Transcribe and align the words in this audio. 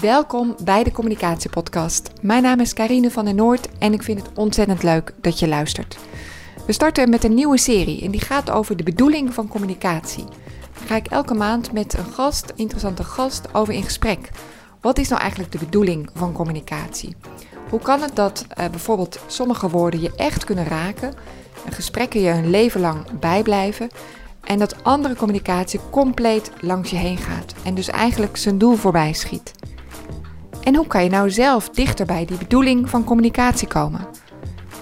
Welkom 0.00 0.56
bij 0.64 0.84
de 0.84 0.92
Communicatiepodcast. 0.92 2.10
Mijn 2.20 2.42
naam 2.42 2.60
is 2.60 2.72
Karine 2.72 3.10
van 3.10 3.24
der 3.24 3.34
Noord 3.34 3.68
en 3.78 3.92
ik 3.92 4.02
vind 4.02 4.22
het 4.22 4.38
ontzettend 4.38 4.82
leuk 4.82 5.14
dat 5.20 5.38
je 5.38 5.48
luistert. 5.48 5.98
We 6.66 6.72
starten 6.72 7.10
met 7.10 7.24
een 7.24 7.34
nieuwe 7.34 7.58
serie 7.58 8.02
en 8.02 8.10
die 8.10 8.20
gaat 8.20 8.50
over 8.50 8.76
de 8.76 8.82
bedoeling 8.82 9.34
van 9.34 9.48
communicatie. 9.48 10.24
Daar 10.78 10.86
ga 10.86 10.96
ik 10.96 11.06
elke 11.06 11.34
maand 11.34 11.72
met 11.72 11.98
een 11.98 12.12
gast, 12.12 12.52
interessante 12.56 13.04
gast, 13.04 13.54
over 13.54 13.74
in 13.74 13.82
gesprek. 13.82 14.30
Wat 14.80 14.98
is 14.98 15.08
nou 15.08 15.20
eigenlijk 15.20 15.52
de 15.52 15.58
bedoeling 15.58 16.10
van 16.14 16.32
communicatie? 16.32 17.16
Hoe 17.70 17.80
kan 17.80 18.02
het 18.02 18.16
dat 18.16 18.46
uh, 18.58 18.68
bijvoorbeeld 18.68 19.18
sommige 19.26 19.68
woorden 19.68 20.00
je 20.00 20.12
echt 20.16 20.44
kunnen 20.44 20.66
raken, 20.66 21.12
en 21.64 21.72
gesprekken 21.72 22.20
je 22.20 22.30
een 22.30 22.50
leven 22.50 22.80
lang 22.80 23.18
bijblijven 23.18 23.88
en 24.44 24.58
dat 24.58 24.84
andere 24.84 25.16
communicatie 25.16 25.80
compleet 25.90 26.50
langs 26.60 26.90
je 26.90 26.96
heen 26.96 27.18
gaat 27.18 27.54
en 27.64 27.74
dus 27.74 27.88
eigenlijk 27.88 28.36
zijn 28.36 28.58
doel 28.58 28.74
voorbij 28.74 29.12
schiet? 29.12 29.52
En 30.64 30.76
hoe 30.76 30.86
kan 30.86 31.04
je 31.04 31.10
nou 31.10 31.30
zelf 31.30 31.68
dichter 31.68 32.06
bij 32.06 32.24
die 32.24 32.38
bedoeling 32.38 32.90
van 32.90 33.04
communicatie 33.04 33.68
komen? 33.68 34.06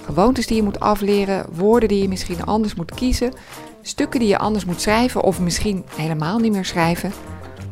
Gewoontes 0.05 0.47
die 0.47 0.55
je 0.55 0.63
moet 0.63 0.79
afleren, 0.79 1.45
woorden 1.51 1.89
die 1.89 2.01
je 2.01 2.07
misschien 2.07 2.45
anders 2.45 2.75
moet 2.75 2.93
kiezen, 2.93 3.33
stukken 3.81 4.19
die 4.19 4.29
je 4.29 4.37
anders 4.37 4.65
moet 4.65 4.81
schrijven 4.81 5.23
of 5.23 5.39
misschien 5.39 5.85
helemaal 5.95 6.39
niet 6.39 6.51
meer 6.51 6.65
schrijven. 6.65 7.11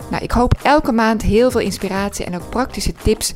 Nou, 0.09 0.23
ik 0.23 0.31
hoop 0.31 0.53
elke 0.63 0.91
maand 0.91 1.21
heel 1.21 1.51
veel 1.51 1.61
inspiratie 1.61 2.25
en 2.25 2.35
ook 2.35 2.49
praktische 2.49 2.93
tips 3.03 3.33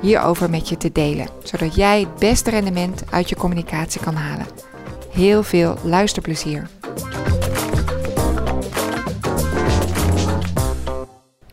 hierover 0.00 0.50
met 0.50 0.68
je 0.68 0.76
te 0.76 0.92
delen, 0.92 1.28
zodat 1.42 1.74
jij 1.74 2.00
het 2.00 2.14
beste 2.18 2.50
rendement 2.50 3.02
uit 3.10 3.28
je 3.28 3.36
communicatie 3.36 4.00
kan 4.00 4.14
halen. 4.14 4.46
Heel 5.10 5.42
veel 5.42 5.76
luisterplezier. 5.82 6.68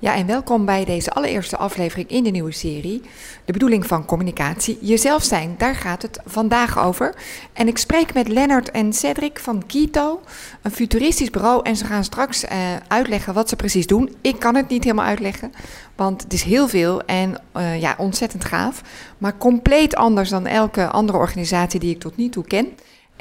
Ja, 0.01 0.15
en 0.15 0.25
welkom 0.25 0.65
bij 0.65 0.85
deze 0.85 1.11
allereerste 1.11 1.57
aflevering 1.57 2.09
in 2.09 2.23
de 2.23 2.29
nieuwe 2.29 2.51
serie. 2.51 3.01
De 3.45 3.53
bedoeling 3.53 3.87
van 3.87 4.05
communicatie, 4.05 4.77
jezelf 4.81 5.23
zijn, 5.23 5.55
daar 5.57 5.76
gaat 5.76 6.01
het 6.01 6.20
vandaag 6.26 6.79
over. 6.79 7.15
En 7.53 7.67
ik 7.67 7.77
spreek 7.77 8.13
met 8.13 8.27
Lennart 8.27 8.71
en 8.71 8.93
Cedric 8.93 9.39
van 9.39 9.65
Kito, 9.65 10.21
een 10.61 10.71
futuristisch 10.71 11.29
bureau. 11.29 11.61
En 11.63 11.76
ze 11.76 11.85
gaan 11.85 12.03
straks 12.03 12.43
uh, 12.43 12.49
uitleggen 12.87 13.34
wat 13.34 13.49
ze 13.49 13.55
precies 13.55 13.87
doen. 13.87 14.15
Ik 14.21 14.39
kan 14.39 14.55
het 14.55 14.70
niet 14.70 14.84
helemaal 14.84 15.05
uitleggen, 15.05 15.51
want 15.95 16.23
het 16.23 16.33
is 16.33 16.43
heel 16.43 16.67
veel 16.67 17.01
en 17.01 17.35
uh, 17.57 17.81
ja, 17.81 17.95
ontzettend 17.98 18.45
gaaf. 18.45 18.81
Maar 19.17 19.37
compleet 19.37 19.95
anders 19.95 20.29
dan 20.29 20.48
elke 20.48 20.87
andere 20.87 21.17
organisatie 21.17 21.79
die 21.79 21.93
ik 21.93 21.99
tot 21.99 22.17
nu 22.17 22.29
toe 22.29 22.43
ken. 22.43 22.67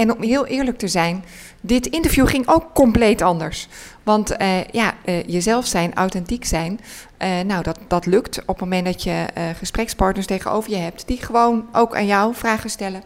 En 0.00 0.12
om 0.12 0.22
heel 0.22 0.46
eerlijk 0.46 0.78
te 0.78 0.88
zijn, 0.88 1.24
dit 1.60 1.86
interview 1.86 2.28
ging 2.28 2.48
ook 2.48 2.74
compleet 2.74 3.22
anders. 3.22 3.68
Want 4.02 4.40
uh, 4.40 4.64
ja, 4.64 4.94
uh, 5.04 5.22
jezelf 5.26 5.66
zijn, 5.66 5.94
authentiek 5.94 6.44
zijn, 6.44 6.80
uh, 7.22 7.40
nou 7.40 7.62
dat, 7.62 7.78
dat 7.88 8.06
lukt 8.06 8.40
op 8.40 8.46
het 8.46 8.60
moment 8.60 8.84
dat 8.84 9.02
je 9.02 9.26
gesprekspartners 9.58 10.26
tegenover 10.26 10.70
je 10.70 10.76
hebt. 10.76 11.06
Die 11.06 11.22
gewoon 11.22 11.68
ook 11.72 11.96
aan 11.96 12.06
jou 12.06 12.34
vragen 12.34 12.70
stellen. 12.70 13.02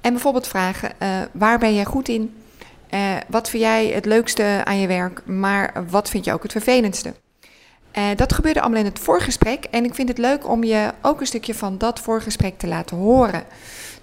En 0.00 0.12
bijvoorbeeld 0.12 0.46
vragen, 0.46 0.90
waar 1.32 1.58
ben 1.58 1.74
jij 1.74 1.84
goed 1.84 2.08
in? 2.08 2.34
wat 3.28 3.50
vind 3.50 3.62
jij 3.62 3.86
het 3.86 4.04
leukste 4.04 4.60
aan 4.64 4.78
je 4.78 4.86
werk? 4.86 5.26
Maar 5.26 5.84
wat 5.90 6.08
vind 6.08 6.24
je 6.24 6.32
ook 6.32 6.42
het 6.42 6.52
vervelendste? 6.52 7.14
dat 8.16 8.32
gebeurde 8.32 8.60
allemaal 8.60 8.78
in 8.78 8.84
het 8.84 8.98
voorgesprek. 8.98 9.64
En 9.70 9.84
ik 9.84 9.94
vind 9.94 10.08
het 10.08 10.18
leuk 10.18 10.48
om 10.48 10.64
je 10.64 10.90
ook 11.02 11.20
een 11.20 11.26
stukje 11.26 11.54
van 11.54 11.78
dat 11.78 12.00
voorgesprek 12.00 12.58
te 12.58 12.66
laten 12.66 12.96
horen. 12.96 13.44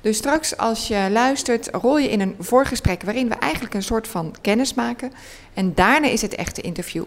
Dus 0.01 0.17
straks 0.17 0.57
als 0.57 0.87
je 0.87 1.07
luistert, 1.11 1.69
rol 1.71 1.97
je 1.97 2.09
in 2.09 2.21
een 2.21 2.35
voorgesprek 2.39 3.01
waarin 3.01 3.29
we 3.29 3.35
eigenlijk 3.35 3.73
een 3.73 3.83
soort 3.83 4.07
van 4.07 4.35
kennis 4.41 4.73
maken. 4.73 5.11
En 5.53 5.73
daarna 5.73 6.07
is 6.07 6.21
het 6.21 6.35
echte 6.35 6.61
interview. 6.61 7.03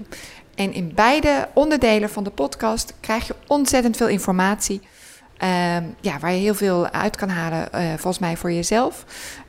En 0.54 0.72
in 0.72 0.92
beide 0.94 1.48
onderdelen 1.54 2.10
van 2.10 2.24
de 2.24 2.30
podcast 2.30 2.94
krijg 3.00 3.26
je 3.26 3.34
ontzettend 3.46 3.96
veel 3.96 4.08
informatie. 4.08 4.80
Uh, 5.42 5.76
ja, 6.00 6.18
waar 6.20 6.32
je 6.32 6.40
heel 6.40 6.54
veel 6.54 6.88
uit 6.88 7.16
kan 7.16 7.28
halen, 7.28 7.68
uh, 7.74 7.80
volgens 7.88 8.18
mij 8.18 8.36
voor 8.36 8.52
jezelf. 8.52 9.04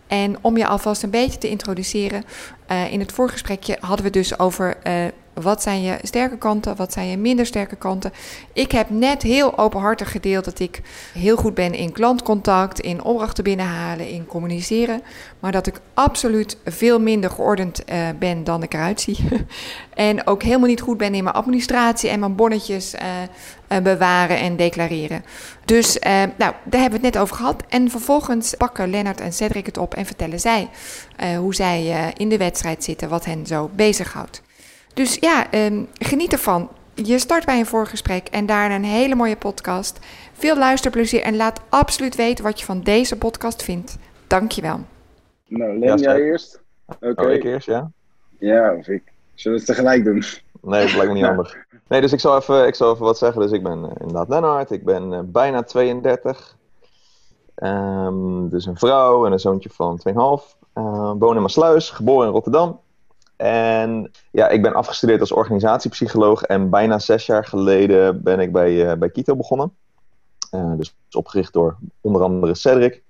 En 0.07 0.37
om 0.41 0.57
je 0.57 0.67
alvast 0.67 1.03
een 1.03 1.09
beetje 1.09 1.37
te 1.37 1.49
introduceren, 1.49 2.23
uh, 2.71 2.91
in 2.91 2.99
het 2.99 3.11
voorgesprekje 3.11 3.77
hadden 3.79 4.05
we 4.05 4.11
dus 4.11 4.39
over 4.39 4.77
uh, 4.83 5.05
wat 5.33 5.61
zijn 5.61 5.81
je 5.81 5.97
sterke 6.01 6.37
kanten, 6.37 6.75
wat 6.75 6.93
zijn 6.93 7.07
je 7.07 7.17
minder 7.17 7.45
sterke 7.45 7.75
kanten. 7.75 8.11
Ik 8.53 8.71
heb 8.71 8.89
net 8.89 9.21
heel 9.21 9.57
openhartig 9.57 10.11
gedeeld 10.11 10.45
dat 10.45 10.59
ik 10.59 10.81
heel 11.13 11.35
goed 11.35 11.53
ben 11.53 11.73
in 11.73 11.91
klantcontact, 11.91 12.79
in 12.79 13.03
opdrachten 13.03 13.43
binnenhalen, 13.43 14.09
in 14.09 14.25
communiceren. 14.25 15.01
Maar 15.39 15.51
dat 15.51 15.67
ik 15.67 15.79
absoluut 15.93 16.57
veel 16.65 16.99
minder 16.99 17.29
geordend 17.29 17.81
uh, 17.89 18.07
ben 18.19 18.43
dan 18.43 18.63
ik 18.63 18.73
eruit 18.73 19.01
zie. 19.01 19.17
en 19.93 20.27
ook 20.27 20.43
helemaal 20.43 20.67
niet 20.67 20.81
goed 20.81 20.97
ben 20.97 21.15
in 21.15 21.23
mijn 21.23 21.35
administratie 21.35 22.09
en 22.09 22.19
mijn 22.19 22.35
bonnetjes 22.35 22.93
uh, 22.93 23.81
bewaren 23.83 24.39
en 24.39 24.55
declareren. 24.55 25.25
Dus 25.65 25.99
nou, 26.37 26.53
daar 26.63 26.81
hebben 26.81 26.99
we 26.99 27.05
het 27.05 27.13
net 27.13 27.17
over 27.17 27.35
gehad. 27.35 27.63
En 27.69 27.89
vervolgens 27.89 28.53
pakken 28.57 28.89
Lennart 28.89 29.21
en 29.21 29.33
Cedric 29.33 29.65
het 29.65 29.77
op 29.77 29.93
en 29.93 30.05
vertellen 30.05 30.39
zij 30.39 30.69
hoe 31.37 31.55
zij 31.55 32.13
in 32.17 32.29
de 32.29 32.37
wedstrijd 32.37 32.83
zitten, 32.83 33.09
wat 33.09 33.25
hen 33.25 33.45
zo 33.45 33.69
bezighoudt. 33.75 34.41
Dus 34.93 35.17
ja, 35.19 35.53
um, 35.53 35.87
geniet 35.93 36.31
ervan. 36.31 36.69
Je 36.93 37.19
start 37.19 37.45
bij 37.45 37.59
een 37.59 37.65
voorgesprek 37.65 38.27
en 38.27 38.45
daarna 38.45 38.75
een 38.75 38.83
hele 38.83 39.15
mooie 39.15 39.37
podcast. 39.37 39.99
Veel 40.33 40.57
luisterplezier 40.57 41.21
en 41.21 41.35
laat 41.35 41.61
absoluut 41.69 42.15
weten 42.15 42.43
wat 42.43 42.59
je 42.59 42.65
van 42.65 42.81
deze 42.81 43.17
podcast 43.17 43.63
vindt. 43.63 43.97
Dankjewel. 44.27 44.79
Nou, 45.47 45.79
Len, 45.79 45.97
jij 45.97 46.21
eerst? 46.21 46.61
Oké. 46.85 47.09
Okay. 47.09 47.25
Oh, 47.25 47.31
ik 47.31 47.43
eerst, 47.43 47.67
ja? 47.67 47.91
Ja, 48.39 48.75
of 48.75 48.87
ik. 48.87 49.03
Zullen 49.33 49.59
we 49.59 49.63
het 49.65 49.75
tegelijk 49.75 50.03
doen? 50.03 50.23
Nee, 50.61 50.85
dat 50.85 50.95
lijkt 50.95 51.07
me 51.07 51.13
niet 51.13 51.25
handig. 51.35 51.55
Nee, 51.87 52.01
dus 52.01 52.13
ik 52.13 52.19
zal 52.19 52.37
even, 52.37 52.67
ik 52.67 52.75
zal 52.75 52.93
even 52.93 53.05
wat 53.05 53.17
zeggen. 53.17 53.41
Dus 53.41 53.51
ik 53.51 53.63
ben 53.63 53.79
uh, 53.83 53.91
inderdaad 53.99 54.29
Lennart. 54.29 54.71
Ik 54.71 54.83
ben 54.85 55.11
uh, 55.11 55.19
bijna 55.23 55.63
32. 55.63 56.55
Um, 57.55 58.49
dus 58.49 58.65
een 58.65 58.77
vrouw 58.77 59.25
en 59.25 59.31
een 59.31 59.39
zoontje 59.39 59.69
van 59.69 59.99
2,5. 60.07 60.13
Uh, 60.13 61.11
woon 61.17 61.35
in 61.35 61.41
Maasluis, 61.41 61.89
geboren 61.89 62.27
in 62.27 62.33
Rotterdam. 62.33 62.79
En 63.43 64.11
ja, 64.31 64.47
ik 64.47 64.61
ben 64.61 64.73
afgestudeerd 64.73 65.19
als 65.19 65.31
organisatiepsycholoog 65.31 66.43
en 66.43 66.69
bijna 66.69 66.99
zes 66.99 67.25
jaar 67.25 67.45
geleden 67.45 68.23
ben 68.23 68.39
ik 68.39 68.51
bij, 68.51 68.71
uh, 68.71 68.93
bij 68.93 69.09
Kito 69.09 69.35
begonnen. 69.35 69.75
Uh, 70.51 70.71
dus 70.77 70.95
opgericht 71.11 71.53
door 71.53 71.77
onder 72.01 72.21
andere 72.21 72.55
Cedric. 72.55 73.01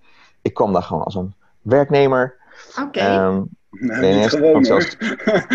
Ik 0.41 0.53
kwam 0.53 0.73
daar 0.73 0.83
gewoon 0.83 1.03
als 1.03 1.16
een 1.16 1.33
werknemer. 1.61 2.35
Oké. 2.69 2.81
Okay. 2.81 3.25
Um, 3.25 3.49
nee, 3.69 4.13
nee, 4.13 4.29
gewoon, 4.29 4.66
zelfs, 4.66 4.97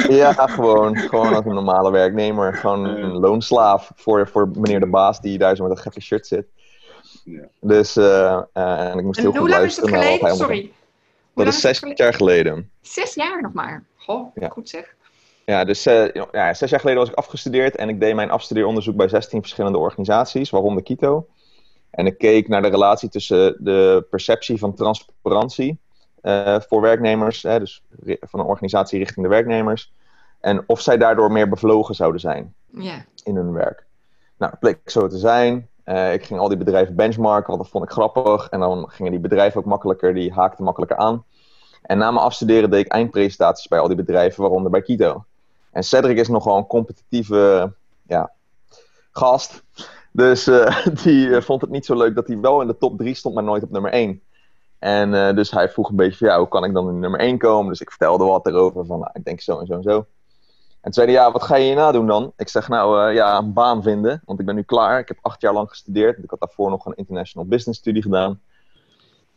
Ja, 0.08 0.32
gewoon, 0.32 0.96
gewoon 0.96 1.34
als 1.34 1.44
een 1.44 1.54
normale 1.54 1.90
werknemer. 1.90 2.54
Gewoon 2.54 2.84
een 2.84 3.18
loonslaaf 3.18 3.90
voor, 3.94 4.28
voor 4.28 4.48
meneer 4.54 4.80
de 4.80 4.86
baas 4.86 5.20
die 5.20 5.38
daar 5.38 5.56
zo 5.56 5.62
met 5.62 5.76
een 5.76 5.82
gekke 5.82 6.00
shirt 6.00 6.26
zit. 6.26 6.46
Ja. 7.24 7.48
Dus, 7.60 7.96
uh, 7.96 8.40
en 8.52 8.98
ik 8.98 9.04
moest 9.04 9.18
en 9.18 9.24
heel 9.24 9.40
goed 9.40 9.50
luisteren 9.50 9.90
naar 9.90 10.10
wat 10.10 10.20
hij 10.20 10.34
Sorry. 10.34 10.72
Dat 11.34 11.46
is 11.46 11.60
zes 11.60 11.82
jaar 11.94 12.14
geleden. 12.14 12.70
Zes 12.80 13.14
jaar 13.14 13.42
nog 13.42 13.52
maar? 13.52 13.84
Goh, 14.08 14.34
ja. 14.34 14.48
goed 14.48 14.68
zeg. 14.68 14.96
Ja, 15.44 15.64
dus 15.64 15.86
uh, 15.86 16.12
ja, 16.32 16.54
zes 16.54 16.70
jaar 16.70 16.80
geleden 16.80 17.00
was 17.00 17.10
ik 17.10 17.16
afgestudeerd 17.16 17.76
en 17.76 17.88
ik 17.88 18.00
deed 18.00 18.14
mijn 18.14 18.30
afstudeeronderzoek 18.30 18.96
bij 18.96 19.08
16 19.08 19.40
verschillende 19.40 19.78
organisaties, 19.78 20.50
waaronder 20.50 20.82
Kito. 20.82 21.26
En 21.90 22.06
ik 22.06 22.18
keek 22.18 22.48
naar 22.48 22.62
de 22.62 22.68
relatie 22.68 23.08
tussen 23.08 23.64
de 23.64 24.06
perceptie 24.10 24.58
van 24.58 24.74
transparantie 24.74 25.78
uh, 26.22 26.60
voor 26.60 26.80
werknemers, 26.80 27.42
hè, 27.42 27.58
dus 27.58 27.82
van 28.20 28.40
een 28.40 28.46
organisatie 28.46 28.98
richting 28.98 29.26
de 29.26 29.32
werknemers, 29.32 29.92
en 30.40 30.64
of 30.66 30.80
zij 30.80 30.96
daardoor 30.96 31.32
meer 31.32 31.48
bevlogen 31.48 31.94
zouden 31.94 32.20
zijn 32.20 32.54
yeah. 32.70 33.00
in 33.24 33.36
hun 33.36 33.52
werk. 33.52 33.86
Nou, 34.38 34.50
dat 34.50 34.60
bleek 34.60 34.90
zo 34.90 35.06
te 35.06 35.18
zijn. 35.18 35.68
Uh, 35.84 36.12
ik 36.12 36.24
ging 36.24 36.40
al 36.40 36.48
die 36.48 36.56
bedrijven 36.58 36.94
benchmarken, 36.94 37.48
want 37.48 37.62
dat 37.62 37.70
vond 37.70 37.84
ik 37.84 37.90
grappig. 37.90 38.48
En 38.48 38.60
dan 38.60 38.90
gingen 38.90 39.10
die 39.12 39.20
bedrijven 39.20 39.60
ook 39.60 39.66
makkelijker, 39.66 40.14
die 40.14 40.32
haakten 40.32 40.64
makkelijker 40.64 40.96
aan. 40.96 41.24
En 41.88 41.98
na 41.98 42.10
mijn 42.10 42.24
afstuderen 42.24 42.70
deed 42.70 42.84
ik 42.84 42.92
eindpresentaties 42.92 43.68
bij 43.68 43.78
al 43.78 43.86
die 43.86 43.96
bedrijven, 43.96 44.42
waaronder 44.42 44.70
bij 44.70 44.82
Kito. 44.82 45.24
En 45.70 45.82
Cedric 45.82 46.16
is 46.16 46.28
nogal 46.28 46.56
een 46.56 46.66
competitieve 46.66 47.72
ja, 48.02 48.32
gast. 49.12 49.62
Dus 50.12 50.48
uh, 50.48 50.86
die 51.02 51.26
uh, 51.26 51.40
vond 51.40 51.60
het 51.60 51.70
niet 51.70 51.86
zo 51.86 51.96
leuk 51.96 52.14
dat 52.14 52.26
hij 52.26 52.38
wel 52.38 52.60
in 52.60 52.66
de 52.66 52.78
top 52.78 52.98
3 52.98 53.14
stond, 53.14 53.34
maar 53.34 53.44
nooit 53.44 53.62
op 53.62 53.70
nummer 53.70 53.90
1. 53.90 54.22
En 54.78 55.12
uh, 55.12 55.34
dus 55.34 55.50
hij 55.50 55.68
vroeg 55.68 55.88
een 55.88 55.96
beetje 55.96 56.18
van, 56.18 56.28
ja, 56.28 56.38
hoe 56.38 56.48
kan 56.48 56.64
ik 56.64 56.72
dan 56.72 56.88
in 56.88 56.98
nummer 56.98 57.20
1 57.20 57.38
komen? 57.38 57.70
Dus 57.70 57.80
ik 57.80 57.90
vertelde 57.90 58.24
wat 58.24 58.46
erover 58.46 58.86
van, 58.86 58.98
nou, 58.98 59.10
ik 59.14 59.24
denk 59.24 59.40
zo 59.40 59.58
en 59.58 59.66
zo 59.66 59.72
en 59.72 59.82
zo. 59.82 59.96
En 59.96 60.04
toen 60.80 60.92
zei 60.92 61.06
hij, 61.06 61.14
ja, 61.14 61.32
wat 61.32 61.42
ga 61.42 61.56
je 61.56 61.64
hierna 61.64 61.92
doen 61.92 62.06
dan? 62.06 62.32
Ik 62.36 62.48
zeg, 62.48 62.68
nou, 62.68 63.12
ja, 63.12 63.38
een 63.38 63.52
baan 63.52 63.82
vinden, 63.82 64.22
want 64.24 64.40
ik 64.40 64.46
ben 64.46 64.54
nu 64.54 64.62
klaar. 64.62 64.98
Ik 64.98 65.08
heb 65.08 65.18
acht 65.22 65.40
jaar 65.40 65.52
lang 65.52 65.68
gestudeerd. 65.68 66.18
Ik 66.22 66.30
had 66.30 66.40
daarvoor 66.40 66.70
nog 66.70 66.86
een 66.86 66.96
international 66.96 67.48
business 67.48 67.78
studie 67.78 68.02
gedaan. 68.02 68.40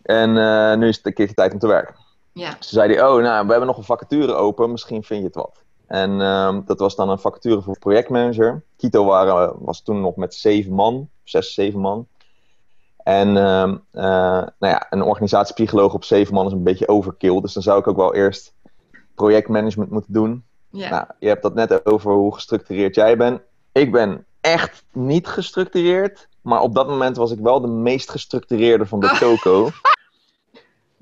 En 0.02 0.34
nu 0.80 0.88
is 0.88 0.98
het 0.98 1.06
een 1.06 1.14
keertje 1.14 1.36
tijd 1.36 1.54
om 1.54 1.60
te 1.60 1.68
werken. 1.68 1.96
Ja. 2.34 2.56
Ze 2.60 2.70
zei 2.70 2.94
hij, 2.94 3.04
oh, 3.04 3.22
nou, 3.22 3.46
we 3.46 3.50
hebben 3.52 3.68
nog 3.68 3.78
een 3.78 3.84
vacature 3.84 4.34
open, 4.34 4.72
misschien 4.72 5.04
vind 5.04 5.20
je 5.20 5.26
het 5.26 5.36
wat. 5.36 5.64
En 5.88 6.20
um, 6.20 6.64
dat 6.66 6.80
was 6.80 6.96
dan 6.96 7.10
een 7.10 7.20
vacature 7.20 7.62
voor 7.62 7.80
projectmanager. 7.80 8.64
Kito 8.78 9.06
waren, 9.06 9.56
was 9.60 9.82
toen 9.82 10.02
nog 10.02 10.16
met 10.16 10.36
zeven 10.36 10.74
man, 10.74 11.10
zes, 11.24 11.54
zeven 11.54 11.80
man. 11.80 12.08
En 13.04 13.28
um, 13.36 13.84
uh, 13.94 14.02
nou 14.04 14.52
ja, 14.60 14.88
een 14.90 15.02
organisatiepsycholoog 15.02 15.94
op 15.94 16.04
zeven 16.04 16.34
man 16.34 16.46
is 16.46 16.52
een 16.52 16.64
beetje 16.64 16.88
overkill. 16.88 17.42
Dus 17.42 17.54
dan 17.54 17.64
zou 17.64 17.80
ik 17.80 17.88
ook 17.88 17.96
wel 17.96 18.16
eerst 18.16 18.54
projectmanagement 19.16 19.92
moeten 19.92 20.14
doen. 20.14 20.44
Ja. 20.70 20.90
Nou, 20.90 21.06
je 21.20 21.28
hebt 21.28 21.42
dat 21.42 21.54
net 21.54 21.86
over 21.86 22.12
hoe 22.12 22.34
gestructureerd 22.34 22.96
jij 22.96 23.18
bent. 23.18 23.42
Ik 23.72 23.92
ben 23.92 24.26
echt 24.42 24.84
niet 24.92 25.28
gestructureerd. 25.28 26.28
Maar 26.42 26.62
op 26.62 26.76
dat 26.76 26.88
moment 26.88 27.18
was 27.18 27.32
ik 27.32 27.40
wel 27.40 27.62
de 27.62 27.68
meest 27.68 28.10
gestructureerde 28.10 28.86
van 28.86 29.00
de 29.00 29.16
toko. 29.20 29.70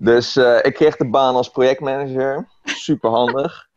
Dus 0.02 0.38
uh, 0.38 0.58
ik 0.62 0.74
kreeg 0.74 0.96
de 0.96 1.10
baan 1.10 1.36
als 1.36 1.50
projectmanager. 1.50 2.48
Super 2.64 3.10
handig. 3.10 3.58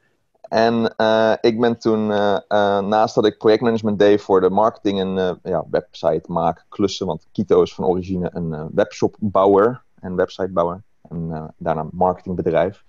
En 0.49 0.95
uh, 0.97 1.33
ik 1.41 1.61
ben 1.61 1.79
toen, 1.79 2.11
uh, 2.11 2.39
naast 2.79 3.15
dat 3.15 3.27
ik 3.27 3.39
projectmanagement 3.39 3.99
deed 3.99 4.23
voor 4.23 4.41
de 4.41 4.51
marketing 4.51 5.01
en 5.01 5.41
ja, 5.43 5.65
website 5.71 6.33
maken, 6.33 6.65
klussen, 6.69 7.07
want 7.07 7.27
Kito 7.33 7.63
is 7.63 7.75
van 7.75 7.85
origine 7.85 8.31
een 8.33 8.71
webshopbouwer 8.75 9.83
en 10.01 10.17
websitebouwer. 10.17 10.83
En 11.09 11.55
daarna 11.57 11.87
marketingbedrijf. 11.91 12.85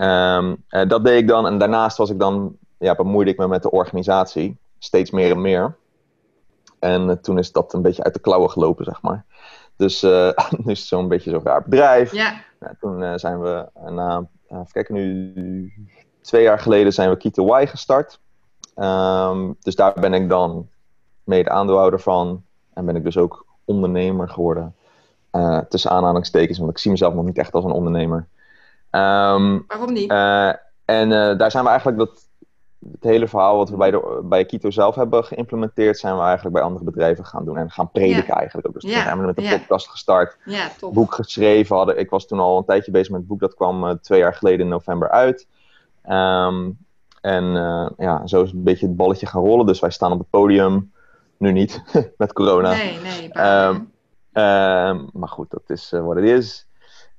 Um, 0.00 0.64
dat 0.68 1.04
deed 1.04 1.20
ik 1.20 1.28
dan. 1.28 1.46
En 1.46 1.58
daarnaast 1.58 1.96
was 1.96 2.10
ik 2.10 2.18
dan, 2.18 2.56
ja, 2.78 2.94
bemoeide 2.94 3.30
ik 3.30 3.38
me 3.38 3.48
met 3.48 3.62
de 3.62 3.70
organisatie. 3.70 4.56
Steeds 4.78 5.10
meer 5.10 5.30
en 5.30 5.40
meer. 5.40 5.76
En 6.78 7.20
toen 7.20 7.38
is 7.38 7.52
dat 7.52 7.72
een 7.72 7.82
beetje 7.82 8.04
uit 8.04 8.14
de 8.14 8.20
klauwen 8.20 8.50
gelopen, 8.50 8.84
zeg 8.84 9.02
maar. 9.02 9.24
Dus 9.78 10.02
uh, 10.02 10.30
nu 10.64 10.72
is 10.72 10.78
het 10.78 10.88
zo'n 10.88 11.08
beetje 11.08 11.30
zo'n 11.30 11.44
raar 11.44 11.62
bedrijf. 11.62 12.12
Ja. 12.12 12.40
Nou, 12.60 12.74
toen 12.80 13.02
uh, 13.02 13.12
zijn 13.14 13.40
we 13.40 13.66
na, 13.90 14.26
uh, 14.50 14.58
even 14.58 14.72
kijken, 14.72 14.94
nu 14.94 15.72
twee 16.20 16.42
jaar 16.42 16.58
geleden 16.58 16.92
zijn 16.92 17.10
we 17.10 17.16
Kito 17.16 17.56
Y 17.56 17.66
gestart. 17.66 18.20
Um, 18.76 19.56
dus 19.60 19.74
daar 19.74 19.92
ben 20.00 20.14
ik 20.14 20.28
dan 20.28 20.68
mede 21.24 21.50
aandeelhouder 21.50 22.00
van. 22.00 22.44
En 22.74 22.84
ben 22.84 22.96
ik 22.96 23.04
dus 23.04 23.16
ook 23.16 23.46
ondernemer 23.64 24.28
geworden. 24.28 24.74
tussen 25.68 25.90
aanhalingstekens, 25.90 26.58
want 26.58 26.70
ik 26.70 26.78
zie 26.78 26.90
mezelf 26.90 27.14
nog 27.14 27.24
niet 27.24 27.38
echt 27.38 27.52
als 27.52 27.64
een 27.64 27.70
ondernemer. 27.70 28.26
Um, 28.90 29.64
Waarom 29.66 29.92
niet? 29.92 30.10
en 30.84 31.08
daar 31.38 31.50
zijn 31.50 31.64
we 31.64 31.70
eigenlijk 31.70 31.98
dat 31.98 32.27
het 32.92 33.02
hele 33.02 33.28
verhaal 33.28 33.56
wat 33.56 33.70
we 33.70 33.76
bij, 33.76 33.90
de, 33.90 34.20
bij 34.24 34.44
Kito 34.44 34.70
zelf 34.70 34.94
hebben 34.94 35.24
geïmplementeerd, 35.24 35.98
zijn 35.98 36.16
we 36.16 36.22
eigenlijk 36.22 36.54
bij 36.54 36.64
andere 36.64 36.84
bedrijven 36.84 37.24
gaan 37.24 37.44
doen 37.44 37.56
en 37.56 37.70
gaan 37.70 37.90
prediken 37.90 38.34
eigenlijk 38.34 38.66
ook. 38.66 38.72
Dus 38.72 38.82
toen 38.82 38.92
zijn 38.92 39.18
we 39.18 39.26
met 39.26 39.36
de 39.36 39.58
podcast 39.58 39.88
gestart, 39.88 40.36
ja, 40.44 40.70
boek 40.92 41.14
geschreven. 41.14 41.76
Hadden, 41.76 41.98
ik 41.98 42.10
was 42.10 42.26
toen 42.26 42.38
al 42.38 42.58
een 42.58 42.64
tijdje 42.64 42.90
bezig 42.90 43.10
met 43.10 43.18
het 43.18 43.28
boek, 43.28 43.40
dat 43.40 43.54
kwam 43.54 43.84
uh, 43.84 43.90
twee 43.90 44.18
jaar 44.18 44.34
geleden 44.34 44.60
in 44.60 44.68
november 44.68 45.10
uit. 45.10 45.46
Um, 46.08 46.78
en 47.20 47.44
uh, 47.44 47.90
ja, 47.96 48.26
zo 48.26 48.42
is 48.42 48.52
een 48.52 48.62
beetje 48.62 48.86
het 48.86 48.96
balletje 48.96 49.26
gaan 49.26 49.42
rollen. 49.42 49.66
Dus 49.66 49.80
wij 49.80 49.90
staan 49.90 50.12
op 50.12 50.18
het 50.18 50.30
podium, 50.30 50.92
nu 51.36 51.52
niet, 51.52 51.82
met 52.16 52.32
corona. 52.32 52.70
Nee, 52.70 52.98
nee. 53.02 53.24
Um, 54.32 55.10
maar 55.12 55.28
goed, 55.28 55.50
dat 55.50 55.62
is 55.66 55.92
uh, 55.92 56.04
wat 56.04 56.16
het 56.16 56.24
is. 56.24 56.67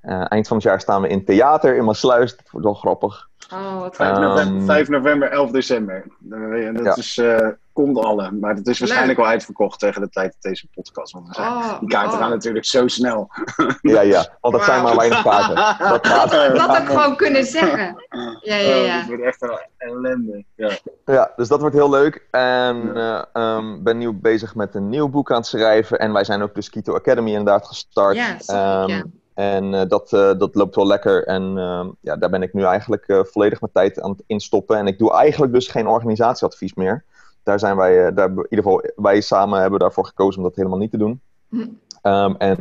Eind 0.02 0.48
van 0.48 0.58
het 0.58 0.66
jaar 0.66 0.82
staan 0.82 1.02
we 1.02 1.08
in 1.08 1.26
theater 1.26 1.76
in 1.76 1.86
Maasluis. 1.86 2.36
Dat 2.36 2.50
wordt 2.50 2.66
wel 2.66 2.76
grappig. 2.76 3.30
Oh, 3.54 3.80
wat 3.80 3.96
5 3.96 4.18
november, 4.18 4.66
5 4.66 4.88
november, 4.88 5.32
11 5.32 5.52
december. 5.52 6.06
Dat 6.20 6.84
ja. 6.84 6.96
is, 6.96 7.18
uh, 7.18 7.48
komt 7.74 7.98
alle. 7.98 8.32
Maar 8.32 8.56
dat 8.56 8.68
is 8.68 8.80
waarschijnlijk 8.80 9.20
al 9.20 9.26
uitverkocht 9.26 9.80
tegen 9.80 10.02
de 10.02 10.10
tijd 10.10 10.32
dat 10.32 10.42
deze 10.42 10.68
podcast. 10.74 11.14
Want 11.14 11.38
oh, 11.38 11.80
die 11.80 11.90
kaarten 11.90 12.14
oh. 12.14 12.20
gaan 12.20 12.30
natuurlijk 12.30 12.66
zo 12.66 12.88
snel. 12.88 13.30
Ja, 13.82 14.02
ja. 14.02 14.38
Want 14.42 14.54
dat 14.54 14.54
wow. 14.54 14.64
zijn 14.64 14.84
maar 14.84 14.96
weinig 14.96 15.22
kaarten. 15.22 15.56
Dat. 15.56 16.04
Dat 16.58 16.68
had 16.68 16.78
ik 16.78 16.88
gewoon 16.88 17.16
kunnen 17.16 17.46
zeggen. 17.46 18.06
Ja, 18.42 18.56
ja, 18.56 18.76
ja. 18.76 18.98
Het 18.98 19.08
wordt 19.08 19.24
echt 19.24 19.42
een 19.42 19.60
ellende. 19.78 20.44
Ja. 20.56 20.72
ja, 21.06 21.32
dus 21.36 21.48
dat 21.48 21.60
wordt 21.60 21.76
heel 21.76 21.90
leuk. 21.90 22.28
En 22.32 22.92
ja. 22.94 23.28
uh, 23.34 23.56
um, 23.58 23.84
ben 23.84 23.98
nu 23.98 24.12
bezig 24.12 24.56
met 24.56 24.76
een 24.76 24.90
nieuw 24.90 25.10
boek 25.10 25.32
aan 25.32 25.38
het 25.38 25.46
schrijven. 25.46 26.00
En 26.00 26.14
wij 26.14 26.24
zijn 26.24 26.42
ook 26.42 26.56
de 26.56 26.62
Skito 26.62 26.96
Academy 26.96 27.30
inderdaad 27.30 27.68
gestart. 27.68 28.16
Ja, 28.16 28.36
sorry, 28.40 28.82
um, 28.82 28.88
ja. 28.88 29.04
En 29.40 29.74
uh, 29.74 29.82
dat, 29.88 30.12
uh, 30.14 30.32
dat 30.38 30.56
loopt 30.56 30.76
wel 30.76 30.88
lekker. 30.88 31.28
En 31.28 31.58
uh, 31.58 31.88
ja, 32.02 32.16
daar 32.16 32.30
ben 32.30 32.42
ik 32.42 32.54
nu 32.54 32.64
eigenlijk 32.64 33.08
uh, 33.08 33.20
volledig 33.24 33.60
mijn 33.60 33.72
tijd 33.72 34.02
aan 34.02 34.12
het 34.12 34.24
instoppen. 34.28 34.78
En 34.78 34.88
ik 34.88 34.98
doe 34.98 35.14
eigenlijk 35.14 35.54
dus 35.54 35.68
geen 35.68 35.88
organisatieadvies 35.88 36.74
meer. 36.74 37.04
Daar 37.44 37.60
zijn 37.60 37.76
wij, 37.76 38.14
daar, 38.14 38.30
in 38.30 38.46
ieder 38.50 38.66
geval 38.66 38.84
wij 38.96 39.22
samen 39.22 39.62
hebben 39.62 39.80
daarvoor 39.80 40.06
gekozen 40.06 40.38
om 40.38 40.48
dat 40.48 40.56
helemaal 40.56 40.78
niet 40.78 40.92
te 40.92 40.98
doen. 40.98 41.22
Hm. 41.50 41.68
Um, 42.04 42.36
en 42.38 42.58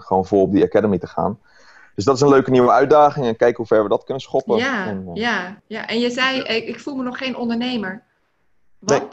gewoon 0.00 0.26
vol 0.26 0.42
op 0.42 0.52
die 0.52 0.64
academy 0.64 0.98
te 0.98 1.06
gaan. 1.06 1.38
Dus 1.94 2.04
dat 2.04 2.14
is 2.14 2.20
een 2.20 2.28
leuke 2.28 2.50
nieuwe 2.50 2.70
uitdaging. 2.70 3.26
En 3.26 3.36
kijken 3.36 3.56
hoe 3.56 3.66
ver 3.66 3.82
we 3.82 3.88
dat 3.88 4.04
kunnen 4.04 4.22
schoppen. 4.22 4.56
Ja, 4.56 4.86
en, 4.86 5.10
ja, 5.14 5.60
ja. 5.66 5.86
en 5.86 6.00
je 6.00 6.10
zei, 6.10 6.40
ik, 6.40 6.68
ik 6.68 6.80
voel 6.80 6.96
me 6.96 7.02
nog 7.02 7.18
geen 7.18 7.36
ondernemer. 7.36 8.02
Wat? 8.78 9.00
Nee. 9.00 9.10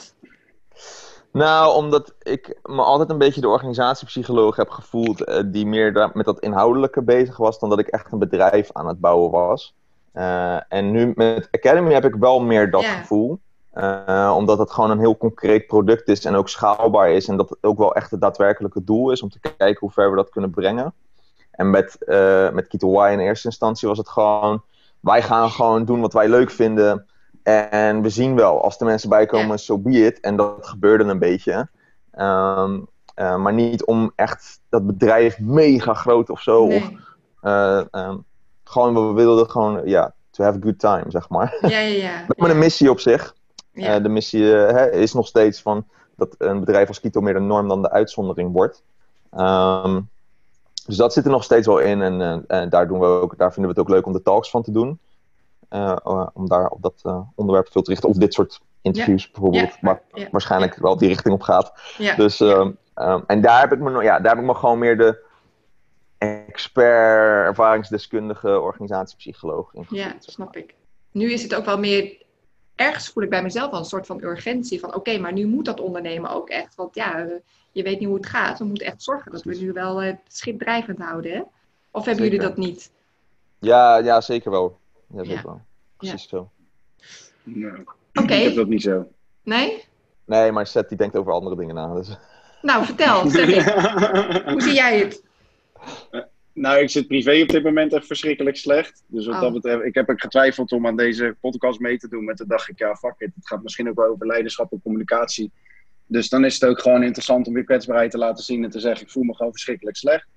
Nou, 1.31 1.76
omdat 1.76 2.14
ik 2.22 2.60
me 2.64 2.81
altijd 2.81 3.10
een 3.10 3.18
beetje 3.18 3.42
de 3.42 3.48
organisatiepsycholoog 3.48 4.56
heb 4.56 4.70
gevoeld, 4.70 5.30
uh, 5.30 5.40
die 5.46 5.66
meer 5.66 6.12
met 6.14 6.26
dat 6.26 6.40
inhoudelijke 6.40 7.02
bezig 7.02 7.38
was, 7.38 7.60
dan 7.60 7.70
dat 7.70 7.80
ik 7.80 7.88
echt 7.88 8.12
een 8.12 8.20
bedrijf 8.20 8.70
aan 8.74 8.88
het 8.88 9.00
bouwen 9.00 9.31
was. 9.31 9.76
Uh, 10.14 10.74
en 10.74 10.92
nu 10.92 11.12
met 11.16 11.48
Academy 11.52 11.94
heb 11.94 12.06
ik 12.06 12.16
wel 12.16 12.40
meer 12.40 12.72
dat 12.72 12.86
gevoel. 12.86 13.40
Uh, 13.74 14.34
omdat 14.36 14.58
het 14.58 14.72
gewoon 14.72 14.92
een 14.92 15.00
heel 15.00 15.18
concreet 15.18 15.68
product 15.68 16.08
is 16.08 16.26
en 16.26 16.36
ook 16.36 16.50
schaalbaar 16.50 17.12
is. 17.12 17.28
En 17.28 17.38
dat 17.38 17.50
het 17.50 17.58
ook 17.62 17.78
wel 17.78 17.96
echt 17.96 18.12
het 18.12 18.22
daadwerkelijke 18.22 18.84
doel 18.84 19.12
is 19.12 19.22
om 19.22 19.30
te 19.30 19.40
kijken 19.40 19.80
hoe 19.80 19.92
ver 19.92 20.10
we 20.10 20.16
dat 20.16 20.30
kunnen 20.30 20.50
brengen. 20.50 20.94
En 21.52 21.70
met, 21.70 21.98
met 22.54 22.68
Kito 22.68 23.06
Y 23.06 23.12
in 23.12 23.20
eerste 23.20 23.48
instantie 23.48 23.88
was 23.88 23.98
het 23.98 24.10
gewoon, 24.10 24.62
wij 25.00 25.22
gaan 25.22 25.50
gewoon 25.50 25.86
doen 25.86 26.02
wat 26.02 26.14
wij 26.14 26.30
leuk 26.30 26.50
vinden. 26.52 27.09
En 27.69 28.01
we 28.01 28.10
zien 28.10 28.36
wel, 28.36 28.63
als 28.63 28.78
de 28.78 28.86
mensen 28.86 29.10
bijkomen, 29.10 29.48
ja. 29.48 29.57
so 29.57 29.78
be 29.78 30.06
it. 30.06 30.19
En 30.19 30.36
dat 30.36 30.56
gebeurde 30.60 31.04
een 31.04 31.19
beetje. 31.19 31.68
Um, 32.19 32.88
uh, 33.16 33.36
maar 33.36 33.54
niet 33.54 33.86
om 33.86 34.12
echt 34.16 34.62
dat 34.69 34.86
bedrijf 34.86 35.40
mega 35.40 35.94
groot 35.94 36.30
of 36.30 36.42
zo. 36.42 36.68
Nee. 36.68 36.78
Of, 36.78 36.90
uh, 37.44 37.81
um, 37.92 38.25
gewoon, 38.63 39.07
we 39.07 39.13
wilden 39.13 39.50
gewoon, 39.50 39.81
ja, 39.86 40.13
to 40.30 40.44
have 40.44 40.57
a 40.57 40.62
good 40.62 40.80
time, 40.80 41.04
zeg 41.07 41.30
maar. 41.30 41.57
Ja, 41.62 41.80
ja, 41.80 41.80
ja. 41.80 42.24
Met 42.28 42.38
ja. 42.38 42.50
een 42.50 42.60
missie 42.60 42.90
op 42.90 43.00
zich. 43.00 43.36
Ja. 43.72 43.96
Uh, 43.96 44.04
de 44.04 44.10
missie 44.10 44.44
hè, 44.44 44.92
is 44.92 45.13
nog 45.13 45.28
steeds 45.28 45.62
van 45.62 45.86
dat 46.16 46.36
een 46.38 46.60
bedrijf 46.60 46.88
als 46.88 47.00
Kito 47.00 47.22
meer 47.22 47.34
de 47.34 47.40
norm 47.40 47.68
dan 47.68 47.81
de 47.81 47.92
uitzondering 47.92 48.51
wordt. 48.51 48.84
Um, 49.38 50.10
dus 50.86 50.98
dat 50.98 51.13
zit 51.13 51.25
er 51.25 51.31
nog 51.31 51.44
steeds 51.44 51.68
wel 51.68 51.80
in. 51.80 52.01
En, 52.01 52.46
en 52.48 52.69
daar, 52.69 52.88
doen 52.88 53.00
we 53.00 53.06
ook, 53.06 53.38
daar 53.38 53.54
vinden 53.54 53.74
we 53.74 53.80
het 53.80 53.88
ook 53.88 53.96
leuk 53.96 54.06
om 54.06 54.13
de 54.13 54.22
talks 54.22 54.50
van 54.50 54.63
te 54.63 54.72
doen. 54.72 55.00
Uh, 55.69 56.27
om 56.33 56.48
daar 56.48 56.68
op 56.68 56.81
dat 56.81 57.01
uh, 57.04 57.21
onderwerp 57.36 57.71
veel 57.71 57.81
te 57.81 57.89
richten. 57.89 58.10
Of 58.10 58.16
dit 58.16 58.33
soort 58.33 58.62
interviews 58.81 59.24
ja. 59.24 59.30
bijvoorbeeld, 59.31 59.71
ja. 59.71 59.77
waar 59.81 60.01
ja. 60.13 60.27
waarschijnlijk 60.31 60.75
wel 60.75 60.98
die 60.98 61.07
richting 61.07 61.33
op 61.33 61.42
gaat. 61.42 61.74
Dus, 62.18 62.39
um, 62.39 62.77
um, 62.95 63.24
en 63.27 63.42
daar 63.42 63.60
heb, 63.60 63.71
ik 63.71 63.80
me, 63.80 64.04
ja, 64.04 64.19
daar 64.19 64.31
heb 64.31 64.42
ik 64.42 64.48
me 64.48 64.56
gewoon 64.56 64.80
meer 64.80 64.98
de 64.98 65.27
expert, 66.18 67.45
ervaringsdeskundige 67.45 68.60
organisatiepsycholoog 68.60 69.74
in 69.74 69.86
Ja, 69.89 70.13
snap 70.19 70.56
ik. 70.56 70.75
Nu 71.12 71.31
is 71.31 71.44
het 71.44 71.56
ook 71.56 71.66
wel 71.66 71.80
meer, 71.80 72.18
ergens 72.75 73.10
voel 73.10 73.24
ik 73.24 73.30
bij 73.30 73.44
mezelf 73.44 73.72
een 73.72 73.86
soort 73.86 74.06
van 74.06 74.24
urgentie 74.24 74.80
van 74.80 74.89
oké, 74.89 74.98
okay, 74.98 75.18
maar 75.18 75.33
nu 75.33 75.45
moet 75.45 75.65
dat 75.65 75.80
ondernemen 75.80 76.30
ook 76.30 76.50
echt. 76.50 76.75
Want 76.75 76.95
ja, 76.95 77.27
je 77.72 77.83
weet 77.83 78.00
niet 78.00 78.07
hoe 78.07 78.18
het 78.18 78.25
gaat. 78.25 78.60
We 78.60 78.65
moeten 78.65 78.88
echt 78.88 79.04
zorgen 79.04 79.31
dat 79.31 79.44
we 79.44 79.55
nu 79.55 79.72
wel 79.72 80.01
het 80.01 80.20
schip 80.27 80.60
drijvend 80.60 81.00
houden. 81.00 81.32
Hè? 81.32 81.41
Of 81.91 82.05
hebben 82.05 82.24
Zeker. 82.24 82.24
jullie 82.24 82.39
dat 82.39 82.58
niet? 82.58 82.91
Ja, 83.60 83.98
ja 83.98 84.22
zeker 84.22 84.51
wel. 84.51 84.78
Ja, 85.16 85.24
zeker 85.24 85.44
wel. 85.46 85.62
Precies 85.98 86.22
ja. 86.24 86.28
zo. 86.30 86.51
Nou, 87.44 87.86
Oké. 88.13 88.34
Ik 88.34 88.44
heb 88.44 88.56
dat 88.56 88.68
niet 88.68 88.82
zo. 88.82 89.12
Nee? 89.44 89.84
Nee, 90.25 90.51
maar 90.51 90.68
Seth 90.68 90.89
die 90.89 90.98
denkt 90.98 91.16
over 91.16 91.32
andere 91.32 91.56
dingen 91.56 91.75
na. 91.75 91.94
Dus. 91.94 92.18
Nou, 92.62 92.86
vertel. 92.86 93.25
Cedric. 93.30 93.63
Hoe 94.46 94.62
zie 94.62 94.74
jij 94.74 95.00
het? 95.00 95.24
Uh, 96.12 96.22
nou, 96.54 96.80
ik 96.80 96.89
zit 96.89 97.08
privé 97.08 97.42
op 97.42 97.48
dit 97.48 97.63
moment 97.63 97.94
echt 97.94 98.06
verschrikkelijk 98.06 98.56
slecht. 98.58 99.04
Dus 99.08 99.25
wat 99.25 99.36
Oh. 99.36 99.42
dat 99.42 99.54
betreft, 99.54 99.84
ik 99.84 99.94
heb 99.96 100.10
ook 100.10 100.22
getwijfeld 100.22 100.72
om 100.72 100.88
aan 100.88 100.96
deze 100.98 101.36
podcast 101.39 101.80
mee 101.80 101.98
te 101.98 102.08
doen. 102.08 102.24
Maar 102.24 102.36
toen 102.36 102.48
dacht 102.48 102.70
ik, 102.70 102.80
ja, 102.80 102.96
fuck 102.96 103.16
it. 103.18 103.32
Het 103.36 103.48
gaat 103.48 103.63
misschien 103.63 103.89
ook 103.89 103.96
wel 103.96 104.08
over 104.10 104.28
leiderschap 104.28 104.72
en 104.72 104.82
communicatie. 104.82 105.51
Dus 106.06 106.30
dan 106.30 106.46
is 106.46 106.54
het 106.54 106.70
ook 106.70 106.80
gewoon 106.82 107.04
interessant 107.04 107.48
om 107.48 107.54
weer 107.54 107.63
kwetsbaarheid 107.63 108.12
te 108.12 108.18
laten 108.18 108.44
zien 108.44 108.63
en 108.63 108.70
te 108.70 108.80
zeggen, 108.80 109.06
ik 109.06 109.12
voel 109.12 109.24
me 109.24 109.36
gewoon 109.36 109.51
verschrikkelijk 109.51 109.98
slecht. 109.98 110.28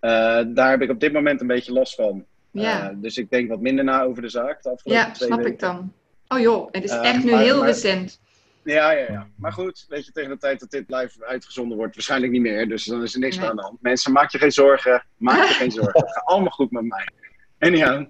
Uh, 0.00 0.10
daar 0.54 0.70
heb 0.70 0.82
ik 0.82 0.90
op 0.90 1.00
dit 1.00 1.12
moment 1.12 1.40
een 1.40 1.46
beetje 1.46 1.72
last 1.72 1.94
van. 1.94 2.24
Ja. 2.52 2.90
Uh, 2.90 2.96
dus 3.00 3.16
ik 3.16 3.30
denk 3.30 3.48
wat 3.48 3.60
minder 3.60 3.84
na 3.84 4.02
over 4.02 4.22
de 4.22 4.28
zaak 4.28 4.62
de 4.62 4.70
afgelopen 4.70 5.04
Ja, 5.06 5.10
twee 5.12 5.26
snap 5.28 5.38
weken. 5.38 5.52
ik 5.54 5.58
dan. 5.60 5.92
Oh 6.28 6.38
joh, 6.38 6.68
het 6.70 6.84
is 6.84 6.90
Eh, 6.90 7.04
echt 7.04 7.24
nu 7.24 7.30
maar- 7.30 7.40
heel 7.40 7.58
maar- 7.58 7.66
recent. 7.66 8.20
Ja, 8.64 8.90
ja, 8.90 9.06
ja. 9.12 9.26
Maar 9.36 9.52
goed, 9.52 9.84
weet 9.88 10.06
je, 10.06 10.12
tegen 10.12 10.30
de 10.30 10.38
tijd 10.38 10.60
dat 10.60 10.70
dit 10.70 10.84
live 10.86 11.24
uitgezonden 11.26 11.76
wordt, 11.76 11.94
waarschijnlijk 11.94 12.32
niet 12.32 12.40
meer. 12.42 12.68
Dus 12.68 12.84
dan 12.84 13.02
is 13.02 13.14
er 13.14 13.20
niks 13.20 13.32
Nee. 13.34 13.40
meer 13.40 13.50
aan 13.50 13.56
de 13.56 13.62
hand. 13.62 13.82
Mensen, 13.82 14.12
maak 14.12 14.30
je 14.30 14.38
geen 14.38 14.52
zorgen. 14.52 15.04
Maak 15.16 15.48
je 15.48 15.54
geen 15.54 15.70
zorgen. 15.80 16.00
Het 16.00 16.12
gaat 16.12 16.24
allemaal 16.24 16.50
goed 16.50 16.70
met 16.70 16.84
mij. 16.84 17.08
En 17.58 17.76
ja, 17.76 18.06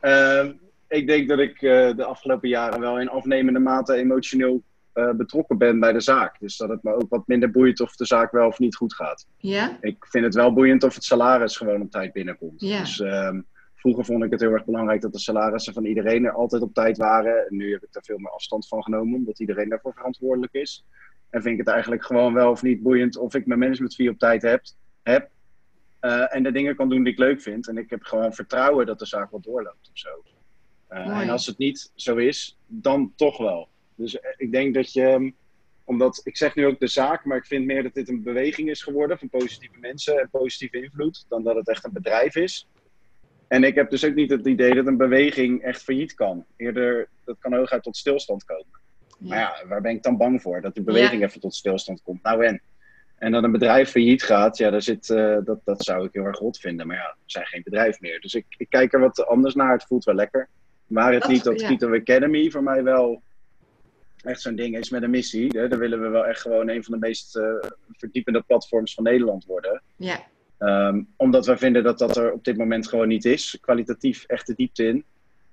ehm, 0.00 0.52
ik 0.88 1.06
denk 1.06 1.28
dat 1.28 1.38
ik 1.38 1.62
eh, 1.62 1.96
de 1.96 2.04
afgelopen 2.04 2.48
jaren 2.48 2.80
wel 2.80 3.00
in 3.00 3.08
afnemende 3.08 3.58
mate 3.58 3.94
emotioneel 3.94 4.62
eh, 4.92 5.10
betrokken 5.10 5.58
ben 5.58 5.80
bij 5.80 5.92
de 5.92 6.00
zaak. 6.00 6.36
Dus 6.40 6.56
dat 6.56 6.68
het 6.68 6.82
me 6.82 6.94
ook 6.94 7.08
wat 7.08 7.26
minder 7.26 7.50
boeit 7.50 7.80
of 7.80 7.96
de 7.96 8.04
zaak 8.06 8.32
wel 8.32 8.46
of 8.46 8.58
niet 8.58 8.76
goed 8.76 8.94
gaat. 8.94 9.26
Ja? 9.36 9.78
Ik 9.80 10.06
vind 10.08 10.24
het 10.24 10.34
wel 10.34 10.52
boeiend 10.52 10.82
of 10.84 10.94
het 10.94 11.04
salaris 11.04 11.56
gewoon 11.56 11.80
op 11.80 11.90
tijd 11.90 12.12
binnenkomt. 12.12 12.60
Ja. 12.60 12.78
Dus 12.80 13.00
ehm, 13.00 13.40
vroeger 13.84 14.04
vond 14.04 14.24
ik 14.24 14.30
het 14.30 14.40
heel 14.40 14.52
erg 14.52 14.64
belangrijk 14.64 15.00
dat 15.00 15.12
de 15.12 15.18
salarissen 15.18 15.72
van 15.72 15.84
iedereen 15.84 16.24
er 16.24 16.32
altijd 16.32 16.62
op 16.62 16.74
tijd 16.74 16.96
waren. 16.96 17.46
En 17.48 17.56
nu 17.56 17.72
heb 17.72 17.82
ik 17.82 17.92
daar 17.92 18.02
veel 18.02 18.18
meer 18.18 18.30
afstand 18.30 18.68
van 18.68 18.82
genomen, 18.82 19.18
omdat 19.18 19.40
iedereen 19.40 19.68
daarvoor 19.68 19.92
verantwoordelijk 19.94 20.52
is. 20.52 20.84
En 21.30 21.42
vind 21.42 21.52
ik 21.52 21.64
het 21.64 21.74
eigenlijk 21.74 22.04
gewoon 22.04 22.34
wel 22.34 22.50
of 22.50 22.62
niet 22.62 22.82
boeiend 22.82 23.16
of 23.16 23.34
ik 23.34 23.46
mijn 23.46 23.58
management 23.58 23.94
fee 23.94 24.10
op 24.10 24.18
tijd 24.18 24.42
heb. 24.42 24.62
heb 25.02 25.30
eh, 26.00 26.34
en 26.34 26.42
de 26.42 26.52
dingen 26.52 26.76
kan 26.76 26.88
doen 26.88 27.02
die 27.02 27.12
ik 27.12 27.18
leuk 27.18 27.40
vind. 27.40 27.68
En 27.68 27.76
ik 27.76 27.90
heb 27.90 28.02
gewoon 28.02 28.34
vertrouwen 28.34 28.86
dat 28.86 28.98
de 28.98 29.06
zaak 29.06 29.30
wel 29.30 29.40
doorloopt 29.40 29.90
of 29.92 29.98
zo. 29.98 30.24
Eh, 30.86 31.20
en 31.20 31.30
als 31.30 31.46
het 31.46 31.58
niet 31.58 31.92
zo 31.94 32.16
is, 32.16 32.58
dan 32.66 33.12
toch 33.16 33.38
wel. 33.38 33.68
Dus 33.94 34.20
eh, 34.20 34.30
ik 34.36 34.52
denk 34.52 34.74
dat 34.74 34.92
je. 34.92 35.32
omdat, 35.84 36.20
ik 36.24 36.36
zeg 36.36 36.54
nu 36.54 36.66
ook 36.66 36.80
de 36.80 36.86
zaak, 36.86 37.24
maar 37.24 37.36
ik 37.36 37.46
vind 37.46 37.64
meer 37.64 37.82
dat 37.82 37.94
dit 37.94 38.08
een 38.08 38.22
beweging 38.22 38.70
is 38.70 38.82
geworden 38.82 39.18
van 39.18 39.28
positieve 39.28 39.78
mensen 39.78 40.20
en 40.20 40.28
positieve 40.30 40.82
invloed, 40.82 41.24
dan 41.28 41.42
dat 41.42 41.56
het 41.56 41.68
echt 41.68 41.84
een 41.84 41.92
bedrijf 41.92 42.36
is. 42.36 42.68
En 43.54 43.64
ik 43.64 43.74
heb 43.74 43.90
dus 43.90 44.04
ook 44.04 44.14
niet 44.14 44.30
het 44.30 44.46
idee 44.46 44.74
dat 44.74 44.86
een 44.86 44.96
beweging 44.96 45.62
echt 45.62 45.82
failliet 45.82 46.14
kan. 46.14 46.44
Eerder, 46.56 47.08
dat 47.24 47.36
kan 47.38 47.54
hooguit 47.54 47.82
tot 47.82 47.96
stilstand 47.96 48.44
komen. 48.44 48.80
Maar 49.18 49.38
ja, 49.38 49.66
waar 49.68 49.80
ben 49.80 49.92
ik 49.92 50.02
dan 50.02 50.16
bang 50.16 50.42
voor? 50.42 50.60
Dat 50.60 50.74
die 50.74 50.82
beweging 50.82 51.22
even 51.22 51.40
tot 51.40 51.54
stilstand 51.54 52.02
komt. 52.02 52.22
Nou 52.22 52.44
en? 52.44 52.62
En 53.18 53.32
dat 53.32 53.44
een 53.44 53.52
bedrijf 53.52 53.90
failliet 53.90 54.22
gaat, 54.22 54.56
ja, 54.58 54.70
daar 54.70 54.82
zit, 54.82 55.08
uh, 55.08 55.38
dat, 55.44 55.60
dat 55.64 55.84
zou 55.84 56.04
ik 56.04 56.12
heel 56.12 56.24
erg 56.24 56.38
rot 56.38 56.58
vinden. 56.58 56.86
Maar 56.86 56.96
ja, 56.96 57.16
we 57.16 57.22
zijn 57.26 57.46
geen 57.46 57.62
bedrijf 57.64 58.00
meer. 58.00 58.20
Dus 58.20 58.34
ik, 58.34 58.44
ik 58.56 58.68
kijk 58.68 58.92
er 58.92 59.00
wat 59.00 59.26
anders 59.26 59.54
naar. 59.54 59.72
Het 59.72 59.84
voelt 59.84 60.04
wel 60.04 60.14
lekker. 60.14 60.48
Maar 60.86 61.12
het 61.12 61.28
niet 61.28 61.44
dat 61.44 61.60
ja. 61.60 61.76
Academy 61.80 62.50
voor 62.50 62.62
mij 62.62 62.82
wel 62.82 63.22
echt 64.22 64.40
zo'n 64.40 64.56
ding 64.56 64.78
is 64.78 64.90
met 64.90 65.02
een 65.02 65.10
missie. 65.10 65.48
Hè? 65.58 65.68
Dan 65.68 65.78
willen 65.78 66.00
we 66.00 66.08
wel 66.08 66.26
echt 66.26 66.40
gewoon 66.40 66.68
een 66.68 66.84
van 66.84 66.92
de 66.92 67.06
meest 67.06 67.36
uh, 67.36 67.44
verdiepende 67.92 68.42
platforms 68.42 68.94
van 68.94 69.04
Nederland 69.04 69.44
worden. 69.44 69.82
Ja. 69.96 70.20
Um, 70.64 71.08
omdat 71.16 71.46
we 71.46 71.56
vinden 71.56 71.82
dat 71.82 71.98
dat 71.98 72.16
er 72.16 72.32
op 72.32 72.44
dit 72.44 72.56
moment 72.56 72.88
gewoon 72.88 73.08
niet 73.08 73.24
is. 73.24 73.58
Kwalitatief 73.60 74.24
echt 74.26 74.46
de 74.46 74.54
diepte 74.54 74.86
in. 74.86 75.04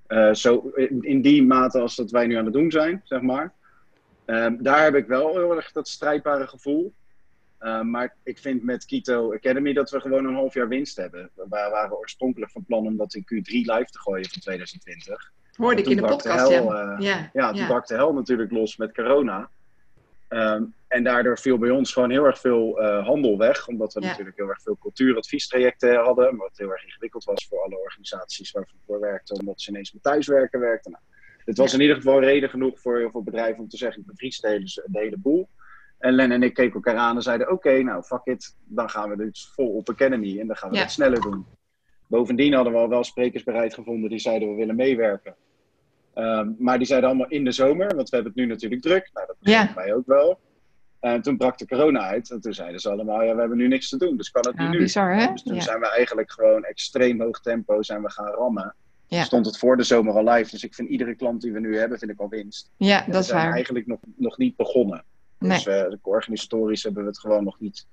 Uh, 0.08 0.34
zo 0.34 0.72
in, 0.76 1.02
in, 1.02 1.22
die 1.22 1.44
mate 1.44 1.80
als 1.80 1.96
dat 1.96 2.12
wij 2.12 2.28
nu 2.28 2.36
aan 2.36 2.46
het 2.46 2.54
doen 2.54 2.72
zijn, 2.72 3.02
zeg 3.04 3.22
maar. 3.22 3.54
Um, 4.26 4.64
daar 4.64 4.84
heb 4.84 4.96
ik 4.96 5.08
wel 5.08 5.38
heel 5.38 5.56
erg 5.56 5.72
dat 5.72 5.88
strijdbare 5.88 6.48
gevoel. 6.48 6.94
Uh, 7.62 7.82
maar 7.82 8.16
ik 8.24 8.40
vind 8.40 8.64
met 8.64 8.86
Keto 8.86 9.34
Academy 9.34 9.74
dat 9.74 9.90
we 9.90 10.00
gewoon 10.00 10.26
een 10.26 10.34
half 10.34 10.54
jaar 10.54 10.68
winst 10.68 10.98
hebben. 10.98 11.30
We 11.34 11.46
waren 11.50 11.98
oorspronkelijk 11.98 12.52
van 12.52 12.64
plan 12.66 12.86
om 12.86 12.98
dat 12.98 13.14
in 13.14 13.24
Q3 13.24 13.52
live 13.52 13.88
te 13.92 14.00
gooien 14.00 14.30
van 14.30 14.42
2020. 14.42 15.32
Hoorde 15.56 15.82
ik 15.82 15.88
in 15.88 15.96
de 15.96 16.02
podcast, 16.02 16.48
de 16.48 16.54
hel, 16.54 16.76
ja. 16.76 16.94
Uh, 16.94 17.00
ja. 17.00 17.30
Ja, 17.34 17.52
toen 17.52 17.60
ja. 17.60 17.68
brak 17.68 17.88
de 17.88 17.96
hel 17.96 18.14
natuurlijk 18.14 18.52
los 18.52 18.78
met 18.78 18.94
corona. 18.94 19.50
Um, 20.34 20.74
en 20.88 21.04
daardoor 21.04 21.40
viel 21.40 21.58
bij 21.58 21.70
ons 21.70 21.94
gewoon 21.94 22.10
heel 22.10 22.26
erg 22.26 22.40
veel 22.40 22.82
uh, 22.82 23.06
handel 23.06 23.38
weg. 23.38 23.68
Omdat 23.68 23.94
we 23.94 24.02
ja. 24.02 24.08
natuurlijk 24.08 24.38
heel 24.38 24.50
erg 24.50 24.62
veel 24.62 24.78
cultuuradviestrajecten 24.78 25.96
hadden. 25.96 26.36
Maar 26.36 26.48
wat 26.48 26.58
heel 26.58 26.72
erg 26.72 26.86
ingewikkeld 26.86 27.24
was 27.24 27.48
voor 27.48 27.60
alle 27.60 27.78
organisaties 27.78 28.52
waar 28.52 28.64
we 28.64 28.78
voor 28.86 29.00
werkten. 29.00 29.40
Omdat 29.40 29.62
ze 29.62 29.70
ineens 29.70 29.92
met 29.92 30.04
thuiswerken 30.04 30.60
werkten. 30.60 30.92
Nou, 30.92 31.04
dit 31.46 31.58
was 31.58 31.74
in 31.74 31.82
ieder 31.82 31.96
geval 31.96 32.20
reden 32.20 32.50
genoeg 32.50 32.80
voor 32.80 32.98
heel 32.98 33.12
veel 33.12 33.24
bedrijven 33.24 33.64
om 33.64 33.70
te 33.70 33.78
zeggen: 33.78 34.02
ik 34.02 34.08
bevries 34.08 34.40
de 34.40 34.48
hele, 34.48 34.66
de 34.86 35.00
hele 35.00 35.18
boel. 35.18 35.50
En 36.00 36.14
Len 36.14 36.32
en 36.32 36.44
ik 36.44 36.54
keken 36.54 36.74
elkaar 36.74 36.96
aan 36.96 37.16
en 37.16 37.22
zeiden: 37.22 37.52
Oké, 37.52 37.56
okay, 37.68 37.82
nou 37.82 38.04
fuck 38.04 38.26
it, 38.26 38.56
dan 38.64 38.90
gaan 38.90 39.10
we 39.10 39.18
dit 39.18 39.52
vol 39.56 39.70
op 39.76 39.90
Academy 39.90 40.40
en 40.40 40.48
dan 40.48 40.56
gaan 40.56 40.70
we 40.70 40.76
ja. 40.76 40.82
het 40.82 40.92
sneller 40.92 41.22
doen. 41.22 41.46
Bovendien 42.08 42.54
hadden 42.54 42.74
we 42.74 42.80
al 42.80 42.90
wel 42.90 43.04
sprekers 43.04 43.44
bereid 43.44 43.74
gevonden 43.74 44.10
die 44.10 44.20
zeiden: 44.20 44.50
We 44.50 44.56
willen 44.56 44.76
meewerken. 44.76 45.36
Um, 46.16 46.56
maar 46.60 46.78
die 46.78 46.88
zeiden 46.88 47.10
allemaal 47.10 47.30
in 47.30 47.44
de 47.44 47.52
zomer, 47.52 47.96
want 47.96 48.10
we 48.10 48.16
hebben 48.16 48.34
het 48.34 48.42
nu 48.42 48.48
natuurlijk 48.48 48.82
druk. 48.82 49.10
Nou, 49.14 49.28
dat 49.28 49.36
begrijpen 49.40 49.74
ja. 49.76 49.82
wij 49.82 49.94
ook 49.94 50.06
wel. 50.06 50.40
En 51.00 51.22
toen 51.22 51.38
brak 51.38 51.58
de 51.58 51.68
corona 51.68 52.00
uit 52.00 52.32
en 52.32 52.42
toen 52.42 52.54
zeiden 52.54 52.80
ze 52.80 52.90
allemaal: 52.90 53.24
Ja, 53.24 53.34
we 53.34 53.40
hebben 53.40 53.58
nu 53.58 53.68
niks 53.68 53.90
te 53.90 53.98
doen, 53.98 54.18
dus 54.18 54.32
kan 54.32 54.46
het 54.48 54.58
ja, 54.58 54.70
nu. 54.70 54.78
Bizar, 54.78 55.16
hè? 55.16 55.32
Dus 55.32 55.44
toen 55.44 55.56
ja. 55.56 55.62
zijn 55.62 55.80
we 55.80 55.90
eigenlijk 55.90 56.32
gewoon 56.32 56.64
extreem 56.64 57.22
hoog 57.22 57.42
tempo 57.42 57.82
zijn 57.82 58.02
we 58.02 58.12
gaan 58.12 58.32
rammen. 58.32 58.76
Ja. 59.08 59.24
Stond 59.24 59.46
het 59.46 59.58
voor 59.58 59.78
de 59.78 59.84
zomer 59.84 60.14
al 60.14 60.34
live. 60.34 60.52
Dus 60.52 60.64
ik 60.64 60.74
vind 60.74 60.90
iedere 60.90 61.16
klant 61.16 61.42
die 61.42 61.52
we 61.52 61.60
nu 61.60 61.78
hebben, 61.78 62.00
vind 62.00 62.12
ik 62.12 62.20
al 62.20 62.30
winst. 62.30 62.72
Ja, 62.78 63.06
en 63.06 63.12
dat 63.12 63.22
is 63.22 63.28
zijn 63.28 63.46
waar. 63.46 63.54
eigenlijk 63.54 63.88
nog, 63.88 64.00
nog 64.16 64.38
niet 64.38 64.56
begonnen. 64.56 65.04
Nee. 65.40 65.50
Dus 65.50 65.66
uh, 65.66 65.84
organisatorisch 66.02 66.84
hebben 66.84 67.02
we 67.02 67.08
het 67.08 67.20
gewoon 67.20 67.44
nog 67.44 67.60
niet 67.60 67.88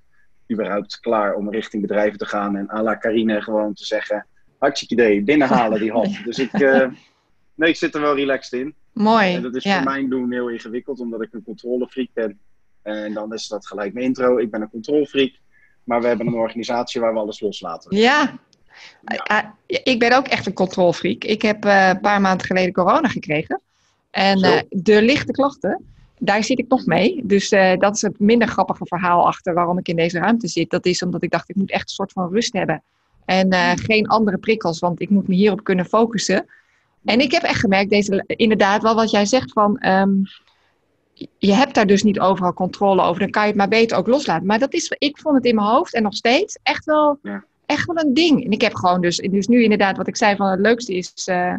überhaupt 0.53 1.01
klaar 1.01 1.35
om 1.35 1.51
richting 1.51 1.83
bedrijven 1.83 2.19
te 2.19 2.27
gaan. 2.27 2.57
En 2.57 2.71
à 2.71 2.83
la 2.83 2.99
Carine 2.99 3.43
gewoon 3.43 3.75
te 3.75 3.85
zeggen, 3.85 4.27
hartstikke 4.59 4.95
idee, 4.95 5.23
binnenhalen 5.23 5.81
die 5.81 5.93
hand. 5.93 6.21
Dus 6.25 6.39
ik, 6.39 6.59
uh, 6.59 6.87
nee, 7.59 7.69
ik 7.69 7.77
zit 7.77 7.95
er 7.95 8.01
wel 8.01 8.15
relaxed 8.15 8.61
in. 8.61 8.75
Mooi. 8.93 9.35
En 9.35 9.43
dat 9.43 9.55
is 9.55 9.63
ja. 9.63 9.75
voor 9.75 9.93
mijn 9.93 10.09
doen 10.09 10.33
heel 10.33 10.49
ingewikkeld, 10.49 11.01
omdat 11.01 11.23
ik 11.23 11.33
een 11.33 11.45
controlefreak 11.45 12.09
ben. 12.13 12.39
En 12.83 13.15
dan 13.15 13.33
is 13.33 13.49
dat 13.49 13.67
gelijk 13.67 13.93
mijn 13.93 14.07
intro. 14.07 14.39
Ik 14.39 14.51
ben 14.51 14.61
een 14.61 14.71
controlefreak. 14.71 15.33
Maar 15.85 16.01
we 16.01 16.07
hebben 16.07 16.27
een 16.27 16.35
organisatie 16.35 17.01
waar 17.01 17.13
we 17.13 17.19
alles 17.19 17.41
loslaten. 17.41 17.97
Ja. 17.97 18.39
ja. 19.05 19.55
Uh, 19.67 19.79
ik 19.83 19.99
ben 19.99 20.17
ook 20.17 20.27
echt 20.27 20.47
een 20.47 20.53
controlfreak. 20.53 21.25
Ik 21.25 21.43
heb 21.43 21.65
uh, 21.65 21.89
een 21.89 22.01
paar 22.01 22.21
maanden 22.21 22.47
geleden 22.47 22.73
corona 22.73 23.09
gekregen. 23.09 23.61
En 24.11 24.45
uh, 24.45 24.59
de 24.69 25.03
lichte 25.03 25.33
klachten, 25.33 25.85
daar 26.19 26.45
zit 26.45 26.59
ik 26.59 26.69
nog 26.69 26.87
mee. 26.87 27.21
Dus 27.25 27.53
uh, 27.53 27.77
dat 27.77 27.95
is 27.95 28.03
het 28.03 28.21
minder 28.21 28.49
grappige 28.49 28.87
verhaal 28.87 29.27
achter 29.27 29.55
waarom 29.55 29.79
ik 29.79 29.89
in 29.89 29.97
deze 29.97 30.19
ruimte 30.19 30.49
zit. 30.49 30.71
Dat 30.71 30.87
is 30.87 31.03
omdat 31.03 31.23
ik 31.23 31.31
dacht, 31.31 31.49
ik 31.49 31.57
moet 31.57 31.71
echt 31.71 31.83
een 31.83 31.95
soort 31.95 32.13
van 32.13 32.31
rust 32.33 32.53
hebben. 32.53 32.83
En 33.25 33.55
uh, 33.55 33.73
geen 33.75 34.09
andere 34.09 34.39
prikkels, 34.39 34.79
want 34.79 35.01
ik 35.01 35.11
moet 35.11 35.29
me 35.29 35.35
hierop 35.35 35.65
kunnen 35.65 35.85
focussen. 35.85 36.47
En 37.09 37.21
ik 37.21 37.33
heb 37.33 37.43
echt 37.43 37.61
gemerkt, 37.61 37.91
deze, 37.91 38.25
inderdaad, 38.27 38.83
wel 38.83 38.95
wat 38.95 39.11
jij 39.11 39.27
zegt 39.27 39.53
van... 39.53 39.87
Um, 39.87 40.23
je 41.39 41.53
hebt 41.53 41.75
daar 41.75 41.87
dus 41.87 42.03
niet 42.03 42.21
overal 42.21 42.53
controle 42.53 43.03
over. 43.03 43.21
Dan 43.21 43.31
kan 43.31 43.43
je 43.43 43.49
het 43.49 43.57
maar 43.57 43.69
beter 43.69 43.97
ook 43.97 44.07
loslaten. 44.07 44.47
Maar 44.47 44.59
dat 44.59 44.75
is, 44.75 44.95
ik 44.99 45.19
vond 45.19 45.35
het 45.35 45.45
in 45.45 45.55
mijn 45.55 45.67
hoofd 45.67 45.95
en 45.95 46.03
nog 46.03 46.15
steeds 46.15 46.59
echt 46.63 46.85
wel, 46.85 47.19
ja. 47.23 47.45
echt 47.67 47.87
wel 47.87 48.05
een 48.05 48.15
ding. 48.15 48.45
En 48.45 48.51
ik 48.51 48.61
heb 48.61 48.75
gewoon 48.75 49.01
dus, 49.01 49.17
dus 49.17 49.47
nu 49.47 49.63
inderdaad 49.63 49.97
wat 49.97 50.07
ik 50.07 50.17
zei 50.17 50.37
van 50.37 50.51
het 50.51 50.61
leukste 50.61 50.95
is... 50.95 51.29
Uh, 51.31 51.55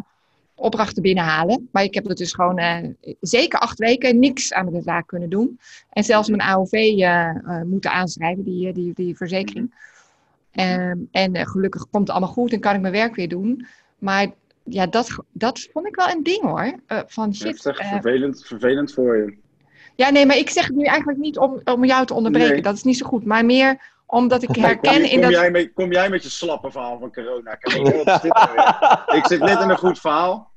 opdrachten 0.54 1.02
binnenhalen. 1.02 1.68
Maar 1.72 1.82
ik 1.82 1.94
heb 1.94 2.04
het 2.04 2.18
dus 2.18 2.32
gewoon 2.32 2.58
uh, 2.58 2.76
zeker 3.20 3.58
acht 3.58 3.78
weken 3.78 4.18
niks 4.18 4.52
aan 4.52 4.72
de 4.72 4.82
zaak 4.82 5.06
kunnen 5.06 5.30
doen. 5.30 5.58
En 5.90 6.04
zelfs 6.04 6.28
mijn 6.28 6.40
AOV 6.40 6.72
uh, 6.72 6.96
uh, 6.96 7.62
moeten 7.62 7.90
aanschrijven, 7.90 8.44
die, 8.44 8.72
die, 8.72 8.92
die 8.94 9.16
verzekering. 9.16 9.74
Um, 10.54 11.08
en 11.10 11.46
gelukkig 11.46 11.88
komt 11.90 12.06
het 12.06 12.16
allemaal 12.16 12.34
goed 12.34 12.52
en 12.52 12.60
kan 12.60 12.74
ik 12.74 12.80
mijn 12.80 12.92
werk 12.92 13.14
weer 13.14 13.28
doen. 13.28 13.66
Maar 13.98 14.30
ja, 14.72 14.86
dat, 14.86 15.16
dat 15.32 15.68
vond 15.72 15.86
ik 15.86 15.94
wel 15.94 16.08
een 16.08 16.22
ding 16.22 16.40
hoor. 16.40 16.74
van 17.06 17.34
shit. 17.34 17.64
Heftig, 17.64 17.88
vervelend, 17.88 18.46
vervelend 18.46 18.92
voor 18.92 19.16
je. 19.16 19.36
Ja, 19.96 20.10
nee, 20.10 20.26
maar 20.26 20.36
ik 20.36 20.50
zeg 20.50 20.66
het 20.66 20.76
nu 20.76 20.84
eigenlijk 20.84 21.18
niet 21.18 21.38
om, 21.38 21.60
om 21.64 21.84
jou 21.84 22.06
te 22.06 22.14
onderbreken. 22.14 22.52
Nee. 22.52 22.62
Dat 22.62 22.74
is 22.74 22.82
niet 22.82 22.96
zo 22.96 23.06
goed. 23.06 23.24
Maar 23.24 23.44
meer 23.44 23.80
omdat 24.06 24.42
ik 24.42 24.56
herken 24.56 24.92
kom, 24.92 25.02
in 25.02 25.10
kom 25.10 25.20
dat... 25.20 25.30
Jij 25.30 25.50
met, 25.50 25.72
kom 25.72 25.92
jij 25.92 26.10
met 26.10 26.22
je 26.22 26.28
slappe 26.28 26.70
verhaal 26.70 26.98
van 26.98 27.12
corona? 27.12 27.52
ik 29.18 29.26
zit 29.26 29.40
net 29.40 29.60
in 29.60 29.70
een 29.70 29.78
goed 29.78 30.00
verhaal 30.00 30.50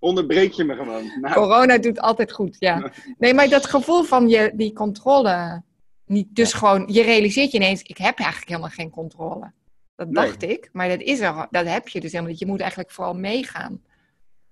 onderbreek 0.00 0.52
je 0.52 0.64
me 0.64 0.74
gewoon. 0.74 1.12
Nou. 1.20 1.34
Corona 1.34 1.78
doet 1.78 2.00
altijd 2.00 2.32
goed, 2.32 2.56
ja. 2.58 2.90
Nee, 3.18 3.34
maar 3.34 3.48
dat 3.48 3.66
gevoel 3.66 4.02
van 4.02 4.28
je, 4.28 4.50
die 4.54 4.72
controle, 4.72 5.62
niet, 6.06 6.26
dus 6.30 6.50
ja. 6.50 6.58
gewoon, 6.58 6.84
je 6.86 7.02
realiseert 7.02 7.50
je 7.50 7.58
ineens, 7.58 7.82
ik 7.82 7.98
heb 7.98 8.18
eigenlijk 8.18 8.48
helemaal 8.48 8.70
geen 8.70 8.90
controle. 8.90 9.52
Dat 10.00 10.14
dacht 10.14 10.40
nee. 10.40 10.50
ik, 10.50 10.68
maar 10.72 10.88
dat, 10.88 11.00
is 11.00 11.20
er, 11.20 11.46
dat 11.50 11.66
heb 11.66 11.88
je 11.88 12.00
dus 12.00 12.10
helemaal 12.10 12.30
niet. 12.30 12.40
Je 12.40 12.46
moet 12.46 12.60
eigenlijk 12.60 12.90
vooral 12.90 13.14
meegaan 13.14 13.82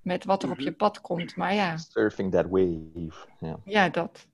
met 0.02 0.24
wat 0.24 0.42
er 0.42 0.50
op 0.50 0.58
je 0.58 0.72
pad 0.72 1.00
komt, 1.00 1.36
maar 1.36 1.54
ja. 1.54 1.76
Surfing 1.76 2.32
that 2.32 2.46
wave, 2.48 3.12
ja. 3.38 3.60
Ja, 3.64 3.88
dat. 3.88 4.26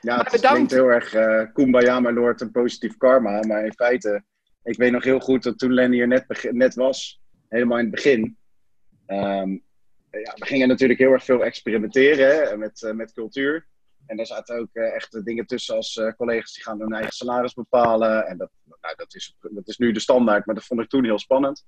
Ja, 0.00 0.16
maar 0.16 0.30
het 0.30 0.40
klinkt 0.40 0.70
heel 0.70 0.88
erg 0.88 1.14
uh, 1.14 1.42
kumbaya, 1.52 2.00
my 2.00 2.10
lord, 2.10 2.40
en 2.40 2.50
positief 2.50 2.96
karma, 2.96 3.40
maar 3.40 3.64
in 3.64 3.72
feite, 3.72 4.22
ik 4.62 4.76
weet 4.76 4.92
nog 4.92 5.04
heel 5.04 5.20
goed 5.20 5.42
dat 5.42 5.58
toen 5.58 5.72
Lenny 5.72 6.00
er 6.00 6.08
net, 6.08 6.48
net 6.50 6.74
was, 6.74 7.20
helemaal 7.48 7.78
in 7.78 7.84
het 7.84 7.94
begin, 7.94 8.36
um, 9.06 9.62
ja, 10.10 10.34
we 10.34 10.46
gingen 10.46 10.68
natuurlijk 10.68 11.00
heel 11.00 11.12
erg 11.12 11.24
veel 11.24 11.44
experimenteren 11.44 12.48
hè, 12.48 12.56
met, 12.56 12.82
uh, 12.82 12.92
met 12.92 13.12
cultuur. 13.12 13.66
En 14.10 14.16
daar 14.16 14.26
zaten 14.26 14.58
ook 14.58 14.68
uh, 14.72 14.94
echt 14.94 15.24
dingen 15.24 15.46
tussen 15.46 15.74
als 15.74 15.96
uh, 15.96 16.12
collega's 16.12 16.52
die 16.52 16.62
gaan 16.62 16.80
hun 16.80 16.92
eigen 16.92 17.12
salaris 17.12 17.54
bepalen. 17.54 18.26
En 18.26 18.38
dat, 18.38 18.50
nou, 18.80 18.94
dat, 18.96 19.14
is, 19.14 19.36
dat 19.40 19.68
is 19.68 19.78
nu 19.78 19.92
de 19.92 20.00
standaard, 20.00 20.46
maar 20.46 20.54
dat 20.54 20.64
vond 20.64 20.80
ik 20.80 20.88
toen 20.88 21.04
heel 21.04 21.18
spannend. 21.18 21.64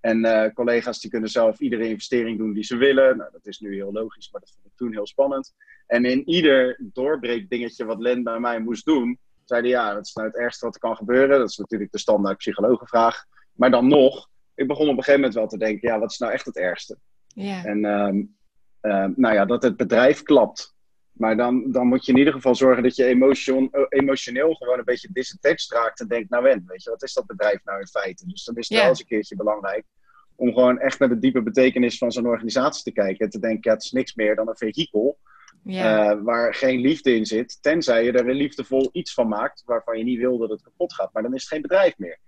En 0.00 0.52
collega's 0.54 1.00
die 1.00 1.10
kunnen 1.10 1.28
zelf 1.28 1.60
iedere 1.60 1.88
investering 1.88 2.38
doen 2.38 2.52
die 2.52 2.64
ze 2.64 2.76
willen. 2.76 3.16
Nou, 3.16 3.30
dat 3.32 3.46
is 3.46 3.58
nu 3.58 3.74
heel 3.74 3.92
logisch, 3.92 4.30
maar 4.30 4.40
dat 4.40 4.50
vond 4.50 4.66
ik 4.66 4.72
toen 4.76 4.92
heel 4.92 5.06
spannend. 5.06 5.54
En 5.86 6.04
in 6.04 6.28
ieder 6.28 6.78
doorbreekdingetje 6.92 7.84
wat 7.84 7.98
Len 7.98 8.22
bij 8.22 8.38
mij 8.38 8.60
moest 8.60 8.84
doen, 8.84 9.18
zeiden 9.44 9.70
ja, 9.70 9.94
dat 9.94 10.06
is 10.06 10.12
nou 10.12 10.26
het 10.26 10.36
ergste 10.36 10.64
wat 10.64 10.74
er 10.74 10.80
kan 10.80 10.96
gebeuren. 10.96 11.38
Dat 11.38 11.48
is 11.48 11.56
natuurlijk 11.56 11.92
de 11.92 11.98
standaard 11.98 12.36
psychologenvraag. 12.36 13.24
Maar 13.52 13.70
dan 13.70 13.88
nog, 13.88 14.28
ik 14.54 14.66
begon 14.66 14.88
op 14.88 14.96
een 14.96 15.04
gegeven 15.04 15.20
moment 15.20 15.34
wel 15.34 15.48
te 15.48 15.58
denken, 15.58 15.88
ja, 15.88 15.98
wat 15.98 16.10
is 16.10 16.18
nou 16.18 16.32
echt 16.32 16.46
het 16.46 16.56
ergste? 16.56 16.98
Ja. 17.26 17.64
En 17.64 17.84
um, 17.84 18.36
uh, 18.82 19.06
nou 19.16 19.34
ja, 19.34 19.44
dat 19.44 19.62
het 19.62 19.76
bedrijf 19.76 20.22
klapt. 20.22 20.76
Maar 21.18 21.36
dan, 21.36 21.72
dan 21.72 21.86
moet 21.86 22.06
je 22.06 22.12
in 22.12 22.18
ieder 22.18 22.32
geval 22.32 22.54
zorgen 22.54 22.82
dat 22.82 22.96
je 22.96 23.04
emotion, 23.04 23.70
emotioneel 23.88 24.54
gewoon 24.54 24.78
een 24.78 24.84
beetje 24.84 25.08
disattached 25.12 25.72
raakt. 25.72 26.00
En 26.00 26.08
denkt, 26.08 26.30
nou 26.30 26.48
en, 26.48 26.64
weet 26.66 26.82
je, 26.82 26.90
wat 26.90 27.02
is 27.02 27.12
dat 27.12 27.26
bedrijf 27.26 27.64
nou 27.64 27.80
in 27.80 27.86
feite? 27.86 28.26
Dus 28.26 28.44
dan 28.44 28.56
is 28.56 28.68
het 28.68 28.76
Ja. 28.76 28.80
wel 28.80 28.88
eens 28.88 29.00
een 29.00 29.06
keertje 29.06 29.36
belangrijk 29.36 29.84
om 30.36 30.52
gewoon 30.52 30.78
echt 30.78 30.98
naar 30.98 31.08
de 31.08 31.18
diepe 31.18 31.42
betekenis 31.42 31.98
van 31.98 32.12
zo'n 32.12 32.26
organisatie 32.26 32.82
te 32.82 32.92
kijken. 32.92 33.24
En 33.24 33.30
te 33.30 33.38
denken, 33.40 33.60
ja, 33.62 33.72
het 33.76 33.84
is 33.84 33.92
niks 33.92 34.14
meer 34.14 34.34
dan 34.36 34.48
een 34.48 34.56
vehikel 34.56 35.18
uh, 35.64 36.22
waar 36.22 36.54
geen 36.54 36.80
liefde 36.80 37.14
in 37.14 37.26
zit. 37.26 37.62
Tenzij 37.62 38.04
je 38.04 38.12
er 38.12 38.28
een 38.28 38.36
liefdevol 38.36 38.88
iets 38.92 39.14
van 39.14 39.28
maakt 39.28 39.62
waarvan 39.66 39.98
je 39.98 40.04
niet 40.04 40.18
wil 40.18 40.38
dat 40.38 40.50
het 40.50 40.62
kapot 40.62 40.94
gaat. 40.94 41.12
Maar 41.12 41.22
dan 41.22 41.34
is 41.34 41.40
het 41.42 41.50
geen 41.50 41.62
bedrijf 41.62 41.98
meer. 41.98 42.18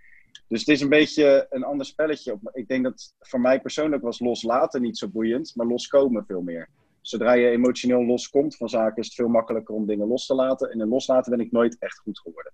Dus 0.48 0.60
het 0.60 0.68
is 0.68 0.80
een 0.80 0.88
beetje 0.88 1.46
een 1.50 1.64
ander 1.64 1.86
spelletje. 1.86 2.38
Ik 2.52 2.68
denk 2.68 2.84
dat 2.84 3.14
voor 3.20 3.40
mij 3.40 3.60
persoonlijk 3.60 4.02
was 4.02 4.20
loslaten 4.20 4.82
niet 4.82 4.98
zo 4.98 5.08
boeiend, 5.08 5.52
maar 5.54 5.66
loskomen 5.66 6.24
veel 6.26 6.42
meer. 6.42 6.68
Zodra 7.10 7.32
je 7.32 7.48
emotioneel 7.50 8.04
loskomt 8.04 8.56
van 8.56 8.68
zaken, 8.68 8.96
is 8.96 9.06
het 9.06 9.14
veel 9.14 9.28
makkelijker 9.28 9.74
om 9.74 9.86
dingen 9.86 10.06
los 10.06 10.26
te 10.26 10.34
laten. 10.34 10.70
En 10.70 10.80
in 10.80 10.88
loslaten 10.88 11.30
ben 11.36 11.44
ik 11.46 11.52
nooit 11.52 11.76
echt 11.78 11.98
goed 11.98 12.18
geworden. 12.20 12.52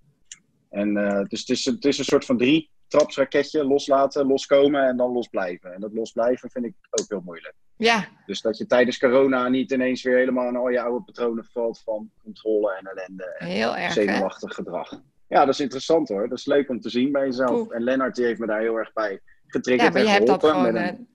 En 0.70 0.96
uh, 0.96 1.22
dus 1.28 1.40
het 1.40 1.48
is, 1.48 1.64
het 1.64 1.84
is 1.84 1.98
een 1.98 2.04
soort 2.04 2.24
van 2.24 2.36
drie 2.38 2.70
trapsraketje. 2.88 3.64
Loslaten, 3.64 4.26
loskomen 4.26 4.86
en 4.86 4.96
dan 4.96 5.12
losblijven. 5.12 5.72
En 5.74 5.80
dat 5.80 5.92
losblijven 5.92 6.50
vind 6.50 6.64
ik 6.64 6.74
ook 6.90 7.08
heel 7.08 7.22
moeilijk. 7.24 7.54
Ja, 7.76 8.04
Dus 8.26 8.40
dat 8.40 8.58
je 8.58 8.66
tijdens 8.66 8.98
corona 8.98 9.48
niet 9.48 9.72
ineens 9.72 10.02
weer 10.02 10.16
helemaal 10.16 10.48
in 10.48 10.56
al 10.56 10.68
je 10.68 10.80
oude 10.80 11.04
patronen 11.04 11.44
valt 11.52 11.80
van 11.80 12.10
controle 12.22 12.74
en 12.74 12.86
ellende 12.86 13.24
en 13.38 13.46
heel 13.46 13.76
erg 13.76 13.94
hè? 13.94 14.02
zenuwachtig 14.04 14.54
gedrag. 14.54 14.90
Ja, 15.28 15.44
dat 15.44 15.54
is 15.54 15.60
interessant 15.60 16.08
hoor. 16.08 16.28
Dat 16.28 16.38
is 16.38 16.46
leuk 16.46 16.68
om 16.68 16.80
te 16.80 16.90
zien 16.90 17.12
bij 17.12 17.24
jezelf. 17.24 17.70
En 17.70 17.82
Lennart 17.82 18.14
die 18.14 18.24
heeft 18.24 18.40
me 18.40 18.46
daar 18.46 18.60
heel 18.60 18.76
erg 18.76 18.92
bij 18.92 19.20
getriggerd 19.46 19.88
Ja, 19.88 19.92
maar 19.94 20.02
je 20.02 20.08
en 20.08 20.14
hebt 20.14 20.26
dat 20.26 20.40
geholpen. 20.40 20.60
gewoon 20.70 20.82
met 20.82 20.92
eh 20.92 20.98
een- 20.98 21.08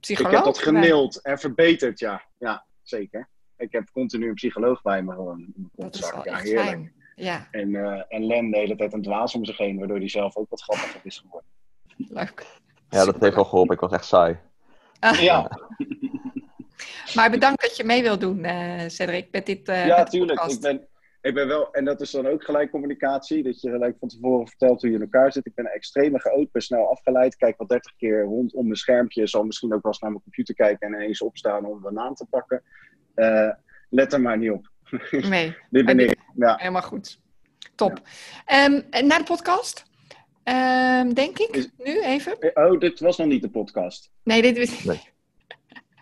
psycholoog. 0.00 0.30
ik 0.32 0.36
heb 0.36 0.44
dat 0.54 0.58
erbij. 0.64 0.80
geneeld 0.82 1.20
en 1.22 1.38
verbeterd, 1.38 1.98
ja. 1.98 2.22
Ja, 2.38 2.64
zeker. 2.82 3.28
Ik 3.56 3.72
heb 3.72 3.90
continu 3.92 4.28
een 4.28 4.34
psycholoog 4.34 4.82
bij 4.82 5.02
me 5.02 5.12
gewoon. 5.12 5.38
in 5.38 5.52
mijn 5.56 5.70
Dat 5.74 5.94
is 5.94 6.00
kontzak. 6.00 6.24
wel 6.24 6.32
Ja, 6.32 6.38
echt 6.38 6.48
heerlijk. 6.48 6.68
fijn. 6.68 6.92
Ja, 7.14 7.48
En, 7.50 7.74
eh, 7.74 8.02
en 8.08 8.26
Len 8.26 8.50
de 8.50 8.56
hele 8.58 8.76
tijd 8.76 8.92
een 8.92 9.02
dwaas 9.02 9.34
om 9.34 9.44
zich 9.44 9.56
heen, 9.58 9.78
waardoor 9.78 9.98
hij 9.98 10.08
zelf 10.08 10.36
ook 10.36 10.50
wat 10.50 10.62
grappiger 10.62 11.00
is 11.02 11.18
geworden. 11.18 11.50
leuk. 11.96 12.46
Ja, 12.90 13.04
dat 13.04 13.20
heeft 13.20 13.34
wel 13.34 13.44
geholpen. 13.44 13.74
Ik 13.74 13.80
was 13.80 13.92
echt 13.92 14.04
saai. 14.04 14.38
Ja, 15.20 15.58
Maar 17.14 17.30
bedankt 17.30 17.62
dat 17.62 17.76
je 17.76 17.84
mee 17.84 18.02
wil 18.02 18.18
doen, 18.18 18.44
eh 18.44 18.88
Cedric, 18.88 19.28
met 19.30 19.46
dit 19.46 19.68
eh 19.68 19.86
ja 19.86 19.96
met 19.98 20.10
tuurlijk. 20.10 20.38
podcast. 20.40 20.54
Ik 20.56 20.60
ben, 20.62 20.86
ik 21.22 21.34
ben 21.34 21.48
wel, 21.48 21.72
en 21.72 21.84
dat 21.84 22.00
is 22.00 22.10
dan 22.10 22.26
ook 22.26 22.44
gelijk 22.44 22.70
communicatie, 22.70 23.42
dat 23.42 23.60
je 23.60 23.70
gelijk 23.70 23.96
van 23.98 24.08
tevoren 24.08 24.48
vertelt 24.48 24.80
hoe 24.80 24.90
je 24.90 24.96
in 24.96 25.02
elkaar 25.02 25.32
zit. 25.32 25.46
Ik 25.46 25.54
ben 25.54 25.66
extreem 25.66 26.18
chaot, 26.18 26.52
ben 26.52 26.62
snel 26.62 26.90
afgeleid, 26.90 27.36
kijk 27.36 27.58
wel 27.58 27.66
30 27.66 27.96
keer 27.96 28.22
rondom 28.22 28.64
mijn 28.64 28.76
schermpje, 28.76 29.26
zal 29.26 29.44
misschien 29.44 29.72
ook 29.74 29.82
wel 29.82 29.92
eens 29.92 30.00
naar 30.00 30.10
mijn 30.10 30.22
computer 30.22 30.54
kijken 30.54 30.88
en 30.88 30.94
ineens 30.94 31.22
opstaan 31.22 31.64
om 31.66 31.86
een 31.86 31.94
naam 31.94 32.14
te 32.14 32.26
pakken. 32.30 32.62
Eh, 33.14 33.50
let 33.90 34.12
er 34.12 34.20
maar 34.20 34.38
niet 34.38 34.50
op. 34.50 34.70
Nee, 35.10 35.56
Dit 35.70 35.84
ben 35.86 35.98
En 35.98 36.08
ik. 36.08 36.16
Ja. 36.34 36.56
helemaal 36.56 36.82
goed. 36.82 37.20
Top. 37.74 38.00
Ehm, 38.44 38.80
en 38.90 39.06
naar 39.06 39.18
de 39.18 39.24
podcast, 39.24 39.90
Ehm, 40.42 41.12
denk 41.12 41.38
ik, 41.38 41.56
Is- 41.56 41.70
nu 41.78 42.02
even. 42.02 42.36
Oh, 42.54 42.80
dit 42.80 43.00
was 43.00 43.16
nog 43.16 43.26
niet 43.26 43.42
de 43.42 43.50
podcast. 43.50 44.10
Nee, 44.24 44.42
dit 44.42 44.56
is 44.56 44.84
Nee. 44.84 45.00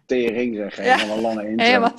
Tering 0.06 0.56
zeg, 0.56 0.76
Ja. 0.84 0.96
helemaal 0.96 1.16
een 1.16 1.22
lange 1.22 1.48
intro. 1.48 1.64
helemaal... 1.66 1.94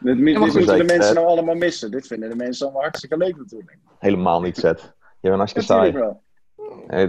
Dit, 0.00 0.18
moeten 0.18 0.66
de 0.78 0.84
mensen 0.84 1.14
nou 1.14 1.26
allemaal 1.26 1.54
missen. 1.54 1.90
Dit 1.90 2.06
vinden 2.06 2.28
de 2.30 2.36
mensen 2.36 2.64
allemaal 2.64 2.82
hartstikke 2.82 3.16
leuk 3.16 3.36
natuurlijk. 3.36 3.78
Helemaal 3.98 4.40
niet 4.40 4.56
zet. 4.56 4.80
Je 5.20 5.28
bent 5.28 5.36
hartstikke 5.36 5.66
saai. 5.68 5.92
wel. 5.92 6.22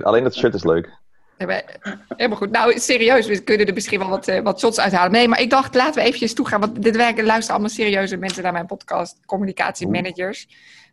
Alleen 0.03 0.23
dat 0.23 0.35
shirt 0.35 0.53
is 0.53 0.63
leuk. 0.63 0.97
Helemaal 1.37 2.37
goed. 2.37 2.51
Nou, 2.51 2.79
serieus, 2.79 3.27
we 3.27 3.43
kunnen 3.43 3.67
er 3.67 3.73
misschien 3.73 3.99
wel 3.99 4.09
wat, 4.09 4.27
eh, 4.27 4.41
wat 4.41 4.59
shots 4.59 4.79
uithalen. 4.79 5.11
Nee, 5.11 5.27
maar 5.27 5.41
ik 5.41 5.49
dacht, 5.49 5.75
laten 5.75 5.93
we 6.01 6.07
eventjes 6.07 6.33
toegaan. 6.33 6.59
Want 6.59 6.83
dit 6.83 6.95
werken 6.95 7.25
luisteren 7.25 7.51
allemaal 7.51 7.69
serieuze 7.75 8.17
mensen 8.17 8.43
naar 8.43 8.51
mijn 8.51 8.65
podcast. 8.65 9.25
Communicatiemanagers. 9.25 10.47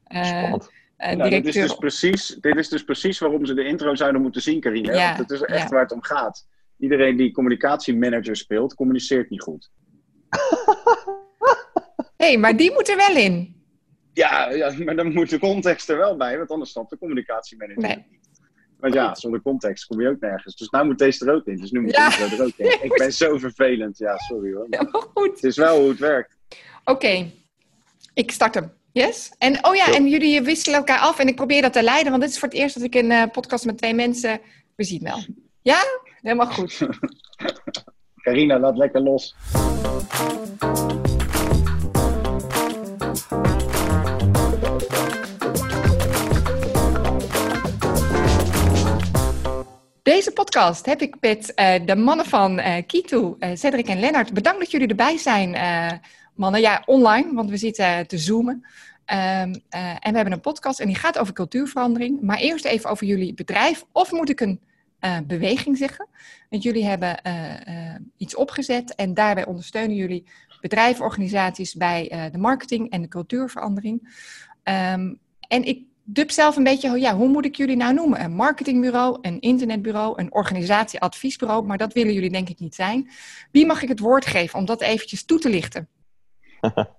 eh 0.05 0.25
Spannend. 0.25 0.71
eh, 0.97 1.17
Nou, 1.17 1.31
dit, 1.31 1.47
is 1.47 1.55
dus 1.55 1.75
precies, 1.75 2.37
dit 2.41 2.57
is 2.57 2.69
dus 2.69 2.85
precies 2.85 3.19
waarom 3.19 3.47
ze 3.47 3.55
de 3.55 3.65
intro 3.65 3.95
zouden 3.95 4.23
moeten 4.23 4.43
zien, 4.43 4.61
Carine. 4.61 4.93
Ja, 4.93 5.07
Want 5.17 5.19
het 5.19 5.31
is 5.31 5.41
echt 5.47 5.63
ja. 5.63 5.69
waar 5.69 5.83
het 5.83 5.93
om 5.93 6.03
gaat. 6.03 6.47
Iedereen 6.79 7.17
die 7.17 7.33
communicatiemanager 7.33 8.37
speelt, 8.37 8.75
communiceert 8.75 9.31
niet 9.31 9.43
goed. 9.43 9.71
Hey, 12.27 12.39
maar 12.39 12.57
die 12.57 12.73
moet 12.73 12.89
er 12.89 12.97
wel 12.97 13.17
in. 13.17 13.55
Ja, 14.13 14.51
ja, 14.51 14.73
maar 14.85 14.97
dan 14.97 15.13
moet 15.13 15.31
de 15.31 15.39
context 15.39 15.89
er 15.89 15.97
wel 15.97 16.17
bij, 16.17 16.37
want 16.39 16.51
anders 16.51 16.71
snapt 16.71 16.91
de 16.91 16.99
communicatiemanager 16.99 17.83
Nee. 17.83 17.97
niet. 17.97 18.41
Want 18.81 18.95
ja, 18.95 19.15
zonder 19.15 19.43
context 19.43 19.87
kom 19.87 20.01
je 20.01 20.09
ook 20.09 20.21
nergens. 20.21 20.57
Dus 20.57 20.69
nou 20.69 20.87
moet 20.87 20.99
deze 20.99 21.27
er 21.27 21.35
ook 21.35 21.47
in. 21.47 21.57
Dus 21.57 21.71
nu 21.71 21.81
moet 21.81 21.97
Ja. 21.97 22.09
de 22.09 22.17
intro 22.23 22.37
er 22.37 22.45
ook 22.45 22.53
in. 22.57 22.85
Ik 22.85 22.95
ben 22.97 23.13
zo 23.13 23.39
vervelend. 23.39 23.99
Ja, 23.99 24.17
sorry 24.17 24.53
hoor. 24.55 24.67
Maar 24.69 24.79
Helemaal 24.79 25.11
goed. 25.15 25.31
het 25.35 25.45
is 25.45 25.57
wel 25.57 25.81
hoe 25.81 25.89
het 25.89 25.99
werkt. 25.99 26.37
Oké, 26.85 27.31
ik 28.15 28.31
start 28.31 28.55
hem. 28.55 28.73
Yes? 28.93 29.33
En 29.39 29.65
oh 29.67 29.75
ja, 29.75 29.87
Ja. 29.87 29.95
en 29.95 30.09
jullie 30.09 30.43
wisselen 30.43 30.79
elkaar 30.79 30.99
af 30.99 31.19
en 31.19 31.29
ik 31.29 31.37
probeer 31.37 31.63
dat 31.63 31.73
te 31.73 31.83
leiden, 31.83 32.11
want 32.11 32.23
dit 32.23 32.33
is 32.33 32.39
voor 32.39 32.49
het 32.49 32.57
eerst 32.57 32.75
dat 32.75 32.85
ik 32.85 32.95
een 32.95 33.11
eh, 33.11 33.23
podcast 33.33 33.65
met 33.65 33.79
twee 33.79 33.95
mensen. 33.95 34.41
We 34.77 34.85
zien 34.85 35.03
wel. 35.03 35.25
Ja? 35.63 35.83
Helemaal 36.23 36.47
goed. 36.53 36.79
Carina, 38.23 38.59
laat 38.59 38.77
lekker 38.77 39.01
los. 39.01 39.35
Deze 50.07 50.33
podcast 50.33 50.87
heb 50.87 51.01
ik 51.01 51.17
met 51.21 51.55
eh, 51.55 51.75
de 51.85 51.97
mannen 51.97 52.27
van 52.27 52.59
eh 52.59 52.87
Kito, 52.87 53.37
eh, 53.39 53.51
Cedric 53.55 53.89
en 53.89 54.01
Lennart. 54.01 54.33
Bedankt 54.33 54.59
dat 54.61 54.71
jullie 54.71 54.89
erbij 54.89 55.19
zijn, 55.19 55.51
mannen. 56.35 56.61
Ja, 56.61 56.83
online, 56.85 57.35
want 57.35 57.51
we 57.51 57.57
zitten 57.57 58.07
te 58.07 58.19
zoomen. 58.19 58.67
Ehm, 59.05 59.55
eh, 59.69 59.91
en 59.91 60.11
we 60.11 60.17
hebben 60.17 60.33
een 60.33 60.41
podcast 60.41 60.81
en 60.81 60.87
die 60.87 60.97
gaat 60.97 61.19
over 61.19 61.33
cultuurverandering. 61.33 62.21
Maar 62.21 62.39
eerst 62.39 62.65
even 62.65 62.91
over 62.91 63.07
jullie 63.07 63.35
bedrijf. 63.35 63.85
Of 63.93 64.13
moet 64.13 64.31
ik 64.31 64.41
een 64.41 64.61
beweging 65.27 65.77
zeggen? 65.77 66.09
Want 66.51 66.63
jullie 66.63 66.85
hebben 66.85 67.21
iets 68.17 68.35
opgezet 68.35 68.95
en 68.95 69.15
daarbij 69.15 69.47
ondersteunen 69.47 69.97
jullie 69.97 70.27
bedrijven, 70.61 71.05
organisaties 71.05 71.75
bij 71.75 72.29
de 72.33 72.39
marketing 72.39 72.91
en 72.91 73.03
de 73.03 73.09
cultuurverandering. 73.09 74.25
Ehm, 74.63 75.15
en 75.49 75.65
ik 75.65 75.85
dub 76.09 76.31
zelf 76.31 76.57
een 76.57 76.65
beetje, 76.65 76.91
oh 76.91 76.99
ja, 76.99 77.15
hoe 77.15 77.29
moet 77.29 77.45
ik 77.45 77.57
jullie 77.57 77.77
nou 77.77 77.95
noemen? 77.95 78.21
Een 78.21 78.33
marketingbureau, 78.35 79.19
een 79.23 79.41
internetbureau, 79.41 80.21
een 80.21 80.33
organisatieadviesbureau, 80.33 81.65
maar 81.67 81.79
dat 81.79 81.93
willen 81.93 82.13
jullie 82.13 82.31
denk 82.31 82.49
ik 82.49 82.59
niet 82.59 82.75
zijn. 82.75 83.11
Wie 83.53 83.67
mag 83.67 83.83
ik 83.83 83.89
het 83.89 84.01
woord 84.01 84.27
geven 84.27 84.59
om 84.59 84.65
dat 84.65 84.81
eventjes 84.81 85.25
toe 85.25 85.39
te 85.39 85.49
lichten? 85.49 85.89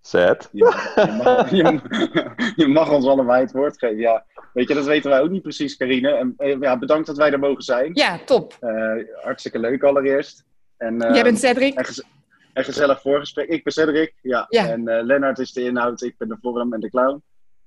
Zet. 0.00 0.48
Je 0.52 0.64
mag, 0.64 0.94
je, 0.94 1.12
mag, 1.22 1.50
je 1.50 1.62
mag- 1.62 2.52
je 2.56 2.66
mag 2.66 2.90
ons 2.90 3.06
allebei 3.06 3.40
het 3.42 3.52
woord 3.52 3.78
geven. 3.78 3.96
Ja, 3.98 4.24
weet 4.52 4.68
je, 4.68 4.74
dat 4.74 4.84
weten 4.84 5.10
wij 5.10 5.20
ook 5.20 5.30
niet 5.30 5.42
precies, 5.42 5.76
Carine. 5.76 6.10
En 6.10 6.34
eh, 6.36 6.56
ja, 6.60 6.78
bedankt 6.78 7.06
dat 7.06 7.16
wij 7.16 7.32
er 7.32 7.38
mogen 7.38 7.62
zijn. 7.62 7.90
Ja, 7.94 8.18
top. 8.24 8.56
Eh, 8.60 8.92
hartstikke 9.22 9.58
leuk 9.58 9.82
allereerst. 9.82 10.44
En, 10.76 11.00
eh, 11.02 11.14
Jij 11.14 11.22
bent 11.22 11.38
Cedric. 11.38 11.74
en, 11.74 11.84
gez- 11.84 12.02
en 12.52 12.64
gezellig 12.64 13.00
voorgesprek. 13.00 13.48
Ik 13.48 13.64
ben 13.64 13.72
Cedric, 13.72 14.14
ja. 14.22 14.46
Ja. 14.48 14.68
En 14.68 14.88
eh 14.88 15.04
Lennart 15.04 15.38
is 15.38 15.52
de 15.52 15.62
inhoud, 15.62 16.02
ik 16.02 16.14
ben 16.18 16.28
de 16.28 16.36
vorm 16.40 16.72
en 16.74 16.80
de 16.80 16.90
clown. 16.90 17.22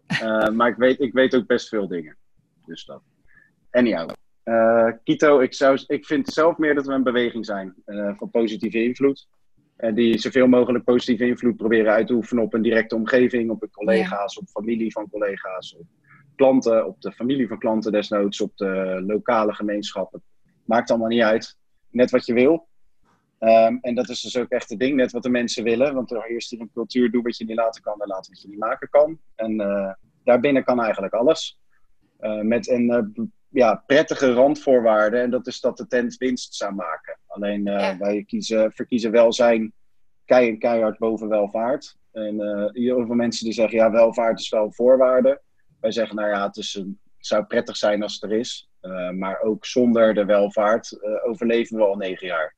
Eh, 0.09 0.49
maar 0.49 0.69
ik 0.69 0.75
weet, 0.75 0.99
ik 0.99 1.13
weet 1.13 1.35
ook 1.35 1.47
best 1.47 1.67
veel 1.67 1.87
dingen. 1.87 2.17
Dus 2.65 2.85
dat. 2.85 3.01
Anyhow. 3.71 4.09
Eh 4.43 4.91
Kito, 5.03 5.39
ik, 5.39 5.53
zou, 5.53 5.83
ik 5.87 6.05
vind 6.05 6.27
zelf 6.27 6.57
meer 6.57 6.75
dat 6.75 6.85
we 6.85 6.93
een 6.93 7.03
beweging 7.03 7.45
zijn 7.45 7.73
eh, 7.85 8.17
van 8.17 8.29
positieve 8.29 8.83
invloed. 8.83 9.27
En 9.75 9.95
die 9.95 10.17
zoveel 10.17 10.47
mogelijk 10.47 10.83
positieve 10.83 11.25
invloed 11.25 11.57
proberen 11.57 11.93
uit 11.93 12.07
te 12.07 12.13
oefenen 12.13 12.43
op 12.43 12.53
een 12.53 12.61
directe 12.61 12.95
omgeving, 12.95 13.49
op 13.49 13.67
collega's, 13.71 14.37
op 14.37 14.47
familie 14.47 14.91
van 14.91 15.09
collega's, 15.09 15.75
op 15.75 15.85
klanten, 16.35 16.87
op 16.87 17.01
de 17.01 17.11
familie 17.11 17.47
van 17.47 17.59
klanten 17.59 17.91
desnoods, 17.91 18.41
op 18.41 18.57
de 18.57 19.03
lokale 19.05 19.53
gemeenschappen. 19.53 20.23
Maakt 20.65 20.89
allemaal 20.89 21.07
niet 21.07 21.21
uit. 21.21 21.57
Net 21.89 22.11
wat 22.11 22.25
je 22.25 22.33
wil. 22.33 22.68
Ehm, 23.39 23.77
en 23.81 23.95
dat 23.95 24.09
is 24.09 24.21
dus 24.21 24.37
ook 24.37 24.49
echt 24.49 24.69
het 24.69 24.79
ding, 24.79 24.95
net 24.95 25.11
wat 25.11 25.23
de 25.23 25.29
mensen 25.29 25.63
willen. 25.63 25.93
Want 25.93 26.11
er 26.11 26.23
heerst 26.23 26.49
hier 26.49 26.59
een 26.59 26.71
cultuur, 26.73 27.11
doe 27.11 27.23
wat 27.23 27.37
je 27.37 27.45
niet 27.45 27.55
laten 27.55 27.81
kan 27.81 28.01
en 28.01 28.07
laat 28.07 28.27
wat 28.27 28.41
je 28.41 28.47
niet 28.47 28.59
maken 28.59 28.89
kan. 28.89 29.19
En 29.35 29.59
eh, 29.61 29.93
daarbinnen 30.23 30.63
kan 30.63 30.81
eigenlijk 30.81 31.13
alles. 31.13 31.59
Eh, 32.17 32.39
met 32.39 32.69
een 32.69 32.89
eh, 32.89 33.25
ja, 33.49 33.83
prettige 33.85 34.33
randvoorwaarde. 34.33 35.17
En 35.17 35.29
dat 35.29 35.47
is 35.47 35.59
dat 35.59 35.77
de 35.77 35.87
tent 35.87 36.17
winst 36.17 36.55
zou 36.55 36.73
maken. 36.73 37.19
Alleen 37.27 37.63
Ja. 37.63 37.97
wij 37.97 38.23
kiezen, 38.23 38.71
verkiezen 38.71 39.11
welzijn 39.11 39.73
kei 40.25 40.57
keihard 40.57 40.97
boven 40.97 41.27
welvaart. 41.27 41.97
En 42.11 42.39
heel 42.73 43.05
veel 43.05 43.15
mensen 43.15 43.45
die 43.45 43.53
zeggen, 43.53 43.77
ja, 43.77 43.91
welvaart 43.91 44.39
is 44.39 44.49
wel 44.49 44.65
een 44.65 44.73
voorwaarde. 44.73 45.41
Wij 45.79 45.91
zeggen, 45.91 46.15
nou 46.15 46.29
ja, 46.29 46.45
het, 46.45 46.57
is 46.57 46.75
een, 46.75 46.99
het 47.17 47.27
zou 47.27 47.43
prettig 47.43 47.77
zijn 47.77 48.03
als 48.03 48.13
het 48.13 48.31
er 48.31 48.37
is. 48.37 48.69
Maar 49.15 49.41
ook 49.41 49.65
zonder 49.65 50.13
de 50.13 50.25
welvaart 50.25 50.99
overleven 51.23 51.77
we 51.77 51.83
al 51.83 51.95
negen 51.95 52.27
jaar. 52.27 52.57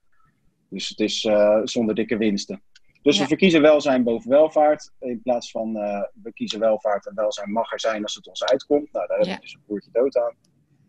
Dus 0.72 0.90
het 0.90 1.00
is 1.00 1.24
eh, 1.26 1.60
zonder 1.64 1.96
dikke 1.96 2.18
winsten. 2.18 2.62
Dus 3.02 3.16
Ja. 3.16 3.22
we 3.22 3.28
verkiezen 3.28 3.62
welzijn 3.62 4.04
boven 4.04 4.30
welvaart. 4.30 4.92
In 5.00 5.22
plaats 5.22 5.52
van 5.52 5.76
eh, 5.78 6.02
we 6.24 6.34
kiezen 6.34 6.60
welvaart 6.60 7.08
en 7.08 7.16
welzijn 7.16 7.52
mag 7.52 7.72
er 7.72 7.80
zijn 7.80 8.04
als 8.04 8.16
het 8.16 8.28
ons 8.28 8.44
uitkomt. 8.46 8.92
Nou, 8.92 9.08
daar 9.08 9.18
hebben 9.18 9.34
Ja. 9.34 9.36
we 9.40 9.42
dus 9.46 9.54
een 9.54 9.64
boertje 9.68 9.90
dood 9.92 10.18
aan. 10.18 10.36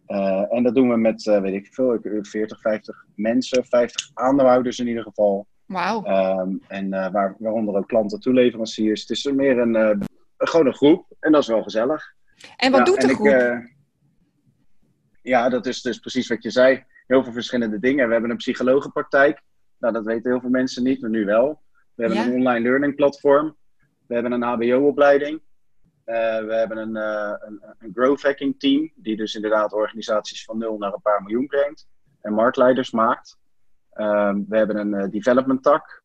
Eh, 0.06 0.56
en 0.56 0.62
dat 0.62 0.74
doen 0.74 0.88
we 0.90 0.96
met, 0.96 1.22
weet 1.22 1.54
ik 1.54 1.74
veel, 1.74 1.94
ik- 1.94 2.26
40, 2.26 2.60
50 2.60 3.04
mensen, 3.14 3.64
50 3.64 4.10
aandeelhouders 4.14 4.78
in 4.78 4.86
ieder 4.88 5.02
geval. 5.02 5.46
Wauw. 5.66 6.04
Ehm, 6.04 6.54
en 6.68 6.90
waar, 6.90 7.36
waaronder 7.38 7.76
ook 7.76 7.88
klanten, 7.88 8.20
toeleveranciers. 8.20 9.00
Het 9.00 9.10
is 9.10 9.24
meer 9.24 9.58
een, 9.58 10.02
gewoon 10.36 10.66
een 10.66 10.74
groep 10.74 11.06
en 11.20 11.32
dat 11.32 11.42
is 11.42 11.48
wel 11.48 11.62
gezellig. 11.62 12.14
En 12.56 12.70
wat 12.70 12.80
Ja, 12.80 12.84
doet 12.84 13.00
de 13.00 13.08
ik, 13.08 13.14
groep? 13.14 13.70
ja, 15.22 15.48
dat 15.48 15.66
is 15.66 15.82
dus 15.82 15.98
precies 15.98 16.28
wat 16.28 16.42
je 16.42 16.50
zei. 16.50 16.84
Heel 17.06 17.24
veel 17.24 17.32
verschillende 17.32 17.78
dingen. 17.78 18.06
We 18.06 18.12
hebben 18.12 18.30
een 18.30 18.36
psychologenpraktijk. 18.36 19.42
Nou, 19.82 19.94
dat 19.94 20.04
weten 20.04 20.30
heel 20.30 20.40
veel 20.40 20.50
mensen 20.50 20.82
niet, 20.82 21.00
maar 21.00 21.10
nu 21.10 21.24
wel. 21.24 21.62
We 21.94 22.02
hebben 22.02 22.22
Ja. 22.22 22.26
een 22.26 22.32
online 22.34 22.60
learning 22.60 22.94
platform. 22.94 23.56
We 24.06 24.14
hebben 24.14 24.32
een 24.32 24.42
HBO-opleiding. 24.42 25.40
Eh, 26.04 26.14
we 26.44 26.54
hebben 26.54 26.76
een, 26.78 26.96
eh, 26.96 27.32
een, 27.38 27.62
een 27.78 27.90
growth 27.94 28.22
hacking 28.22 28.58
team, 28.58 28.92
die 28.94 29.16
dus 29.16 29.34
inderdaad 29.34 29.72
organisaties 29.72 30.44
van 30.44 30.58
nul 30.58 30.78
naar 30.78 30.92
een 30.92 31.00
paar 31.02 31.22
miljoen 31.22 31.46
brengt 31.46 31.88
en 32.20 32.32
marktleiders 32.32 32.90
maakt. 32.90 33.38
Ehm, 33.92 34.40
we 34.48 34.56
hebben 34.56 34.76
een 34.76 34.94
eh, 34.94 35.10
development 35.10 35.62
tak. 35.62 36.01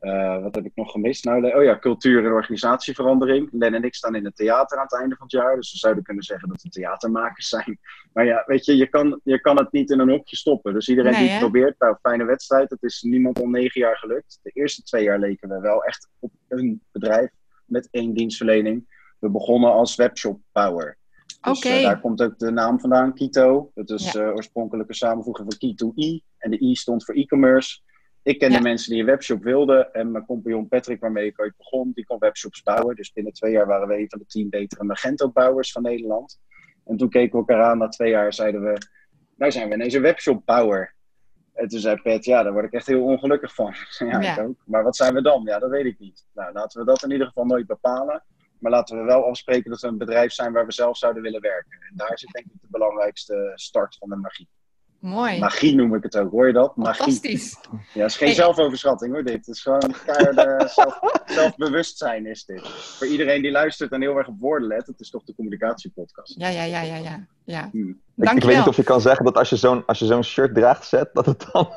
Uh, 0.00 0.42
wat 0.42 0.54
heb 0.54 0.64
ik 0.64 0.72
nog 0.74 0.90
gemist? 0.90 1.24
Nou, 1.24 1.54
oh 1.54 1.62
ja, 1.62 1.78
cultuur 1.78 2.24
en 2.24 2.32
organisatieverandering. 2.32 3.48
Len 3.52 3.74
en 3.74 3.82
ik 3.82 3.94
staan 3.94 4.14
in 4.14 4.24
het 4.24 4.36
theater 4.36 4.78
aan 4.78 4.82
het 4.82 4.94
einde 4.94 5.16
van 5.16 5.26
het 5.26 5.34
jaar. 5.34 5.56
Dus 5.56 5.72
we 5.72 5.78
zouden 5.78 6.02
kunnen 6.04 6.24
zeggen 6.24 6.48
dat 6.48 6.62
we 6.62 6.68
theatermakers 6.68 7.48
zijn. 7.48 7.78
Maar 8.12 8.26
ja, 8.26 8.42
weet 8.46 8.64
je, 8.64 8.76
je 8.76 8.88
kan, 8.88 9.20
je 9.24 9.40
kan 9.40 9.56
het 9.56 9.72
niet 9.72 9.90
in 9.90 9.98
een 9.98 10.08
hokje 10.08 10.36
stoppen. 10.36 10.72
Dus 10.72 10.88
iedereen 10.88 11.14
die 11.14 11.28
het 11.28 11.38
probeert, 11.38 11.78
nou, 11.78 11.96
fijne 12.02 12.24
wedstrijd. 12.24 12.70
Het 12.70 12.82
is 12.82 13.02
niemand 13.02 13.40
om 13.40 13.50
negen 13.50 13.80
jaar 13.80 13.96
gelukt. 13.96 14.38
De 14.42 14.50
eerste 14.50 14.82
twee 14.82 15.02
jaar 15.02 15.18
leken 15.18 15.48
we 15.48 15.60
wel 15.60 15.84
echt 15.84 16.08
op 16.18 16.32
een 16.48 16.82
bedrijf 16.92 17.30
met 17.64 17.88
één 17.90 18.14
dienstverlening. 18.14 18.96
We 19.18 19.30
begonnen 19.30 19.72
als 19.72 19.96
webshopbouwer. 19.96 20.98
Dus 21.40 21.64
uh, 21.64 21.82
daar 21.82 22.00
komt 22.00 22.22
ook 22.22 22.38
de 22.38 22.50
naam 22.50 22.80
vandaan, 22.80 23.14
Kito. 23.14 23.70
Dat 23.74 23.90
is 23.90 24.12
ja. 24.12 24.20
uh, 24.20 24.34
oorspronkelijke 24.34 24.94
samenvoeging 24.94 25.48
van 25.50 25.58
Kito 25.58 25.92
I. 25.96 26.22
En 26.38 26.50
de 26.50 26.60
I 26.60 26.74
stond 26.74 27.04
voor 27.04 27.14
e-commerce. 27.14 27.80
Ik 28.22 28.38
kende 28.38 28.60
mensen 28.60 28.90
die 28.90 29.00
een 29.00 29.06
webshop 29.06 29.42
wilden. 29.42 29.92
En 29.92 30.10
mijn 30.10 30.26
compagnon 30.26 30.68
Patrick, 30.68 31.00
waarmee 31.00 31.26
ik 31.26 31.40
ooit 31.40 31.56
begon, 31.56 31.90
die 31.94 32.04
kon 32.04 32.18
webshops 32.18 32.62
bouwen. 32.62 32.96
Dus 32.96 33.12
binnen 33.12 33.32
twee 33.32 33.52
jaar 33.52 33.66
waren 33.66 33.88
we 33.88 33.98
een 33.98 34.08
van 34.08 34.18
de 34.18 34.26
tien 34.26 34.48
betere 34.48 34.84
Magento-bouwers 34.84 35.72
van 35.72 35.82
Nederland. 35.82 36.40
En 36.84 36.96
toen 36.96 37.08
keken 37.08 37.32
we 37.32 37.38
elkaar 37.38 37.64
aan. 37.64 37.78
Na 37.78 37.88
twee 37.88 38.10
jaar 38.10 38.32
zeiden 38.32 38.62
we, 38.62 38.78
nou 39.36 39.52
zijn 39.52 39.68
we 39.68 39.74
ineens 39.74 39.94
een 39.94 40.02
webshopbouwer. 40.02 40.94
En 41.54 41.68
toen 41.68 41.80
zei 41.80 41.96
Pat, 42.02 42.24
ja, 42.24 42.42
daar 42.42 42.52
word 42.52 42.64
ik 42.64 42.72
echt 42.72 42.86
heel 42.86 43.02
ongelukkig 43.02 43.54
van. 43.54 43.74
ja, 43.98 44.20
ja. 44.22 44.32
Ik 44.32 44.46
ook. 44.46 44.62
Maar 44.64 44.82
wat 44.82 44.96
zijn 44.96 45.14
we 45.14 45.22
dan? 45.22 45.42
Ja, 45.44 45.58
dat 45.58 45.70
weet 45.70 45.84
ik 45.84 45.98
niet. 45.98 46.26
Nou, 46.34 46.52
laten 46.52 46.80
we 46.80 46.86
dat 46.86 47.02
in 47.02 47.10
ieder 47.10 47.26
geval 47.26 47.44
nooit 47.44 47.66
bepalen. 47.66 48.24
Maar 48.58 48.72
laten 48.72 48.98
we 48.98 49.04
wel 49.04 49.24
afspreken 49.24 49.70
dat 49.70 49.80
we 49.80 49.86
een 49.86 49.98
bedrijf 49.98 50.32
zijn 50.32 50.52
waar 50.52 50.66
we 50.66 50.72
zelf 50.72 50.96
zouden 50.96 51.22
willen 51.22 51.40
werken. 51.40 51.78
En 51.90 51.96
daar 51.96 52.18
zit 52.18 52.30
denk 52.30 52.46
ik 52.46 52.60
de 52.60 52.68
belangrijkste 52.70 53.52
start 53.54 53.96
van 53.96 54.08
de 54.08 54.16
magie. 54.16 54.48
Mooi. 54.98 55.38
Magie 55.38 55.74
noem 55.74 55.94
ik 55.94 56.02
het 56.02 56.16
ook, 56.16 56.30
hoor 56.30 56.46
je 56.46 56.52
dat? 56.52 56.76
Magie. 56.76 56.94
Fantastisch. 56.94 57.56
Ja, 57.92 58.02
het 58.02 58.10
is 58.10 58.16
geen 58.16 58.34
zelfoverschatting 58.34 59.12
hoor, 59.12 59.24
dit. 59.24 59.46
Het 59.46 59.48
is 59.48 59.62
gewoon 59.62 59.94
keiharde 60.04 60.68
zelf, 60.74 60.98
zelfbewustzijn 61.26 62.26
is 62.26 62.44
dit. 62.44 62.68
Voor 62.68 63.06
iedereen 63.06 63.42
die 63.42 63.50
luistert 63.50 63.92
en 63.92 64.00
heel 64.00 64.16
erg 64.16 64.28
op 64.28 64.38
woorden 64.38 64.68
let, 64.68 64.86
het 64.86 65.00
is 65.00 65.10
toch 65.10 65.24
de 65.24 65.34
communicatiepodcast. 65.34 66.34
Ja, 66.38 66.48
ja, 66.48 66.62
ja, 66.62 66.80
ja, 66.80 66.96
ja. 66.96 67.26
Ja. 67.48 67.68
Hmm. 67.72 68.00
Ik, 68.16 68.30
ik, 68.30 68.42
weet 68.42 68.56
niet 68.56 68.66
of 68.66 68.76
je 68.76 68.82
kan 68.82 69.00
zeggen 69.00 69.24
dat 69.24 69.36
als 69.36 69.48
je 69.48 69.56
zo'n, 69.56 69.82
als 69.86 69.98
je 69.98 70.06
zo'n 70.06 70.24
shirt 70.24 70.54
draagt, 70.54 70.86
zet, 70.86 71.08
dat, 71.12 71.26
het 71.26 71.46
dan, 71.52 71.68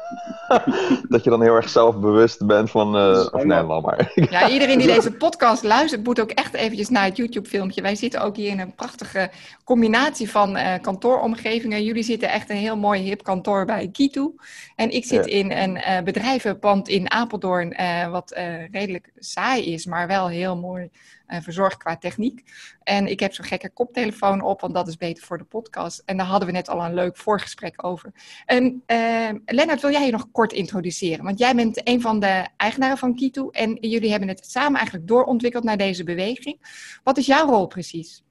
dat 1.09 1.23
je 1.23 1.29
dan 1.29 1.41
heel 1.41 1.55
erg 1.55 1.69
zelfbewust 1.69 2.45
bent 2.45 2.71
van, 2.71 2.95
uh, 2.95 3.27
of 3.31 3.43
nee, 3.43 3.63
maar. 3.63 4.11
ja, 4.15 4.49
iedereen 4.55 4.77
die 4.77 4.87
deze 4.87 5.11
podcast 5.11 5.63
luistert, 5.63 6.03
moet 6.03 6.19
ook 6.19 6.31
echt 6.31 6.53
eventjes 6.53 6.89
naar 6.89 7.03
het 7.03 7.17
YouTube-filmpje. 7.17 7.81
Wij 7.81 7.95
zitten 7.95 8.21
ook 8.21 8.35
hier 8.35 8.49
in 8.49 8.59
een 8.59 8.75
prachtige 8.75 9.29
combinatie 9.63 10.29
van 10.29 10.57
uh, 10.57 10.73
kantooromgevingen. 10.81 11.83
Jullie 11.83 12.03
zitten 12.03 12.29
echt 12.29 12.49
een 12.49 12.55
heel 12.55 12.77
mooi 12.77 13.01
hip 13.01 13.23
kantoor 13.23 13.65
bij 13.65 13.89
Kitu. 13.91 14.31
En 14.75 14.89
ik 14.89 15.05
zit 15.05 15.25
in 15.25 15.51
een 15.51 15.75
uh, 15.75 16.01
bedrijvenpand 16.03 16.87
in 16.87 17.11
Apeldoorn, 17.11 17.75
wat 18.11 18.39
redelijk 18.71 19.11
saai 19.19 19.73
is, 19.73 19.85
maar 19.85 20.07
wel 20.07 20.27
heel 20.27 20.57
mooi 20.57 20.89
verzorgd 21.39 21.77
qua 21.77 21.97
techniek. 21.97 22.43
En 22.83 23.07
ik 23.07 23.19
heb 23.19 23.33
zo'n 23.33 23.45
gekke 23.45 23.69
koptelefoon 23.69 24.41
op, 24.41 24.61
want 24.61 24.73
dat 24.73 24.87
is 24.87 24.97
beter 24.97 25.23
voor 25.23 25.37
de 25.37 25.43
podcast. 25.43 26.01
En 26.05 26.17
daar 26.17 26.25
hadden 26.25 26.47
we 26.47 26.53
net 26.53 26.69
al 26.69 26.85
een 26.85 26.93
leuk 26.93 27.17
voorgesprek 27.17 27.85
over. 27.85 28.11
En 28.45 28.83
uh, 28.87 29.29
Lennart, 29.45 29.81
wil 29.81 29.91
jij 29.91 30.05
je 30.05 30.11
nog 30.11 30.27
kort 30.31 30.53
introduceren? 30.53 31.25
Want 31.25 31.39
jij 31.39 31.55
bent 31.55 31.87
een 31.87 32.01
van 32.01 32.19
de 32.19 32.47
eigenaren 32.57 32.97
van 32.97 33.15
Kitu 33.15 33.47
en 33.51 33.77
jullie 33.79 34.09
hebben 34.09 34.29
het 34.29 34.45
samen 34.45 34.75
eigenlijk 34.75 35.07
doorontwikkeld 35.07 35.63
naar 35.63 35.77
deze 35.77 36.03
beweging. 36.03 36.59
Wat 37.03 37.17
is 37.17 37.25
jouw 37.25 37.47
rol 37.47 37.67
precies? 37.67 38.23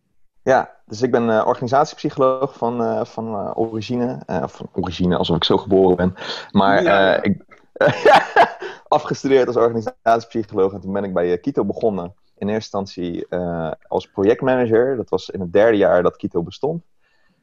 Ja, 0.42 0.70
dus 0.86 1.02
ik 1.02 1.10
ben 1.10 1.28
uh, 1.28 1.42
organisatiepsycholoog 1.46 2.56
van, 2.56 2.82
uh, 2.82 3.04
van 3.04 3.54
origine. 3.54 4.22
van 4.26 4.68
origine, 4.72 5.16
alsof 5.16 5.36
ik 5.36 5.44
zo 5.44 5.56
geboren 5.56 5.96
ben. 5.96 6.14
Maar 6.50 6.82
ja. 6.82 7.22
ik 7.22 7.44
afgestudeerd 8.88 9.46
als 9.46 9.56
organisatiepsycholoog 9.56 10.72
en 10.72 10.80
toen 10.80 10.92
ben 10.92 11.04
ik 11.04 11.12
bij 11.12 11.38
Kito 11.38 11.64
begonnen 11.64 12.14
in 12.40 12.48
eerste 12.48 12.78
instantie 12.78 13.26
uh, 13.30 13.70
als 13.88 14.10
projectmanager. 14.10 14.96
Dat 14.96 15.08
was 15.08 15.30
in 15.30 15.40
het 15.40 15.52
derde 15.52 15.76
jaar 15.76 16.02
dat 16.02 16.16
Kito 16.16 16.42
bestond. 16.42 16.82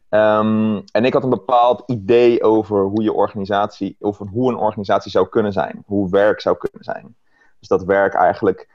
Um, 0.10 0.84
en 0.92 1.06
ik 1.06 1.14
had 1.14 1.24
een 1.24 1.30
bepaald 1.30 1.84
idee 1.86 2.44
over 2.44 2.84
hoe 2.84 3.04
je 3.04 3.14
organisatie, 3.14 3.96
of 4.00 4.18
hoe 4.18 4.52
een 4.52 4.58
organisatie 4.58 5.12
zou 5.12 5.30
kunnen 5.30 5.54
zijn. 5.54 5.84
Hoe 5.86 6.10
werk 6.10 6.42
zou 6.42 6.58
kunnen 6.58 6.84
zijn. 6.84 7.16
Dus 7.60 7.68
dat 7.68 7.84
werk 7.84 8.14
eigenlijk 8.14 8.70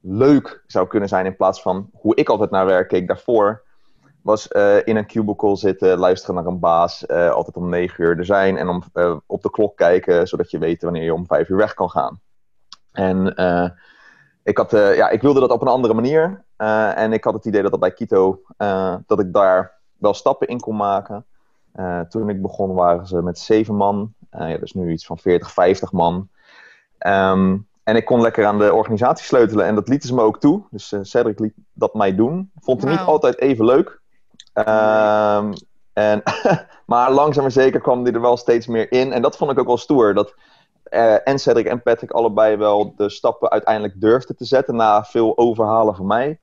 leuk 0.00 0.62
zou 0.66 0.86
kunnen 0.86 1.08
zijn 1.08 1.26
in 1.26 1.36
plaats 1.36 1.62
van 1.62 1.90
hoe 1.92 2.14
ik 2.14 2.28
altijd 2.28 2.50
naar 2.50 2.66
werk 2.66 2.88
keek 2.88 3.06
daarvoor. 3.06 3.62
Was 4.22 4.48
uh, 4.50 4.76
in 4.84 4.96
een 4.96 5.06
cubicle 5.06 5.56
zitten, 5.56 5.98
luisteren 5.98 6.34
naar 6.34 6.46
een 6.46 6.58
baas, 6.58 7.04
uh, 7.06 7.30
altijd 7.30 7.56
om 7.56 7.68
negen 7.68 8.04
uur 8.04 8.18
er 8.18 8.24
zijn 8.24 8.56
en 8.56 8.68
om, 8.68 8.82
op 9.26 9.42
de 9.42 9.50
klok 9.50 9.76
kijken, 9.76 10.28
zodat 10.28 10.50
je 10.50 10.58
weet 10.58 10.82
wanneer 10.82 11.02
je 11.02 11.14
om 11.14 11.26
vijf 11.26 11.48
uur 11.48 11.56
weg 11.56 11.74
kan 11.74 11.90
gaan. 11.90 12.20
En 12.92 13.34
ik, 14.44 14.56
had, 14.56 14.72
uh, 14.72 14.96
ja, 14.96 15.08
ik 15.08 15.22
wilde 15.22 15.40
dat 15.40 15.50
op 15.50 15.60
een 15.60 15.68
andere 15.68 15.94
manier. 15.94 16.44
Uh, 16.58 16.98
en 16.98 17.12
ik 17.12 17.24
had 17.24 17.34
het 17.34 17.44
idee 17.44 17.62
dat 17.62 17.70
dat 17.70 17.80
bij 17.80 17.92
Kito, 17.92 18.40
uh, 18.58 18.94
dat 19.06 19.20
ik 19.20 19.32
daar 19.32 19.72
wel 19.96 20.14
stappen 20.14 20.48
in 20.48 20.60
kon 20.60 20.76
maken. 20.76 21.24
toen 22.08 22.28
ik 22.28 22.42
begon 22.42 22.74
waren 22.74 23.06
ze 23.06 23.22
met 23.22 23.38
zeven 23.38 23.74
man. 23.74 24.14
ja, 24.30 24.58
dus 24.58 24.72
nu 24.72 24.92
iets 24.92 25.06
van 25.06 25.18
40, 25.18 25.52
50 25.52 25.92
man. 25.92 26.28
Um, 26.98 27.68
en 27.84 27.96
ik 27.96 28.04
kon 28.04 28.20
lekker 28.20 28.46
aan 28.46 28.58
de 28.58 28.74
organisatie 28.74 29.24
sleutelen. 29.24 29.66
En 29.66 29.74
dat 29.74 29.88
lieten 29.88 30.08
ze 30.08 30.14
me 30.14 30.22
ook 30.22 30.40
toe. 30.40 30.62
Dus 30.70 30.94
Cedric 31.02 31.38
liet 31.38 31.54
dat 31.72 31.94
mij 31.94 32.14
doen. 32.14 32.50
Vond 32.60 32.80
het 32.80 32.90
wow. 32.90 32.98
niet 32.98 33.08
altijd 33.08 33.40
even 33.40 33.64
leuk. 33.64 34.00
Um, 34.54 35.52
en, 35.92 36.22
maar 36.86 37.12
langzaam 37.12 37.42
maar 37.42 37.52
zeker 37.52 37.80
kwam 37.80 38.04
die 38.04 38.12
er 38.12 38.20
wel 38.20 38.36
steeds 38.36 38.66
meer 38.66 38.92
in. 38.92 39.12
En 39.12 39.22
dat 39.22 39.36
vond 39.36 39.50
ik 39.50 39.58
ook 39.58 39.66
wel 39.66 39.76
stoer. 39.76 40.14
Dat, 40.14 40.34
uh, 40.94 41.28
en 41.28 41.38
Cedric 41.38 41.66
en 41.66 41.82
Patrick 41.82 42.10
allebei 42.10 42.56
wel 42.56 42.94
de 42.96 43.10
stappen 43.10 43.50
uiteindelijk 43.50 44.00
durfden 44.00 44.36
te 44.36 44.44
zetten 44.44 44.76
na 44.76 45.04
veel 45.04 45.38
overhalen 45.38 45.94
van 45.96 46.06
mij. 46.06 46.40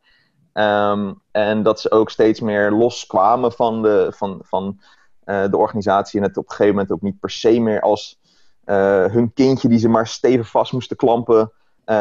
Um, 0.53 1.21
en 1.31 1.63
dat 1.63 1.79
ze 1.79 1.91
ook 1.91 2.09
steeds 2.09 2.39
meer 2.39 2.71
loskwamen 2.71 3.51
van 3.51 3.81
de, 3.81 4.11
van, 4.15 4.39
van, 4.43 4.79
uh, 5.25 5.49
de 5.49 5.57
organisatie 5.57 6.19
en 6.19 6.27
het 6.27 6.37
op 6.37 6.43
een 6.43 6.49
gegeven 6.49 6.73
moment 6.73 6.91
ook 6.91 7.01
niet 7.01 7.19
per 7.19 7.29
se 7.29 7.59
meer 7.59 7.81
als 7.81 8.19
uh, 8.65 9.05
hun 9.05 9.33
kindje 9.33 9.67
die 9.67 9.79
ze 9.79 9.89
maar 9.89 10.07
stevig 10.07 10.49
vast 10.49 10.73
moesten 10.73 10.97
klampen 10.97 11.51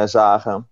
zagen. 0.04 0.68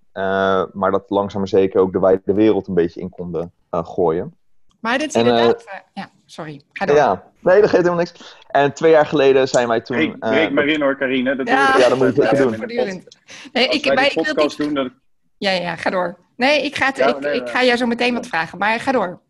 maar 0.72 0.90
dat 0.90 1.10
langzaam 1.10 1.40
maar 1.40 1.48
zeker 1.48 1.80
ook 1.80 1.92
de 1.92 2.00
wijde 2.00 2.34
wereld 2.34 2.68
een 2.68 2.74
beetje 2.74 3.00
in 3.00 3.10
konden 3.10 3.52
gooien. 3.70 4.36
Maar 4.80 4.98
dit 4.98 5.08
is 5.08 5.14
en, 5.14 5.26
inderdaad... 5.26 5.64
ja, 5.94 6.10
sorry. 6.30 6.62
Ga 6.72 6.86
door. 6.86 6.96
Ja, 6.96 7.22
nee, 7.40 7.60
dat 7.60 7.70
geeft 7.70 7.82
helemaal 7.82 8.04
niks. 8.04 8.36
En 8.46 8.72
twee 8.72 8.90
jaar 8.90 9.06
geleden 9.06 9.48
zijn 9.48 9.68
wij 9.68 9.80
toen... 9.80 9.96
Breek, 9.96 10.18
breek 10.18 10.48
uh, 10.48 10.54
maar 10.54 10.66
in 10.66 10.82
hoor, 10.82 10.96
Carine. 10.96 11.36
Dat 11.36 11.48
ja, 11.48 11.76
ja, 11.78 11.88
dat 11.88 11.98
moet 11.98 12.16
je 12.16 12.22
zeker 12.22 12.68
doen. 12.68 13.06
Nee, 13.52 13.68
ik, 13.68 13.84
wij 13.84 14.06
ik 14.06 14.32
wil 14.34 14.56
doen, 14.56 14.74
dat... 14.74 14.90
Ja, 15.38 15.50
ja, 15.50 15.76
ga 15.76 15.90
door. 15.90 16.18
Nee, 16.36 16.62
ik 16.62 16.76
ga, 16.76 16.92
ja, 16.94 17.06
ik, 17.06 17.20
nee, 17.20 17.34
ik 17.34 17.48
ga 17.48 17.64
jou 17.64 17.76
zo 17.76 17.86
meteen 17.86 18.14
wat 18.14 18.26
vragen, 18.26 18.58
maar 18.58 18.80
ga 18.80 18.92
door. 18.92 19.20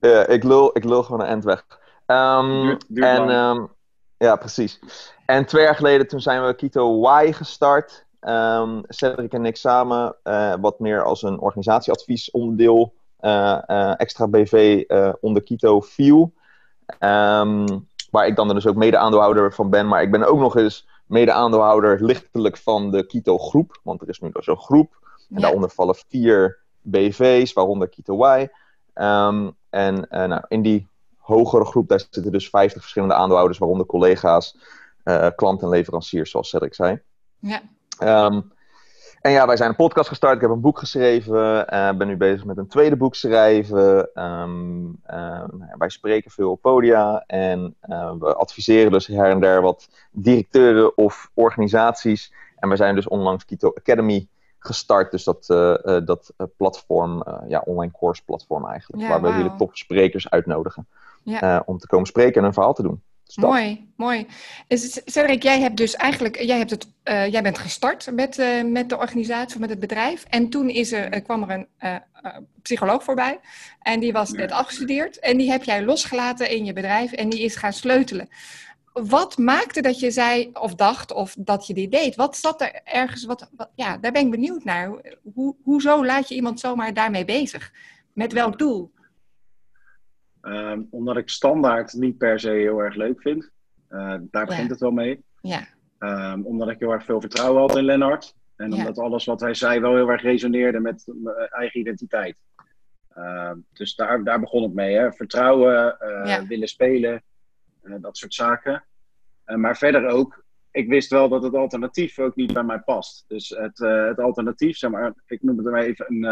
Ja, 0.00 0.26
ik 0.26 0.44
lul, 0.44 0.76
ik 0.76 0.84
lul 0.84 1.02
gewoon 1.02 1.20
een 1.20 1.26
end 1.26 1.44
weg. 1.44 1.64
Um, 2.06 2.62
duurt, 2.62 2.84
duurt 2.88 3.06
en, 3.06 3.30
um, 3.30 3.68
ja, 4.16 4.36
precies. 4.36 4.80
En 5.26 5.46
twee 5.46 5.64
jaar 5.64 5.74
geleden 5.74 6.08
toen 6.08 6.20
zijn 6.20 6.46
we 6.46 6.54
Kito 6.54 7.02
Y 7.22 7.32
gestart. 7.32 8.06
Um, 8.20 8.82
Cedric 8.88 9.32
en 9.32 9.46
ik 9.46 9.56
samen, 9.56 10.16
uh, 10.24 10.54
wat 10.60 10.78
meer 10.78 11.04
als 11.04 11.22
een 11.22 11.40
organisatieadvies 11.40 12.30
onderdeel 12.30 12.94
uh, 13.20 13.58
uh, 13.66 13.92
extra 13.96 14.28
BV 14.28 14.84
uh, 14.88 15.12
onder 15.20 15.42
Kito 15.42 15.80
viel. 15.80 16.32
Um, 17.00 17.86
waar 18.10 18.26
ik 18.26 18.36
dan 18.36 18.48
dus 18.48 18.66
ook 18.66 18.76
mede-aandeelhouder 18.76 19.52
van 19.52 19.70
ben. 19.70 19.88
Maar 19.88 20.02
ik 20.02 20.10
ben 20.10 20.28
ook 20.28 20.38
nog 20.38 20.56
eens 20.56 20.88
mede-aandeelhouder 21.06 22.04
lichtelijk 22.04 22.56
van 22.56 22.90
de 22.90 23.06
Kito 23.06 23.38
groep. 23.38 23.80
Want 23.82 24.02
er 24.02 24.08
is 24.08 24.20
nu 24.20 24.30
dus 24.32 24.46
een 24.46 24.56
groep. 24.56 24.98
En 25.02 25.34
ja. 25.34 25.40
daaronder 25.40 25.70
vallen 25.70 25.94
vier 26.08 26.58
BV's, 26.82 27.52
waaronder 27.52 27.88
Kito 27.88 28.36
Y. 28.36 28.48
Um, 28.94 29.56
en 29.70 30.06
nou, 30.10 30.42
in 30.48 30.62
die 30.62 30.88
hogere 31.16 31.64
groep 31.64 31.88
daar 31.88 32.00
zitten 32.10 32.32
dus 32.32 32.50
50 32.50 32.80
verschillende 32.80 33.14
aandeelhouders, 33.14 33.58
waaronder 33.58 33.86
collega's, 33.86 34.56
klanten 35.36 35.66
en 35.66 35.68
leveranciers, 35.68 36.30
zoals 36.30 36.48
Cedric 36.48 36.74
zei. 36.74 37.00
Ja. 37.38 37.60
Um, 38.26 38.52
en 39.20 39.30
ja, 39.30 39.46
wij 39.46 39.56
zijn 39.56 39.68
een 39.68 39.76
podcast 39.76 40.08
gestart. 40.08 40.34
Ik 40.34 40.40
heb 40.40 40.50
een 40.50 40.60
boek 40.60 40.78
geschreven. 40.78 41.66
Uh, 41.74 41.92
ben 41.92 42.06
nu 42.06 42.16
bezig 42.16 42.44
met 42.44 42.56
een 42.56 42.66
tweede 42.66 42.96
boek 42.96 43.14
schrijven. 43.14 44.10
Um, 44.24 45.00
uh, 45.10 45.44
wij 45.78 45.88
spreken 45.88 46.30
veel 46.30 46.50
op 46.50 46.60
podia. 46.60 47.24
En 47.26 47.76
uh, 47.88 48.12
we 48.18 48.34
adviseren 48.34 48.92
dus 48.92 49.06
her 49.06 49.30
en 49.30 49.40
der 49.40 49.62
wat 49.62 49.88
directeuren 50.10 50.96
of 50.96 51.30
organisaties. 51.34 52.32
En 52.56 52.68
we 52.68 52.76
zijn 52.76 52.94
dus 52.94 53.08
onlangs 53.08 53.44
Kito 53.44 53.72
Academy 53.74 54.28
gestart. 54.58 55.10
Dus 55.10 55.24
dat, 55.24 55.46
dat 56.04 56.32
platform, 56.56 57.24
ja, 57.46 57.62
online 57.64 57.92
course 57.98 58.24
platform 58.24 58.66
eigenlijk. 58.66 59.02
Ja, 59.02 59.08
waar 59.08 59.20
we 59.20 59.26
wow. 59.26 59.36
hele 59.36 59.54
top 59.56 59.76
sprekers 59.76 60.30
uitnodigen. 60.30 60.86
Ja. 61.22 61.62
om 61.66 61.78
te 61.78 61.86
komen 61.86 62.06
spreken 62.06 62.40
en 62.40 62.46
een 62.46 62.52
verhaal 62.52 62.74
te 62.74 62.82
doen. 62.82 63.02
Mooi, 63.34 63.92
mooi. 63.96 64.26
Cedric, 65.04 65.42
jij 65.42 65.60
hebt 65.60 65.76
dus 65.76 65.94
eigenlijk, 65.94 66.42
jij, 66.42 66.58
hebt 66.58 66.70
het, 66.70 66.86
uh, 67.04 67.26
jij 67.26 67.42
bent 67.42 67.58
gestart 67.58 68.10
met, 68.12 68.38
uh, 68.38 68.64
met 68.64 68.88
de 68.88 68.96
organisatie, 68.96 69.60
met 69.60 69.70
het 69.70 69.80
bedrijf. 69.80 70.24
En 70.28 70.48
toen 70.48 70.68
is 70.68 70.92
er, 70.92 71.14
uh, 71.14 71.24
kwam 71.24 71.42
er 71.42 71.66
een 71.78 72.02
psycholoog 72.62 73.04
voorbij. 73.04 73.40
En 73.80 74.00
die 74.00 74.12
was 74.12 74.30
net 74.30 74.52
afgestudeerd. 74.52 75.18
En 75.18 75.36
die 75.36 75.50
heb 75.50 75.64
jij 75.64 75.84
losgelaten 75.84 76.50
in 76.50 76.64
je 76.64 76.72
bedrijf 76.72 77.12
en 77.12 77.28
die 77.28 77.40
is 77.40 77.56
gaan 77.56 77.72
sleutelen. 77.72 78.28
wat 78.92 79.38
maakte 79.38 79.80
dat 79.80 80.00
je 80.00 80.10
zei 80.10 80.50
of 80.52 80.74
dacht 80.74 81.12
of 81.12 81.34
dat 81.38 81.66
je 81.66 81.74
dit 81.74 81.92
deed? 81.92 82.16
Wat 82.16 82.36
zat 82.36 82.60
er 82.60 82.80
ergens? 82.84 83.24
Wat, 83.24 83.50
ja, 83.74 83.96
daar 83.96 84.12
ben 84.12 84.24
ik 84.24 84.30
benieuwd 84.30 84.64
naar. 84.64 84.90
Hoe, 85.34 85.54
hoezo 85.62 86.04
laat 86.04 86.28
je 86.28 86.34
iemand 86.34 86.60
zomaar 86.60 86.94
daarmee 86.94 87.24
bezig? 87.24 87.72
Met 88.12 88.32
welk 88.32 88.58
doel? 88.58 88.90
Um, 90.42 90.86
omdat 90.90 91.16
ik 91.16 91.28
standaard 91.28 91.92
niet 91.92 92.18
per 92.18 92.40
se 92.40 92.50
heel 92.50 92.78
erg 92.78 92.94
leuk 92.94 93.20
vind. 93.20 93.50
Uh, 93.90 94.14
daar 94.20 94.46
begint 94.46 94.70
het 94.70 94.80
wel 94.80 94.90
mee. 94.90 95.24
Ja. 95.40 95.66
Um, 95.98 96.46
omdat 96.46 96.68
ik 96.68 96.78
heel 96.78 96.92
erg 96.92 97.04
veel 97.04 97.20
vertrouwen 97.20 97.60
had 97.60 97.76
in 97.76 97.84
Lennart. 97.84 98.34
En 98.56 98.72
omdat 98.72 98.98
alles 98.98 99.24
wat 99.24 99.40
hij 99.40 99.54
zei 99.54 99.80
wel 99.80 99.94
heel 99.94 100.08
erg 100.08 100.22
resoneerde 100.22 100.80
met 100.80 101.04
mijn 101.06 101.36
eigen 101.36 101.80
identiteit. 101.80 102.42
Uh, 103.16 103.52
dus 103.72 103.94
daar, 103.94 104.24
daar 104.24 104.40
begon 104.40 104.62
het 104.62 104.74
mee. 104.74 104.96
Hè? 104.96 105.12
Vertrouwen, 105.12 105.96
uh, 106.00 106.38
willen 106.40 106.68
spelen, 106.68 107.22
dat 107.82 108.16
soort 108.16 108.34
zaken. 108.34 108.84
maar 109.44 109.76
verder 109.76 110.06
ook, 110.06 110.44
ik 110.70 110.88
wist 110.88 111.10
wel 111.10 111.28
dat 111.28 111.42
het 111.42 111.54
alternatief 111.54 112.18
ook 112.18 112.36
niet 112.36 112.52
bij 112.52 112.62
mij 112.62 112.78
past. 112.78 113.24
Dus 113.28 113.48
het, 113.48 113.78
het 113.78 114.18
alternatief, 114.18 114.76
zeg 114.76 114.90
maar, 114.90 115.14
ik 115.26 115.42
noem 115.42 115.56
het 115.56 115.66
maar 115.66 115.82
even 115.82 116.06
een, 116.08 116.24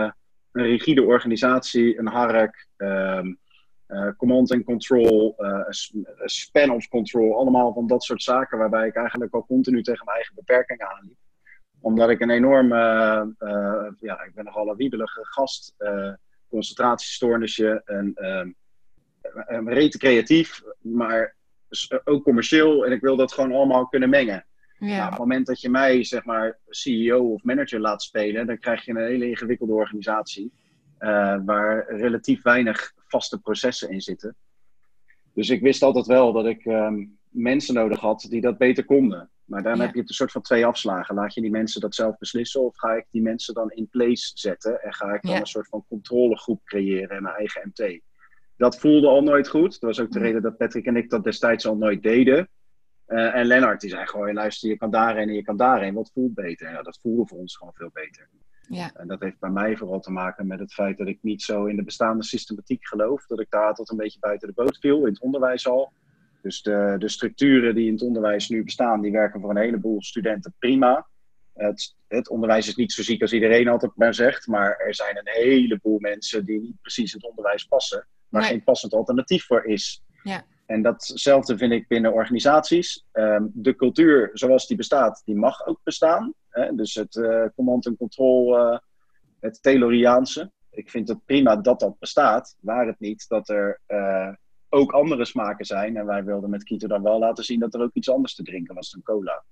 een 0.52 0.64
rigide 0.64 1.02
organisatie, 1.02 1.98
een 1.98 2.08
hark, 2.08 2.68
um, 2.76 3.38
command 4.16 4.52
and 4.52 4.64
control, 4.64 5.36
span 6.24 6.70
of 6.70 6.88
control. 6.88 7.36
Allemaal 7.38 7.72
van 7.72 7.86
dat 7.86 8.02
soort 8.02 8.22
zaken 8.22 8.58
waarbij 8.58 8.86
ik 8.86 8.94
eigenlijk 8.94 9.34
al 9.34 9.46
continu 9.46 9.82
tegen 9.82 10.04
mijn 10.04 10.16
eigen 10.16 10.34
beperkingen 10.34 10.88
aanliep 10.88 11.16
omdat 11.86 12.10
ik 12.10 12.20
een 12.20 12.30
enorm, 12.30 12.72
uh, 12.72 13.22
uh, 13.38 13.86
ja, 14.00 14.22
ik 14.22 14.34
ben 14.34 14.44
nogal 14.44 14.68
een 14.68 14.76
wiebelige 14.76 15.24
gast, 15.24 15.74
uh, 15.78 16.12
concentratiestoornisje 16.48 17.82
en 17.84 18.12
um, 19.48 19.68
rete 19.68 19.98
creatief, 19.98 20.62
maar 20.80 21.34
ook 22.04 22.22
commercieel. 22.22 22.86
En 22.86 22.92
ik 22.92 23.00
wil 23.00 23.16
dat 23.16 23.32
gewoon 23.32 23.52
allemaal 23.52 23.86
kunnen 23.86 24.08
mengen. 24.08 24.46
Ja. 24.78 24.86
Nou, 24.86 25.02
op 25.04 25.10
het 25.10 25.18
moment 25.18 25.46
dat 25.46 25.60
je 25.60 25.70
mij, 25.70 26.04
zeg 26.04 26.24
maar, 26.24 26.58
CEO 26.68 27.32
of 27.32 27.42
manager 27.42 27.80
laat 27.80 28.02
spelen, 28.02 28.46
dan 28.46 28.58
krijg 28.58 28.84
je 28.84 28.90
een 28.90 29.06
hele 29.06 29.28
ingewikkelde 29.28 29.72
organisatie. 29.72 30.52
waar 31.44 31.84
relatief 31.88 32.42
weinig 32.42 32.92
vaste 33.06 33.40
processen 33.40 33.90
in 33.90 34.00
zitten. 34.00 34.36
Dus 35.34 35.50
ik 35.50 35.60
wist 35.60 35.82
altijd 35.82 36.06
wel 36.06 36.32
dat 36.32 36.46
ik 36.46 36.64
um, 36.64 37.18
mensen 37.28 37.74
nodig 37.74 38.00
had 38.00 38.26
die 38.30 38.40
dat 38.40 38.58
beter 38.58 38.84
konden. 38.84 39.30
Maar 39.44 39.62
dan 39.62 39.80
heb 39.80 39.94
je 39.94 40.00
het 40.00 40.08
een 40.08 40.14
soort 40.14 40.32
van 40.32 40.42
twee 40.42 40.66
afslagen. 40.66 41.14
Laat 41.14 41.34
je 41.34 41.40
die 41.40 41.50
mensen 41.50 41.80
dat 41.80 41.94
zelf 41.94 42.18
beslissen 42.18 42.60
of 42.60 42.76
ga 42.76 42.92
ik 42.92 43.06
die 43.10 43.22
mensen 43.22 43.54
dan 43.54 43.70
in 43.70 43.88
place 43.88 44.30
zetten 44.34 44.82
en 44.82 44.94
ga 44.94 45.14
ik 45.14 45.22
dan 45.22 45.36
een 45.36 45.46
soort 45.46 45.68
van 45.68 45.84
controlegroep 45.88 46.64
creëren 46.64 47.16
en 47.16 47.22
mijn 47.22 47.34
eigen 47.34 47.72
MT. 47.74 48.00
Dat 48.56 48.78
voelde 48.78 49.08
al 49.08 49.22
nooit 49.22 49.48
goed. 49.48 49.70
Dat 49.70 49.80
was 49.80 50.00
ook 50.00 50.12
de 50.12 50.18
reden 50.18 50.42
dat 50.42 50.56
Patrick 50.56 50.86
en 50.86 50.96
ik 50.96 51.10
dat 51.10 51.24
destijds 51.24 51.66
al 51.66 51.76
nooit 51.76 52.02
deden. 52.02 52.48
Uh, 53.08 53.34
en 53.34 53.46
Lennart 53.46 53.80
die 53.80 53.90
zei 53.90 54.06
gewoon, 54.06 54.32
luister, 54.32 54.68
je 54.68 54.76
kan 54.76 54.90
daarheen 54.90 55.28
en 55.28 55.34
je 55.34 55.42
kan 55.42 55.56
daarheen. 55.56 55.94
Wat 55.94 56.10
voelt 56.14 56.34
beter? 56.34 56.70
Ja, 56.70 56.82
dat 56.82 56.98
voelde 57.02 57.26
voor 57.26 57.38
ons 57.38 57.56
gewoon 57.56 57.74
veel 57.74 57.90
beter. 57.92 58.28
Ja. 58.68 58.90
En 58.94 59.08
dat 59.08 59.20
heeft 59.20 59.38
bij 59.38 59.50
mij 59.50 59.76
vooral 59.76 60.00
te 60.00 60.10
maken 60.10 60.46
met 60.46 60.58
het 60.58 60.72
feit 60.72 60.98
dat 60.98 61.06
ik 61.06 61.18
niet 61.22 61.42
zo 61.42 61.64
in 61.64 61.76
de 61.76 61.84
bestaande 61.84 62.24
systematiek 62.24 62.86
geloof. 62.86 63.26
Dat 63.26 63.40
ik 63.40 63.50
daar 63.50 63.74
tot 63.74 63.90
een 63.90 63.96
beetje 63.96 64.18
buiten 64.18 64.48
de 64.48 64.54
boot 64.54 64.78
viel, 64.78 64.98
in 64.98 65.12
het 65.12 65.20
onderwijs 65.20 65.68
al. 65.68 65.92
Dus 66.42 66.62
de, 66.62 66.94
de 66.98 67.08
structuren 67.08 67.74
die 67.74 67.86
in 67.86 67.92
het 67.92 68.02
onderwijs 68.02 68.48
nu 68.48 68.64
bestaan, 68.64 69.00
die 69.00 69.12
werken 69.12 69.40
voor 69.40 69.50
een 69.50 69.56
heleboel 69.56 70.02
studenten 70.02 70.54
prima. 70.58 71.06
Het, 71.54 71.96
het, 72.08 72.28
onderwijs 72.28 72.68
is 72.68 72.74
niet 72.74 72.92
zo 72.92 73.02
ziek 73.02 73.22
als 73.22 73.32
iedereen 73.32 73.68
altijd 73.68 73.92
maar 73.94 74.14
zegt, 74.14 74.46
maar 74.46 74.76
er 74.76 74.94
zijn 74.94 75.16
een 75.16 75.28
heleboel 75.32 75.98
mensen 75.98 76.44
die 76.44 76.60
niet 76.60 76.80
precies 76.80 77.12
in 77.12 77.18
het 77.20 77.28
onderwijs 77.28 77.64
passen, 77.64 78.06
waar 78.28 78.42
geen 78.42 78.64
passend 78.64 78.92
alternatief 78.92 79.44
voor 79.46 79.64
is. 79.64 80.02
Ja. 80.22 80.44
En 80.66 80.82
datzelfde 80.82 81.56
vind 81.56 81.72
ik 81.72 81.88
binnen 81.88 82.12
organisaties. 82.12 83.04
Um, 83.12 83.50
de 83.54 83.76
cultuur 83.76 84.30
zoals 84.32 84.66
die 84.66 84.76
bestaat, 84.76 85.22
die 85.24 85.36
mag 85.36 85.66
ook 85.66 85.80
bestaan. 85.82 86.34
Hè? 86.48 86.74
Dus 86.74 86.94
het 86.94 87.14
uh, 87.14 87.44
command 87.54 87.86
and 87.86 87.96
control, 87.96 88.58
uh, 88.58 88.78
het 89.40 89.62
Tayloriaanse. 89.62 90.50
Ik 90.70 90.90
vind 90.90 91.08
het 91.08 91.24
prima 91.24 91.56
dat 91.56 91.80
dat 91.80 91.98
bestaat, 91.98 92.56
waar 92.60 92.86
het 92.86 93.00
niet 93.00 93.28
dat 93.28 93.48
er 93.48 93.80
uh, 93.88 94.28
ook 94.68 94.92
andere 94.92 95.24
smaken 95.24 95.64
zijn. 95.64 95.96
En 95.96 96.06
wij 96.06 96.24
wilden 96.24 96.50
met 96.50 96.64
Kito 96.64 96.86
dan 96.86 97.02
wel 97.02 97.18
laten 97.18 97.44
zien 97.44 97.60
dat 97.60 97.74
er 97.74 97.80
ook 97.80 97.94
iets 97.94 98.10
anders 98.10 98.34
te 98.34 98.42
drinken 98.42 98.74
was 98.74 98.90
dan 98.90 99.02
cola. 99.02 99.44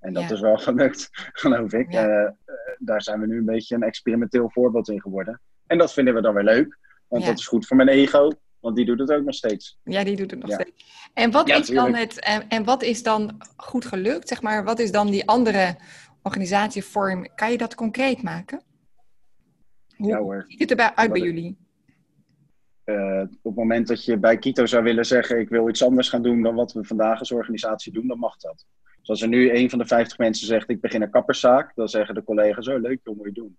En 0.00 0.12
dat 0.12 0.22
Ja. 0.22 0.30
is 0.34 0.40
wel 0.40 0.56
gelukt, 0.68 1.08
geloof 1.12 1.72
ik. 1.72 1.92
Ja. 1.92 2.08
Eh, 2.08 2.26
eh, 2.26 2.32
daar 2.78 3.02
zijn 3.02 3.20
we 3.20 3.26
nu 3.26 3.38
een 3.38 3.44
beetje 3.44 3.74
een 3.74 3.82
experimenteel 3.82 4.50
voorbeeld 4.50 4.88
in 4.88 5.00
geworden. 5.00 5.40
En 5.66 5.78
dat 5.78 5.92
vinden 5.92 6.14
we 6.14 6.20
dan 6.20 6.34
weer 6.34 6.44
leuk. 6.44 6.78
Want 7.08 7.22
Ja. 7.22 7.28
dat 7.28 7.38
is 7.38 7.46
goed 7.46 7.66
voor 7.66 7.76
mijn 7.76 7.88
ego. 7.88 8.30
Want 8.60 8.76
die 8.76 8.84
doet 8.84 8.98
het 8.98 9.10
ook 9.12 9.24
nog 9.24 9.34
steeds. 9.34 9.78
Ja, 9.84 10.04
die 10.04 10.16
doet 10.16 10.30
het 10.30 10.40
nog 10.40 10.48
Ja. 10.50 10.54
steeds. 10.60 11.08
En 11.14 11.30
wat, 11.30 11.48
Ja, 11.48 11.56
is 11.56 11.66
dan 11.68 11.94
het, 11.94 12.20
en, 12.20 12.48
en 12.48 12.64
wat 12.64 12.82
is 12.82 13.02
dan 13.02 13.40
goed 13.56 13.84
gelukt? 13.84 14.28
Zeg 14.28 14.42
maar, 14.42 14.64
wat 14.64 14.78
is 14.78 14.92
dan 14.92 15.10
die 15.10 15.26
andere 15.28 15.76
organisatievorm? 16.22 17.34
Kan 17.34 17.50
je 17.50 17.58
dat 17.58 17.74
concreet 17.74 18.22
maken? 18.22 18.62
Hoe 19.96 20.08
Ja 20.08 20.18
hoor. 20.18 20.44
ziet 20.48 20.60
het 20.60 20.70
erbij 20.70 20.92
uit 20.94 21.08
Wat 21.08 21.18
bij 21.18 21.26
jullie? 21.26 21.58
Eh, 22.84 23.20
op 23.20 23.42
het 23.42 23.54
moment 23.54 23.86
dat 23.86 24.04
je 24.04 24.18
bij 24.18 24.38
Kito 24.38 24.66
zou 24.66 24.82
willen 24.82 25.06
zeggen: 25.06 25.38
Ik 25.38 25.48
wil 25.48 25.68
iets 25.68 25.84
anders 25.84 26.08
gaan 26.08 26.22
doen 26.22 26.42
dan 26.42 26.54
wat 26.54 26.72
we 26.72 26.84
vandaag 26.84 27.18
als 27.18 27.32
organisatie 27.32 27.92
doen, 27.92 28.06
dan 28.06 28.18
mag 28.18 28.36
dat. 28.36 28.66
Dus 28.98 29.08
als 29.08 29.22
er 29.22 29.28
nu 29.28 29.50
een 29.54 29.70
van 29.70 29.78
de 29.78 29.86
50 29.86 30.18
mensen 30.18 30.46
zegt: 30.46 30.70
Ik 30.70 30.80
begin 30.80 31.02
een 31.02 31.10
kapperszaak, 31.10 31.74
dan 31.74 31.88
zeggen 31.88 32.14
de 32.14 32.22
collega's: 32.24 32.64
Zo 32.64 32.78
leuk, 32.78 33.00
hoe 33.04 33.14
moet 33.16 33.26
je 33.26 33.32
doen? 33.32 33.58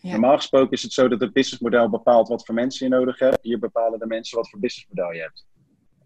Normaal 0.00 0.36
gesproken 0.36 0.70
is 0.70 0.82
het 0.82 0.92
zo 0.92 1.08
dat 1.08 1.20
het 1.20 1.32
businessmodel 1.32 1.90
bepaalt 1.90 2.28
wat 2.28 2.46
voor 2.46 2.54
mensen 2.54 2.88
je 2.88 2.94
nodig 2.94 3.18
hebt. 3.18 3.38
Hier 3.42 3.58
bepalen 3.58 3.98
de 3.98 4.06
mensen 4.06 4.36
wat 4.36 4.50
voor 4.50 4.60
businessmodel 4.60 5.12
je 5.12 5.20
hebt. 5.20 5.46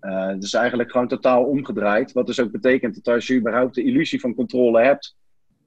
Eh 0.00 0.38
dus 0.38 0.52
eigenlijk 0.52 0.90
gewoon 0.90 1.08
totaal 1.08 1.44
omgedraaid. 1.44 2.12
Wat 2.12 2.26
dus 2.26 2.40
ook 2.40 2.50
betekent 2.50 2.94
dat 2.94 3.14
als 3.14 3.26
je 3.26 3.36
überhaupt 3.36 3.74
de 3.74 3.84
illusie 3.84 4.20
van 4.20 4.34
controle 4.34 4.82
hebt, 4.82 5.16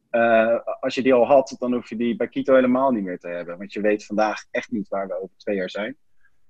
eh, 0.09 0.59
als 0.79 0.95
je 0.95 1.03
die 1.03 1.13
al 1.13 1.25
had, 1.25 1.55
dan 1.59 1.73
hoef 1.73 1.89
je 1.89 1.95
die 1.95 2.15
bij 2.15 2.27
Kito 2.27 2.53
helemaal 2.53 2.91
niet 2.91 3.03
meer 3.03 3.19
te 3.19 3.27
hebben. 3.27 3.57
Want 3.57 3.73
je 3.73 3.81
weet 3.81 4.05
vandaag 4.05 4.45
echt 4.51 4.71
niet 4.71 4.87
waar 4.87 5.07
we 5.07 5.21
over 5.21 5.37
twee 5.37 5.55
jaar 5.55 5.69
zijn. 5.69 5.97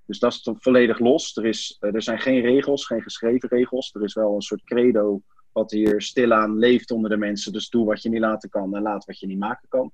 Dus 0.06 0.18
dat 0.18 0.32
is 0.32 0.50
volledig 0.58 0.98
los. 0.98 1.36
Er, 1.36 1.46
is, 1.46 1.76
eh, 1.80 1.94
er 1.94 2.02
zijn 2.02 2.20
geen 2.20 2.40
regels, 2.40 2.86
geen 2.86 3.02
geschreven 3.02 3.48
regels. 3.48 3.94
Er 3.94 4.02
is 4.02 4.14
wel 4.14 4.34
een 4.34 4.42
soort 4.42 4.64
credo 4.64 5.20
wat 5.52 5.70
hier 5.70 6.02
stilaan 6.02 6.58
leeft 6.58 6.90
onder 6.90 7.10
de 7.10 7.16
mensen. 7.16 7.52
Dus 7.52 7.68
doe 7.68 7.86
wat 7.86 8.02
je 8.02 8.08
niet 8.08 8.20
laten 8.20 8.48
kan 8.48 8.76
en 8.76 8.82
laat 8.82 9.04
wat 9.04 9.18
je 9.18 9.26
niet 9.26 9.38
maken 9.38 9.68
kan. 9.68 9.92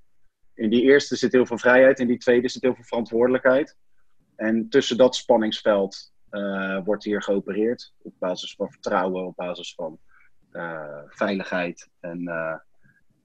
In 0.55 0.71
die 0.71 0.83
eerste 0.83 1.17
zit 1.17 1.33
heel 1.33 1.47
veel 1.47 1.59
vrijheid, 1.59 1.99
in 1.99 2.07
die 2.07 2.19
tweede 2.19 2.49
zit 2.49 2.63
heel 2.63 2.75
veel 2.75 2.85
verantwoordelijkheid. 2.85 3.77
En 4.37 4.69
tussen 4.69 4.97
dat 4.97 5.17
spanningsveld 5.17 6.13
eh, 6.29 6.85
wordt 6.85 7.05
hier 7.05 7.23
geopereerd. 7.23 7.93
Op 8.03 8.13
basis 8.19 8.55
van 8.55 8.71
vertrouwen, 8.71 9.27
op 9.27 9.37
basis 9.37 9.75
van 9.75 9.99
eh, 10.51 10.99
veiligheid 11.09 11.89
en 12.01 12.29
eh, 12.29 12.55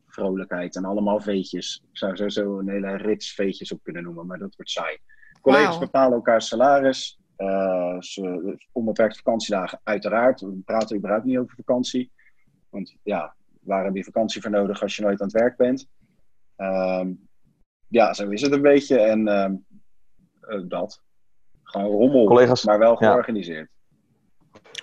vrolijkheid. 0.07 0.75
En 0.75 0.85
allemaal 0.85 1.19
veetjes. 1.19 1.83
Ik 1.91 1.97
zou 1.97 2.15
sowieso 2.15 2.59
een 2.59 2.69
hele 2.69 2.95
rits 2.95 3.33
veetjes 3.33 3.71
op 3.71 3.83
kunnen 3.83 4.03
noemen, 4.03 4.25
maar 4.25 4.39
dat 4.39 4.55
wordt 4.55 4.71
saai. 4.71 4.97
Collega's 5.41 5.79
bepalen 5.79 6.13
elkaar 6.13 6.41
salaris. 6.41 7.19
ze, 7.99 8.57
onbeperkt 8.71 9.17
vakantiedagen, 9.17 9.79
uiteraard. 9.83 10.41
We 10.41 10.61
praten 10.65 10.97
überhaupt 10.97 11.25
niet 11.25 11.37
over 11.37 11.55
vakantie. 11.55 12.11
Want 12.69 12.95
ja, 13.03 13.35
waar 13.61 13.85
heb 13.85 13.95
je 13.95 14.03
vakantie 14.03 14.41
voor 14.41 14.51
nodig 14.51 14.81
als 14.81 14.95
je 14.95 15.01
nooit 15.01 15.21
aan 15.21 15.27
het 15.27 15.39
werk 15.39 15.57
bent? 15.57 15.87
Ehm, 16.59 17.11
ja, 17.87 18.13
zo 18.13 18.29
is 18.29 18.41
het 18.41 18.51
een 18.51 18.61
beetje. 18.61 18.99
En 18.99 19.27
ehm, 19.27 19.53
eh, 20.41 20.61
dat. 20.63 21.01
Gewoon 21.63 21.91
rommel, 21.91 22.25
Collega's- 22.25 22.65
maar 22.65 22.79
wel 22.79 22.97
ja. 23.03 23.11
georganiseerd. 23.11 23.69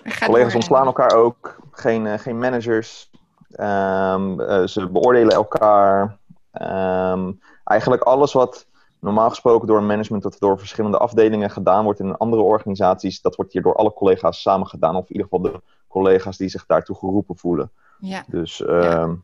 Ga 0.03 0.25
Collega's 0.25 0.55
ontslaan 0.55 0.85
elkaar 0.85 1.11
ook. 1.13 1.59
Geen, 1.71 2.07
eh, 2.07 2.19
geen 2.19 2.37
managers. 2.37 3.09
Ehm, 3.49 4.39
eh, 4.39 4.65
ze 4.67 4.89
beoordelen 4.89 5.33
elkaar. 5.33 6.17
Ehm, 6.51 7.31
eigenlijk 7.63 8.01
alles 8.01 8.33
wat 8.33 8.67
normaal 8.99 9.29
gesproken 9.29 9.67
door 9.67 9.77
een 9.77 9.85
management 9.85 10.25
of 10.25 10.37
door 10.37 10.59
verschillende 10.59 10.97
afdelingen 10.97 11.49
gedaan 11.49 11.83
wordt 11.83 11.99
in 11.99 12.17
andere 12.17 12.41
organisaties, 12.41 13.21
dat 13.21 13.35
wordt 13.35 13.53
hier 13.53 13.61
door 13.61 13.75
alle 13.75 13.93
collega's 13.93 14.41
samen 14.41 14.67
gedaan. 14.67 14.95
Of 14.95 15.09
in 15.09 15.15
ieder 15.15 15.27
geval 15.29 15.51
de 15.51 15.61
collega's 15.87 16.37
die 16.37 16.49
zich 16.49 16.65
daartoe 16.65 16.95
geroepen 16.95 17.37
voelen. 17.37 17.71
Ja, 17.99 18.23
Dus 18.27 18.65
ehm, 18.65 19.15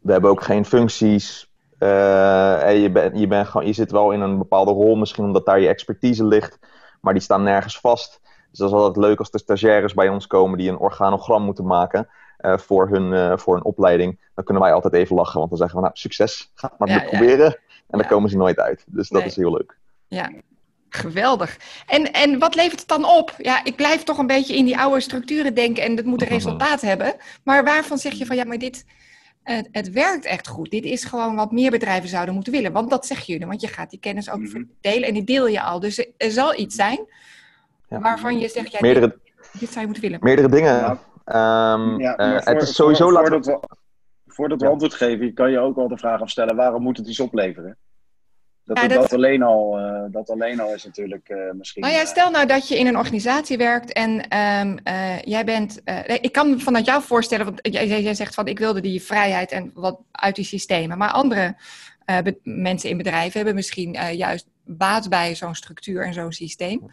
we 0.00 0.12
hebben 0.12 0.30
ook 0.30 0.42
geen 0.42 0.64
functies. 0.64 1.52
Eh, 1.78 2.66
en 2.68 2.74
je, 2.80 2.90
bent 2.90 3.18
je, 3.18 3.26
bent 3.26 3.48
gewoon, 3.48 3.66
je 3.66 3.72
zit 3.72 3.90
wel 3.90 4.10
in 4.10 4.20
een 4.20 4.38
bepaalde 4.38 4.70
rol, 4.70 4.94
misschien 4.96 5.24
omdat 5.24 5.46
daar 5.46 5.60
je 5.60 5.68
expertise 5.68 6.24
ligt, 6.24 6.58
maar 7.00 7.12
die 7.12 7.22
staan 7.22 7.42
nergens 7.42 7.80
vast. 7.80 8.20
Dus 8.50 8.58
dat 8.58 8.68
is 8.68 8.74
altijd 8.74 9.04
leuk 9.06 9.18
als 9.18 9.28
er 9.30 9.38
stagiaires 9.38 9.94
bij 9.94 10.08
ons 10.08 10.26
komen 10.26 10.58
die 10.58 10.68
een 10.70 10.78
organogram 10.78 11.42
moeten 11.42 11.66
maken 11.66 12.08
eh, 12.36 12.58
voor, 12.58 12.88
hun, 12.88 13.12
eh, 13.12 13.36
voor 13.38 13.56
een 13.56 13.64
opleiding. 13.64 14.18
Dan 14.34 14.44
kunnen 14.44 14.62
wij 14.62 14.72
altijd 14.72 14.94
even 14.94 15.16
lachen, 15.16 15.38
want 15.38 15.48
dan 15.50 15.58
zeggen 15.58 15.76
we, 15.76 15.82
nou, 15.84 15.96
succes, 15.96 16.50
ga 16.54 16.68
het 16.68 16.78
maar 16.78 16.88
Ja, 16.88 16.94
weer 16.94 17.02
ja. 17.04 17.08
proberen. 17.18 17.56
En 17.90 17.98
dan 17.98 18.06
komen 18.06 18.30
ze 18.30 18.36
nooit 18.36 18.58
uit. 18.58 18.84
Dus 18.86 19.08
dat 19.08 19.20
Nee. 19.20 19.30
is 19.30 19.36
heel 19.36 19.50
leuk. 19.52 19.78
ja. 20.08 20.30
Geweldig. 20.88 21.56
En, 21.86 22.12
en 22.12 22.38
wat 22.38 22.54
levert 22.54 22.78
het 22.80 22.88
dan 22.88 23.04
op? 23.04 23.34
Ja, 23.38 23.64
ik 23.64 23.76
blijf 23.76 24.02
toch 24.02 24.18
een 24.18 24.26
beetje 24.26 24.56
in 24.56 24.64
die 24.64 24.78
oude 24.78 25.00
structuren 25.00 25.54
denken 25.54 25.82
en 25.82 25.94
dat 25.94 26.04
moet 26.04 26.22
een 26.22 26.28
resultaat 26.38 26.80
hebben. 26.80 27.14
Maar 27.44 27.64
waarvan 27.64 27.98
zeg 27.98 28.12
je 28.12 28.26
van 28.26 28.36
ja, 28.36 28.44
maar 28.44 28.58
dit, 28.58 28.84
eh, 29.44 29.58
het 29.72 29.90
werkt 29.90 30.24
echt 30.24 30.48
goed. 30.48 30.70
Dit 30.70 30.84
is 30.84 31.04
gewoon 31.04 31.36
wat 31.36 31.52
meer 31.52 31.70
bedrijven 31.70 32.08
zouden 32.08 32.34
moeten 32.34 32.52
willen. 32.52 32.72
Want 32.72 32.90
dat 32.90 33.06
zeggen 33.06 33.26
jullie, 33.32 33.46
want 33.46 33.60
je 33.60 33.66
gaat 33.68 33.90
die 33.90 34.00
kennis 34.00 34.30
ook 34.30 34.40
Mhm. 34.40 34.62
delen 34.80 35.08
en 35.08 35.14
die 35.14 35.24
deel 35.24 35.46
je 35.46 35.62
al. 35.62 35.80
Dus 35.80 36.06
er, 36.16 36.30
zal 36.30 36.58
iets 36.58 36.74
zijn 36.74 37.06
Ja. 37.88 38.00
waarvan 38.00 38.38
je 38.38 38.48
zegt, 38.48 38.72
ja, 38.72 38.78
Meerdere, 38.80 39.06
dit, 39.06 39.60
dit 39.60 39.68
zou 39.68 39.80
je 39.80 39.84
moeten 39.86 40.02
willen. 40.02 40.18
meerdere 40.22 40.48
dingen. 40.48 40.98
Ehm, 41.24 42.00
Ja, 42.00 42.16
eh, 42.16 42.42
voor- 42.42 42.52
het 42.52 42.62
is 42.62 42.74
sowieso... 42.74 43.04
voor- 43.04 43.12
laten 43.12 43.32
voordat 43.32 43.46
we, 43.46 43.76
voordat 44.26 44.58
we 44.60 44.64
Ja. 44.66 44.70
antwoord 44.72 44.94
geven, 44.94 45.34
kan 45.34 45.50
je 45.50 45.58
ook 45.58 45.76
wel 45.76 45.88
de 45.88 45.98
vraag 45.98 46.20
afstellen: 46.20 46.56
waarom 46.56 46.82
moet 46.82 46.96
het 46.96 47.08
iets 47.08 47.20
opleveren? 47.20 47.76
Dat, 48.64 48.78
Ja, 48.78 48.88
dat, 48.88 49.00
dat- 49.00 49.12
alleen, 49.12 49.42
al, 49.42 49.78
eh, 49.78 50.02
dat 50.08 50.30
alleen 50.30 50.60
al 50.60 50.74
is 50.74 50.84
natuurlijk 50.84 51.28
eh, 51.28 51.38
misschien. 51.52 51.82
Nou 51.82 51.94
ja, 51.94 52.00
eh, 52.00 52.06
stel 52.06 52.30
nou 52.30 52.46
dat 52.46 52.68
je 52.68 52.78
in 52.78 52.86
een 52.86 52.96
organisatie 52.96 53.56
werkt 53.56 53.92
en 53.92 54.28
ehm, 54.28 54.76
eh, 54.84 55.22
jij 55.22 55.44
bent. 55.44 55.80
ik 56.20 56.32
kan 56.32 56.50
me 56.50 56.58
vanuit 56.58 56.84
jou 56.84 57.02
voorstellen, 57.02 57.44
want 57.44 57.58
jij, 57.62 58.02
jij 58.02 58.14
zegt 58.14 58.34
van 58.34 58.46
ik 58.46 58.58
wilde 58.58 58.80
die 58.80 59.02
vrijheid 59.02 59.50
en 59.52 59.70
wat 59.74 60.00
uit 60.12 60.34
die 60.36 60.44
systemen. 60.44 60.98
Maar 60.98 61.10
andere 61.10 61.56
mensen 62.42 62.90
in 62.90 62.96
bedrijven 62.96 63.36
hebben 63.36 63.54
misschien 63.54 63.92
juist 64.16 64.46
baat 64.64 65.08
bij 65.08 65.34
zo'n 65.34 65.54
structuur 65.54 66.04
en 66.04 66.14
zo'n 66.14 66.32
systeem. 66.32 66.90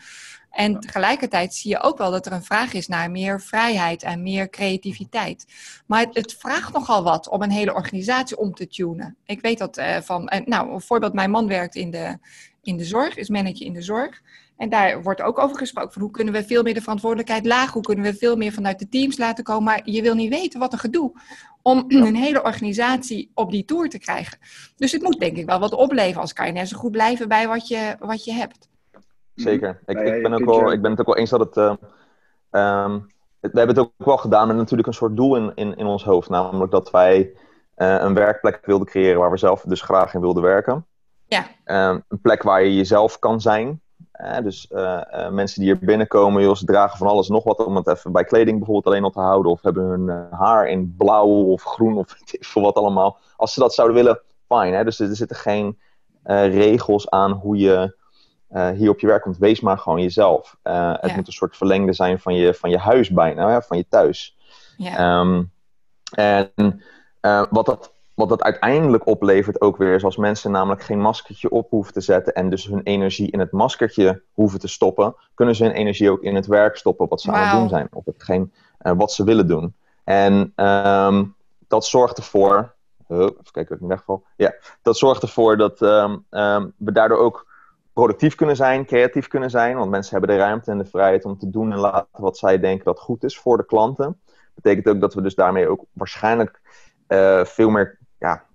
En 0.52 0.80
tegelijkertijd 0.80 1.54
zie 1.54 1.72
je 1.72 1.82
ook 1.82 1.98
wel 1.98 2.12
dat 2.12 2.26
er 2.26 2.32
een 2.32 2.44
vraag 2.44 2.74
is 2.74 2.88
naar 2.88 3.12
meer 3.12 3.42
vrijheid 3.42 4.04
en 4.04 4.24
meer 4.24 4.50
creativiteit. 4.50 5.46
Maar 5.86 6.00
het, 6.00 6.16
het 6.16 6.36
vraagt 6.40 6.74
nogal 6.74 7.04
wat 7.04 7.30
om 7.30 7.42
een 7.42 7.52
hele 7.52 7.74
organisatie 7.74 8.38
om 8.38 8.54
te 8.54 8.68
tunen. 8.68 9.18
Ik 9.26 9.42
weet 9.42 9.58
dat 9.58 9.78
eh, 9.78 9.98
van, 10.02 10.28
en 10.28 10.44
nou, 10.46 10.74
een 10.74 10.82
voorbeeld, 10.82 11.14
mijn 11.14 11.32
man 11.32 11.48
werkt 11.48 11.76
in 11.76 11.92
de, 11.92 12.18
in 12.62 12.78
de 12.78 12.86
zorg, 12.86 13.16
is 13.16 13.30
manager 13.30 13.66
in 13.66 13.74
de 13.74 13.82
zorg. 13.82 14.22
En 14.58 14.70
daar 14.70 15.04
wordt 15.04 15.22
ook 15.22 15.40
over 15.40 15.58
gesproken 15.58 15.94
van 15.94 16.02
hoe 16.02 16.12
kunnen 16.12 16.34
we 16.34 16.44
veel 16.44 16.64
meer 16.64 16.74
de 16.74 16.82
verantwoordelijkheid 16.82 17.46
laag, 17.46 17.74
hoe 17.74 17.82
kunnen 17.82 18.06
we 18.06 18.14
veel 18.14 18.36
meer 18.36 18.52
vanuit 18.52 18.80
de 18.80 18.90
teams 18.90 19.18
laten 19.18 19.44
komen. 19.44 19.64
Maar 19.64 19.82
je 19.84 20.02
wil 20.02 20.16
niet 20.16 20.30
weten 20.30 20.60
wat 20.60 20.74
een 20.74 20.80
gedoe 20.80 21.12
om 21.62 21.86
een 21.88 22.16
hele 22.16 22.44
organisatie 22.44 23.32
op 23.34 23.52
die 23.52 23.66
tour 23.66 23.90
te 23.90 24.00
krijgen. 24.00 24.38
Dus 24.76 24.92
het 24.92 25.02
moet 25.02 25.20
denk 25.20 25.38
ik 25.38 25.46
wel 25.46 25.60
wat 25.60 25.74
opleveren, 25.74 26.22
als 26.22 26.34
kan 26.34 26.46
je 26.46 26.52
net 26.52 26.70
zo 26.70 26.78
goed 26.78 26.92
blijven 26.92 27.28
bij 27.28 27.48
wat 27.48 27.68
je, 27.68 27.96
wat 28.00 28.24
je 28.24 28.34
hebt. 28.34 28.70
Zeker. 29.36 29.80
Ik, 29.86 29.98
ben 30.22 30.34
ook 30.34 30.46
wel, 30.46 30.72
ik 30.72 30.82
ben 30.82 30.92
het 30.92 31.00
ook 31.00 31.06
wel 31.06 31.18
eens 31.18 31.30
dat 31.30 31.40
het. 31.40 31.58
eh, 31.58 31.74
ehm, 32.50 32.94
het- 33.40 33.52
we 33.52 33.58
hebben 33.58 33.76
het 33.76 33.86
ook 33.86 33.92
wel 34.08 34.18
gedaan 34.18 34.48
met 34.48 34.56
natuurlijk 34.56 34.88
een 34.88 34.94
soort 34.94 35.16
doel 35.16 35.36
in, 35.36 35.52
in, 35.56 35.76
in 35.76 35.86
ons 35.86 36.04
hoofd. 36.04 36.30
Namelijk 36.30 36.72
dat 36.72 36.92
wij 36.92 37.34
eh, 37.76 37.96
een 38.00 38.14
werkplek 38.14 38.60
wilden 38.66 38.88
creëren 38.88 39.20
waar 39.20 39.32
we 39.32 39.38
zelf 39.38 39.62
dus 39.62 39.82
graag 39.82 40.14
in 40.14 40.22
wilden 40.22 40.44
werken. 40.44 40.86
Ja. 41.26 41.46
Ehm, 41.64 42.00
een 42.08 42.22
plek 42.22 42.44
waar 42.44 42.64
je 42.64 42.76
jezelf 42.76 43.20
kan 43.20 43.42
zijn. 43.42 43.82
Eh, 44.12 44.38
dus 44.44 44.68
eh, 44.68 45.26
eh, 45.26 45.32
mensen 45.32 45.62
die 45.62 45.72
hier 45.72 45.86
binnenkomen, 45.86 46.42
joh, 46.44 46.56
ze 46.56 46.66
dragen 46.66 46.98
van 46.98 47.08
alles 47.08 47.28
nog 47.28 47.44
wat 47.44 47.66
om 47.66 47.76
het 47.76 47.88
even 47.88 48.12
bij 48.12 48.24
kleding 48.24 48.58
bijvoorbeeld 48.58 48.86
alleen 48.94 49.04
al 49.04 49.10
te 49.10 49.20
houden. 49.20 49.52
Of 49.52 49.62
hebben 49.62 49.84
hun 49.84 50.28
haar 50.32 50.68
in 50.68 50.96
blauw 50.98 51.28
of 51.28 51.64
groen 51.64 51.98
of 51.98 52.16
veel 52.26 52.62
wat 52.62 52.76
allemaal. 52.76 53.18
Als 53.36 53.54
ze 53.54 53.60
dat 53.60 53.74
zouden 53.74 53.98
willen, 53.98 54.22
fijn. 54.48 54.74
Hè? 54.74 54.84
Dus 54.84 55.00
er 55.00 55.16
zitten 55.16 55.38
geen 55.38 55.80
eh, 56.24 56.54
regels 56.54 57.10
aan 57.10 57.32
hoe 57.32 57.58
je 57.58 57.96
eh, 58.52 58.70
hier 58.70 58.90
op 58.90 59.00
je 59.00 59.08
werk 59.08 59.22
komt. 59.22 59.38
Wees 59.38 59.60
maar 59.60 59.78
gewoon 59.78 60.02
jezelf. 60.02 60.58
Eh, 60.62 60.94
Het 61.00 61.16
moet 61.16 61.28
een 61.28 61.34
soort 61.34 61.58
verlengde 61.58 61.94
zijn 61.94 62.20
van 62.20 62.36
je, 62.36 62.54
van 62.54 62.70
je 62.70 62.78
huis 62.78 63.10
bijna, 63.10 63.50
hè? 63.50 63.62
van 63.62 63.78
je 63.78 63.86
thuis. 63.90 64.38
Ja, 64.78 64.98
Ehm, 64.98 65.44
en 66.12 66.82
eh, 67.20 67.44
wat, 67.50 67.66
dat, 67.66 67.94
wat 68.14 68.30
dat 68.30 68.44
uiteindelijk 68.44 69.06
oplevert 69.08 69.62
ook 69.62 69.78
weer 69.78 69.94
is 69.94 70.04
als 70.04 70.18
mensen 70.18 70.52
namelijk 70.52 70.82
geen 70.82 71.00
maskertje 71.00 71.50
op 71.50 71.70
hoeven 71.70 71.94
te 71.94 72.02
zetten 72.02 72.34
en 72.34 72.50
dus 72.50 72.66
hun 72.66 72.84
energie 72.84 73.32
in 73.32 73.40
het 73.40 73.52
maskertje 73.52 74.22
hoeven 74.34 74.60
te 74.60 74.68
stoppen, 74.68 75.16
kunnen 75.34 75.56
ze 75.56 75.64
hun 75.64 75.74
energie 75.74 76.12
ook 76.12 76.22
in 76.22 76.36
het 76.36 76.46
werk 76.46 76.76
stoppen 76.76 77.08
wat 77.08 77.22
ze 77.22 77.32
aan 77.32 77.48
het 77.48 77.60
doen 77.60 77.70
zijn. 77.70 77.88
Of 77.92 78.06
hetgeen 78.06 78.54
wat 78.78 79.12
ze 79.12 79.24
willen 79.24 79.48
doen. 79.48 79.76
En 80.04 80.52
ehm, 80.56 81.24
dat 81.68 81.86
zorgt 81.86 82.18
ervoor. 82.18 82.74
Oh, 83.08 83.18
even 83.20 83.52
kijken 83.52 83.70
of 83.70 83.76
ik 83.76 83.80
niet 83.80 83.90
wegval. 83.90 84.24
Ja, 84.36 84.54
dat 84.82 84.98
zorgt 84.98 85.22
ervoor 85.22 85.58
dat 85.58 85.82
ehm, 85.82 86.18
we 86.78 86.92
daardoor 86.92 87.18
ook 87.18 87.50
productief 87.94 88.36
kunnen 88.36 88.56
zijn, 88.56 88.86
creatief 88.86 89.28
kunnen 89.28 89.50
zijn. 89.50 89.78
Want 89.78 89.90
mensen 89.92 90.18
hebben 90.18 90.36
de 90.36 90.44
ruimte 90.44 90.72
en 90.72 90.78
de 90.78 90.86
vrijheid 90.86 91.26
om 91.26 91.38
te 91.38 91.50
doen 91.50 91.72
en 91.72 91.78
laten 91.78 92.08
wat 92.12 92.38
zij 92.38 92.60
denken 92.60 92.86
dat 92.86 93.00
goed 93.00 93.24
is 93.24 93.38
voor 93.38 93.58
de 93.58 93.66
klanten. 93.66 94.22
Betekent 94.56 94.88
ook 94.88 95.02
dat 95.02 95.14
we 95.14 95.22
dus 95.22 95.36
daarmee 95.36 95.68
ook 95.68 95.86
waarschijnlijk 95.94 96.62
eh, 97.08 97.46
veel 97.46 97.70
meer 97.70 97.98
ja, 98.18 98.46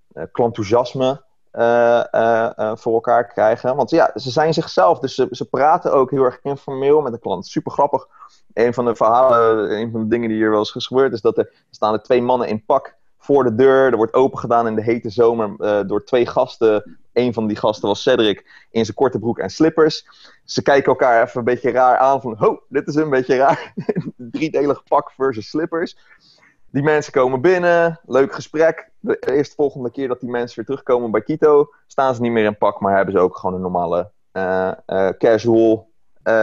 eh, 1.57 2.59
eh, 2.59 2.77
voor 2.77 2.95
elkaar 2.95 3.27
krijgen. 3.27 3.77
Want 3.77 3.91
ja, 3.91 4.11
ze 4.15 4.31
zijn 4.31 4.55
zichzelf, 4.55 4.99
dus 4.99 5.15
ze, 5.15 5.45
praten 5.51 5.93
ook 5.93 6.11
heel 6.11 6.25
erg 6.25 6.39
informeel 6.43 7.01
met 7.01 7.13
de 7.13 7.19
klant. 7.19 7.47
Super 7.47 7.73
grappig. 7.73 8.07
Een 8.53 8.75
van 8.75 8.85
de 8.85 8.97
verhalen, 8.97 9.79
een 9.79 9.91
van 9.91 10.01
de 10.01 10.09
dingen 10.09 10.29
die 10.29 10.39
hier 10.39 10.51
wel 10.51 10.59
eens 10.59 10.87
gebeurd, 10.87 11.13
is 11.13 11.21
dat 11.21 11.39
er 11.39 11.53
staan 11.71 11.93
er 11.93 12.03
twee 12.03 12.23
mannen 12.23 12.49
in 12.49 12.65
pak 12.65 12.96
voor 13.27 13.45
de 13.45 13.55
deur. 13.55 13.91
Er 13.91 13.97
wordt 13.97 14.15
open 14.15 14.39
gedaan 14.39 14.67
in 14.67 14.75
de 14.75 14.83
hete 14.83 15.11
zomer 15.11 15.55
eh, 15.59 15.81
door 15.87 16.05
twee 16.05 16.27
gasten. 16.27 16.99
Een 17.13 17.33
van 17.33 17.47
die 17.47 17.57
gasten 17.57 17.89
was 17.89 18.03
Cedric 18.03 18.67
in 18.71 18.85
zijn 18.85 18.97
korte 18.97 19.19
broek 19.19 19.39
en 19.39 19.51
slippers. 19.51 20.07
Ze 20.45 20.63
kijken 20.63 20.87
elkaar 20.87 21.23
even 21.23 21.39
een 21.39 21.45
beetje 21.45 21.71
raar 21.71 21.99
aan 21.99 22.21
van, 22.21 22.37
ho, 22.39 22.63
dit 22.69 22.89
is 22.89 22.95
een 22.95 23.11
beetje 23.11 23.37
raar. 23.37 23.73
Driedelig 24.17 24.83
pak 24.83 25.11
versus 25.11 25.49
slippers. 25.49 25.97
Die 26.71 26.83
mensen 26.83 27.13
komen 27.13 27.41
binnen, 27.41 28.01
leuk 28.05 28.35
gesprek. 28.35 28.91
De 28.99 29.19
eerste 29.19 29.55
volgende 29.55 29.91
keer 29.91 30.09
dat 30.09 30.21
die 30.21 30.31
mensen 30.31 30.57
weer 30.57 30.65
terugkomen 30.65 31.11
bij 31.11 31.23
Quito, 31.23 31.69
staan 31.87 32.15
ze 32.15 32.21
niet 32.21 32.33
meer 32.33 32.45
in 32.45 32.59
pak, 32.59 32.81
maar 32.81 32.97
hebben 32.97 33.15
ze 33.15 33.21
ook 33.21 33.37
gewoon 33.37 33.55
een 33.55 33.61
normale 33.61 34.11
eh, 34.33 34.73
eh, 34.87 35.09
casual 35.19 35.89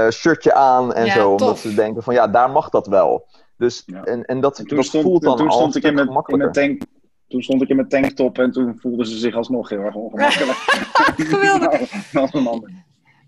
shirtje 0.09 0.53
aan 0.53 0.93
en 0.93 1.05
Ja, 1.05 1.13
zo. 1.13 1.31
Omdat 1.31 1.57
ze 1.57 1.73
denken 1.73 2.03
van, 2.03 2.13
ja, 2.13 2.27
daar 2.27 2.49
mag 2.49 2.69
dat 2.69 2.87
wel. 2.87 3.27
Dus, 3.63 3.83
Ja. 3.85 4.03
en, 4.03 4.25
en 4.25 4.41
dat, 4.41 4.59
En 4.59 4.65
toen 4.67 4.77
dat 4.77 4.85
stond, 4.85 5.03
voelt 5.03 5.21
dan 5.23 5.37
toen 5.37 5.47
al 5.47 5.57
stond 5.57 5.75
ik 5.75 5.83
in 5.83 5.93
mijn, 5.93 6.05
in 6.07 6.11
gemakkelijker. 6.13 6.51
mijn 6.61 6.77
tank. 6.77 6.89
Toen 7.27 7.41
stond 7.41 7.61
ik 7.61 7.69
in 7.69 7.75
mijn 7.75 7.87
tanktop 7.87 8.37
en 8.37 8.51
toen 8.51 8.77
voelden 8.79 9.05
ze 9.05 9.17
zich 9.17 9.35
alsnog 9.35 9.69
heel 9.69 9.79
erg 9.79 9.95
ongemakkelijk. 9.95 10.57
Geweldig. 11.33 12.11
Nou. 12.33 12.69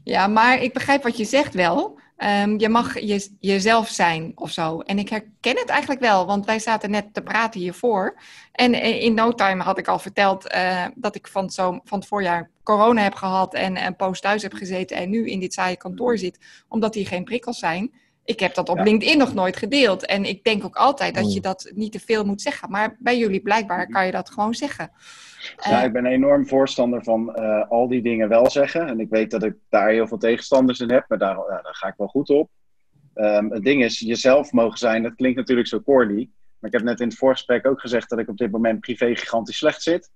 Ja, 0.03 0.27
maar 0.27 0.61
ik 0.61 0.73
begrijp 0.73 1.03
wat 1.03 1.17
je 1.17 1.25
zegt 1.25 1.53
wel. 1.53 1.99
Ehm, 2.17 2.59
je 2.59 2.69
mag 2.69 2.99
je, 2.99 3.29
jezelf 3.39 3.87
zijn 3.89 4.31
of 4.35 4.51
zo. 4.51 4.79
En 4.79 4.99
ik 4.99 5.09
herken 5.09 5.57
het 5.57 5.69
eigenlijk 5.69 6.01
wel, 6.01 6.25
want 6.25 6.45
wij 6.45 6.59
zaten 6.59 6.91
net 6.91 7.13
te 7.13 7.21
praten 7.21 7.59
hiervoor. 7.59 8.17
En 8.51 8.73
in 9.01 9.13
no 9.13 9.31
time 9.31 9.63
had 9.63 9.77
ik 9.77 9.87
al 9.87 9.99
verteld 9.99 10.47
eh, 10.47 10.85
dat 10.95 11.15
ik 11.15 11.27
van, 11.27 11.49
zo, 11.49 11.79
van 11.83 11.99
het 11.99 12.07
voorjaar 12.07 12.49
corona 12.63 13.01
heb 13.01 13.13
gehad 13.15 13.53
en 13.53 13.85
een 13.85 13.95
poos 13.95 14.19
thuis 14.19 14.41
heb 14.41 14.53
gezeten 14.53 14.97
en 14.97 15.09
nu 15.09 15.29
in 15.29 15.39
dit 15.39 15.53
saaie 15.53 15.77
kantoor 15.77 16.17
zit, 16.17 16.39
omdat 16.67 16.93
hier 16.93 17.07
geen 17.07 17.23
prikkels 17.23 17.59
zijn. 17.59 17.91
Ik 18.25 18.39
heb 18.39 18.53
dat 18.53 18.69
op 18.69 18.77
Ja. 18.77 18.83
LinkedIn 18.83 19.17
nog 19.17 19.33
nooit 19.33 19.57
gedeeld. 19.57 20.05
En 20.05 20.23
ik 20.25 20.43
denk 20.43 20.63
ook 20.65 20.75
altijd 20.75 21.15
dat 21.15 21.29
je 21.31 21.35
Mm. 21.37 21.41
dat 21.41 21.71
niet 21.75 21.91
te 21.91 21.99
veel 21.99 22.23
moet 22.25 22.41
zeggen. 22.41 22.69
Maar 22.71 22.95
bij 22.99 23.17
jullie 23.17 23.41
blijkbaar 23.41 23.87
kan 23.87 24.05
je 24.05 24.11
dat 24.11 24.29
gewoon 24.29 24.53
zeggen. 24.53 24.91
Ja, 25.63 25.79
Eh, 25.79 25.85
ik 25.85 25.93
ben 25.93 26.05
enorm 26.05 26.47
voorstander 26.47 27.03
van 27.03 27.35
eh, 27.35 27.69
al 27.69 27.87
die 27.87 28.01
dingen 28.01 28.29
wel 28.29 28.49
zeggen. 28.49 28.87
En 28.87 28.99
ik 28.99 29.09
weet 29.09 29.31
dat 29.31 29.43
ik 29.43 29.53
daar 29.69 29.89
heel 29.89 30.07
veel 30.07 30.17
tegenstanders 30.17 30.79
in 30.79 30.91
heb, 30.91 31.05
maar 31.07 31.17
daar, 31.17 31.35
ja, 31.37 31.61
daar 31.61 31.75
ga 31.75 31.87
ik 31.87 31.93
wel 31.97 32.07
goed 32.07 32.29
op. 32.29 32.49
Ehm, 33.13 33.49
het 33.49 33.63
ding 33.63 33.83
is, 33.83 33.99
jezelf 33.99 34.51
mogen 34.51 34.77
zijn, 34.77 35.03
dat 35.03 35.15
klinkt 35.15 35.37
natuurlijk 35.37 35.67
zo 35.67 35.81
corny. 35.81 36.29
Maar 36.59 36.69
ik 36.71 36.77
heb 36.77 36.85
net 36.85 36.99
in 36.99 37.07
het 37.07 37.17
voorgesprek 37.17 37.67
ook 37.67 37.79
gezegd 37.79 38.09
dat 38.09 38.19
ik 38.19 38.29
op 38.29 38.37
dit 38.37 38.51
moment 38.51 38.79
privé 38.79 39.15
gigantisch 39.15 39.57
slecht 39.57 39.81
zit. 39.81 40.09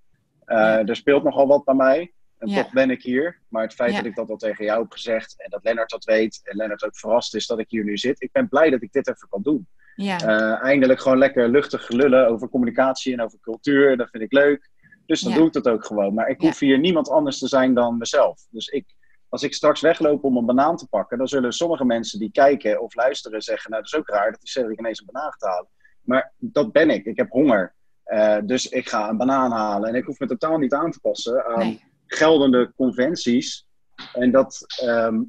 Eh, 0.46 0.58
Ja. 0.58 0.86
Er 0.86 0.96
speelt 0.96 1.24
nogal 1.24 1.48
wat 1.48 1.64
bij 1.64 1.76
mij. 1.76 2.12
En 2.40 2.48
Ja. 2.50 2.62
toch 2.64 2.72
ben 2.72 2.90
ik 2.90 3.04
hier. 3.04 3.40
Maar 3.48 3.64
het 3.64 3.74
feit 3.74 3.92
Ja. 3.92 3.98
dat 3.98 4.06
ik 4.06 4.16
dat 4.16 4.30
al 4.30 4.38
tegen 4.38 4.66
jou 4.66 4.82
heb 4.82 4.92
gezegd 4.92 5.34
en 5.38 5.50
dat 5.50 5.64
Lennart 5.64 5.90
dat 5.90 6.04
weet 6.04 6.40
en 6.44 6.56
Lennart 6.58 6.84
ook 6.86 6.98
verrast 6.98 7.36
is 7.36 7.48
dat 7.48 7.60
ik 7.60 7.70
hier 7.70 7.84
nu 7.84 7.98
zit. 7.98 8.22
Ik 8.22 8.32
ben 8.32 8.48
blij 8.50 8.70
dat 8.70 8.82
ik 8.82 8.92
dit 8.92 9.08
even 9.10 9.28
kan 9.30 9.42
doen. 9.42 9.68
ja. 9.96 10.20
Eh, 10.20 10.64
eindelijk 10.64 11.00
gewoon 11.02 11.18
lekker 11.18 11.50
luchtig 11.50 11.90
lullen 11.90 12.28
over 12.28 12.50
communicatie 12.50 13.14
en 13.14 13.22
over 13.22 13.40
cultuur. 13.42 13.98
Dat 13.98 14.10
vind 14.10 14.24
ik 14.24 14.32
leuk. 14.34 14.70
Dus 15.06 15.22
dan 15.22 15.34
doe 15.34 15.48
ik 15.48 15.54
dat 15.54 15.68
ook 15.68 15.86
gewoon. 15.86 16.14
Maar 16.14 16.28
ik 16.30 16.42
hoef 16.42 16.60
hier 16.60 16.80
niemand 16.80 17.10
anders 17.10 17.40
te 17.40 17.48
zijn 17.48 17.74
dan 17.74 17.98
mezelf. 17.98 18.42
Dus 18.50 18.68
ik, 18.68 18.86
als 19.30 19.44
ik 19.44 19.54
straks 19.54 19.82
wegloop 19.82 20.24
om 20.24 20.38
een 20.38 20.46
banaan 20.46 20.78
te 20.78 20.88
pakken, 20.88 21.18
dan 21.18 21.28
zullen 21.28 21.54
sommige 21.54 21.86
mensen 21.86 22.20
die 22.20 22.32
kijken 22.32 22.82
of 22.82 22.96
luisteren 22.96 23.42
zeggen: 23.42 23.72
Nou, 23.72 23.84
dat 23.84 23.94
is 23.94 24.00
ook 24.00 24.10
raar 24.10 24.32
dat 24.32 24.40
die 24.40 24.50
Cedric 24.50 24.80
ineens 24.80 25.00
een 25.00 25.10
banaan 25.12 25.32
gaat 25.32 25.50
halen. 25.50 25.68
Maar 26.02 26.34
dat 26.38 26.72
ben 26.72 26.90
ik. 26.90 27.06
Ik 27.06 27.18
heb 27.18 27.30
honger. 27.30 27.74
Eh, 28.04 28.38
dus 28.44 28.70
ik 28.70 28.90
ga 28.90 29.10
een 29.10 29.18
banaan 29.18 29.52
halen. 29.52 29.90
En 29.90 29.96
ik 29.96 30.06
hoef 30.06 30.20
me 30.20 30.28
totaal 30.28 30.58
niet 30.58 30.74
aan 30.74 30.92
te 30.92 31.00
passen 31.00 31.46
aan 31.46 31.60
Nee. 31.60 31.84
Geldende 32.16 32.72
conventies. 32.76 33.66
En 34.14 34.32
dat 34.32 34.66
ehm, 34.84 35.22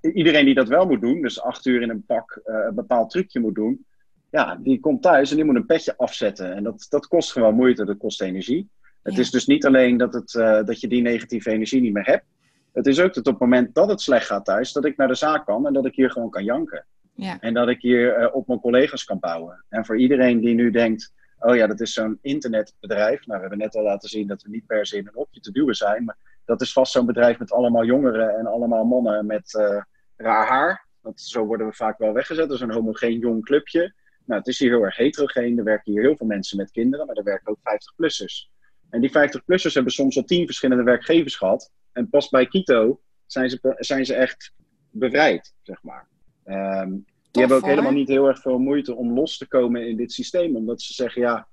iedereen 0.00 0.44
die 0.44 0.54
dat 0.54 0.68
wel 0.68 0.86
moet 0.86 1.00
doen, 1.00 1.22
dus 1.22 1.40
acht 1.40 1.66
uur 1.66 1.82
in 1.82 1.90
een 1.90 2.04
pak 2.06 2.40
eh, 2.44 2.54
een 2.68 2.74
bepaald 2.74 3.10
trucje 3.10 3.40
moet 3.40 3.54
doen, 3.54 3.84
ja, 4.30 4.56
die 4.56 4.80
komt 4.80 5.02
thuis 5.02 5.30
en 5.30 5.36
die 5.36 5.44
moet 5.44 5.54
een 5.54 5.66
petje 5.66 5.96
afzetten. 5.96 6.54
En 6.54 6.62
dat, 6.62 6.86
dat 6.88 7.06
kost 7.06 7.32
gewoon 7.32 7.54
moeite, 7.54 7.84
dat 7.84 7.96
kost 7.96 8.22
energie. 8.22 8.68
Het 9.02 9.14
Ja. 9.14 9.20
is 9.20 9.30
dus 9.30 9.46
niet 9.46 9.66
alleen 9.66 9.96
dat, 9.96 10.14
het, 10.14 10.34
eh, 10.34 10.64
dat 10.64 10.80
je 10.80 10.88
die 10.88 11.02
negatieve 11.02 11.50
energie 11.50 11.80
niet 11.80 11.92
meer 11.92 12.06
hebt. 12.06 12.24
Het 12.72 12.86
is 12.86 13.00
ook 13.00 13.14
dat 13.14 13.26
op 13.26 13.32
het 13.32 13.42
moment 13.42 13.74
dat 13.74 13.88
het 13.88 14.00
slecht 14.00 14.26
gaat 14.26 14.44
thuis, 14.44 14.72
dat 14.72 14.84
ik 14.84 14.96
naar 14.96 15.08
de 15.08 15.14
zaak 15.14 15.46
kan 15.46 15.66
en 15.66 15.72
dat 15.72 15.86
ik 15.86 15.94
hier 15.94 16.10
gewoon 16.10 16.30
kan 16.30 16.44
janken. 16.44 16.84
Ja. 17.14 17.40
En 17.40 17.54
dat 17.54 17.68
ik 17.68 17.80
hier 17.80 18.14
eh, 18.14 18.34
op 18.34 18.46
mijn 18.46 18.60
collega's 18.60 19.04
kan 19.04 19.18
bouwen. 19.20 19.64
En 19.68 19.84
voor 19.84 19.98
iedereen 19.98 20.40
die 20.40 20.54
nu 20.54 20.70
denkt, 20.70 21.12
oh 21.44 21.56
ja, 21.56 21.66
dat 21.66 21.80
is 21.80 21.92
zo'n 21.92 22.18
internetbedrijf. 22.22 23.26
Nou, 23.26 23.40
we 23.40 23.46
hebben 23.46 23.58
net 23.58 23.76
al 23.76 23.82
laten 23.82 24.08
zien 24.08 24.26
dat 24.26 24.42
we 24.42 24.50
niet 24.50 24.66
per 24.66 24.86
se 24.86 24.96
in 24.96 25.06
een 25.06 25.14
hokje 25.14 25.40
te 25.40 25.52
duwen 25.52 25.74
zijn. 25.74 26.04
Maar 26.04 26.16
dat 26.44 26.60
is 26.60 26.72
vast 26.72 26.92
zo'n 26.92 27.06
bedrijf 27.06 27.38
met 27.38 27.52
allemaal 27.52 27.84
jongeren 27.84 28.38
en 28.38 28.46
allemaal 28.46 28.84
mannen 28.84 29.26
met 29.26 29.54
eh, 29.54 29.82
raar 30.16 30.46
haar. 30.46 30.86
Want 31.00 31.20
zo 31.20 31.44
worden 31.44 31.66
we 31.66 31.72
vaak 31.72 31.98
wel 31.98 32.12
weggezet 32.12 32.50
als 32.50 32.60
een 32.60 32.72
homogeen 32.72 33.18
jong 33.18 33.44
clubje. 33.44 33.94
Nou, 34.24 34.38
het 34.38 34.48
is 34.48 34.58
hier 34.58 34.70
heel 34.70 34.84
erg 34.84 34.96
heterogeen. 34.96 35.58
Er 35.58 35.64
werken 35.64 35.92
hier 35.92 36.02
heel 36.02 36.16
veel 36.16 36.26
mensen 36.26 36.56
met 36.56 36.70
kinderen, 36.70 37.06
maar 37.06 37.16
er 37.16 37.24
werken 37.24 37.50
ook 37.50 37.58
50-plussers. 37.58 38.50
En 38.90 39.00
die 39.00 39.10
50-plussers 39.10 39.74
hebben 39.74 39.92
soms 39.92 40.16
al 40.16 40.24
tien 40.24 40.46
verschillende 40.46 40.82
werkgevers 40.82 41.36
gehad. 41.36 41.72
En 41.92 42.08
pas 42.08 42.28
bij 42.28 42.46
Kito 42.46 43.00
zijn 43.26 43.50
ze, 43.50 43.74
zijn 43.78 44.06
ze 44.06 44.14
echt 44.14 44.52
bevrijd, 44.90 45.54
zeg 45.62 45.82
maar. 45.82 46.08
Ehm, 46.44 46.92
die 47.34 47.42
hebben 47.42 47.62
ook 47.62 47.70
helemaal 47.70 47.92
niet 47.92 48.08
heel 48.08 48.26
erg 48.26 48.40
veel 48.40 48.58
moeite 48.58 48.94
om 48.94 49.14
los 49.14 49.38
te 49.38 49.48
komen 49.48 49.88
in 49.88 49.96
dit 49.96 50.12
systeem. 50.12 50.56
Omdat 50.56 50.82
ze 50.82 50.92
zeggen, 50.92 51.22
ja, 51.22 51.48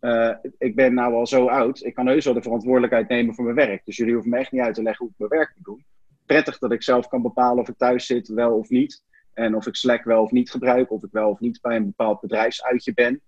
uh, 0.00 0.36
ik 0.58 0.74
ben 0.74 0.94
nou 0.94 1.14
al 1.14 1.26
zo 1.26 1.46
oud, 1.46 1.84
ik 1.84 1.94
kan 1.94 2.06
heus 2.06 2.24
wel 2.24 2.34
de 2.34 2.42
verantwoordelijkheid 2.42 3.08
nemen 3.08 3.34
voor 3.34 3.44
mijn 3.44 3.56
werk. 3.56 3.84
Dus 3.84 3.96
jullie 3.96 4.12
hoeven 4.12 4.30
me 4.30 4.38
echt 4.38 4.52
niet 4.52 4.62
uit 4.62 4.74
te 4.74 4.82
leggen 4.82 5.04
hoe 5.04 5.12
ik 5.12 5.18
mijn 5.18 5.40
werk 5.40 5.52
moet 5.56 5.64
doen. 5.64 5.84
Prettig 6.26 6.58
dat 6.58 6.72
ik 6.72 6.82
zelf 6.82 7.08
kan 7.08 7.22
bepalen 7.22 7.58
of 7.58 7.68
ik 7.68 7.76
thuis 7.76 8.06
zit, 8.06 8.28
wel 8.28 8.58
of 8.58 8.68
niet. 8.68 9.02
En 9.32 9.56
of 9.56 9.66
ik 9.66 9.74
Slack 9.74 10.04
wel 10.04 10.22
of 10.22 10.30
niet 10.30 10.50
gebruik, 10.50 10.90
of 10.90 11.02
ik 11.02 11.12
wel 11.12 11.30
of 11.30 11.40
niet 11.40 11.60
bij 11.60 11.76
een 11.76 11.84
bepaald 11.84 12.20
bedrijfsuitje 12.20 12.94
ben. 12.94 13.20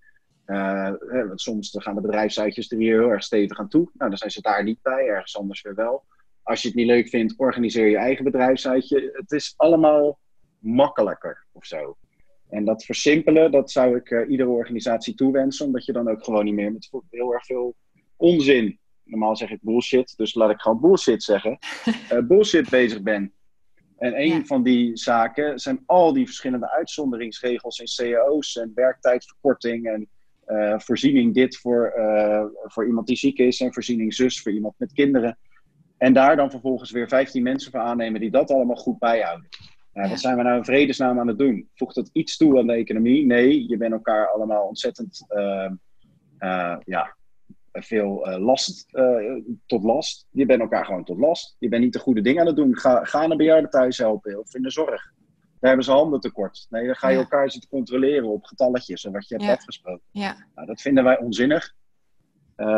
Uh, 0.47 0.93
want 1.11 1.41
soms 1.41 1.75
gaan 1.79 1.95
de 1.95 2.01
bedrijfsuitjes 2.01 2.71
er 2.71 2.79
hier 2.79 3.01
heel 3.01 3.11
erg 3.11 3.23
stevig 3.23 3.59
aan 3.59 3.69
toe. 3.69 3.91
Nou, 3.95 4.11
dan 4.11 4.19
zijn 4.19 4.31
ze 4.31 4.41
daar 4.41 4.65
niet 4.65 4.83
bij, 4.83 5.07
ergens 5.07 5.39
anders 5.39 5.63
weer 5.63 5.75
wel. 5.75 6.05
Als 6.43 6.63
je 6.63 6.69
het 6.69 6.77
niet 6.77 6.87
leuk 6.87 7.09
vindt, 7.09 7.35
organiseer 7.37 7.89
je 7.89 7.97
eigen 7.97 8.25
bedrijfsuitje. 8.25 9.11
Het 9.13 9.33
is 9.33 9.55
allemaal 9.57 10.19
makkelijker 10.59 11.47
of 11.53 11.65
zo. 11.65 11.97
En 12.49 12.65
dat 12.65 12.85
versimpelen, 12.85 13.51
dat 13.51 13.71
zou 13.71 13.97
ik 13.97 14.11
uh, 14.11 14.31
iedere 14.31 14.49
organisatie 14.49 15.15
toewensen, 15.15 15.67
omdat 15.67 15.85
je 15.85 15.93
dan 15.93 16.11
ook 16.11 16.25
gewoon 16.25 16.45
niet 16.45 16.55
meer 16.55 16.73
met 16.73 16.91
heel 17.11 17.35
erg 17.35 17.45
veel 17.45 17.75
onzin, 18.17 18.79
normaal 19.05 19.37
zeg 19.37 19.51
ik 19.51 19.63
bullshit, 19.63 20.15
dus 20.17 20.35
laat 20.35 20.51
ik 20.51 20.61
gewoon 20.61 20.81
bullshit 20.81 21.23
zeggen, 21.23 21.59
uh, 22.13 22.19
bullshit 22.29 22.71
bezig 22.71 23.03
ben. 23.03 23.33
En 23.99 24.21
een 24.21 24.47
van 24.47 24.63
die 24.63 24.97
zaken 24.97 25.59
zijn 25.59 25.83
al 25.87 26.13
die 26.13 26.27
verschillende 26.27 26.71
uitzonderingsregels 26.71 27.79
in 27.79 28.13
cao's 28.13 28.57
en 28.57 28.73
werktijdverkorting 28.75 29.87
en 29.87 30.09
uh, 30.47 30.79
voorziening 30.79 31.35
dit 31.35 31.57
voor, 31.57 31.93
voor 32.65 32.87
iemand 32.87 33.07
die 33.07 33.17
ziek 33.17 33.39
is 33.39 33.61
en 33.61 33.73
voorziening 33.73 34.15
zus 34.15 34.43
voor 34.43 34.53
iemand 34.53 34.75
met 34.79 34.93
kinderen. 34.93 35.39
En 35.97 36.13
daar 36.13 36.37
dan 36.37 36.51
vervolgens 36.51 36.91
weer 36.91 37.09
15 37.09 37.43
mensen 37.43 37.71
voor 37.71 37.81
aannemen 37.81 38.21
die 38.21 38.31
dat 38.31 38.51
allemaal 38.51 38.77
goed 38.77 38.99
bijhouden. 38.99 39.49
Wat 40.07 40.21
zijn 40.21 40.37
we 40.37 40.43
nou 40.43 40.57
in 40.57 40.65
vredesnaam 40.65 41.19
aan 41.19 41.27
het 41.27 41.39
doen? 41.39 41.69
Voegt 41.75 41.95
dat 41.95 42.11
iets 42.13 42.37
toe 42.37 42.59
aan 42.59 42.67
de 42.67 42.73
economie? 42.73 43.27
Nee, 43.27 43.69
je 43.69 43.77
bent 43.77 43.93
elkaar 43.93 44.29
allemaal 44.29 44.67
ontzettend 44.67 45.25
uh, 45.29 45.71
uh, 46.39 46.77
ja, 46.85 47.17
veel 47.73 48.29
uh, 48.29 48.39
last 48.39 48.87
tot 49.67 49.83
last. 49.83 50.27
Je 50.31 50.47
bent 50.47 50.61
elkaar 50.61 50.85
gewoon 50.85 51.05
tot 51.05 51.19
last. 51.19 51.57
Je 51.59 51.69
bent 51.69 51.83
niet 51.83 51.93
de 51.93 51.99
goede 51.99 52.21
dingen 52.21 52.41
aan 52.41 52.47
het 52.47 52.57
doen. 52.57 52.77
Ga, 52.77 53.05
ga 53.05 53.25
een 53.25 53.37
bejaarde 53.37 53.69
thuis 53.69 53.99
helpen 53.99 54.39
of 54.39 54.55
in 54.55 54.63
de 54.63 54.71
zorg. 54.71 55.13
Daar 55.61 55.69
hebben 55.71 55.85
ze 55.85 55.93
handen 55.93 56.21
tekort. 56.21 56.67
Nee, 56.71 56.87
dan 56.87 56.97
ga 56.97 57.09
je 57.09 57.17
elkaar 57.17 57.51
zitten 57.51 57.71
controleren 57.71 58.29
op 58.29 58.45
getalletjes 58.45 59.05
en 59.05 59.13
wat 59.13 59.29
je 59.29 59.35
hebt 59.35 59.47
ja. 59.47 59.53
afgesproken. 59.53 60.05
Ja. 60.11 60.47
Nou, 60.55 60.67
dat 60.67 60.81
vinden 60.81 61.05
wij 61.05 61.19
onzinnig. 61.19 61.75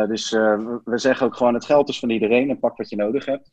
dus 0.07 0.29
we 0.29 0.81
zeggen 0.93 1.25
ook 1.25 1.35
gewoon: 1.35 1.53
het 1.53 1.65
geld 1.65 1.89
is 1.89 1.99
van 1.99 2.09
iedereen 2.09 2.49
en 2.49 2.59
pak 2.59 2.77
wat 2.77 2.89
je 2.89 2.95
nodig 2.95 3.25
hebt 3.25 3.51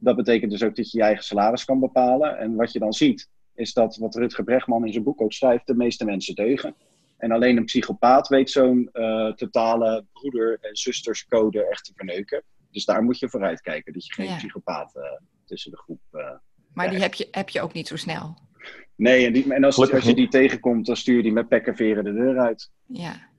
dat 0.00 0.16
betekent 0.16 0.50
dus 0.50 0.62
ook 0.62 0.76
dat 0.76 0.90
je 0.90 0.98
je 0.98 1.04
eigen 1.04 1.24
salaris 1.24 1.64
kan 1.64 1.80
bepalen. 1.80 2.38
En 2.38 2.54
wat 2.54 2.72
je 2.72 2.78
dan 2.78 2.92
ziet, 2.92 3.28
is 3.54 3.72
dat 3.72 3.96
wat 3.96 4.14
Rutger 4.14 4.44
Bregman 4.44 4.86
in 4.86 4.92
zijn 4.92 5.04
boek 5.04 5.20
ook 5.20 5.32
schrijft, 5.32 5.66
de 5.66 5.74
meeste 5.74 6.04
mensen 6.04 6.34
deugen. 6.34 6.74
En 7.16 7.30
alleen 7.30 7.56
een 7.56 7.64
psychopaat 7.64 8.28
weet 8.28 8.50
zo'n 8.50 8.88
uh, 8.92 9.32
totale 9.32 10.04
broeder- 10.12 10.58
en 10.60 10.76
zusterscode 10.76 11.66
echt 11.66 11.84
te 11.84 11.92
verneuken. 11.94 12.42
Dus 12.70 12.84
daar 12.84 13.02
moet 13.02 13.18
je 13.18 13.28
vooruit 13.28 13.60
kijken, 13.60 13.92
dat 13.92 14.06
je 14.06 14.12
geen 14.12 14.26
ja. 14.26 14.36
psychopaat 14.36 14.96
uh, 14.96 15.02
tussen 15.44 15.70
de 15.70 15.76
groep. 15.76 16.00
Uh, 16.12 16.30
maar 16.72 16.90
die 16.90 16.98
heb 16.98 17.14
je, 17.14 17.28
heb 17.30 17.48
je 17.48 17.60
ook 17.60 17.72
niet 17.72 17.88
zo 17.88 17.96
snel. 17.96 18.38
Nee, 18.96 19.26
en, 19.26 19.32
die, 19.32 19.54
en 19.54 19.64
als, 19.64 19.92
als, 19.92 20.04
je 20.04 20.14
die 20.14 20.28
tegenkomt, 20.28 20.86
dan 20.86 20.96
stuur 20.96 21.16
je 21.16 21.22
die 21.22 21.32
met 21.32 21.48
pek 21.48 21.66
en 21.66 21.76
veren 21.76 22.04
de 22.04 22.12
deur 22.12 22.38
uit. 22.38 22.70
Ja, 22.86 23.29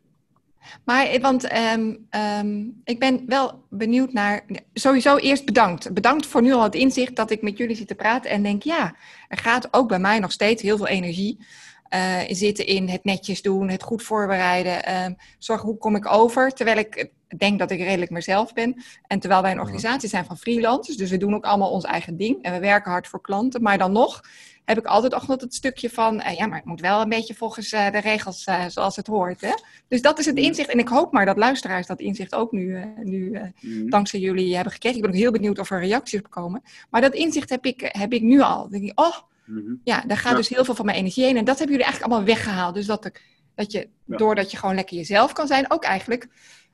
maar, 0.85 1.19
want 1.19 1.55
um, 1.55 2.07
um, 2.39 2.81
ik 2.83 2.99
ben 2.99 3.23
wel 3.27 3.65
benieuwd 3.69 4.13
naar. 4.13 4.45
Sowieso 4.73 5.17
eerst 5.17 5.45
bedankt. 5.45 5.93
Bedankt 5.93 6.25
voor 6.25 6.41
nu 6.41 6.53
al 6.53 6.63
het 6.63 6.75
inzicht 6.75 7.15
dat 7.15 7.31
ik 7.31 7.41
met 7.41 7.57
jullie 7.57 7.75
zit 7.75 7.87
te 7.87 7.95
praten 7.95 8.31
en 8.31 8.43
denk: 8.43 8.63
ja, 8.63 8.95
er 9.27 9.37
gaat 9.37 9.73
ook 9.73 9.87
bij 9.87 9.99
mij 9.99 10.19
nog 10.19 10.31
steeds 10.31 10.61
heel 10.61 10.77
veel 10.77 10.87
energie 10.87 11.45
uh, 11.93 12.19
zitten 12.27 12.65
in 12.65 12.89
het 12.89 13.03
netjes 13.03 13.41
doen, 13.41 13.69
het 13.69 13.83
goed 13.83 14.03
voorbereiden. 14.03 15.03
Um, 15.03 15.15
zorgen 15.39 15.67
hoe 15.67 15.77
kom 15.77 15.95
ik 15.95 16.11
over. 16.11 16.51
Terwijl 16.51 16.77
ik 16.77 17.11
denk 17.37 17.59
dat 17.59 17.71
ik 17.71 17.79
redelijk 17.79 18.11
mezelf 18.11 18.53
ben. 18.53 18.83
En 19.07 19.19
terwijl 19.19 19.41
wij 19.41 19.51
een 19.51 19.59
organisatie 19.59 20.09
zijn 20.09 20.25
van 20.25 20.37
freelancers, 20.37 20.97
dus 20.97 21.09
we 21.09 21.17
doen 21.17 21.35
ook 21.35 21.45
allemaal 21.45 21.71
ons 21.71 21.83
eigen 21.83 22.17
ding 22.17 22.43
en 22.43 22.53
we 22.53 22.59
werken 22.59 22.91
hard 22.91 23.07
voor 23.07 23.21
klanten. 23.21 23.61
Maar 23.61 23.77
dan 23.77 23.91
nog 23.91 24.21
heb 24.65 24.77
ik 24.77 24.85
altijd 24.85 25.13
ook 25.13 25.27
nog 25.27 25.41
het 25.41 25.53
stukje 25.53 25.89
van, 25.89 26.15
uh, 26.15 26.37
ja, 26.37 26.45
maar 26.45 26.57
het 26.57 26.65
moet 26.65 26.81
wel 26.81 27.01
een 27.01 27.09
beetje 27.09 27.33
volgens 27.33 27.73
uh, 27.73 27.91
de 27.91 27.99
regels 27.99 28.47
uh, 28.47 28.65
zoals 28.67 28.95
het 28.95 29.07
hoort. 29.07 29.41
Hè? 29.41 29.53
Dus 29.87 30.01
dat 30.01 30.19
is 30.19 30.25
het 30.25 30.37
inzicht. 30.37 30.69
En 30.69 30.79
ik 30.79 30.87
hoop 30.87 31.11
maar 31.11 31.25
dat 31.25 31.37
luisteraars 31.37 31.87
dat 31.87 31.99
inzicht 31.99 32.35
ook 32.35 32.51
nu, 32.51 32.93
nu 33.03 33.41
mm. 33.59 33.89
dankzij 33.89 34.19
jullie 34.19 34.55
hebben 34.55 34.73
gekregen. 34.73 34.97
Ik 34.97 35.03
ben 35.03 35.11
ook 35.11 35.19
heel 35.19 35.31
benieuwd 35.31 35.59
of 35.59 35.71
er 35.71 35.79
reacties 35.79 36.19
op 36.19 36.29
komen. 36.29 36.63
Maar 36.89 37.01
dat 37.01 37.13
inzicht 37.13 37.49
heb 37.49 37.65
ik, 37.65 37.89
heb 37.91 38.13
ik 38.13 38.21
nu 38.21 38.41
al. 38.41 38.61
Dan 38.61 38.71
denk 38.71 38.83
ik, 38.83 38.99
oh, 38.99 39.17
mm-hmm. 39.45 39.81
ja, 39.83 40.03
daar 40.07 40.17
gaat 40.17 40.31
ja. 40.31 40.37
dus 40.37 40.49
heel 40.49 40.65
veel 40.65 40.75
van 40.75 40.85
mijn 40.85 40.97
energie 40.97 41.23
heen. 41.23 41.37
En 41.37 41.45
dat 41.45 41.57
hebben 41.57 41.75
jullie 41.75 41.91
eigenlijk 41.91 42.13
allemaal 42.13 42.35
weggehaald. 42.35 42.75
Dus 42.75 42.85
dat, 42.85 43.05
ik, 43.05 43.21
dat 43.55 43.71
je, 43.71 43.87
ja. 44.05 44.17
doordat 44.17 44.51
je 44.51 44.57
gewoon 44.57 44.75
lekker 44.75 44.97
jezelf 44.97 45.33
kan 45.33 45.47
zijn, 45.47 45.71
ook 45.71 45.83
eigenlijk 45.83 46.27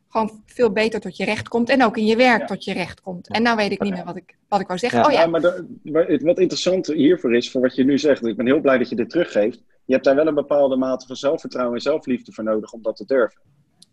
gewoon 0.10 0.44
veel 0.46 0.72
beter 0.72 1.00
tot 1.00 1.18
je 1.18 1.26
recht 1.26 1.48
komt. 1.48 1.70
En 1.70 1.84
ook 1.84 1.98
in 1.98 2.06
je 2.06 2.16
werk 2.16 2.40
ja. 2.40 2.46
tot 2.46 2.64
je 2.64 2.74
recht 2.74 3.02
komt. 3.02 3.30
En 3.30 3.42
nou 3.42 3.58
weet 3.58 3.72
ik 3.72 3.82
niet 3.82 3.94
meer 3.94 4.06
wat 4.06 4.16
ik, 4.16 4.38
wat 4.48 4.60
ik 4.60 4.68
wou 4.68 4.80
zeggen. 4.80 5.00
Ja, 5.00 5.06
oh, 5.06 5.12
ja. 5.12 5.28
maar 5.28 5.42
de, 5.42 6.20
wat 6.24 6.40
interessant 6.40 6.88
hiervoor 6.88 7.36
is, 7.36 7.52
voor 7.52 7.62
wat 7.62 7.76
je 7.76 7.84
nu 7.84 7.98
zegt, 7.98 8.26
ik 8.26 8.38
ben 8.38 8.46
heel 8.46 8.62
blij 8.62 8.78
dat 8.78 8.90
je 8.90 8.96
dit 8.96 9.10
teruggeeft. 9.10 9.64
Je 9.86 9.94
hebt 9.94 10.06
daar 10.06 10.16
wel 10.16 10.28
een 10.28 10.36
bepaalde 10.36 10.76
mate 10.76 11.08
van 11.08 11.16
zelfvertrouwen 11.16 11.76
en 11.76 11.82
zelfliefde 11.82 12.32
voor 12.32 12.44
nodig 12.44 12.72
om 12.72 12.82
dat 12.82 12.96
te 12.96 13.06
durven. 13.06 13.42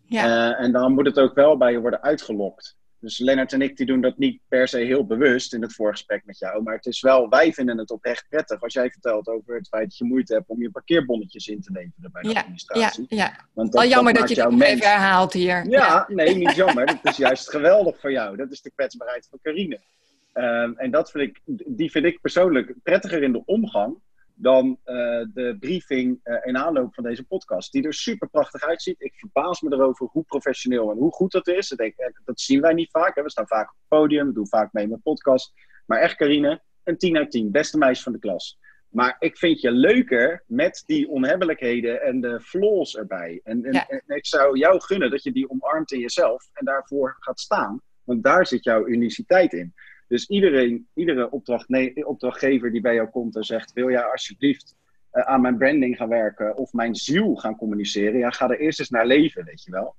Ja. 0.05 0.25
Uh, 0.25 0.65
en 0.65 0.71
dan 0.71 0.93
moet 0.93 1.05
het 1.05 1.19
ook 1.19 1.35
wel 1.35 1.57
bij 1.57 1.71
je 1.71 1.79
worden 1.79 2.01
uitgelokt. 2.01 2.77
Dus 3.05 3.17
Lennart 3.17 3.53
en 3.53 3.61
ik 3.61 3.77
die 3.77 3.85
doen 3.85 4.01
dat 4.01 4.17
niet 4.17 4.41
per 4.47 4.67
se 4.67 4.77
heel 4.77 5.05
bewust 5.05 5.53
in 5.53 5.61
het 5.61 5.73
voorgesprek 5.73 6.25
met 6.25 6.37
jou. 6.37 6.63
Maar 6.63 6.75
het 6.75 6.85
is 6.85 7.01
wel, 7.01 7.29
wij 7.29 7.53
vinden 7.53 7.77
het 7.77 7.91
oprecht 7.91 8.25
prettig 8.29 8.61
als 8.61 8.73
jij 8.73 8.89
vertelt 8.89 9.27
over 9.27 9.55
het 9.55 9.67
feit 9.67 9.83
dat 9.83 9.97
je 9.97 10.05
moeite 10.05 10.33
hebt 10.33 10.49
om 10.49 10.61
je 10.61 10.71
parkeerbonnetjes 10.71 11.47
in 11.47 11.61
te 11.61 11.71
leveren 11.71 12.11
bij 12.11 12.21
de 12.21 12.29
ja, 12.29 12.39
administratie. 12.39 13.05
Ja, 13.07 13.17
ja. 13.17 13.47
Want 13.53 13.71
dat, 13.71 13.81
Al 13.81 13.87
jammer 13.87 14.13
dat, 14.13 14.27
dat 14.27 14.35
je 14.35 14.43
het 14.43 14.55
mens... 14.55 14.71
even 14.71 14.89
herhaalt 14.89 15.33
hier. 15.33 15.69
Ja, 15.69 15.69
ja, 15.69 16.05
nee, 16.07 16.35
niet 16.35 16.55
jammer. 16.55 16.85
dat 16.85 16.99
is 17.03 17.17
juist 17.17 17.49
geweldig 17.49 17.99
voor 17.99 18.11
jou. 18.11 18.37
Dat 18.37 18.51
is 18.51 18.61
de 18.61 18.71
kwetsbaarheid 18.75 19.27
van 19.29 19.39
Carine. 19.41 19.79
Um, 20.33 20.77
en 20.77 20.91
dat 20.91 21.11
vind 21.11 21.29
ik, 21.29 21.41
die 21.65 21.91
vind 21.91 22.05
ik 22.05 22.21
persoonlijk 22.21 22.73
prettiger 22.83 23.23
in 23.23 23.31
de 23.31 23.45
omgang 23.45 23.97
dan 24.35 24.67
uh, 24.67 24.75
de 25.33 25.57
briefing 25.59 26.19
uh, 26.23 26.37
in 26.43 26.57
aanloop 26.57 26.93
van 26.93 27.03
deze 27.03 27.23
podcast. 27.23 27.71
Die 27.71 27.83
er 27.83 27.93
super 27.93 28.29
prachtig 28.29 28.61
uitziet. 28.61 29.01
Ik 29.01 29.13
verbaas 29.15 29.61
me 29.61 29.73
erover 29.73 30.07
hoe 30.11 30.23
professioneel 30.23 30.91
en 30.91 30.97
hoe 30.97 31.11
goed 31.11 31.31
dat 31.31 31.47
is. 31.47 31.71
Ik 31.71 31.77
denk, 31.77 31.97
eh, 31.97 32.07
dat 32.25 32.39
zien 32.39 32.61
wij 32.61 32.73
niet 32.73 32.91
vaak. 32.91 33.15
Hè. 33.15 33.23
We 33.23 33.29
staan 33.29 33.47
vaak 33.47 33.69
op 33.69 33.75
het 33.77 33.99
podium, 33.99 34.27
we 34.27 34.33
doen 34.33 34.47
vaak 34.47 34.73
mee 34.73 34.87
met 34.87 35.03
podcast. 35.03 35.53
Maar 35.85 35.99
echt, 35.99 36.15
Carine, 36.15 36.61
een 36.83 36.97
10 36.97 37.17
uit 37.17 37.31
10. 37.31 37.51
Beste 37.51 37.77
meisje 37.77 38.03
van 38.03 38.11
de 38.11 38.19
klas. 38.19 38.59
Maar 38.89 39.15
ik 39.19 39.37
vind 39.37 39.61
je 39.61 39.71
leuker 39.71 40.43
met 40.47 40.83
die 40.85 41.09
onhebbelijkheden 41.09 42.01
en 42.01 42.21
de 42.21 42.41
flaws 42.41 42.95
erbij. 42.95 43.41
En, 43.43 43.63
en, 43.63 43.73
ja. 43.73 43.87
en 43.87 44.15
ik 44.15 44.25
zou 44.25 44.57
jou 44.57 44.81
gunnen 44.81 45.09
dat 45.09 45.23
je 45.23 45.31
die 45.31 45.49
omarmt 45.49 45.91
in 45.91 45.99
jezelf 45.99 46.49
en 46.53 46.65
daarvoor 46.65 47.15
gaat 47.19 47.39
staan. 47.39 47.81
Want 48.03 48.23
daar 48.23 48.45
zit 48.47 48.63
jouw 48.63 48.87
uniciteit 48.87 49.53
in. 49.53 49.73
Dus 50.07 50.29
iedereen, 50.29 50.87
iedere 50.93 51.31
opdracht, 51.31 51.69
nee, 51.69 52.07
opdrachtgever 52.07 52.71
die 52.71 52.81
bij 52.81 52.93
jou 52.93 53.09
komt 53.09 53.35
en 53.35 53.43
zegt: 53.43 53.73
Wil 53.73 53.89
jij 53.89 54.03
alsjeblieft 54.03 54.75
uh, 55.13 55.23
aan 55.23 55.41
mijn 55.41 55.57
branding 55.57 55.97
gaan 55.97 56.09
werken 56.09 56.57
of 56.57 56.73
mijn 56.73 56.95
ziel 56.95 57.35
gaan 57.35 57.55
communiceren? 57.55 58.19
Ja, 58.19 58.29
ga 58.29 58.49
er 58.49 58.59
eerst 58.59 58.79
eens 58.79 58.89
naar 58.89 59.05
leven, 59.05 59.45
weet 59.45 59.63
je 59.63 59.71
wel. 59.71 59.95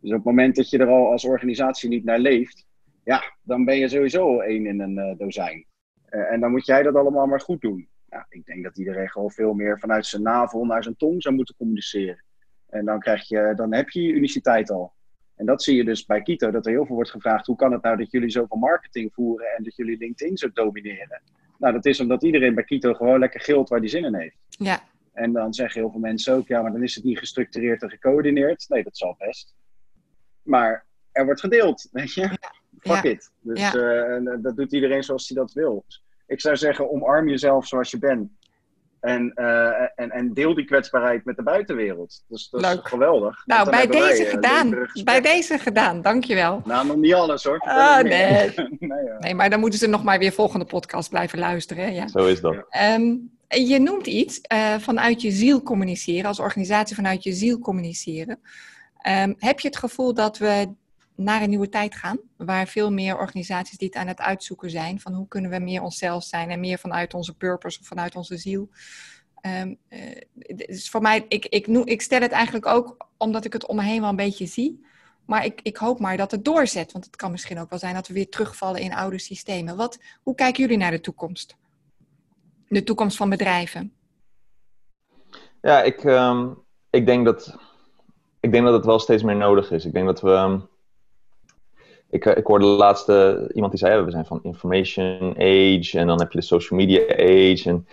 Dus 0.00 0.10
op 0.10 0.16
het 0.16 0.24
moment 0.24 0.56
dat 0.56 0.70
je 0.70 0.78
er 0.78 0.88
al 0.88 1.10
als 1.10 1.24
organisatie 1.24 1.88
niet 1.88 2.04
naar 2.04 2.18
leeft, 2.18 2.66
ja, 3.04 3.22
dan 3.42 3.64
ben 3.64 3.76
je 3.76 3.88
sowieso 3.88 4.40
één 4.40 4.66
in 4.66 4.80
een 4.80 4.96
uh, 4.96 5.18
dozijn. 5.18 5.66
Uh, 6.10 6.32
en 6.32 6.40
dan 6.40 6.50
moet 6.50 6.66
jij 6.66 6.82
dat 6.82 6.94
allemaal 6.94 7.26
maar 7.26 7.40
goed 7.40 7.60
doen. 7.60 7.88
Nou, 8.08 8.24
ik 8.28 8.44
denk 8.44 8.64
dat 8.64 8.78
iedereen 8.78 9.08
gewoon 9.10 9.30
veel 9.30 9.52
meer 9.52 9.78
vanuit 9.78 10.06
zijn 10.06 10.22
navel 10.22 10.64
naar 10.64 10.82
zijn 10.82 10.96
tong 10.96 11.22
zou 11.22 11.34
moeten 11.34 11.56
communiceren. 11.56 12.24
En 12.68 12.84
dan, 12.84 12.98
krijg 12.98 13.28
je, 13.28 13.52
dan 13.56 13.74
heb 13.74 13.88
je 13.88 14.02
je 14.02 14.12
uniciteit 14.12 14.70
al. 14.70 14.92
En 15.40 15.46
dat 15.46 15.62
zie 15.62 15.76
je 15.76 15.84
dus 15.84 16.06
bij 16.06 16.22
Kito, 16.22 16.50
dat 16.50 16.66
er 16.66 16.72
heel 16.72 16.86
veel 16.86 16.94
wordt 16.94 17.10
gevraagd: 17.10 17.46
hoe 17.46 17.56
kan 17.56 17.72
het 17.72 17.82
nou 17.82 17.96
dat 17.96 18.10
jullie 18.10 18.30
zoveel 18.30 18.56
marketing 18.56 19.12
voeren 19.14 19.46
en 19.56 19.64
dat 19.64 19.76
jullie 19.76 19.96
LinkedIn 19.96 20.36
zo 20.36 20.50
domineren? 20.52 21.22
Nou, 21.58 21.72
dat 21.72 21.86
is 21.86 22.00
omdat 22.00 22.22
iedereen 22.22 22.54
bij 22.54 22.64
Kito 22.64 22.94
gewoon 22.94 23.18
lekker 23.18 23.40
gilt 23.40 23.68
waar 23.68 23.80
die 23.80 23.88
zin 23.88 24.04
in 24.04 24.14
heeft. 24.14 24.36
Ja. 24.48 24.80
En 25.12 25.32
dan 25.32 25.54
zeggen 25.54 25.80
heel 25.80 25.90
veel 25.90 26.00
mensen 26.00 26.34
ook: 26.34 26.48
ja, 26.48 26.62
maar 26.62 26.72
dan 26.72 26.82
is 26.82 26.94
het 26.94 27.04
niet 27.04 27.18
gestructureerd 27.18 27.82
en 27.82 27.90
gecoördineerd. 27.90 28.64
Nee, 28.68 28.82
dat 28.82 28.96
zal 28.96 29.14
best. 29.18 29.54
Maar 30.42 30.86
er 31.12 31.24
wordt 31.24 31.40
gedeeld, 31.40 31.88
weet 31.92 32.14
je? 32.14 32.20
Ja. 32.20 32.38
Fuck 32.78 33.02
ja. 33.02 33.10
it. 33.10 33.30
Dus 33.40 33.60
ja. 33.60 33.74
uh, 34.18 34.36
dat 34.42 34.56
doet 34.56 34.72
iedereen 34.72 35.02
zoals 35.02 35.28
hij 35.28 35.36
dat 35.36 35.52
wil. 35.52 35.84
Ik 36.26 36.40
zou 36.40 36.56
zeggen: 36.56 36.90
omarm 36.90 37.28
jezelf 37.28 37.66
zoals 37.66 37.90
je 37.90 37.98
bent. 37.98 38.30
En, 39.00 39.32
uh, 39.34 39.66
en, 39.80 40.10
en 40.10 40.34
deel 40.34 40.54
die 40.54 40.64
kwetsbaarheid 40.64 41.24
met 41.24 41.36
de 41.36 41.42
buitenwereld. 41.42 42.24
Dus 42.28 42.48
dat 42.50 42.60
Leuk. 42.60 42.84
is 42.84 42.88
geweldig. 42.90 43.42
Nou, 43.46 43.70
bij 43.70 43.86
deze 43.86 44.22
wij, 44.22 44.30
gedaan. 44.30 44.88
Bij 45.04 45.20
deze 45.20 45.58
gedaan, 45.58 46.02
dankjewel. 46.02 46.62
Nou, 46.64 46.86
nog 46.86 46.96
niet 46.96 47.14
alles 47.14 47.44
hoor. 47.44 47.58
Oh, 47.58 47.98
nee. 47.98 48.54
nee, 48.78 49.04
ja. 49.04 49.18
nee, 49.18 49.34
maar 49.34 49.50
dan 49.50 49.60
moeten 49.60 49.78
ze 49.78 49.86
nog 49.86 50.04
maar 50.04 50.18
weer 50.18 50.32
volgende 50.32 50.64
podcast 50.64 51.08
blijven 51.08 51.38
luisteren. 51.38 51.94
Ja. 51.94 52.08
Zo 52.08 52.26
is 52.26 52.40
dat. 52.40 52.54
Um, 52.94 53.30
je 53.48 53.78
noemt 53.78 54.06
iets 54.06 54.40
uh, 54.52 54.74
vanuit 54.78 55.22
je 55.22 55.30
ziel 55.30 55.62
communiceren, 55.62 56.24
als 56.24 56.40
organisatie 56.40 56.96
vanuit 56.96 57.22
je 57.22 57.32
ziel 57.32 57.58
communiceren. 57.58 58.40
Um, 59.08 59.34
heb 59.38 59.60
je 59.60 59.68
het 59.68 59.76
gevoel 59.76 60.14
dat 60.14 60.38
we 60.38 60.68
naar 61.22 61.42
een 61.42 61.48
nieuwe 61.48 61.68
tijd 61.68 61.94
gaan, 61.94 62.18
waar 62.36 62.66
veel 62.66 62.92
meer 62.92 63.18
organisaties 63.18 63.78
dit 63.78 63.94
aan 63.94 64.06
het 64.06 64.20
uitzoeken 64.20 64.70
zijn 64.70 65.00
van 65.00 65.14
hoe 65.14 65.28
kunnen 65.28 65.50
we 65.50 65.58
meer 65.58 65.82
onszelf 65.82 66.24
zijn 66.24 66.50
en 66.50 66.60
meer 66.60 66.78
vanuit 66.78 67.14
onze 67.14 67.36
purpose 67.36 67.80
of 67.80 67.86
vanuit 67.86 68.16
onze 68.16 68.36
ziel 68.36 68.70
Um, 69.42 69.78
dus 70.66 70.90
voor 70.90 71.00
mij, 71.00 71.24
ik, 71.28 71.46
ik, 71.46 71.66
ik 71.66 72.02
stel 72.02 72.20
het 72.20 72.32
eigenlijk 72.32 72.66
ook 72.66 73.06
omdat 73.16 73.44
ik 73.44 73.52
het 73.52 73.66
om 73.66 73.76
me 73.76 73.82
heen 73.82 74.00
wel 74.00 74.08
een 74.08 74.16
beetje 74.16 74.46
zie. 74.46 74.86
Maar 75.26 75.44
ik, 75.44 75.60
ik 75.62 75.76
hoop 75.76 76.00
maar 76.00 76.16
dat 76.16 76.30
het 76.30 76.44
doorzet. 76.44 76.92
Want 76.92 77.04
het 77.04 77.16
kan 77.16 77.30
misschien 77.30 77.58
ook 77.58 77.70
wel 77.70 77.78
zijn 77.78 77.94
dat 77.94 78.08
we 78.08 78.14
weer 78.14 78.28
terugvallen 78.28 78.80
in 78.80 78.94
oude 78.94 79.18
systemen. 79.18 79.76
Wat, 79.76 79.98
hoe 80.22 80.34
kijken 80.34 80.62
jullie 80.62 80.78
naar 80.78 80.90
de 80.90 81.00
toekomst? 81.00 81.56
De 82.68 82.82
toekomst 82.82 83.16
van 83.16 83.28
bedrijven? 83.28 83.92
Ja, 85.60 85.82
ik, 85.82 86.04
ehm, 86.04 86.48
ik, 86.90 87.06
denk 87.06 87.24
dat, 87.24 87.56
ik 88.40 88.52
denk 88.52 88.64
dat 88.64 88.74
het 88.74 88.84
wel 88.84 88.98
steeds 88.98 89.22
meer 89.22 89.36
nodig 89.36 89.70
is. 89.70 89.84
Ik 89.84 89.92
denk 89.92 90.06
dat 90.06 90.20
we. 90.20 90.68
Ik, 92.10 92.24
ik 92.24 92.46
hoorde 92.46 92.64
de 92.64 92.70
laatste 92.70 93.50
iemand 93.54 93.72
die 93.72 93.80
zei: 93.80 94.02
we 94.02 94.10
zijn 94.10 94.26
van 94.26 94.40
information 94.42 95.34
age 95.36 95.90
en 95.92 96.06
dan 96.06 96.20
heb 96.20 96.32
je 96.32 96.38
de 96.38 96.44
social 96.44 96.78
media 96.78 97.02
age 97.02 97.62
en 97.64 97.86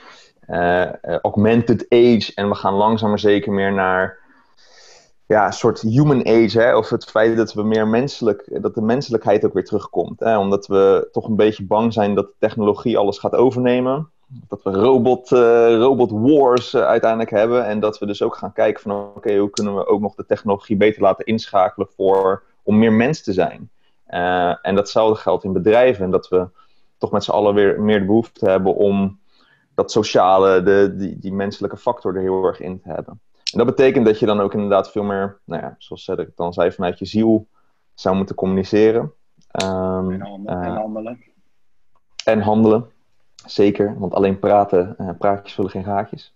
uh, 0.50 1.20
augmented 1.22 1.86
age. 1.90 2.32
En 2.36 2.50
we 2.50 2.56
gaan 2.56 2.74
langzaam 2.74 3.10
maar 3.10 3.20
zeker 3.20 3.52
meer 3.52 3.74
naar 3.74 4.18
ja, 5.26 5.46
een 5.46 5.54
soort 5.54 5.82
human 5.82 6.26
age, 6.28 6.60
hè? 6.60 6.78
of 6.78 6.90
het 6.90 7.06
feit 7.06 7.38
dat 7.38 7.54
we 7.54 7.64
meer 7.64 7.88
menselijk, 7.88 8.62
dat 8.62 8.76
de 8.76 8.82
menselijkheid 8.82 9.46
ook 9.46 9.54
weer 9.54 9.66
terugkomt. 9.66 10.20
Hè? 10.20 10.38
Omdat 10.38 10.68
we 10.68 11.10
toch 11.12 11.28
een 11.28 11.36
beetje 11.36 11.66
bang 11.66 11.94
zijn 11.94 12.16
dat 12.16 12.34
technologie 12.40 12.98
alles 12.98 13.18
gaat 13.18 13.36
overnemen. 13.36 14.10
Dat 14.48 14.64
we 14.64 14.72
robot, 14.72 15.30
robot 15.80 16.12
wars 16.12 16.76
uiteindelijk 16.76 17.30
hebben. 17.30 17.66
En 17.66 17.80
dat 17.80 18.00
we 18.00 18.06
dus 18.06 18.22
ook 18.22 18.36
gaan 18.36 18.54
kijken 18.54 18.82
van 18.82 18.92
oké, 18.92 19.38
hoe 19.38 19.50
kunnen 19.50 19.76
we 19.76 19.88
ook 19.88 20.02
nog 20.02 20.16
de 20.16 20.26
technologie 20.26 20.78
beter 20.78 21.02
laten 21.02 21.26
inschakelen 21.26 21.88
voor, 21.96 22.44
om 22.64 22.78
meer 22.78 22.94
mens 22.94 23.24
te 23.24 23.34
zijn. 23.34 23.70
Uh, 24.10 24.56
en 24.62 24.76
datzelfde 24.76 25.22
geldt 25.22 25.44
in 25.44 25.54
bedrijven. 25.54 26.04
En 26.04 26.12
dat 26.12 26.28
we 26.28 26.48
toch 26.98 27.12
met 27.12 27.24
z'n 27.24 27.32
allen 27.32 27.54
weer 27.54 27.82
meer 27.82 28.00
de 28.00 28.06
behoefte 28.06 28.50
hebben 28.50 28.76
om 28.76 29.20
dat 29.76 29.92
sociale, 29.92 30.64
de, 30.64 30.94
die, 30.98 31.20
die 31.20 31.34
menselijke 31.34 31.78
factor 31.78 32.16
er 32.16 32.22
heel 32.22 32.44
erg 32.44 32.60
in 32.60 32.82
te 32.82 32.90
hebben. 32.90 33.20
En 33.52 33.58
dat 33.58 33.66
betekent 33.66 34.06
dat 34.06 34.20
je 34.20 34.26
dan 34.26 34.40
ook 34.40 34.54
inderdaad 34.54 34.92
veel 34.92 35.04
meer, 35.04 35.40
nou 35.44 35.62
ja, 35.62 35.76
zoals 35.78 36.04
Cedric 36.04 36.30
dan 36.36 36.54
zei, 36.54 36.72
vanuit 36.72 37.00
je 37.00 37.06
ziel 37.06 37.48
zou 37.94 38.16
moeten 38.16 38.36
communiceren. 38.36 39.02
Um, 39.64 40.12
en, 40.12 40.22
handelen, 40.22 40.64
en, 40.64 40.76
handelen. 40.76 41.24
En 42.24 42.42
handelen. 42.42 42.86
Zeker, 43.46 43.96
want 44.00 44.14
alleen 44.14 44.40
praten, 44.40 44.96
uh, 44.98 45.10
praatjes 45.18 45.54
vullen 45.54 45.72
geen 45.72 45.84
gaatjes. 45.84 46.36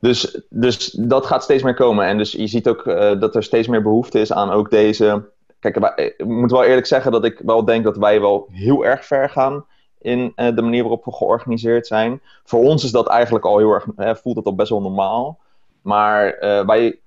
Dus, 0.00 0.42
dus 0.50 0.90
dat 0.90 1.26
gaat 1.26 1.42
steeds 1.42 1.62
meer 1.62 1.74
komen. 1.74 2.06
En 2.06 2.18
dus 2.18 2.32
je 2.32 2.46
ziet 2.46 2.68
ook 2.68 2.86
uh, 2.86 3.20
dat 3.20 3.34
er 3.34 3.42
steeds 3.42 3.68
meer 3.68 3.82
behoefte 3.82 4.20
is 4.20 4.32
aan 4.32 4.50
ook 4.50 4.70
deze. 4.70 5.30
Kijk, 5.62 5.76
ik 6.16 6.24
moet 6.24 6.50
wel 6.50 6.64
eerlijk 6.64 6.86
zeggen 6.86 7.12
dat 7.12 7.24
ik 7.24 7.40
wel 7.44 7.64
denk 7.64 7.84
dat 7.84 7.96
wij 7.96 8.20
wel 8.20 8.48
heel 8.50 8.84
erg 8.84 9.04
ver 9.04 9.30
gaan 9.30 9.66
in 9.98 10.32
uh, 10.36 10.54
de 10.54 10.62
manier 10.62 10.82
waarop 10.82 11.04
we 11.04 11.12
georganiseerd 11.12 11.86
zijn. 11.86 12.20
Voor 12.44 12.60
ons 12.60 12.84
is 12.84 12.90
dat 12.90 13.08
eigenlijk 13.08 13.44
al 13.44 13.58
heel 13.58 13.72
erg, 13.72 14.20
voelt 14.20 14.36
het 14.36 14.46
al 14.46 14.54
best 14.54 14.70
wel 14.70 14.80
normaal. 14.80 15.38
Maar 15.82 16.36
wij 16.66 17.00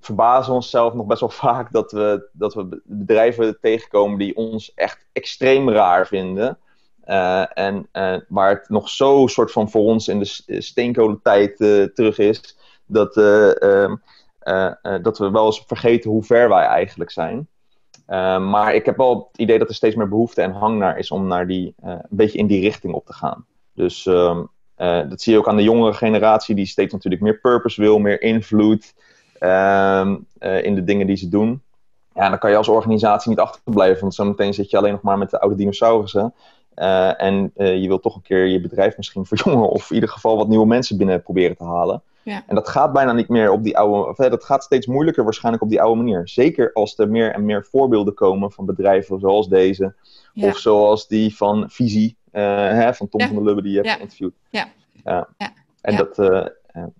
verbazen 0.00 0.54
onszelf 0.54 0.94
nog 0.94 1.06
best 1.06 1.20
wel 1.20 1.28
vaak 1.48 1.72
dat 1.72 1.92
we, 1.92 2.28
dat 2.32 2.54
we 2.54 2.80
bedrijven 2.84 3.58
tegenkomen 3.60 4.18
die 4.18 4.36
ons 4.36 4.74
echt 4.74 5.06
extreem 5.12 5.70
raar 5.70 6.06
vinden. 6.06 6.58
Uh, 7.06 7.58
en 7.58 7.88
waar 8.28 8.50
het 8.50 8.68
nog 8.68 8.88
zo 8.88 9.26
soort 9.26 9.52
van 9.52 9.70
voor 9.70 9.82
ons 9.82 10.08
in 10.08 10.18
de 10.18 10.60
steenkolentijd 10.60 11.56
terug 11.94 12.18
is, 12.18 12.58
dat, 12.86 13.16
ehm, 13.16 13.96
dat 15.02 15.18
we 15.18 15.30
wel 15.30 15.46
eens 15.46 15.64
vergeten 15.66 16.10
hoe 16.10 16.24
ver 16.24 16.48
wij 16.48 16.64
eigenlijk 16.64 17.10
zijn. 17.10 17.48
Maar 18.50 18.74
ik 18.74 18.86
heb 18.86 18.96
wel 18.96 19.28
het 19.30 19.40
idee 19.40 19.58
dat 19.58 19.68
er 19.68 19.74
steeds 19.74 19.96
meer 19.96 20.08
behoefte 20.08 20.42
en 20.42 20.52
hang 20.52 20.78
naar 20.78 20.98
is 20.98 21.10
om 21.10 21.26
naar 21.26 21.46
die, 21.46 21.74
een 21.80 22.00
beetje 22.08 22.38
in 22.38 22.46
die 22.46 22.60
richting 22.60 22.94
op 22.94 23.06
te 23.06 23.12
gaan. 23.12 23.46
Dus 23.74 24.06
um, 24.06 24.48
dat 24.76 25.20
zie 25.20 25.32
je 25.32 25.38
ook 25.38 25.48
aan 25.48 25.56
de 25.56 25.62
jongere 25.62 25.92
generatie, 25.92 26.54
die 26.54 26.66
steeds 26.66 26.92
natuurlijk 26.92 27.22
meer 27.22 27.38
purpose 27.38 27.80
wil, 27.80 27.98
meer 27.98 28.22
invloed 28.22 28.94
um, 29.40 30.26
in 30.40 30.74
de 30.74 30.84
dingen 30.84 31.06
die 31.06 31.16
ze 31.16 31.28
doen. 31.28 31.62
Ja, 32.14 32.28
dan 32.28 32.38
kan 32.38 32.50
je 32.50 32.56
als 32.56 32.68
organisatie 32.68 33.30
niet 33.30 33.38
achterblijven, 33.38 34.00
want 34.00 34.14
zometeen 34.14 34.54
zit 34.54 34.70
je 34.70 34.76
alleen 34.76 34.92
nog 34.92 35.02
maar 35.02 35.18
met 35.18 35.30
de 35.30 35.40
oude 35.40 35.56
dinosaurussen. 35.56 36.34
En 37.16 37.52
je 37.54 37.84
wilt 37.86 38.02
toch 38.02 38.14
een 38.14 38.22
keer 38.22 38.46
je 38.46 38.60
bedrijf 38.60 38.96
misschien 38.96 39.26
verjongen 39.32 39.68
of 39.68 39.88
in 39.88 39.94
ieder 39.94 40.10
geval 40.10 40.36
wat 40.36 40.48
nieuwe 40.48 40.66
mensen 40.66 40.96
binnen 40.96 41.22
proberen 41.22 41.56
te 41.56 41.64
halen. 41.64 42.02
Ja. 42.22 42.42
En 42.46 42.54
dat 42.54 42.68
gaat 42.68 42.92
bijna 42.92 43.12
niet 43.12 43.28
meer 43.28 43.50
op 43.50 43.62
die 43.62 43.78
oude, 43.78 44.08
of, 44.08 44.16
dat 44.16 44.44
gaat 44.44 44.64
steeds 44.64 44.86
moeilijker 44.86 45.24
waarschijnlijk 45.24 45.64
op 45.64 45.70
die 45.70 45.82
oude 45.82 46.02
manier. 46.02 46.28
Zeker 46.28 46.72
als 46.72 46.98
er 46.98 47.08
meer 47.08 47.32
en 47.32 47.44
meer 47.44 47.64
voorbeelden 47.64 48.14
komen 48.14 48.52
van 48.52 48.66
bedrijven 48.66 49.20
zoals 49.20 49.48
deze. 49.48 49.94
Ja. 50.32 50.48
Of 50.48 50.56
zoals 50.56 51.08
die 51.08 51.36
van 51.36 51.70
Visie, 51.70 52.16
uh, 52.32 52.42
hè, 52.68 52.94
van 52.94 53.08
Tom 53.08 53.20
ja. 53.20 53.26
van 53.26 53.36
der 53.36 53.44
Lubbe 53.44 53.62
die 53.62 53.72
je 53.72 53.78
hebt 53.78 53.90
geïnterviewd. 53.90 54.34
Ja. 54.50 54.68
ja. 55.04 55.28
En, 55.80 55.96
Dat, 55.96 56.18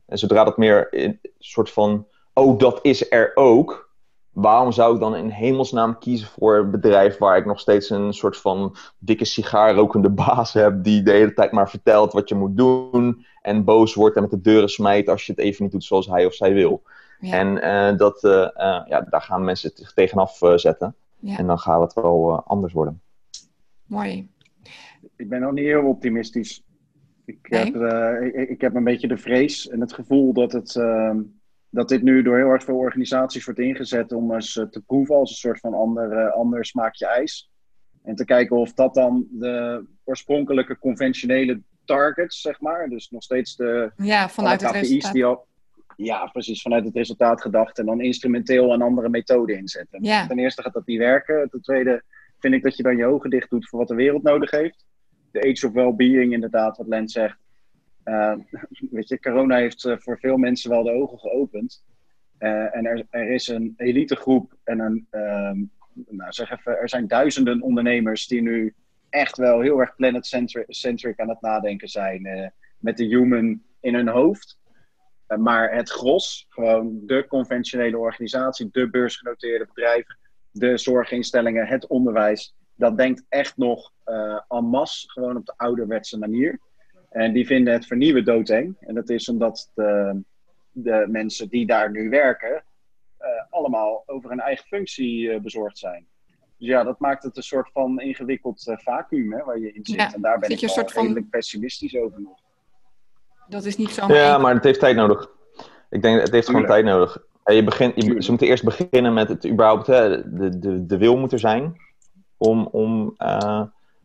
en 0.06 0.18
zodra 0.18 0.44
dat 0.44 0.56
meer 0.56 0.88
een 0.90 1.20
soort 1.38 1.70
van, 1.70 2.06
oh 2.34 2.58
dat 2.58 2.78
is 2.82 3.10
er 3.10 3.30
ook, 3.34 3.90
waarom 4.32 4.72
zou 4.72 4.94
ik 4.94 5.00
dan 5.00 5.16
in 5.16 5.28
hemelsnaam 5.28 5.98
kiezen 5.98 6.28
voor 6.28 6.56
een 6.56 6.70
bedrijf 6.70 7.18
waar 7.18 7.36
ik 7.36 7.46
nog 7.46 7.60
steeds 7.60 7.90
een 7.90 8.12
soort 8.12 8.36
van 8.36 8.76
dikke 8.98 9.24
sigaarrokende 9.24 10.10
baas 10.24 10.52
heb 10.52 10.84
die 10.84 11.02
de 11.02 11.10
hele 11.10 11.32
tijd 11.32 11.52
maar 11.52 11.70
vertelt 11.70 12.12
wat 12.12 12.28
je 12.28 12.34
moet 12.34 12.56
doen 12.56 13.26
en 13.42 13.64
boos 13.64 13.94
wordt 13.94 14.16
en 14.16 14.22
met 14.22 14.30
de 14.30 14.40
deuren 14.40 14.68
smijt 14.68 15.08
als 15.08 15.26
je 15.26 15.32
het 15.32 15.40
even 15.40 15.62
niet 15.62 15.72
doet 15.72 15.84
zoals 15.84 16.06
hij 16.06 16.26
of 16.26 16.34
zij 16.34 16.52
wil. 16.52 16.82
Ja. 17.20 17.38
En 17.38 17.56
uh, 17.92 17.98
dat, 17.98 18.24
uh, 18.24 18.32
uh, 18.32 18.82
ja, 18.86 19.06
daar 19.10 19.22
gaan 19.22 19.44
mensen 19.44 19.70
zich 19.74 19.92
tegenaf 19.92 20.38
zetten. 20.54 20.94
Ja. 21.18 21.36
En 21.36 21.46
dan 21.46 21.58
gaat 21.58 21.80
het 21.80 21.94
wel 21.94 22.42
anders 22.44 22.72
worden. 22.72 23.00
Mooi. 23.86 24.28
Ik 25.16 25.28
ben 25.28 25.40
nog 25.40 25.52
niet 25.52 25.64
heel 25.64 25.84
optimistisch. 25.84 26.62
Ik, 27.24 27.48
nee? 27.50 27.64
heb, 27.64 28.22
ik, 28.34 28.48
ik, 28.48 28.60
heb 28.60 28.74
een 28.74 28.84
beetje 28.84 29.08
de 29.08 29.16
vrees 29.16 29.68
en 29.68 29.80
het 29.80 29.92
gevoel 29.92 30.32
dat 30.32 30.52
het 30.52 30.76
ehm, 30.76 31.18
dat 31.72 31.88
dit 31.88 32.02
nu 32.02 32.22
door 32.22 32.36
heel 32.36 32.48
erg 32.48 32.64
veel 32.64 32.76
organisaties 32.76 33.44
wordt 33.44 33.60
ingezet 33.60 34.12
om 34.12 34.34
eens 34.34 34.52
te 34.52 34.82
proeven 34.86 35.14
als 35.14 35.30
een 35.30 35.36
soort 35.36 35.60
van 35.60 35.74
ander, 35.74 36.12
uh, 36.12 36.32
ander 36.32 36.64
smaakje 36.64 37.06
ijs. 37.06 37.50
En 38.02 38.14
te 38.14 38.24
kijken 38.24 38.56
of 38.56 38.72
dat 38.72 38.94
dan 38.94 39.26
de 39.30 39.84
oorspronkelijke 40.04 40.78
conventionele 40.78 41.60
targets, 41.84 42.40
zeg 42.40 42.60
maar, 42.60 42.88
dus 42.88 43.10
nog 43.10 43.22
steeds 43.22 43.56
de 43.56 43.92
ja, 43.96 44.28
vanuit 44.28 44.60
het 44.60 44.70
resultaat. 44.70 45.12
Die 45.12 45.24
al, 45.24 45.46
ja, 45.96 46.26
precies, 46.26 46.62
vanuit 46.62 46.84
het 46.84 46.96
resultaat 46.96 47.40
gedacht 47.40 47.78
en 47.78 47.86
dan 47.86 48.00
instrumenteel 48.00 48.72
een 48.72 48.82
andere 48.82 49.08
methode 49.08 49.56
inzetten. 49.56 50.04
Ja. 50.04 50.26
Ten 50.26 50.38
eerste 50.38 50.62
gaat 50.62 50.72
dat 50.72 50.86
niet 50.86 50.98
werken. 50.98 51.48
Ten 51.50 51.60
tweede 51.60 52.02
vind 52.38 52.54
ik 52.54 52.62
dat 52.62 52.76
je 52.76 52.82
dan 52.82 52.96
je 52.96 53.06
ogen 53.06 53.30
dicht 53.30 53.50
doet 53.50 53.68
voor 53.68 53.78
wat 53.78 53.88
de 53.88 53.94
wereld 53.94 54.22
nodig 54.22 54.50
heeft. 54.50 54.86
De 55.30 55.50
age 55.50 55.66
of 55.66 55.72
well-being, 55.72 56.32
inderdaad, 56.32 56.76
wat 56.76 56.86
Lens 56.86 57.12
zegt. 57.12 57.38
Uh, 58.04 58.34
weet 58.90 59.08
je, 59.08 59.20
corona 59.20 59.56
heeft 59.56 59.84
uh, 59.84 59.96
voor 59.98 60.18
veel 60.18 60.36
mensen 60.36 60.70
wel 60.70 60.82
de 60.82 60.92
ogen 60.92 61.18
geopend. 61.18 61.84
Uh, 62.38 62.76
en 62.76 62.86
er, 62.86 63.06
er, 63.10 63.30
is 63.30 63.48
een 63.48 63.74
elitegroep 63.76 64.56
en 64.64 64.80
een, 64.80 65.06
nou 66.08 66.32
zeg 66.32 66.50
even, 66.50 66.78
er 66.78 66.88
zijn 66.88 67.06
duizenden 67.06 67.62
ondernemers 67.62 68.26
die 68.26 68.42
nu 68.42 68.74
echt 69.12 69.36
wel 69.36 69.60
heel 69.60 69.78
erg 69.78 69.96
planet-centric 69.96 71.20
aan 71.20 71.28
het 71.28 71.40
nadenken 71.40 71.88
zijn. 71.88 72.52
met 72.78 72.96
de 72.96 73.04
human 73.04 73.62
in 73.80 73.94
hun 73.94 74.08
hoofd. 74.08 74.58
maar 75.38 75.74
het 75.74 75.90
gros, 75.90 76.46
gewoon 76.48 77.00
de 77.06 77.26
conventionele 77.28 77.98
organisatie, 77.98 78.68
de 78.72 78.90
beursgenoteerde 78.90 79.66
bedrijven, 79.66 80.18
de 80.50 80.78
zorginstellingen, 80.78 81.66
het 81.66 81.86
onderwijs, 81.86 82.54
dat 82.74 82.96
denkt 82.96 83.24
echt 83.28 83.56
nog 83.56 83.92
en 84.48 84.64
masse 84.64 85.10
gewoon 85.10 85.36
op 85.36 85.46
de 85.46 85.54
ouderwetse 85.56 86.18
manier. 86.18 86.58
En 87.12 87.32
die 87.32 87.46
vinden 87.46 87.72
het 87.72 87.86
vernieuwen 87.86 88.24
doodeng. 88.24 88.76
En 88.80 88.94
dat 88.94 89.10
is 89.10 89.28
omdat 89.28 89.70
de, 89.74 90.20
de 90.70 91.06
mensen 91.08 91.48
die 91.48 91.66
daar 91.66 91.90
nu 91.90 92.08
werken, 92.08 92.64
uh, 93.20 93.28
allemaal 93.50 94.02
over 94.06 94.30
een 94.30 94.40
eigen 94.40 94.66
functie 94.66 95.20
uh, 95.20 95.40
bezorgd 95.40 95.78
zijn. 95.78 96.06
Dus 96.62 96.70
ja, 96.70 96.84
dat 96.84 96.98
maakt 96.98 97.22
het 97.22 97.36
een 97.36 97.42
soort 97.42 97.70
van 97.72 98.00
ingewikkeld 98.00 98.66
uh, 98.66 98.76
vacuüm 98.78 99.32
hè, 99.32 99.44
waar 99.44 99.58
je 99.58 99.72
in 99.72 99.80
zit. 99.84 99.96
Ja, 99.96 100.14
en 100.14 100.20
daar 100.20 100.38
ben 100.38 100.50
ik 100.50 100.60
wel 100.60 100.70
soort 100.70 100.92
redelijk 100.92 101.20
van... 101.20 101.28
pessimistisch 101.28 101.96
over 101.96 102.20
nog. 102.20 102.38
Dat 103.48 103.64
is 103.64 103.76
niet 103.76 103.90
zo. 103.90 104.06
Ja, 104.06 104.38
maar 104.38 104.54
het 104.54 104.64
heeft 104.64 104.80
tijd 104.80 104.96
nodig. 104.96 105.30
Ik 105.90 106.02
denk, 106.02 106.20
het 106.20 106.30
heeft 106.30 106.46
gewoon 106.46 106.66
tijd 106.66 106.84
nodig. 106.84 107.24
Je 107.44 107.64
begint, 107.64 107.94
je, 107.94 108.22
ze 108.22 108.30
moeten 108.30 108.48
eerst 108.48 108.64
beginnen 108.64 109.12
met 109.12 109.28
het 109.28 109.46
überhaupt, 109.46 109.86
hè, 109.86 110.08
de, 110.38 110.58
de, 110.58 110.86
de 110.86 110.98
wil 110.98 111.16
moet 111.16 111.32
er 111.32 111.38
zijn 111.38 111.76
om, 112.36 112.66
om 112.66 113.14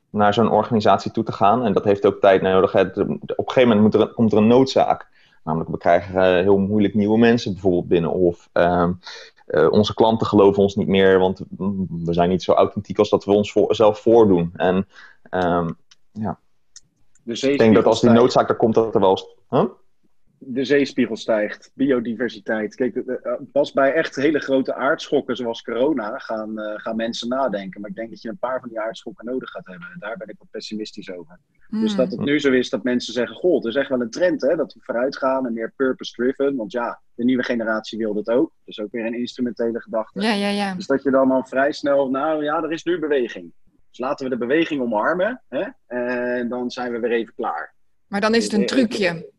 naar 0.09 0.33
zo'n 0.33 0.51
organisatie 0.51 1.11
toe 1.11 1.23
te 1.23 1.31
gaan. 1.31 1.65
En 1.65 1.73
dat 1.73 1.83
heeft 1.83 2.05
ook 2.05 2.19
tijd 2.19 2.41
nodig. 2.41 2.75
Op 2.75 2.97
een 2.97 3.19
gegeven 3.35 3.67
moment 3.67 3.81
moet 3.81 3.93
er, 3.93 4.13
komt 4.13 4.31
er 4.31 4.37
een 4.37 4.47
noodzaak. 4.47 5.07
Namelijk, 5.43 5.69
we 5.69 5.77
krijgen 5.77 6.15
uh, 6.15 6.21
heel 6.21 6.57
moeilijk 6.57 6.93
nieuwe 6.93 7.17
mensen 7.17 7.51
bijvoorbeeld 7.51 7.87
binnen. 7.87 8.11
Of 8.11 8.49
uh, 8.53 8.89
uh, 9.47 9.71
onze 9.71 9.93
klanten 9.93 10.27
geloven 10.27 10.61
ons 10.61 10.75
niet 10.75 10.87
meer, 10.87 11.19
want 11.19 11.41
we 11.89 12.13
zijn 12.13 12.29
niet 12.29 12.43
zo 12.43 12.51
authentiek 12.51 12.99
als 12.99 13.09
dat 13.09 13.25
we 13.25 13.31
ons 13.31 13.51
voor, 13.51 13.75
zelf 13.75 13.99
voordoen. 13.99 14.51
En 14.55 14.87
um, 15.31 15.77
ja. 16.11 16.39
Dus 17.23 17.43
ik 17.43 17.57
denk 17.57 17.75
dat 17.75 17.85
als 17.85 18.01
die 18.01 18.09
noodzaak 18.09 18.49
er 18.49 18.55
komt, 18.55 18.75
dat 18.75 18.95
er 18.95 19.01
wel. 19.01 19.35
Huh? 19.49 19.65
De 20.39 20.63
zeespiegel 20.63 21.15
stijgt, 21.15 21.71
biodiversiteit. 21.73 22.75
Kijk, 22.75 22.95
uh, 22.95 23.15
pas 23.51 23.71
bij 23.71 23.93
echt 23.93 24.15
hele 24.15 24.39
grote 24.39 24.73
aardschokken 24.73 25.35
zoals 25.35 25.61
corona 25.61 26.17
gaan, 26.17 26.59
uh, 26.59 26.73
gaan 26.75 26.95
mensen 26.95 27.27
nadenken. 27.27 27.81
Maar 27.81 27.89
ik 27.89 27.95
denk 27.95 28.09
dat 28.09 28.21
je 28.21 28.29
een 28.29 28.37
paar 28.37 28.59
van 28.59 28.69
die 28.69 28.79
aardschokken 28.79 29.25
nodig 29.25 29.49
gaat 29.49 29.65
hebben. 29.65 29.87
Daar 29.99 30.17
ben 30.17 30.27
ik 30.27 30.35
wat 30.37 30.49
pessimistisch 30.51 31.11
over. 31.11 31.39
Hmm. 31.67 31.81
Dus 31.81 31.95
dat 31.95 32.11
het 32.11 32.19
nu 32.19 32.39
zo 32.39 32.51
is 32.51 32.69
dat 32.69 32.83
mensen 32.83 33.13
zeggen: 33.13 33.35
Goh, 33.35 33.55
het 33.55 33.65
is 33.65 33.75
echt 33.75 33.89
wel 33.89 34.01
een 34.01 34.09
trend 34.09 34.41
hè, 34.41 34.55
dat 34.55 34.73
we 34.73 34.79
vooruit 34.83 35.17
gaan 35.17 35.45
en 35.45 35.53
meer 35.53 35.73
purpose-driven. 35.75 36.55
Want 36.55 36.71
ja, 36.71 37.01
de 37.13 37.23
nieuwe 37.23 37.43
generatie 37.43 37.97
wil 37.97 38.13
dat 38.13 38.29
ook. 38.29 38.51
Dus 38.65 38.79
ook 38.79 38.91
weer 38.91 39.05
een 39.05 39.19
instrumentele 39.19 39.81
gedachte. 39.81 40.21
Ja, 40.21 40.33
ja, 40.33 40.49
ja. 40.49 40.75
Dus 40.75 40.87
dat 40.87 41.03
je 41.03 41.11
dan 41.11 41.31
al 41.31 41.45
vrij 41.45 41.71
snel, 41.71 42.09
nou 42.09 42.43
ja, 42.43 42.63
er 42.63 42.71
is 42.71 42.83
nu 42.83 42.99
beweging. 42.99 43.53
Dus 43.89 43.99
laten 43.99 44.29
we 44.29 44.31
de 44.31 44.45
beweging 44.45 44.81
omarmen 44.81 45.41
hè, 45.47 45.65
en 45.87 46.49
dan 46.49 46.71
zijn 46.71 46.91
we 46.91 46.99
weer 46.99 47.11
even 47.11 47.33
klaar. 47.33 47.75
Maar 48.07 48.21
dan 48.21 48.35
is 48.35 48.43
het 48.43 48.53
een 48.53 48.65
trucje. 48.65 49.35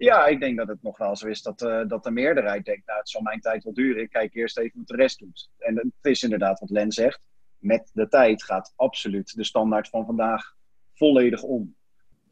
Ja, 0.00 0.26
ik 0.26 0.40
denk 0.40 0.56
dat 0.56 0.68
het 0.68 0.82
nog 0.82 0.98
wel 0.98 1.16
zo 1.16 1.26
is 1.26 1.42
dat, 1.42 1.62
uh, 1.62 1.88
dat 1.88 2.04
de 2.04 2.10
meerderheid 2.10 2.64
denkt, 2.64 2.86
nou 2.86 2.98
het 2.98 3.08
zal 3.08 3.22
mijn 3.22 3.40
tijd 3.40 3.64
wel 3.64 3.72
duren, 3.72 4.02
ik 4.02 4.10
kijk 4.10 4.34
eerst 4.34 4.58
even 4.58 4.78
wat 4.78 4.86
de 4.86 4.96
rest 4.96 5.18
doet. 5.18 5.50
En 5.58 5.76
het 5.76 6.12
is 6.12 6.22
inderdaad 6.22 6.60
wat 6.60 6.70
Len 6.70 6.92
zegt, 6.92 7.20
met 7.58 7.90
de 7.92 8.08
tijd 8.08 8.44
gaat 8.44 8.72
absoluut 8.76 9.36
de 9.36 9.44
standaard 9.44 9.88
van 9.88 10.06
vandaag 10.06 10.54
volledig 10.94 11.42
om. 11.42 11.74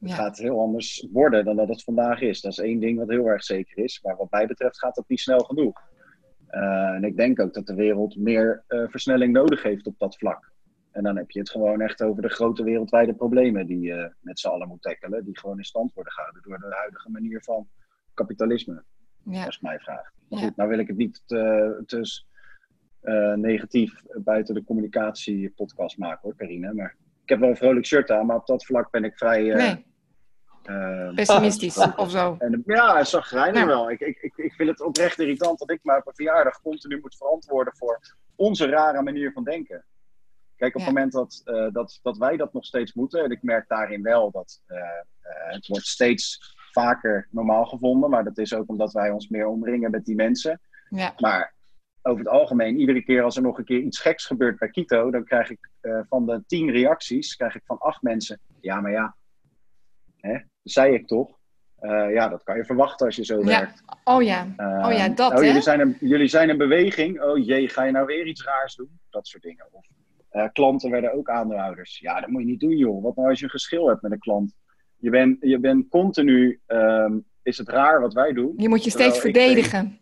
Het 0.00 0.12
gaat 0.12 0.38
heel 0.38 0.60
anders 0.60 1.06
worden 1.12 1.44
dan 1.44 1.56
dat 1.56 1.68
het 1.68 1.82
vandaag 1.82 2.20
is. 2.20 2.40
Dat 2.40 2.52
is 2.52 2.58
één 2.58 2.80
ding 2.80 2.98
wat 2.98 3.08
heel 3.08 3.26
erg 3.26 3.44
zeker 3.44 3.84
is, 3.84 4.00
maar 4.02 4.16
wat 4.16 4.30
mij 4.30 4.46
betreft 4.46 4.78
gaat 4.78 4.94
dat 4.94 5.08
niet 5.08 5.20
snel 5.20 5.40
genoeg. 5.40 5.80
Uh, 6.50 6.94
en 6.94 7.04
ik 7.04 7.16
denk 7.16 7.40
ook 7.40 7.54
dat 7.54 7.66
de 7.66 7.74
wereld 7.74 8.16
meer 8.16 8.64
uh, 8.68 8.88
versnelling 8.88 9.32
nodig 9.32 9.62
heeft 9.62 9.86
op 9.86 9.98
dat 9.98 10.16
vlak. 10.16 10.52
En 10.98 11.04
dan 11.04 11.16
heb 11.16 11.30
je 11.30 11.38
het 11.38 11.50
gewoon 11.50 11.80
echt 11.80 12.02
over 12.02 12.22
de 12.22 12.28
grote 12.28 12.62
wereldwijde 12.62 13.14
problemen 13.14 13.66
die 13.66 13.80
je 13.80 14.12
met 14.20 14.40
z'n 14.40 14.48
allen 14.48 14.68
moet 14.68 14.82
tackelen. 14.82 15.24
Die 15.24 15.38
gewoon 15.38 15.58
in 15.58 15.64
stand 15.64 15.94
worden 15.94 16.12
gehouden 16.12 16.42
door 16.42 16.58
de 16.58 16.76
huidige 16.76 17.10
manier 17.10 17.42
van 17.42 17.68
kapitalisme. 18.14 18.82
Ja. 19.24 19.40
Dat 19.40 19.48
is 19.48 19.60
mijn 19.60 19.80
vraag. 19.80 20.12
Maar 20.28 20.38
goed, 20.38 20.56
nou 20.56 20.68
wil 20.68 20.78
ik 20.78 20.86
het 20.86 20.96
niet 20.96 21.22
te, 21.26 21.82
te 21.86 22.22
uh, 23.02 23.34
negatief 23.34 24.02
buiten 24.16 24.54
de 24.54 24.64
communicatiepodcast 24.64 25.98
maken 25.98 26.20
hoor, 26.22 26.36
Carine. 26.36 26.74
Maar 26.74 26.96
ik 27.22 27.28
heb 27.28 27.38
wel 27.38 27.48
een 27.48 27.56
vrolijk 27.56 27.86
shirt 27.86 28.10
aan, 28.10 28.26
maar 28.26 28.36
op 28.36 28.46
dat 28.46 28.64
vlak 28.64 28.90
ben 28.90 29.04
ik 29.04 29.16
vrij... 29.16 29.44
Uh, 29.44 29.56
nee. 29.56 29.86
Uh, 30.70 31.14
Pessimistisch 31.14 31.78
of 31.96 32.10
zo. 32.10 32.36
En, 32.38 32.62
ja, 32.66 33.04
zagrijnig 33.04 33.60
ja. 33.60 33.66
wel. 33.66 33.90
Ik, 33.90 34.00
ik, 34.00 34.32
ik, 34.36 34.52
vind 34.52 34.68
het 34.68 34.82
oprecht 34.82 35.18
irritant 35.18 35.58
dat 35.58 35.70
ik 35.70 35.80
me 35.82 35.96
op 35.96 36.06
een 36.06 36.14
verjaardag 36.14 36.60
continu 36.60 37.00
moet 37.00 37.16
verantwoorden 37.16 37.76
voor 37.76 38.00
onze 38.36 38.66
rare 38.66 39.02
manier 39.02 39.32
van 39.32 39.44
denken. 39.44 39.84
Kijk, 40.58 40.74
op 40.74 40.80
het 40.80 40.90
moment 40.94 41.12
dat, 41.12 41.42
uh, 41.44 41.72
dat, 41.72 41.98
dat 42.02 42.16
wij 42.16 42.36
dat 42.36 42.52
nog 42.52 42.64
steeds 42.64 42.92
moeten, 42.92 43.24
en 43.24 43.30
ik 43.30 43.42
merk 43.42 43.68
daarin 43.68 44.02
wel 44.02 44.30
dat 44.30 44.62
uh, 44.68 44.78
uh, 44.78 45.52
het 45.52 45.66
wordt 45.66 45.86
steeds 45.86 46.54
vaker 46.72 47.28
normaal 47.30 47.64
gevonden, 47.64 48.10
maar 48.10 48.24
dat 48.24 48.38
is 48.38 48.54
ook 48.54 48.68
omdat 48.68 48.92
wij 48.92 49.10
ons 49.10 49.28
meer 49.28 49.46
omringen 49.46 49.90
met 49.90 50.04
die 50.04 50.14
mensen. 50.14 50.60
Ja. 50.90 51.14
Maar 51.18 51.54
over 52.02 52.24
het 52.24 52.32
algemeen, 52.32 52.78
iedere 52.78 53.02
keer 53.02 53.22
als 53.22 53.36
er 53.36 53.42
nog 53.42 53.58
een 53.58 53.64
keer 53.64 53.80
iets 53.80 53.98
geks 53.98 54.26
gebeurt 54.26 54.58
bij 54.58 54.70
Kito, 54.70 55.10
dan 55.10 55.24
krijg 55.24 55.50
ik 55.50 55.70
van 56.08 56.26
de 56.26 56.42
tien 56.46 56.70
reacties, 56.70 57.36
krijg 57.36 57.54
ik 57.54 57.62
van 57.64 57.78
acht 57.78 58.02
mensen, 58.02 58.40
ja, 58.60 58.80
maar 58.80 58.90
ja, 58.90 59.16
hè, 60.16 60.38
zei 60.62 60.94
ik 60.94 61.06
toch. 61.06 61.38
ja, 62.10 62.28
dat 62.28 62.42
kan 62.42 62.56
je 62.56 62.64
verwachten 62.64 63.06
als 63.06 63.16
je 63.16 63.24
zo 63.24 63.38
ja. 63.38 63.44
werkt. 63.44 63.82
Oh 64.04 64.22
ja, 64.22 64.46
oh 64.56 64.92
ja, 64.92 65.08
dat 65.08 65.32
oh, 65.32 65.38
hè? 65.38 65.44
Jullie 65.44 65.62
zijn, 65.62 65.80
een, 65.80 65.96
jullie 66.00 66.28
zijn 66.28 66.48
een 66.48 66.58
beweging. 66.58 67.22
Oh 67.22 67.44
jee, 67.44 67.68
ga 67.68 67.84
je 67.84 67.92
nou 67.92 68.06
weer 68.06 68.26
iets 68.26 68.44
raars 68.44 68.74
doen? 68.74 69.00
Dat 69.10 69.26
soort 69.26 69.42
dingen. 69.42 69.66
Of, 69.70 69.86
klanten 70.52 70.90
werden 70.90 71.12
ook 71.12 71.28
aandeelhouders. 71.28 71.98
Ja, 71.98 72.20
dat 72.20 72.28
moet 72.28 72.40
je 72.40 72.46
niet 72.46 72.60
doen, 72.60 72.76
joh. 72.76 73.02
Wat 73.02 73.16
nou 73.16 73.28
als 73.28 73.38
je 73.38 73.44
een 73.44 73.50
geschil 73.50 73.88
hebt 73.88 74.02
met 74.02 74.12
een 74.12 74.18
klant? 74.18 74.54
Je 74.96 75.10
bent 75.10 75.36
je 75.40 75.58
bent 75.58 75.88
continu, 75.88 76.60
um, 76.66 77.24
is 77.42 77.58
het 77.58 77.68
raar 77.68 78.00
wat 78.00 78.12
wij 78.12 78.32
doen. 78.32 78.52
Je 78.56 78.68
moet 78.68 78.84
je 78.84 78.90
steeds 78.90 79.18
verdedigen. 79.18 79.98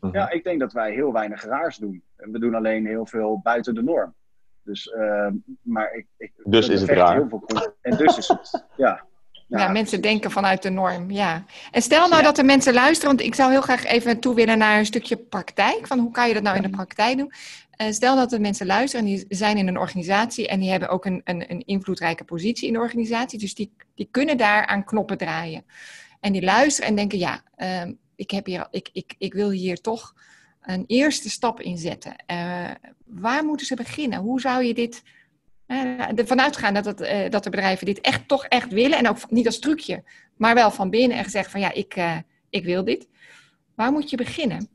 Denk, 0.00 0.14
ja, 0.14 0.30
ik 0.30 0.44
denk 0.44 0.60
dat 0.60 0.72
wij 0.72 0.92
heel 0.92 1.12
weinig 1.12 1.44
raars 1.44 1.76
doen. 1.76 2.02
En 2.16 2.32
we 2.32 2.38
doen 2.38 2.54
alleen 2.54 2.86
heel 2.86 3.06
veel 3.06 3.40
buiten 3.42 3.74
de 3.74 3.82
norm. 3.82 4.14
Dus, 4.62 4.86
uh, 4.86 5.28
maar 5.62 5.94
ik, 5.94 6.06
ik, 6.16 6.32
dus 6.44 6.68
is 6.68 6.80
het 6.80 6.90
raar. 6.90 7.14
Heel 7.14 7.28
veel, 7.28 7.74
en 7.80 7.96
dus 7.96 8.18
is 8.18 8.28
het, 8.28 8.66
ja. 8.76 9.08
Ja, 9.50 9.68
mensen 9.68 10.00
denken 10.00 10.30
vanuit 10.30 10.62
de 10.62 10.70
norm, 10.70 11.10
ja. 11.10 11.44
En 11.70 11.82
stel 11.82 12.08
nou 12.08 12.22
dat 12.22 12.36
de 12.36 12.44
mensen 12.44 12.74
luisteren, 12.74 13.16
want 13.16 13.28
ik 13.28 13.34
zou 13.34 13.50
heel 13.50 13.60
graag 13.60 13.84
even 13.84 14.20
toe 14.20 14.34
willen 14.34 14.58
naar 14.58 14.78
een 14.78 14.86
stukje 14.86 15.16
praktijk. 15.16 15.86
Van 15.86 15.98
hoe 15.98 16.10
kan 16.10 16.28
je 16.28 16.34
dat 16.34 16.42
nou 16.42 16.56
in 16.56 16.62
de 16.62 16.70
praktijk 16.70 17.18
doen? 17.18 17.32
Uh, 17.80 17.90
stel 17.90 18.16
dat 18.16 18.30
de 18.30 18.40
mensen 18.40 18.66
luisteren 18.66 19.06
en 19.06 19.12
die 19.12 19.24
zijn 19.28 19.56
in 19.56 19.68
een 19.68 19.78
organisatie 19.78 20.48
en 20.48 20.60
die 20.60 20.70
hebben 20.70 20.88
ook 20.88 21.04
een, 21.04 21.20
een, 21.24 21.50
een 21.50 21.62
invloedrijke 21.66 22.24
positie 22.24 22.66
in 22.66 22.72
de 22.72 22.78
organisatie. 22.78 23.38
Dus 23.38 23.54
die, 23.54 23.72
die 23.94 24.08
kunnen 24.10 24.36
daar 24.36 24.66
aan 24.66 24.84
knoppen 24.84 25.18
draaien. 25.18 25.64
En 26.20 26.32
die 26.32 26.42
luisteren 26.42 26.90
en 26.90 26.96
denken, 26.96 27.18
ja, 27.18 27.42
uh, 27.56 27.82
ik, 28.16 28.30
heb 28.30 28.46
hier, 28.46 28.66
ik, 28.70 28.88
ik, 28.92 29.14
ik 29.18 29.32
wil 29.32 29.50
hier 29.50 29.80
toch 29.80 30.14
een 30.62 30.84
eerste 30.86 31.30
stap 31.30 31.60
in 31.60 31.78
zetten. 31.78 32.24
Uh, 32.26 32.70
waar 33.04 33.44
moeten 33.44 33.66
ze 33.66 33.74
beginnen? 33.74 34.18
Hoe 34.18 34.40
zou 34.40 34.64
je 34.64 34.74
dit 34.74 35.02
ervan 36.14 36.40
uitgaan 36.40 36.74
dat, 36.74 36.84
het, 36.84 37.00
uh, 37.00 37.28
dat 37.28 37.44
de 37.44 37.50
bedrijven 37.50 37.86
dit 37.86 38.00
echt 38.00 38.28
toch 38.28 38.44
echt 38.44 38.72
willen. 38.72 38.98
En 38.98 39.08
ook 39.08 39.30
niet 39.30 39.46
als 39.46 39.58
trucje, 39.58 40.04
maar 40.36 40.54
wel 40.54 40.70
van 40.70 40.90
binnen 40.90 41.18
en 41.18 41.24
gezegd 41.24 41.50
van 41.50 41.60
ja, 41.60 41.72
ik, 41.72 41.96
uh, 41.96 42.16
ik 42.50 42.64
wil 42.64 42.84
dit. 42.84 43.08
Waar 43.74 43.92
moet 43.92 44.10
je 44.10 44.16
beginnen? 44.16 44.68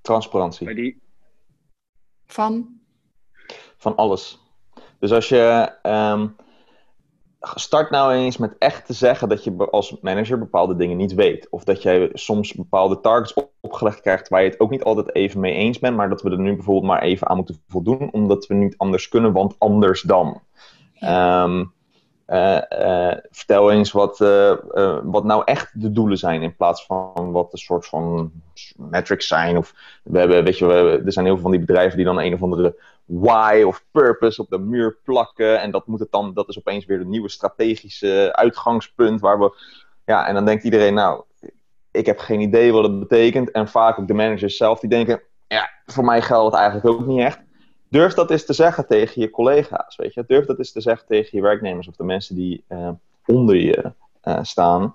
Transparantie. 0.00 0.74
Die... 0.74 1.02
Van? 2.26 2.80
Van 3.76 3.96
alles. 3.96 4.38
Dus 4.98 5.12
als 5.12 5.28
je 5.28 5.72
um, 5.82 6.36
start 7.42 7.90
nou 7.90 8.12
eens 8.12 8.36
met 8.36 8.54
echt 8.58 8.86
te 8.86 8.92
zeggen 8.92 9.28
dat 9.28 9.44
je 9.44 9.70
als 9.70 9.96
manager 10.00 10.38
bepaalde 10.38 10.76
dingen 10.76 10.96
niet 10.96 11.14
weet. 11.14 11.50
Of 11.50 11.64
dat 11.64 11.82
jij 11.82 12.10
soms 12.12 12.54
bepaalde 12.54 13.00
targets 13.00 13.34
opgelegd 13.60 14.00
krijgt 14.00 14.28
waar 14.28 14.42
je 14.42 14.50
het 14.50 14.60
ook 14.60 14.70
niet 14.70 14.84
altijd 14.84 15.14
even 15.14 15.40
mee 15.40 15.54
eens 15.54 15.78
bent. 15.78 15.96
Maar 15.96 16.08
dat 16.08 16.22
we 16.22 16.30
er 16.30 16.38
nu 16.38 16.54
bijvoorbeeld 16.54 16.92
maar 16.92 17.02
even 17.02 17.28
aan 17.28 17.36
moeten 17.36 17.62
voldoen. 17.68 18.12
Omdat 18.12 18.46
we 18.46 18.54
niet 18.54 18.76
anders 18.76 19.08
kunnen, 19.08 19.32
want 19.32 19.54
anders 19.58 20.02
dan. 20.02 20.40
Ja. 20.92 21.42
Um, 21.42 21.72
uh, 22.32 22.62
uh, 22.80 23.14
vertel 23.30 23.70
eens 23.70 23.92
wat, 23.92 24.20
uh, 24.20 24.52
wat 25.02 25.24
nou 25.24 25.42
echt 25.44 25.80
de 25.80 25.92
doelen 25.92 26.18
zijn. 26.18 26.42
In 26.42 26.56
plaats 26.56 26.86
van 26.86 27.32
wat 27.32 27.52
een 27.52 27.58
soort 27.58 27.86
van 27.86 28.32
metrics 28.76 29.26
zijn. 29.26 29.56
Of 29.56 29.74
we 30.04 30.18
hebben, 30.18 30.44
weet 30.44 30.58
je, 30.58 30.66
we, 30.66 31.02
er 31.04 31.12
zijn 31.12 31.24
heel 31.24 31.34
veel 31.34 31.42
van 31.42 31.50
die 31.50 31.60
bedrijven 31.60 31.96
die 31.96 32.06
dan 32.06 32.20
een 32.20 32.34
of 32.34 32.42
andere 32.42 32.76
why 33.04 33.62
of 33.66 33.84
purpose 33.90 34.40
op 34.40 34.50
de 34.50 34.58
muur 34.58 34.96
plakken. 35.04 35.60
En 35.60 35.70
dat, 35.70 35.86
moet 35.86 36.00
het 36.00 36.10
dan, 36.10 36.34
dat 36.34 36.48
is 36.48 36.58
opeens 36.58 36.84
weer 36.84 36.98
de 36.98 37.04
nieuwe 37.04 37.28
strategische 37.28 38.28
uitgangspunt. 38.32 39.20
Waar 39.20 39.38
we, 39.38 39.56
ja, 40.04 40.26
en 40.26 40.34
dan 40.34 40.44
denkt 40.44 40.64
iedereen, 40.64 40.94
nou, 40.94 41.22
ik 41.90 42.06
heb 42.06 42.18
geen 42.18 42.40
idee 42.40 42.72
wat 42.72 42.84
het 42.84 42.98
betekent. 42.98 43.50
En 43.50 43.68
vaak 43.68 43.98
ook 43.98 44.06
de 44.06 44.14
managers 44.14 44.56
zelf 44.56 44.80
die 44.80 44.90
denken, 44.90 45.22
ja, 45.48 45.70
voor 45.86 46.04
mij 46.04 46.22
geldt 46.22 46.52
het 46.52 46.60
eigenlijk 46.60 47.00
ook 47.00 47.06
niet 47.06 47.20
echt. 47.20 47.40
Durf 47.92 48.14
dat 48.14 48.30
eens 48.30 48.44
te 48.44 48.52
zeggen 48.52 48.86
tegen 48.86 49.20
je 49.20 49.30
collega's, 49.30 49.96
weet 49.96 50.14
je. 50.14 50.24
Durf 50.26 50.46
dat 50.46 50.58
eens 50.58 50.72
te 50.72 50.80
zeggen 50.80 51.06
tegen 51.06 51.30
je 51.32 51.42
werknemers 51.42 51.88
of 51.88 51.96
de 51.96 52.04
mensen 52.04 52.34
die 52.34 52.64
uh, 52.68 52.88
onder 53.26 53.56
je 53.56 53.92
uh, 54.24 54.38
staan. 54.42 54.94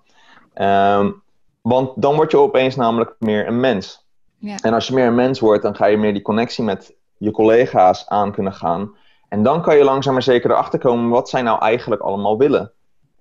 Um, 0.55 1.21
want 1.61 1.91
dan 1.95 2.15
word 2.15 2.31
je 2.31 2.37
opeens 2.37 2.75
namelijk 2.75 3.15
meer 3.19 3.47
een 3.47 3.59
mens. 3.59 4.05
Ja. 4.37 4.55
En 4.61 4.73
als 4.73 4.87
je 4.87 4.93
meer 4.93 5.07
een 5.07 5.15
mens 5.15 5.39
wordt, 5.39 5.63
dan 5.63 5.75
ga 5.75 5.85
je 5.85 5.97
meer 5.97 6.13
die 6.13 6.21
connectie 6.21 6.63
met 6.63 6.95
je 7.17 7.31
collega's 7.31 8.07
aan 8.07 8.31
kunnen 8.31 8.53
gaan. 8.53 8.95
En 9.29 9.43
dan 9.43 9.61
kan 9.61 9.77
je 9.77 9.83
langzaam 9.83 10.13
maar 10.13 10.23
zeker 10.23 10.51
erachter 10.51 10.79
komen 10.79 11.09
wat 11.09 11.29
zij 11.29 11.41
nou 11.41 11.59
eigenlijk 11.61 12.01
allemaal 12.01 12.37
willen. 12.37 12.71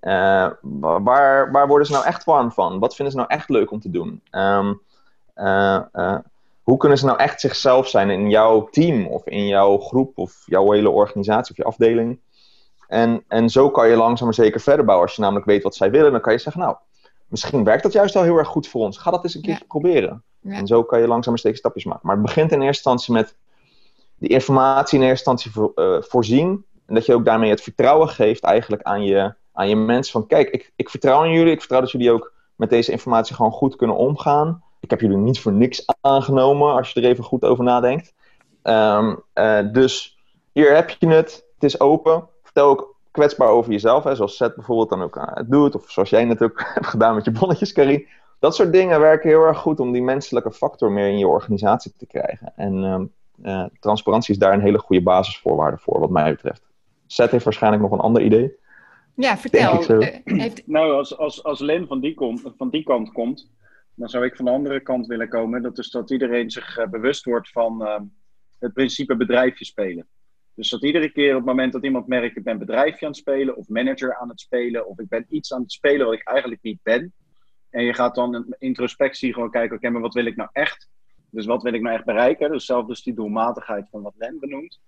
Uh, 0.01 0.49
waar, 1.01 1.51
waar 1.51 1.67
worden 1.67 1.87
ze 1.87 1.93
nou 1.93 2.05
echt 2.05 2.23
warm 2.23 2.51
van? 2.51 2.79
Wat 2.79 2.95
vinden 2.95 3.13
ze 3.13 3.19
nou 3.19 3.31
echt 3.31 3.49
leuk 3.49 3.71
om 3.71 3.79
te 3.79 3.89
doen? 3.89 4.21
Um, 4.31 4.81
hoe 6.67 6.77
kunnen 6.77 6.97
ze 6.97 7.05
nou 7.05 7.17
echt 7.17 7.41
zichzelf 7.41 7.87
zijn 7.87 8.09
in 8.09 8.29
jouw 8.29 8.67
team 8.69 9.07
of 9.07 9.25
in 9.25 9.47
jouw 9.47 9.77
groep 9.77 10.17
of 10.17 10.43
jouw 10.45 10.71
hele 10.71 10.89
organisatie 10.89 11.51
of 11.51 11.57
je 11.57 11.63
afdeling? 11.63 12.19
En, 12.87 13.23
en 13.27 13.49
zo 13.49 13.69
kan 13.69 13.89
je 13.89 13.95
langzaam 13.95 14.25
maar 14.25 14.33
zeker 14.35 14.59
verder 14.59 14.85
bouwen. 14.85 15.07
Als 15.07 15.15
je 15.15 15.21
namelijk 15.21 15.45
weet 15.45 15.63
wat 15.63 15.75
zij 15.75 15.91
willen, 15.91 16.11
dan 16.11 16.21
kan 16.21 16.33
je 16.33 16.39
zeggen, 16.39 16.61
nou, 16.61 16.75
misschien 17.27 17.63
werkt 17.63 17.83
dat 17.83 17.91
juist 17.93 18.13
wel 18.13 18.23
heel 18.23 18.37
erg 18.37 18.47
goed 18.47 18.67
voor 18.67 18.81
ons. 18.81 18.97
Ga 18.97 19.11
dat 19.11 19.23
eens 19.23 19.35
een 19.35 19.41
keer 19.41 19.51
Ja. 19.59 19.65
proberen. 19.67 20.23
Ja. 20.41 20.53
En 20.53 20.67
zo 20.67 20.83
kan 20.83 20.99
je 20.99 21.07
langzaam 21.07 21.29
maar 21.29 21.39
steeds 21.39 21.59
stapjes 21.59 21.85
maken. 21.85 22.07
Maar 22.07 22.15
het 22.15 22.25
begint 22.25 22.51
in 22.51 22.61
eerste 22.61 22.89
instantie 22.89 23.13
met 23.13 23.35
die 24.19 24.29
informatie 24.29 24.99
in 24.99 25.05
eerste 25.05 25.29
instantie 25.29 25.51
voor, 25.51 25.71
eh, 25.75 26.01
voorzien. 26.01 26.65
En 26.85 26.95
dat 26.95 27.05
je 27.05 27.13
ook 27.13 27.25
daarmee 27.25 27.49
het 27.49 27.61
vertrouwen 27.61 28.09
geeft 28.09 28.43
eigenlijk 28.43 28.81
aan 28.83 29.03
je, 29.03 29.33
aan 29.53 29.69
je 29.69 29.75
mensen. 29.75 30.11
Van 30.11 30.27
kijk, 30.27 30.49
ik, 30.49 30.71
ik 30.75 30.89
vertrouw 30.89 31.23
in 31.23 31.31
jullie. 31.31 31.51
Ik 31.51 31.59
vertrouw 31.59 31.79
dat 31.81 31.91
jullie 31.91 32.11
ook 32.11 32.33
met 32.55 32.69
deze 32.69 32.91
informatie 32.91 33.35
gewoon 33.35 33.51
goed 33.51 33.75
kunnen 33.75 33.95
omgaan. 33.95 34.63
Ik 34.79 34.89
heb 34.89 35.01
jullie 35.01 35.17
niet 35.17 35.39
voor 35.39 35.51
niks 35.51 35.85
aangenomen, 36.01 36.73
als 36.73 36.91
je 36.91 37.01
er 37.01 37.09
even 37.09 37.23
goed 37.23 37.43
over 37.43 37.63
nadenkt. 37.63 38.13
Ehm, 38.61 39.15
eh, 39.33 39.59
dus 39.71 40.17
hier 40.51 40.75
heb 40.75 40.89
je 40.89 41.07
het. 41.07 41.45
Het 41.53 41.63
is 41.63 41.79
open. 41.79 42.27
Vertel 42.43 42.67
ook 42.67 42.95
kwetsbaar 43.11 43.49
over 43.49 43.71
jezelf. 43.71 44.03
Hè, 44.03 44.15
zoals 44.15 44.35
Seth 44.35 44.55
bijvoorbeeld 44.55 44.89
dan 44.89 45.01
ook 45.01 45.15
uh, 45.15 45.23
doet. 45.45 45.75
Of 45.75 45.91
zoals 45.91 46.09
jij 46.09 46.25
net 46.25 46.43
ook 46.43 46.61
hebt 46.73 46.87
gedaan 46.87 47.15
met 47.15 47.25
je 47.25 47.31
bonnetjes, 47.31 47.71
Karin. 47.71 48.07
Dat 48.39 48.55
soort 48.55 48.71
dingen 48.71 48.99
werken 48.99 49.29
heel 49.29 49.43
erg 49.43 49.57
goed 49.57 49.79
om 49.79 49.91
die 49.91 50.01
menselijke 50.01 50.51
factor 50.51 50.91
meer 50.91 51.07
in 51.07 51.17
je 51.17 51.27
organisatie 51.27 51.93
te 51.97 52.05
krijgen. 52.05 52.53
En 52.55 52.83
ehm, 52.83 53.05
uh, 53.43 53.65
transparantie 53.79 54.33
is 54.33 54.39
daar 54.39 54.53
een 54.53 54.61
hele 54.61 54.79
goede 54.79 55.03
basisvoorwaarde 55.03 55.77
voor, 55.77 55.99
wat 55.99 56.09
mij 56.09 56.31
betreft. 56.31 56.61
Seth 57.07 57.31
heeft 57.31 57.43
waarschijnlijk 57.43 57.83
nog 57.83 57.91
een 57.91 57.99
ander 57.99 58.21
idee. 58.21 58.55
Ja, 59.13 59.37
vertel. 59.37 59.83
Eh. 59.83 60.53
Nou, 60.65 60.93
als, 60.93 61.17
als, 61.17 61.43
als 61.43 61.59
Len 61.59 61.87
van 61.87 61.99
die, 61.99 62.13
kom, 62.13 62.39
van 62.57 62.69
die 62.69 62.83
kant 62.83 63.11
komt, 63.11 63.49
dan 63.97 64.09
zou 64.09 64.25
ik 64.25 64.35
van 64.35 64.45
de 64.45 64.51
andere 64.51 64.79
kant 64.79 65.07
willen 65.07 65.29
komen. 65.29 65.61
Dat 65.61 65.77
is 65.77 65.89
dat 65.89 66.11
iedereen 66.11 66.51
zich 66.51 66.77
eh, 66.77 66.87
bewust 66.87 67.25
wordt 67.25 67.49
van 67.49 67.85
ehm, 67.85 68.03
het 68.59 68.73
principe 68.73 69.15
bedrijfje 69.15 69.65
spelen. 69.65 70.07
Dus 70.53 70.69
dat 70.69 70.83
iedere 70.83 71.11
keer 71.11 71.29
op 71.29 71.37
het 71.37 71.45
moment 71.45 71.73
dat 71.73 71.83
iemand 71.83 72.07
merkt, 72.07 72.37
ik 72.37 72.43
ben 72.43 72.57
bedrijfje 72.57 73.05
aan 73.05 73.11
het 73.11 73.19
spelen, 73.19 73.55
of 73.55 73.67
manager 73.67 74.15
aan 74.15 74.29
het 74.29 74.39
spelen, 74.39 74.87
of 74.87 74.99
ik 74.99 75.07
ben 75.07 75.25
iets 75.29 75.53
aan 75.53 75.61
het 75.61 75.71
spelen 75.71 76.05
wat 76.05 76.15
ik 76.15 76.27
eigenlijk 76.27 76.61
niet 76.61 76.79
ben. 76.83 77.13
En 77.69 77.83
je 77.83 77.93
gaat 77.93 78.15
dan 78.15 78.33
een 78.33 78.55
introspectie 78.57 79.33
gewoon 79.33 79.51
kijken, 79.51 79.75
oké, 79.75 79.89
maar 79.89 80.01
wat 80.01 80.13
wil 80.13 80.25
ik 80.25 80.35
nou 80.35 80.49
echt? 80.53 80.89
Dus 81.29 81.45
wat 81.45 81.63
wil 81.63 81.73
ik 81.73 81.81
nou 81.81 81.95
echt 81.95 82.05
bereiken? 82.05 82.51
Dus 82.51 82.65
zelf 82.65 82.85
dus 82.85 83.03
die 83.03 83.13
doelmatigheid 83.13 83.89
van 83.89 84.01
wat 84.01 84.13
Len 84.17 84.39
benoemt. 84.39 84.79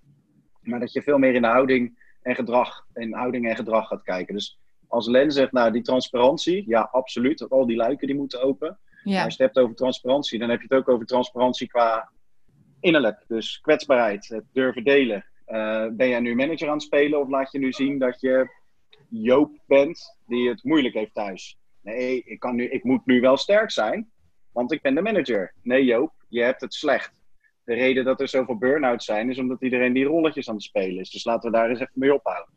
Maar 0.61 0.79
dat 0.79 0.93
je 0.93 1.01
veel 1.01 1.17
meer 1.17 1.33
in 1.33 1.41
de 1.41 1.47
houding 1.47 1.99
en 2.21 2.35
gedrag, 2.35 2.85
in 2.93 3.13
houding 3.13 3.49
en 3.49 3.55
gedrag 3.55 3.87
gaat 3.87 4.03
kijken. 4.03 4.33
Dus 4.35 4.59
als 4.87 5.07
Len 5.07 5.31
zegt, 5.31 5.51
nou 5.51 5.71
die 5.71 5.81
transparantie, 5.81 6.63
ja 6.67 6.81
absoluut, 6.81 7.49
al 7.49 7.65
die 7.65 7.77
luiken 7.77 8.07
die 8.07 8.15
moeten 8.15 8.41
open. 8.41 8.79
Ja, 9.03 9.23
als 9.23 9.35
je 9.35 9.43
het 9.43 9.53
hebt 9.53 9.65
over 9.65 9.75
transparantie, 9.75 10.39
dan 10.39 10.49
heb 10.49 10.61
je 10.61 10.67
het 10.69 10.77
ook 10.77 10.89
over 10.89 11.05
transparantie 11.05 11.67
qua 11.67 12.09
innerlijk. 12.79 13.23
Dus 13.27 13.59
kwetsbaarheid, 13.61 14.27
het 14.27 14.43
durven 14.53 14.83
delen. 14.83 15.25
Eh, 15.45 15.87
ben 15.91 16.09
jij 16.09 16.19
nu 16.19 16.35
manager 16.35 16.67
aan 16.67 16.73
het 16.73 16.83
spelen 16.83 17.19
of 17.19 17.29
laat 17.29 17.51
je 17.51 17.59
nu 17.59 17.71
zien 17.73 17.99
dat 17.99 18.21
je 18.21 18.57
Joop 19.09 19.51
bent 19.67 20.17
die 20.27 20.49
het 20.49 20.63
moeilijk 20.63 20.93
heeft 20.93 21.13
thuis? 21.13 21.57
Nee, 21.81 22.23
ik, 22.23 22.39
kan 22.39 22.55
nu, 22.55 22.69
ik 22.69 22.83
moet 22.83 23.05
nu 23.05 23.21
wel 23.21 23.37
sterk 23.37 23.71
zijn, 23.71 24.11
want 24.51 24.71
ik 24.71 24.81
ben 24.81 24.95
de 24.95 25.01
manager. 25.01 25.53
Nee 25.61 25.85
Joop, 25.85 26.13
je 26.27 26.41
hebt 26.41 26.61
het 26.61 26.73
slecht. 26.73 27.11
De 27.63 27.73
reden 27.73 28.03
dat 28.03 28.21
er 28.21 28.27
zoveel 28.27 28.57
burn-outs 28.57 29.05
zijn, 29.05 29.29
is 29.29 29.37
omdat 29.37 29.61
iedereen 29.61 29.93
die 29.93 30.05
rolletjes 30.05 30.49
aan 30.49 30.55
het 30.55 30.63
spelen 30.63 30.99
is. 30.99 31.09
Dus 31.09 31.23
laten 31.23 31.51
we 31.51 31.57
daar 31.57 31.69
eens 31.69 31.79
even 31.79 31.91
mee 31.93 32.13
ophouden. 32.13 32.53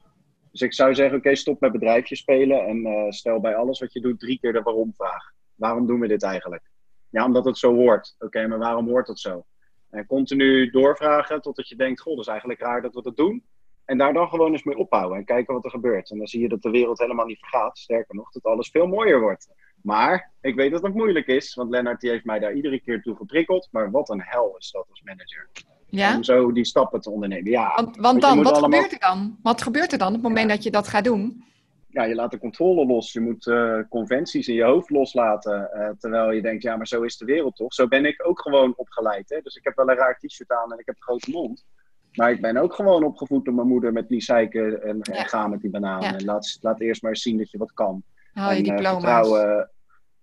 Dus 0.50 0.60
ik 0.60 0.74
zou 0.74 0.94
zeggen, 0.94 1.18
oké, 1.18 1.34
stop 1.34 1.60
met 1.60 1.72
bedrijfje 1.72 2.16
spelen 2.16 2.66
en 2.66 2.86
eh, 2.86 3.10
stel 3.10 3.40
bij 3.40 3.54
alles 3.54 3.80
wat 3.80 3.92
je 3.92 4.00
doet 4.00 4.20
drie 4.20 4.38
keer 4.38 4.52
de 4.52 4.62
waarom-vraag. 4.62 5.32
Waarom 5.62 5.86
doen 5.86 6.00
we 6.00 6.08
dit 6.08 6.22
eigenlijk? 6.22 6.62
Ja, 7.10 7.24
omdat 7.24 7.44
het 7.44 7.58
zo 7.58 7.74
hoort. 7.74 8.14
Oké, 8.18 8.46
maar 8.46 8.58
waarom 8.58 8.88
hoort 8.88 9.08
het 9.08 9.18
zo? 9.18 9.44
En 9.90 10.06
continu 10.06 10.70
doorvragen 10.70 11.40
totdat 11.40 11.68
je 11.68 11.76
denkt, 11.76 12.00
goh, 12.00 12.12
dat 12.16 12.24
is 12.24 12.30
eigenlijk 12.30 12.60
raar 12.60 12.82
dat 12.82 12.94
we 12.94 13.02
dat 13.02 13.16
doen. 13.16 13.44
En 13.84 13.98
daar 13.98 14.12
dan 14.12 14.28
gewoon 14.28 14.52
eens 14.52 14.62
mee 14.64 14.76
ophouden 14.76 15.18
en 15.18 15.24
kijken 15.24 15.54
wat 15.54 15.64
er 15.64 15.70
gebeurt. 15.70 16.10
En 16.10 16.18
dan 16.18 16.26
zie 16.26 16.40
je 16.40 16.48
dat 16.48 16.62
de 16.62 16.70
wereld 16.70 16.98
helemaal 16.98 17.26
niet 17.26 17.38
vergaat. 17.38 17.78
Sterker 17.78 18.14
nog, 18.14 18.30
dat 18.30 18.42
alles 18.44 18.68
veel 18.70 18.86
mooier 18.86 19.20
wordt. 19.20 19.48
Maar 19.82 20.32
ik 20.40 20.54
weet 20.54 20.72
dat 20.72 20.82
het 20.82 20.94
moeilijk 20.94 21.26
is, 21.26 21.54
want 21.54 21.70
Lennart 21.70 22.00
die 22.00 22.10
heeft 22.10 22.24
mij 22.24 22.38
daar 22.38 22.52
iedere 22.52 22.80
keer 22.80 23.02
toe 23.02 23.16
geprikkeld. 23.16 23.68
Maar 23.70 23.90
wat 23.90 24.08
een 24.10 24.22
hel 24.22 24.54
is 24.58 24.70
dat 24.70 24.86
als 24.90 25.02
manager. 25.02 25.48
ja? 25.88 26.16
Om 26.16 26.22
zo 26.22 26.52
die 26.52 26.64
stappen 26.64 27.00
te 27.00 27.10
ondernemen. 27.10 27.50
Ja, 27.50 27.74
Want, 27.74 28.20
dan, 28.20 28.42
wat 28.42 28.52
allemaal- 28.52 28.62
gebeurt 28.80 28.92
er 28.92 29.08
dan? 29.08 29.38
Wat 29.42 29.62
gebeurt 29.62 29.92
er 29.92 29.98
dan 29.98 30.08
op 30.08 30.14
het 30.14 30.22
moment 30.22 30.48
dat 30.48 30.62
je 30.62 30.70
dat 30.70 30.88
gaat 30.88 31.04
doen? 31.04 31.44
Ja, 31.92 32.04
je 32.04 32.14
laat 32.14 32.30
de 32.30 32.38
controle 32.38 32.86
los. 32.86 33.12
Je 33.12 33.20
moet 33.20 33.46
eh, 33.46 33.78
conventies 33.88 34.48
in 34.48 34.54
je 34.54 34.62
hoofd 34.64 34.90
loslaten. 34.90 35.72
eh, 35.72 35.88
terwijl 35.98 36.30
je 36.30 36.42
denkt, 36.42 36.62
ja, 36.62 36.76
maar 36.76 36.86
zo 36.86 37.02
is 37.02 37.16
de 37.16 37.24
wereld 37.24 37.56
toch? 37.56 37.74
Zo 37.74 37.88
ben 37.88 38.04
ik 38.04 38.26
ook 38.28 38.40
gewoon 38.40 38.72
opgeleid. 38.76 39.28
Hè? 39.30 39.40
Dus 39.42 39.56
ik 39.56 39.64
heb 39.64 39.76
wel 39.76 39.88
een 39.90 39.96
raar 39.96 40.18
t-shirt 40.18 40.50
aan 40.50 40.72
en 40.72 40.78
ik 40.78 40.86
heb 40.86 40.94
een 40.96 41.02
grote 41.02 41.30
mond. 41.30 41.64
Maar 42.12 42.30
ik 42.30 42.40
ben 42.40 42.56
ook 42.56 42.74
gewoon 42.74 43.04
opgevoed 43.04 43.44
door 43.44 43.54
mijn 43.54 43.66
moeder 43.68 43.92
met 43.92 44.08
die 44.08 44.22
zeiken 44.22 44.82
en, 44.82 45.00
en 45.00 45.26
ga 45.26 45.48
met 45.48 45.60
die 45.60 45.70
banaan. 45.70 46.00
Ja. 46.02 46.14
En 46.16 46.24
laat, 46.24 46.58
laat 46.60 46.80
eerst 46.80 47.02
maar 47.02 47.10
eens 47.10 47.22
zien 47.22 47.38
dat 47.38 47.50
je 47.50 47.58
wat 47.58 47.72
kan. 47.72 48.02
Haal 48.32 48.52
je 48.52 48.56
En, 48.58 48.64
eh, 48.64 48.76
diploma's? 48.76 49.28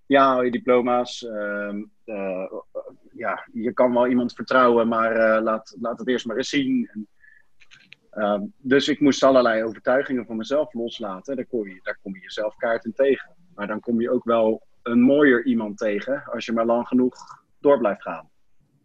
ja, 0.06 0.24
haal 0.24 0.44
je 0.44 0.52
diploma's. 0.52 1.26
ehm, 1.26 1.84
eh, 2.06 2.52
ja, 3.12 3.48
je 3.54 3.74
kan 3.74 3.94
wel 3.94 4.08
iemand 4.08 4.34
vertrouwen, 4.34 4.88
maar 4.88 5.42
laat, 5.42 5.76
laat 5.80 6.00
het 6.00 6.08
eerst 6.08 6.26
maar 6.26 6.38
eens 6.38 6.50
zien. 6.50 6.90
En, 6.94 7.08
ehm, 8.10 8.46
dus 8.58 8.88
ik 8.88 9.00
moest 9.00 9.24
allerlei 9.24 9.64
overtuigingen 9.64 10.26
van 10.26 10.38
mezelf 10.38 10.74
loslaten. 10.74 11.36
Daar 11.36 11.46
kom, 11.46 11.68
je, 11.68 11.80
daar 11.84 11.98
kom 12.02 12.16
je 12.16 12.22
jezelf 12.22 12.56
kaart 12.56 12.86
in 12.86 12.94
tegen. 12.94 13.36
Maar 13.56 13.68
dan 13.68 13.80
kom 13.80 14.02
je 14.02 14.12
ook 14.12 14.24
wel 14.24 14.68
een 14.84 15.02
mooier 15.02 15.46
iemand 15.46 15.78
tegen 15.78 16.24
als 16.26 16.46
je 16.46 16.52
maar 16.52 16.66
lang 16.66 16.88
genoeg 16.88 17.16
door 17.60 17.78
blijft 17.78 18.02
gaan. 18.02 18.30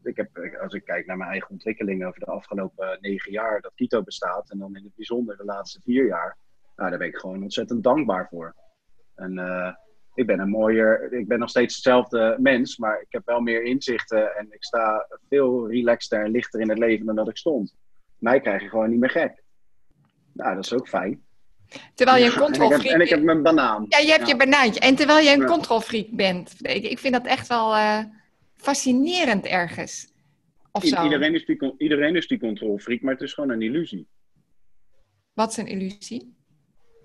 Ik 0.02 0.16
heb, 0.16 0.28
als 0.62 0.74
ik 0.74 0.84
kijk 0.84 1.06
naar 1.06 1.16
mijn 1.16 1.30
eigen 1.30 1.50
ontwikkeling 1.50 2.06
over 2.06 2.20
de 2.20 2.26
afgelopen 2.26 2.98
negen 3.00 3.32
jaar 3.32 3.60
dat 3.60 3.74
Kito 3.74 4.02
bestaat, 4.02 4.50
en 4.50 4.58
dan 4.58 4.76
in 4.76 4.84
het 4.84 4.94
bijzonder 4.94 5.36
de 5.36 5.44
laatste 5.44 5.80
vier 5.80 6.06
jaar, 6.06 6.36
nou, 6.76 6.90
daar 6.90 6.98
ben 6.98 7.08
ik 7.08 7.16
gewoon 7.16 7.42
ontzettend 7.42 7.82
dankbaar 7.82 8.28
voor. 8.28 8.54
Eh, 9.14 9.74
ik 10.14 10.26
ben 10.26 10.38
een 10.38 10.48
mooier, 10.48 11.12
ik 11.12 11.28
ben 11.28 11.38
nog 11.38 11.48
steeds 11.48 11.74
hetzelfde 11.74 12.36
mens, 12.38 12.76
maar 12.76 13.00
ik 13.00 13.06
heb 13.08 13.22
wel 13.24 13.40
meer 13.40 13.62
inzichten 13.62 14.36
en 14.36 14.46
ik 14.52 14.64
sta 14.64 15.06
veel 15.28 15.70
relaxter 15.70 16.24
en 16.24 16.30
lichter 16.30 16.60
in 16.60 16.68
het 16.68 16.78
leven 16.78 17.06
dan 17.06 17.14
dat 17.14 17.28
ik 17.28 17.36
stond. 17.36 17.74
Mij 18.24 18.40
krijg 18.40 18.62
je 18.62 18.68
gewoon 18.68 18.90
niet 18.90 18.98
meer 18.98 19.10
gek. 19.10 19.42
Nou, 20.32 20.54
dat 20.54 20.64
is 20.64 20.72
ook 20.72 20.88
fijn. 20.88 21.22
Terwijl 21.94 22.24
je 22.24 22.30
een 22.30 22.38
controlfreak 22.46 22.84
en 22.94 23.00
ik 23.00 23.08
heb 23.08 23.18
bent. 23.18 23.24
mijn 23.24 23.42
banaan. 23.42 23.86
Ja, 23.88 23.98
je 23.98 24.10
hebt 24.10 24.20
Ja. 24.20 24.26
je 24.28 24.36
banaantje. 24.36 24.80
En 24.80 24.94
terwijl 24.94 25.24
je 25.24 25.32
een 25.32 25.40
Ja. 25.40 25.46
controlfreak 25.46 26.06
bent. 26.10 26.54
Ik, 26.58 26.84
ik 26.84 26.98
vind 26.98 27.12
dat 27.14 27.26
echt 27.26 27.46
wel 27.48 27.74
eh, 27.74 27.98
fascinerend 28.56 29.44
ergens. 29.46 30.12
Of 30.72 30.84
I- 30.84 30.88
zo. 30.88 31.02
iedereen, 31.04 31.34
is 31.34 31.44
die, 31.46 31.74
iedereen 31.78 32.16
is 32.16 32.26
die 32.28 32.38
controlfreak, 32.38 33.00
maar 33.00 33.12
het 33.12 33.22
is 33.22 33.32
gewoon 33.34 33.50
een 33.50 33.62
illusie. 33.62 34.08
Wat 35.32 35.50
is 35.50 35.56
een 35.56 35.66
illusie? 35.66 36.34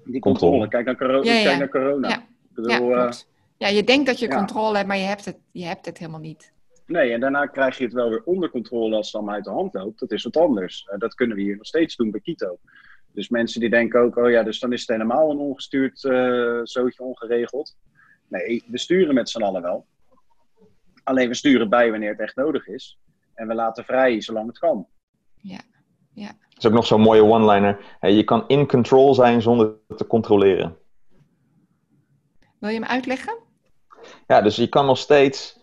Die 0.06 0.22
Controle. 0.22 0.68
Kijk 0.68 0.86
naar, 0.86 0.98
coro- 0.98 1.24
Ja, 1.24 1.34
ja. 1.34 1.44
Kijk 1.44 1.58
naar 1.60 1.70
corona. 1.70 2.10
Ja. 2.10 2.16
Ik 2.18 2.56
bedoel, 2.56 2.72
Ja, 2.72 2.78
klopt. 2.78 3.28
Ja, 3.58 3.68
je 3.68 3.84
denkt 3.84 4.06
dat 4.06 4.20
je 4.20 4.28
ja. 4.28 4.36
controle 4.36 4.76
hebt, 4.76 4.88
maar 4.88 4.98
je 4.98 5.04
hebt, 5.06 5.26
het, 5.26 5.38
je 5.52 5.66
hebt 5.66 5.86
het 5.86 5.98
helemaal 5.98 6.20
niet. 6.20 6.52
Nee, 6.90 7.14
en 7.14 7.20
daarna 7.20 7.46
krijg 7.46 7.78
je 7.78 7.84
het 7.84 7.94
wel 7.94 8.10
weer 8.10 8.24
onder 8.24 8.50
controle 8.50 8.96
als 8.96 9.06
het 9.06 9.16
allemaal 9.16 9.36
uit 9.36 9.44
de 9.44 9.50
hand 9.50 9.74
loopt. 9.74 10.00
Dat 10.00 10.12
is 10.12 10.24
wat 10.24 10.38
anders. 10.38 10.86
Eh, 10.86 11.00
dat 11.00 11.14
kunnen 11.14 11.36
we 11.36 11.42
hier 11.42 11.58
nog 11.58 11.66
steeds 11.66 11.96
doen 11.96 12.12
bij 12.12 12.20
Kito. 12.20 12.58
Dus 13.14 13.30
mensen 13.30 13.60
die 13.60 13.70
denken 13.70 14.00
ook, 14.00 14.16
oh 14.16 14.30
ja, 14.30 14.44
dus 14.44 14.60
dan 14.60 14.74
is 14.74 14.80
het 14.80 14.90
helemaal 14.90 15.32
een 15.32 15.38
ongestuurd 15.38 16.04
eh 16.04 16.60
zootje 16.64 17.04
ongeregeld. 17.04 17.76
Nee, 18.28 18.64
we 18.68 18.78
sturen 18.78 19.14
met 19.14 19.30
z'n 19.30 19.42
allen 19.42 19.62
wel. 19.62 19.86
Alleen 21.04 21.28
we 21.28 21.34
sturen 21.34 21.70
bij 21.70 21.92
wanneer 21.92 22.10
het 22.10 22.20
echt 22.20 22.36
nodig 22.36 22.68
is. 22.68 23.00
En 23.34 23.48
we 23.48 23.54
laten 23.54 23.86
vrij 23.86 24.22
zolang 24.22 24.48
het 24.48 24.60
kan. 24.60 24.88
Dat 26.50 26.58
is 26.58 26.66
ook 26.66 26.74
nog 26.74 26.86
zo'n 26.86 27.02
mooie 27.02 27.24
one-liner. 27.24 27.98
Hey, 28.00 28.14
je 28.14 28.24
kan 28.24 28.48
in 28.48 28.68
control 28.68 29.14
zijn 29.14 29.42
zonder 29.42 29.74
te 29.96 30.08
controleren. 30.08 30.78
Wil 32.60 32.70
je 32.70 32.80
hem 32.80 32.90
uitleggen? 32.90 33.38
Ja, 34.28 34.42
dus 34.42 34.56
je 34.56 34.68
kan 34.68 34.86
nog 34.86 34.98
steeds, 34.98 35.59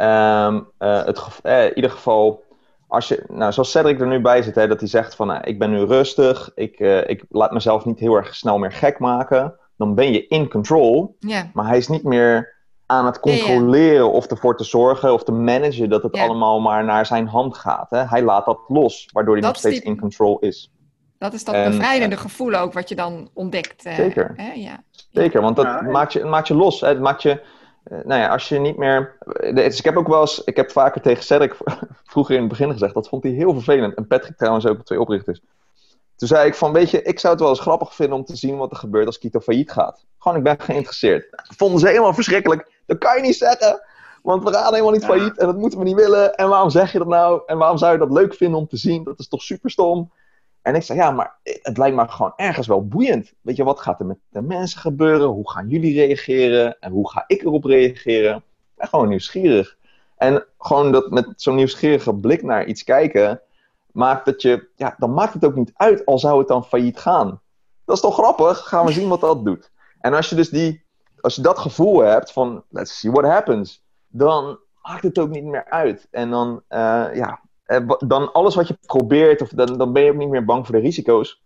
ehm, 0.00 0.60
eh, 0.78 1.04
het, 1.04 1.20
eh, 1.42 1.64
in 1.64 1.74
ieder 1.74 1.90
geval, 1.90 2.42
als 2.88 3.08
je, 3.08 3.24
nou, 3.28 3.52
zoals 3.52 3.70
Cedric 3.70 4.00
er 4.00 4.06
nu 4.06 4.20
bij 4.20 4.42
zit, 4.42 4.54
hè, 4.54 4.66
dat 4.68 4.80
hij 4.80 4.88
zegt 4.88 5.14
van, 5.14 5.26
nou, 5.26 5.40
ik 5.44 5.58
ben 5.58 5.70
nu 5.70 5.84
rustig, 5.84 6.50
ik, 6.54 6.78
eh, 6.80 7.08
ik 7.08 7.24
laat 7.28 7.52
mezelf 7.52 7.84
niet 7.84 7.98
heel 7.98 8.14
erg 8.14 8.34
snel 8.34 8.58
meer 8.58 8.72
gek 8.72 8.98
maken, 8.98 9.54
dan 9.76 9.94
ben 9.94 10.12
je 10.12 10.26
in 10.26 10.48
control, 10.50 11.16
Ja. 11.18 11.50
maar 11.52 11.66
hij 11.66 11.76
is 11.76 11.88
niet 11.88 12.02
meer 12.02 12.58
aan 12.86 13.06
het 13.06 13.20
controleren 13.20 14.12
of 14.12 14.26
ervoor 14.26 14.56
te 14.56 14.64
zorgen 14.64 15.12
of 15.12 15.22
te 15.24 15.32
managen 15.32 15.90
dat 15.90 16.02
het 16.02 16.16
allemaal 16.18 16.60
maar 16.60 16.84
naar 16.84 17.06
zijn 17.06 17.26
hand 17.26 17.56
gaat. 17.56 17.90
Hè? 17.90 17.98
Hij 18.04 18.22
laat 18.22 18.44
dat 18.46 18.58
los, 18.68 19.08
waardoor 19.12 19.32
hij 19.32 19.42
Dat 19.42 19.50
nog 19.50 19.60
steeds 19.60 19.80
die- 19.80 19.88
in 19.90 20.00
control 20.00 20.38
is. 20.38 20.72
Dat 21.18 21.32
is 21.32 21.44
dat 21.44 21.54
En, 21.54 21.70
bevrijdende 21.70 22.16
gevoel 22.16 22.54
ook 22.54 22.72
wat 22.72 22.88
je 22.88 22.94
dan 22.94 23.30
ontdekt. 23.34 23.84
eh, 23.84 23.94
Zeker. 23.94 24.32
Hè? 24.36 24.52
Ja. 24.52 24.82
Zeker, 25.12 25.40
want 25.42 25.56
dat 25.56 25.64
Ja, 25.64 25.80
maakt, 25.82 26.12
je, 26.12 26.18
het 26.18 26.28
maakt 26.28 26.48
je 26.48 26.54
los. 26.54 26.80
Hè? 26.80 26.88
Het 26.88 27.00
maakt 27.00 27.22
je, 27.22 27.30
eh, 27.30 27.38
nou 27.90 28.20
ja, 28.20 28.28
als 28.28 28.48
je 28.48 28.58
niet 28.58 28.76
meer. 28.76 29.16
eh, 29.40 29.54
Dus 29.54 29.78
ik 29.78 29.84
heb 29.84 29.96
ook 29.96 30.08
wel 30.08 30.20
eens, 30.20 30.44
ik 30.44 30.56
heb 30.56 30.70
vaker 30.70 31.00
tegen 31.00 31.24
Cedric 31.24 31.56
vroeger 32.12 32.34
in 32.34 32.40
het 32.40 32.48
begin 32.50 32.72
gezegd, 32.72 32.94
dat 32.94 33.08
vond 33.08 33.22
hij 33.22 33.32
heel 33.32 33.52
vervelend. 33.52 33.94
En 33.94 34.06
Patrick 34.06 34.36
trouwens 34.36 34.66
ook, 34.66 34.76
de 34.76 34.82
twee 34.84 35.00
oprichters. 35.00 35.40
Toen 36.16 36.28
zei 36.28 36.46
ik 36.46 36.54
van, 36.54 36.72
weet 36.72 36.90
je, 36.90 37.02
ik 37.02 37.18
zou 37.18 37.32
het 37.32 37.42
wel 37.42 37.50
eens 37.50 37.60
grappig 37.60 37.94
vinden 37.94 38.16
om 38.18 38.24
te 38.24 38.36
zien 38.36 38.56
wat 38.56 38.70
er 38.70 38.76
gebeurt 38.76 39.06
als 39.06 39.18
Kito 39.18 39.40
failliet 39.40 39.70
gaat. 39.72 40.04
Gewoon, 40.18 40.38
ik 40.38 40.44
ben 40.44 40.60
geïnteresseerd. 40.60 41.26
Dat 41.30 41.56
vonden 41.56 41.80
ze 41.80 41.86
helemaal 41.88 42.14
verschrikkelijk. 42.14 42.72
Dat 42.86 42.98
kan 42.98 43.16
je 43.16 43.22
niet 43.22 43.36
zeggen, 43.36 43.82
want 44.22 44.44
we 44.44 44.52
gaan 44.52 44.72
helemaal 44.72 44.92
niet 44.92 45.00
Ja. 45.02 45.06
failliet 45.08 45.38
en 45.38 45.46
dat 45.46 45.56
moeten 45.56 45.78
we 45.78 45.84
niet 45.84 45.94
willen. 45.96 46.34
En 46.34 46.48
waarom 46.48 46.70
zeg 46.70 46.92
je 46.92 46.98
dat 46.98 47.06
nou? 47.06 47.42
En 47.46 47.58
waarom 47.58 47.78
zou 47.78 47.92
je 47.92 47.98
dat 47.98 48.10
leuk 48.12 48.34
vinden 48.34 48.58
om 48.58 48.66
te 48.68 48.76
zien? 48.76 49.04
Dat 49.04 49.18
is 49.18 49.28
toch 49.28 49.42
super 49.42 49.70
stom? 49.70 50.10
En 50.62 50.74
ik 50.74 50.82
zei, 50.82 50.98
ja, 50.98 51.10
maar 51.10 51.38
het 51.42 51.78
lijkt 51.78 51.96
me 51.96 52.08
gewoon 52.08 52.32
ergens 52.36 52.66
wel 52.66 52.88
boeiend. 52.88 53.32
Weet 53.40 53.56
je, 53.56 53.64
wat 53.64 53.80
gaat 53.80 54.00
er 54.00 54.06
met 54.06 54.18
de 54.28 54.42
mensen 54.42 54.80
gebeuren? 54.80 55.28
Hoe 55.28 55.50
gaan 55.50 55.68
jullie 55.68 55.94
reageren? 55.94 56.76
En 56.80 56.92
hoe 56.92 57.10
ga 57.10 57.24
ik 57.26 57.42
erop 57.42 57.64
reageren? 57.64 58.36
Ik 58.36 58.42
ben 58.74 58.88
gewoon 58.88 59.08
nieuwsgierig. 59.08 59.76
En 60.16 60.44
gewoon 60.58 60.92
dat 60.92 61.10
met 61.10 61.32
zo'n 61.36 61.54
nieuwsgierige 61.54 62.14
blik 62.14 62.42
naar 62.42 62.64
iets 62.64 62.84
kijken, 62.84 63.40
maakt 63.92 64.24
dat 64.24 64.42
je, 64.42 64.68
ja, 64.76 64.94
dan 64.98 65.14
maakt 65.14 65.34
het 65.34 65.44
ook 65.44 65.54
niet 65.54 65.72
uit, 65.74 66.06
al 66.06 66.18
zou 66.18 66.38
het 66.38 66.48
dan 66.48 66.64
failliet 66.64 66.98
gaan. 66.98 67.40
Dat 67.84 67.96
is 67.96 68.02
toch 68.02 68.14
grappig? 68.14 68.58
Gaan 68.58 68.86
we 68.86 68.92
zien 68.92 69.08
wat 69.08 69.20
dat 69.20 69.44
doet. 69.44 69.70
En 70.00 70.14
als 70.14 70.28
je 70.28 70.36
dus 70.36 70.48
die, 70.48 70.84
als 71.20 71.34
je 71.34 71.42
dat 71.42 71.58
gevoel 71.58 71.98
hebt 71.98 72.32
van, 72.32 72.64
let's 72.68 72.98
see 72.98 73.10
what 73.10 73.24
happens, 73.24 73.84
dan 74.08 74.58
maakt 74.82 75.02
het 75.02 75.18
ook 75.18 75.30
niet 75.30 75.44
meer 75.44 75.70
uit. 75.70 76.08
En 76.10 76.30
dan, 76.30 76.62
eh, 76.68 77.06
ja, 77.14 77.40
dan 78.06 78.32
alles 78.32 78.54
wat 78.54 78.68
je 78.68 78.78
probeert, 78.86 79.42
of 79.42 79.48
dan, 79.48 79.78
dan 79.78 79.92
ben 79.92 80.02
je 80.02 80.10
ook 80.10 80.16
niet 80.16 80.28
meer 80.28 80.44
bang 80.44 80.66
voor 80.66 80.74
de 80.74 80.80
risico's. 80.80 81.42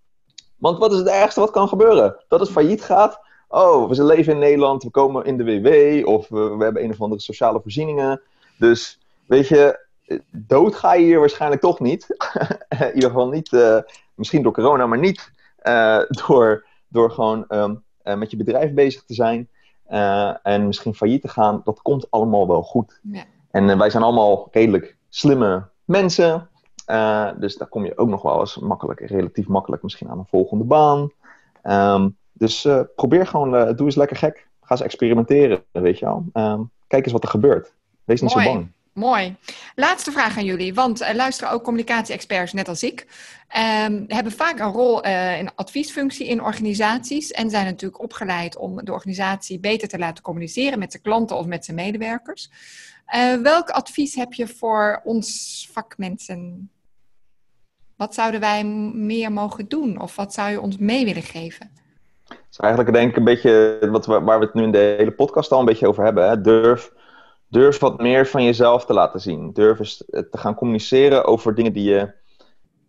Want 0.56 0.78
wat 0.78 0.92
is 0.92 0.98
het 0.98 1.08
ergste 1.08 1.40
wat 1.40 1.50
kan 1.50 1.68
gebeuren? 1.68 2.16
Dat 2.28 2.40
het 2.40 2.50
failliet 2.50 2.82
gaat. 2.82 3.20
Oh, 3.48 3.88
we 3.88 4.04
leven 4.04 4.32
in 4.32 4.38
Nederland, 4.38 4.82
we 4.82 4.90
komen 4.90 5.24
in 5.24 5.36
de 5.36 5.44
WW, 5.44 6.08
of 6.08 6.28
we, 6.28 6.56
we 6.56 6.64
hebben 6.64 6.84
een 6.84 6.90
of 6.90 7.00
andere 7.00 7.20
sociale 7.20 7.60
voorzieningen. 7.60 8.20
Dus, 8.58 8.98
weet 9.26 9.48
je, 9.48 9.86
eh, 10.06 10.18
dood 10.30 10.74
ga 10.74 10.94
je 10.94 11.04
hier 11.04 11.18
waarschijnlijk 11.18 11.60
toch 11.60 11.80
niet. 11.80 12.06
in 12.68 12.94
ieder 12.94 13.10
geval 13.10 13.28
niet, 13.28 13.52
eh, 13.52 13.78
misschien 14.14 14.42
door 14.42 14.52
corona, 14.52 14.86
maar 14.86 14.98
niet 14.98 15.32
eh, 15.56 16.00
door, 16.26 16.66
door 16.88 17.10
gewoon 17.10 17.46
ehm, 17.48 17.74
met 18.02 18.30
je 18.30 18.36
bedrijf 18.36 18.72
bezig 18.72 19.04
te 19.04 19.14
zijn 19.14 19.48
en 20.42 20.66
misschien 20.66 20.94
failliet 20.94 21.22
te 21.22 21.28
gaan, 21.28 21.60
dat 21.64 21.82
komt 21.82 22.10
allemaal 22.10 22.48
wel 22.48 22.62
goed. 22.62 23.00
Ja. 23.02 23.24
En 23.50 23.78
wij 23.78 23.90
zijn 23.90 24.02
allemaal 24.02 24.48
redelijk 24.50 24.96
slimme 25.08 25.68
mensen. 25.84 26.48
dus 27.38 27.56
daar 27.56 27.68
kom 27.68 27.84
je 27.84 27.98
ook 27.98 28.08
nog 28.08 28.22
wel 28.22 28.40
eens 28.40 28.58
makkelijk, 28.58 29.00
relatief 29.00 29.46
makkelijk 29.46 29.82
misschien 29.82 30.08
aan 30.08 30.18
een 30.18 30.26
volgende 30.26 30.64
baan. 30.64 31.10
Ehm, 31.62 32.08
dus 32.32 32.68
probeer 32.94 33.26
gewoon, 33.26 33.76
doe 33.76 33.86
eens 33.86 33.94
lekker 33.94 34.16
gek. 34.16 34.48
Ga 34.60 34.70
eens 34.70 34.80
experimenteren, 34.80 35.64
weet 35.72 35.98
je 35.98 36.04
wel. 36.04 36.24
Ehm, 36.32 36.60
kijk 36.86 37.04
eens 37.04 37.12
wat 37.12 37.22
er 37.22 37.28
gebeurt. 37.28 37.74
Wees 38.04 38.20
niet 38.20 38.30
zo 38.30 38.42
bang. 38.42 38.68
Mooi. 38.94 39.36
Laatste 39.74 40.12
vraag 40.12 40.36
aan 40.36 40.44
jullie, 40.44 40.74
want 40.74 41.02
uh, 41.02 41.12
luisteren 41.14 41.52
ook 41.52 41.62
communicatie-experts, 41.62 42.52
net 42.52 42.68
als 42.68 42.82
ik, 42.82 43.06
um, 43.86 44.04
hebben 44.08 44.32
vaak 44.32 44.58
een 44.58 44.72
rol 44.72 45.06
uh, 45.06 45.38
in 45.38 45.54
adviesfunctie 45.54 46.26
in 46.26 46.42
organisaties 46.42 47.30
en 47.30 47.50
zijn 47.50 47.64
natuurlijk 47.64 48.02
opgeleid 48.02 48.56
om 48.56 48.84
de 48.84 48.92
organisatie 48.92 49.60
beter 49.60 49.88
te 49.88 49.98
laten 49.98 50.22
communiceren 50.22 50.78
met 50.78 50.90
zijn 50.90 51.02
klanten 51.02 51.36
of 51.36 51.46
met 51.46 51.64
zijn 51.64 51.76
medewerkers. 51.76 52.50
Uh, 53.14 53.34
welk 53.42 53.70
advies 53.70 54.14
heb 54.14 54.32
je 54.32 54.46
voor 54.46 55.00
ons 55.04 55.68
vakmensen? 55.72 56.70
Wat 57.96 58.14
zouden 58.14 58.40
wij 58.40 58.64
meer 58.94 59.32
mogen 59.32 59.68
doen 59.68 60.00
of 60.00 60.16
wat 60.16 60.34
zou 60.34 60.50
je 60.50 60.60
ons 60.60 60.76
mee 60.76 61.04
willen 61.04 61.22
geven? 61.22 61.70
Dat 62.24 62.38
is 62.50 62.58
eigenlijk 62.58 62.94
denk 62.94 63.10
ik 63.10 63.16
een 63.16 63.24
beetje 63.24 63.78
wat 63.90 64.06
waar 64.06 64.38
we 64.38 64.44
het 64.44 64.54
nu 64.54 64.62
in 64.62 64.72
de 64.72 64.94
hele 64.98 65.12
podcast 65.12 65.52
al 65.52 65.58
een 65.58 65.64
beetje 65.64 65.88
over 65.88 66.04
hebben. 66.04 66.28
Hè? 66.28 66.40
Durf 66.40 66.92
durf 67.48 67.78
wat 67.78 68.00
meer 68.00 68.26
van 68.26 68.44
jezelf 68.44 68.84
te 68.84 68.92
laten 68.92 69.20
zien. 69.20 69.52
Durf 69.52 69.78
eens 69.78 69.96
te 70.06 70.28
gaan 70.30 70.54
communiceren 70.54 71.24
over 71.24 71.54
dingen 71.54 71.72
die 71.72 71.90
je 71.90 72.12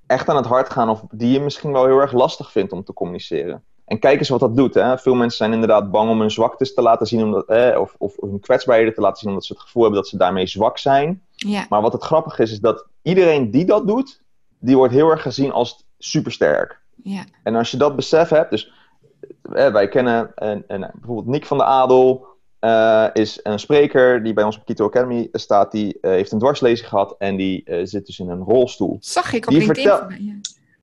echt 0.06 0.30
aan 0.30 0.36
het 0.36 0.46
hart 0.46 0.70
gaan 0.70 0.90
of 0.90 1.04
die 1.12 1.32
je 1.32 1.40
misschien 1.40 1.72
wel 1.72 1.86
heel 1.86 2.00
erg 2.00 2.12
lastig 2.12 2.52
vindt 2.52 2.72
om 2.72 2.84
te 2.84 2.94
communiceren. 2.94 3.64
En 3.86 4.00
kijk 4.00 4.20
eens 4.20 4.30
wat 4.30 4.40
dat 4.40 4.56
doet. 4.56 4.74
Hè. 4.74 4.98
Veel 4.98 5.16
mensen 5.16 5.38
zijn 5.38 5.54
inderdaad 5.54 5.92
bang 5.92 6.10
om 6.10 6.20
hun 6.20 6.32
zwaktes 6.32 6.74
te 6.74 6.82
laten 6.82 7.08
zien, 7.08 7.24
omdat, 7.24 7.46
eh, 7.46 7.80
of, 7.80 7.96
of 7.98 8.16
hun 8.20 8.40
kwetsbaarheden 8.40 8.94
te 8.94 9.02
laten 9.02 9.18
zien, 9.18 9.30
omdat 9.30 9.46
ze 9.46 9.54
het 9.54 9.62
gevoel 9.62 9.84
hebben 9.84 10.02
dat 10.02 10.10
ze 10.10 10.18
daarmee 10.18 10.48
zwak 10.48 10.78
zijn. 10.78 11.22
Ja. 11.36 11.66
Maar 11.70 11.82
wat 11.82 11.94
het 11.94 12.04
grappige 12.04 12.42
is, 12.42 12.52
is 12.52 12.60
dat 12.60 12.86
iedereen 13.02 13.52
die 13.52 13.66
dat 13.66 13.88
doet, 13.88 14.22
die 14.60 14.78
wordt 14.78 14.94
heel 14.94 15.10
erg 15.10 15.22
gezien 15.22 15.52
als 15.52 15.86
supersterk. 15.98 16.80
Ja. 17.04 17.24
En 17.44 17.56
als 17.56 17.72
je 17.72 17.78
dat 17.78 17.96
besef 17.96 18.30
hebt, 18.30 18.50
dus 18.50 18.72
eh, 19.42 19.72
wij 19.72 19.88
kennen 19.88 20.36
en, 20.36 20.64
en, 20.68 20.92
bijvoorbeeld 20.94 21.28
Nick 21.28 21.46
van 21.46 21.58
de 21.58 21.64
Adel, 21.64 22.26
uh, 22.62 23.08
is 23.14 23.40
een 23.44 23.60
spreker 23.60 24.24
die 24.24 24.34
bij 24.34 24.44
ons 24.44 24.58
op 24.58 24.66
Kito 24.66 24.86
Academy 24.86 25.30
staat. 25.32 25.72
Die 25.72 25.98
uh, 26.02 26.12
heeft 26.12 26.32
een 26.32 26.40
dwarslezing 26.40 26.90
gehad 26.90 27.16
en 27.18 27.36
die 27.36 27.64
uh, 27.66 27.80
zit 27.84 28.06
dus 28.06 28.20
in 28.20 28.30
een 28.30 28.44
rolstoel. 28.44 28.98
Zag 29.00 29.34
ik 29.34 29.46
op 29.46 29.50
die 29.50 29.60
LinkedIn 29.60 29.84
vertel 29.84 30.10
ja. 30.10 30.34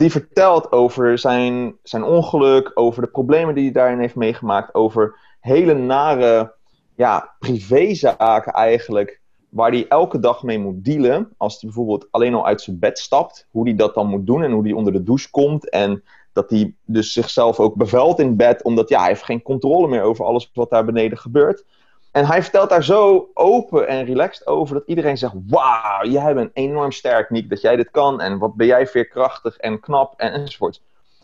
Die 0.03 0.11
vertelt 0.11 0.73
over 0.73 1.19
zijn, 1.19 1.77
zijn 1.83 2.05
ongeluk, 2.05 2.71
over 2.75 3.03
de 3.03 3.09
problemen 3.09 3.55
die 3.55 3.65
hij 3.65 3.73
daarin 3.73 3.99
heeft 3.99 4.15
meegemaakt. 4.15 4.75
Over 4.75 5.19
hele 5.41 5.75
nare 5.75 6.55
ja, 6.97 7.35
privézaken 7.39 8.53
eigenlijk. 8.53 9.21
Waar 9.49 9.71
hij 9.71 9.89
elke 9.89 10.19
dag 10.19 10.43
mee 10.43 10.59
moet 10.59 10.85
dealen. 10.85 11.33
Als 11.37 11.53
hij 11.53 11.71
bijvoorbeeld 11.71 12.09
alleen 12.11 12.35
al 12.35 12.47
uit 12.47 12.61
zijn 12.61 12.79
bed 12.79 12.99
stapt. 12.99 13.47
Hoe 13.51 13.65
hij 13.65 13.77
dat 13.77 13.95
dan 13.95 14.07
moet 14.07 14.27
doen 14.27 14.43
en 14.43 14.53
hoe 14.53 14.63
hij 14.63 14.73
onder 14.73 14.93
de 14.93 15.03
douche 15.03 15.31
komt. 15.31 15.71
En 15.71 16.03
dat 16.33 16.51
hij 16.51 16.75
dus 16.85 17.13
zichzelf 17.13 17.61
ook 17.61 17.75
bevelt 17.75 18.19
in 18.19 18.37
bed, 18.37 18.63
omdat 18.63 18.89
ja, 18.89 18.99
hij 18.99 19.09
heeft 19.09 19.25
geen 19.25 19.43
controle 19.43 19.89
meer 19.89 20.03
over 20.03 20.25
alles 20.25 20.51
wat 20.55 20.71
daar 20.71 20.85
beneden 20.85 21.19
gebeurt. 21.19 21.65
En 22.13 22.27
hij 22.27 22.43
vertelt 22.43 22.69
daar 22.69 22.85
zo 22.85 23.31
open 23.35 23.89
en 23.89 24.05
relaxed 24.05 24.47
over 24.47 24.75
dat 24.75 24.87
iedereen 24.87 25.19
zegt: 25.19 25.35
Wauw, 25.47 26.05
jij 26.05 26.35
bent 26.35 26.51
enorm 26.53 26.93
sterk, 26.93 27.31
Nick, 27.31 27.49
dat 27.49 27.61
jij 27.61 27.77
dit 27.77 27.91
kan. 27.91 28.21
En 28.21 28.39
wat 28.39 28.55
ben 28.55 28.67
jij 28.67 28.87
veerkrachtig 28.87 29.57
en 29.57 29.81
knap 29.81 30.15
en, 30.17 30.33
enzovoort. 30.33 30.83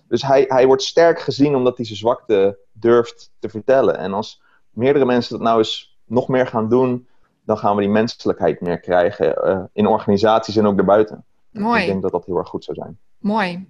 Dus 0.09 0.23
hij, 0.23 0.45
hij 0.49 0.67
wordt 0.67 0.83
sterk 0.83 1.21
gezien 1.21 1.55
omdat 1.55 1.77
hij 1.77 1.87
zijn 1.87 1.99
zwakte 1.99 2.59
durft 2.73 3.31
te 3.39 3.49
vertellen. 3.49 3.99
En 3.99 4.13
als 4.13 4.43
meerdere 4.71 5.05
mensen 5.05 5.37
dat 5.37 5.47
nou 5.47 5.59
eens 5.59 5.99
nog 6.05 6.29
meer 6.29 6.47
gaan 6.47 6.69
doen, 6.69 7.09
dan 7.45 7.59
gaan 7.59 7.77
we 7.77 7.83
die 7.83 7.91
menselijkheid 7.91 8.61
meer 8.61 8.81
krijgen 8.81 9.49
uh, 9.49 9.63
in 9.73 9.87
organisaties 9.87 10.57
en 10.57 10.67
ook 10.67 10.77
daarbuiten. 10.77 11.25
Mooi. 11.51 11.81
Ik 11.81 11.87
denk 11.87 12.03
dat 12.03 12.13
dat 12.13 12.25
heel 12.25 12.37
erg 12.37 12.49
goed 12.49 12.65
zou 12.65 12.77
zijn. 12.77 12.99
Mooi. 13.19 13.69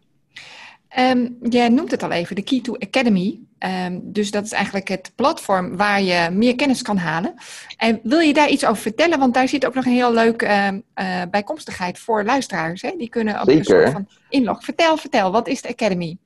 Um, 0.98 1.36
jij 1.42 1.68
noemt 1.68 1.90
het 1.90 2.02
al 2.02 2.10
even, 2.10 2.36
de 2.36 2.42
Key 2.42 2.60
to 2.60 2.76
Academy. 2.78 3.38
Um, 3.86 4.00
dus 4.02 4.30
dat 4.30 4.44
is 4.44 4.52
eigenlijk 4.52 4.88
het 4.88 5.12
platform 5.14 5.76
waar 5.76 6.02
je 6.02 6.30
meer 6.32 6.54
kennis 6.54 6.82
kan 6.82 6.96
halen. 6.96 7.34
En 7.76 8.00
wil 8.02 8.18
je 8.18 8.34
daar 8.34 8.48
iets 8.48 8.64
over 8.64 8.82
vertellen? 8.82 9.18
Want 9.18 9.34
daar 9.34 9.48
zit 9.48 9.66
ook 9.66 9.74
nog 9.74 9.84
een 9.84 9.92
heel 9.92 10.12
leuk 10.12 10.42
uh, 10.42 10.68
uh, 10.72 11.22
bijkomstigheid 11.30 11.98
voor 11.98 12.24
luisteraars. 12.24 12.82
Hè? 12.82 12.94
Die 12.98 13.08
kunnen 13.08 13.40
op 13.40 13.48
een 13.48 13.64
soort 13.64 13.90
van 13.90 14.08
inlog. 14.28 14.64
Vertel, 14.64 14.96
vertel, 14.96 15.32
wat 15.32 15.48
is 15.48 15.62
de 15.62 15.68
Academy? 15.68 16.16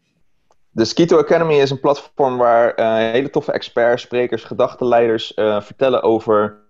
De 0.71 0.85
Skito 0.85 1.19
Academy 1.19 1.55
is 1.55 1.71
een 1.71 1.81
platform 1.81 2.37
waar 2.37 2.79
uh, 2.79 2.97
hele 3.13 3.31
toffe 3.31 3.53
experts, 3.53 4.03
sprekers, 4.03 4.45
gedachtenleiders 4.45 5.33
vertellen 5.35 6.03
over 6.03 6.62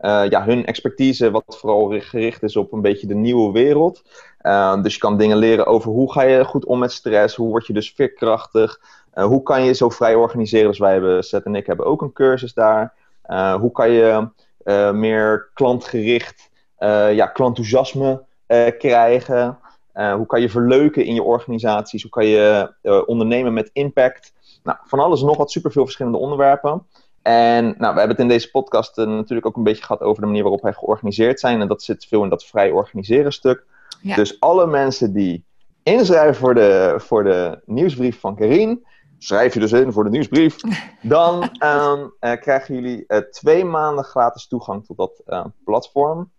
uh, 0.00 0.28
ja, 0.28 0.44
hun 0.44 0.66
expertise, 0.66 1.30
wat 1.30 1.56
vooral 1.58 2.00
gericht 2.00 2.42
is 2.42 2.56
op 2.56 2.72
een 2.72 2.80
beetje 2.80 3.06
de 3.06 3.14
nieuwe 3.14 3.52
wereld. 3.52 4.02
Uh, 4.42 4.82
dus 4.82 4.94
je 4.94 5.00
kan 5.00 5.16
dingen 5.16 5.36
leren 5.36 5.66
over 5.66 5.90
hoe 5.90 6.12
ga 6.12 6.22
je 6.22 6.44
goed 6.44 6.64
om 6.64 6.78
met 6.78 6.92
stress, 6.92 7.36
hoe 7.36 7.48
word 7.48 7.66
je 7.66 7.72
dus 7.72 7.92
veerkrachtig, 7.96 8.80
uh, 9.14 9.24
hoe 9.24 9.42
kan 9.42 9.64
je 9.64 9.74
zo 9.74 9.88
vrij 9.88 10.14
organiseren. 10.14 10.68
Dus 10.68 10.78
wij 10.78 10.92
hebben, 10.92 11.24
Seth 11.24 11.44
en 11.44 11.54
ik 11.54 11.66
hebben 11.66 11.86
ook 11.86 12.02
een 12.02 12.12
cursus 12.12 12.54
daar. 12.54 12.94
hoe 13.60 13.72
kan 13.72 13.90
je 13.90 14.28
meer 14.92 15.50
klantgericht, 15.54 16.50
ja, 17.12 17.26
klantenthousiasme 17.26 18.24
krijgen. 18.78 19.58
hoe 19.92 20.26
kan 20.26 20.40
je 20.40 20.50
verleuken 20.50 21.04
in 21.04 21.14
je 21.14 21.22
organisaties? 21.22 22.02
Hoe 22.02 22.10
kan 22.10 22.26
je 22.26 22.72
ondernemen 23.06 23.52
met 23.52 23.70
impact? 23.72 24.32
Nou, 24.62 24.78
van 24.84 24.98
alles 24.98 25.22
nog 25.22 25.36
wat, 25.36 25.50
superveel 25.50 25.84
verschillende 25.84 26.18
onderwerpen. 26.18 26.86
En 27.22 27.64
nou, 27.64 27.92
we 27.92 27.98
hebben 27.98 28.08
het 28.08 28.18
in 28.18 28.28
deze 28.28 28.50
podcast 28.50 28.98
uh, 28.98 29.06
natuurlijk 29.06 29.46
ook 29.46 29.56
een 29.56 29.62
beetje 29.62 29.84
gehad 29.84 30.00
over 30.00 30.20
de 30.20 30.26
manier 30.26 30.42
waarop 30.42 30.62
wij 30.62 30.72
georganiseerd 30.72 31.40
zijn. 31.40 31.60
En 31.60 31.68
dat 31.68 31.82
zit 31.82 32.06
veel 32.06 32.22
in 32.22 32.28
dat 32.28 32.44
vrij 32.44 32.70
organiseren 32.70 33.32
stuk. 33.32 33.64
Dus 34.02 34.40
alle 34.40 34.66
mensen 34.66 35.12
die 35.12 35.44
inschrijven 35.82 36.34
voor 36.34 36.54
de, 36.54 36.94
voor 36.96 37.24
de 37.24 37.60
nieuwsbrief 37.64 38.20
van 38.20 38.36
Karin, 38.36 38.86
schrijf 39.18 39.54
je 39.54 39.60
dus 39.60 39.72
in 39.72 39.92
voor 39.92 40.04
de 40.04 40.10
nieuwsbrief, 40.10 40.56
dan 41.02 41.42
um, 41.42 42.12
uh, 42.20 42.32
krijgen 42.40 42.74
jullie 42.74 43.04
uh, 43.08 43.18
twee 43.18 43.64
maanden 43.64 44.04
gratis 44.04 44.46
toegang 44.46 44.86
tot 44.86 44.96
dat 44.96 45.22
platform. 45.64 46.30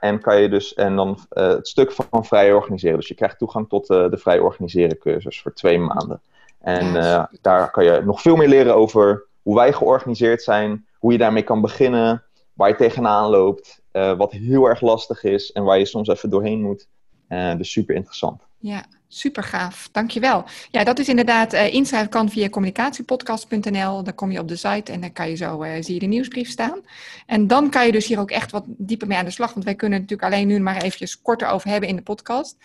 en 0.00 0.20
kan 0.20 0.40
je 0.40 0.48
dus, 0.48 0.74
en 0.74 0.96
dan 0.96 1.18
het 1.28 1.68
stuk 1.68 1.92
van 1.92 2.24
vrij 2.24 2.52
organiseren. 2.52 2.98
Dus 2.98 3.08
je 3.08 3.14
krijgt 3.14 3.38
toegang 3.38 3.68
tot 3.68 3.86
de 3.86 4.18
vrij 4.18 4.38
organiseren 4.38 4.98
cursus 4.98 5.42
voor 5.42 5.52
twee 5.52 5.78
maanden. 5.78 6.20
En 6.58 6.92
daar 7.40 7.70
kan 7.70 7.84
je 7.84 8.02
nog 8.04 8.20
veel 8.20 8.36
meer 8.36 8.48
leren 8.48 8.74
over 8.74 9.30
hoe 9.42 9.54
wij 9.54 9.72
georganiseerd 9.72 10.42
zijn, 10.42 10.86
hoe 10.98 11.12
je 11.12 11.18
daarmee 11.18 11.42
kan 11.42 11.60
beginnen, 11.60 12.22
waar 12.52 12.68
je 12.68 12.76
tegenaan 12.76 13.30
loopt, 13.30 13.82
uh, 13.92 14.16
wat 14.16 14.32
heel 14.32 14.66
erg 14.66 14.80
lastig 14.80 15.24
is 15.24 15.52
en 15.52 15.64
waar 15.64 15.78
je 15.78 15.86
soms 15.86 16.08
even 16.08 16.30
doorheen 16.30 16.62
moet. 16.62 16.88
Uh, 17.28 17.56
dus 17.56 17.72
super 17.72 17.94
interessant. 17.94 18.42
Ja, 18.58 18.84
super 19.08 19.42
gaaf. 19.42 19.88
Dankjewel. 19.92 20.44
Ja, 20.70 20.84
dat 20.84 20.98
is 20.98 21.08
inderdaad, 21.08 21.54
uh, 21.54 21.74
inschrijven 21.74 22.10
kan 22.10 22.30
via 22.30 22.48
communicatiepodcast.nl. 22.48 24.02
Dan 24.02 24.14
kom 24.14 24.30
je 24.30 24.38
op 24.38 24.48
de 24.48 24.56
site 24.56 24.92
en 24.92 25.00
dan 25.00 25.12
kan 25.12 25.28
je 25.28 25.36
zo, 25.36 25.64
zie 25.80 25.94
je 25.94 26.00
de 26.00 26.06
nieuwsbrief 26.06 26.48
staan. 26.48 26.80
En 27.26 27.46
dan 27.46 27.70
kan 27.70 27.86
je 27.86 27.92
dus 27.92 28.06
hier 28.06 28.20
ook 28.20 28.30
echt 28.30 28.50
wat 28.50 28.64
dieper 28.66 29.06
mee 29.06 29.18
aan 29.18 29.24
de 29.24 29.30
slag. 29.30 29.52
Want 29.52 29.64
wij 29.64 29.74
kunnen 29.74 30.00
het 30.00 30.10
natuurlijk 30.10 30.34
alleen 30.34 30.48
nu 30.48 30.60
maar 30.60 30.76
eventjes 30.82 31.22
korter 31.22 31.48
over 31.48 31.70
hebben 31.70 31.88
in 31.88 31.96
de 31.96 32.02
podcast. 32.02 32.56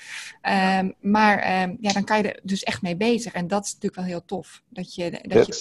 Um, 0.80 0.94
maar 1.00 1.64
um, 1.64 1.78
ja, 1.80 1.94
dan 1.94 2.04
kan 2.04 2.18
je 2.18 2.32
er 2.32 2.40
dus 2.44 2.64
echt 2.64 2.82
mee 2.82 2.96
bezig. 2.96 3.34
En 3.34 3.48
dat 3.48 3.66
is 3.66 3.74
natuurlijk 3.74 3.96
wel 3.96 4.12
heel 4.12 4.26
tof. 4.26 4.62
Dat 4.70 4.96
je, 4.96 5.20
dat 5.22 5.48
je 5.48 5.54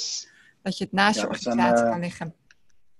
dat 0.67 0.79
je 0.79 0.85
het 0.85 0.93
naast 0.93 1.21
je 1.21 1.29
organisatie 1.29 1.89
kan 1.89 2.01
liggen. 2.01 2.35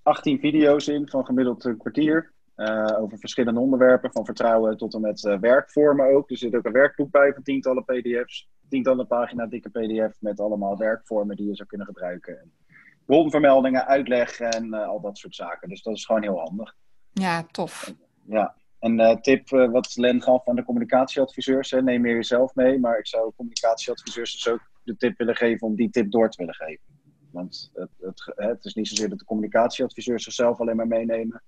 18 0.03 0.39
video's 0.39 0.87
in 0.87 1.09
van 1.09 1.25
gemiddeld 1.25 1.65
een 1.65 1.77
kwartier. 1.77 2.33
Uh, 2.57 2.99
over 3.01 3.19
verschillende 3.19 3.61
onderwerpen, 3.61 4.13
van 4.13 4.25
vertrouwen 4.25 4.77
tot 4.77 4.95
en 4.95 5.01
met 5.01 5.25
uh, 5.25 5.39
werkvormen 5.39 6.15
ook. 6.15 6.31
Er 6.31 6.37
zit 6.37 6.55
ook 6.55 6.65
een 6.65 6.73
werkboek 6.73 7.11
bij 7.11 7.33
van 7.33 7.43
tientallen 7.43 7.85
pdf's. 7.85 8.49
Tientallen 8.69 9.07
pagina 9.07 9.47
dikke 9.47 9.69
pdf 9.69 10.17
met 10.21 10.41
allemaal 10.41 10.77
werkvormen 10.77 11.37
die 11.37 11.47
je 11.47 11.55
zou 11.55 11.69
kunnen 11.69 11.87
gebruiken. 11.87 12.53
Bronvermeldingen, 13.05 13.87
uitleg 13.87 14.41
en 14.41 14.67
uh, 14.67 14.87
al 14.87 15.01
dat 15.01 15.19
soort 15.19 15.35
zaken. 15.35 15.69
Dus 15.69 15.83
dat 15.83 15.95
is 15.95 16.05
gewoon 16.05 16.23
heel 16.23 16.39
handig. 16.39 16.75
Ja, 17.13 17.47
tof. 17.51 17.95
Ja, 18.27 18.55
en 18.79 19.19
tip 19.21 19.49
wat 19.49 19.97
Len 19.97 20.23
gaf 20.23 20.49
aan 20.49 20.57
de 20.57 20.65
communicatieadviseurs. 20.65 21.71
Hè, 21.71 21.83
neem 21.83 22.01
meer 22.01 22.15
jezelf 22.15 22.55
mee. 22.55 22.79
Maar 22.79 22.99
ik 22.99 23.07
zou 23.07 23.33
communicatieadviseurs 23.37 24.33
dus 24.33 24.49
ook 24.49 24.71
de 24.83 24.97
tip 24.97 25.19
willen 25.19 25.37
geven 25.37 25.67
om 25.67 25.77
die 25.77 25.91
tip 25.91 26.11
door 26.11 26.31
te 26.31 26.37
willen 26.39 26.55
geven. 26.55 26.96
Want 27.37 27.71
het, 27.75 27.91
het, 28.01 28.33
het, 28.37 28.65
is 28.65 28.75
niet 28.75 28.89
zozeer 28.89 29.09
dat 29.09 29.19
de 29.19 29.25
communicatieadviseurs 29.25 30.25
zichzelf 30.25 30.61
alleen 30.61 30.77
maar 30.77 30.87
meenemen. 30.87 31.43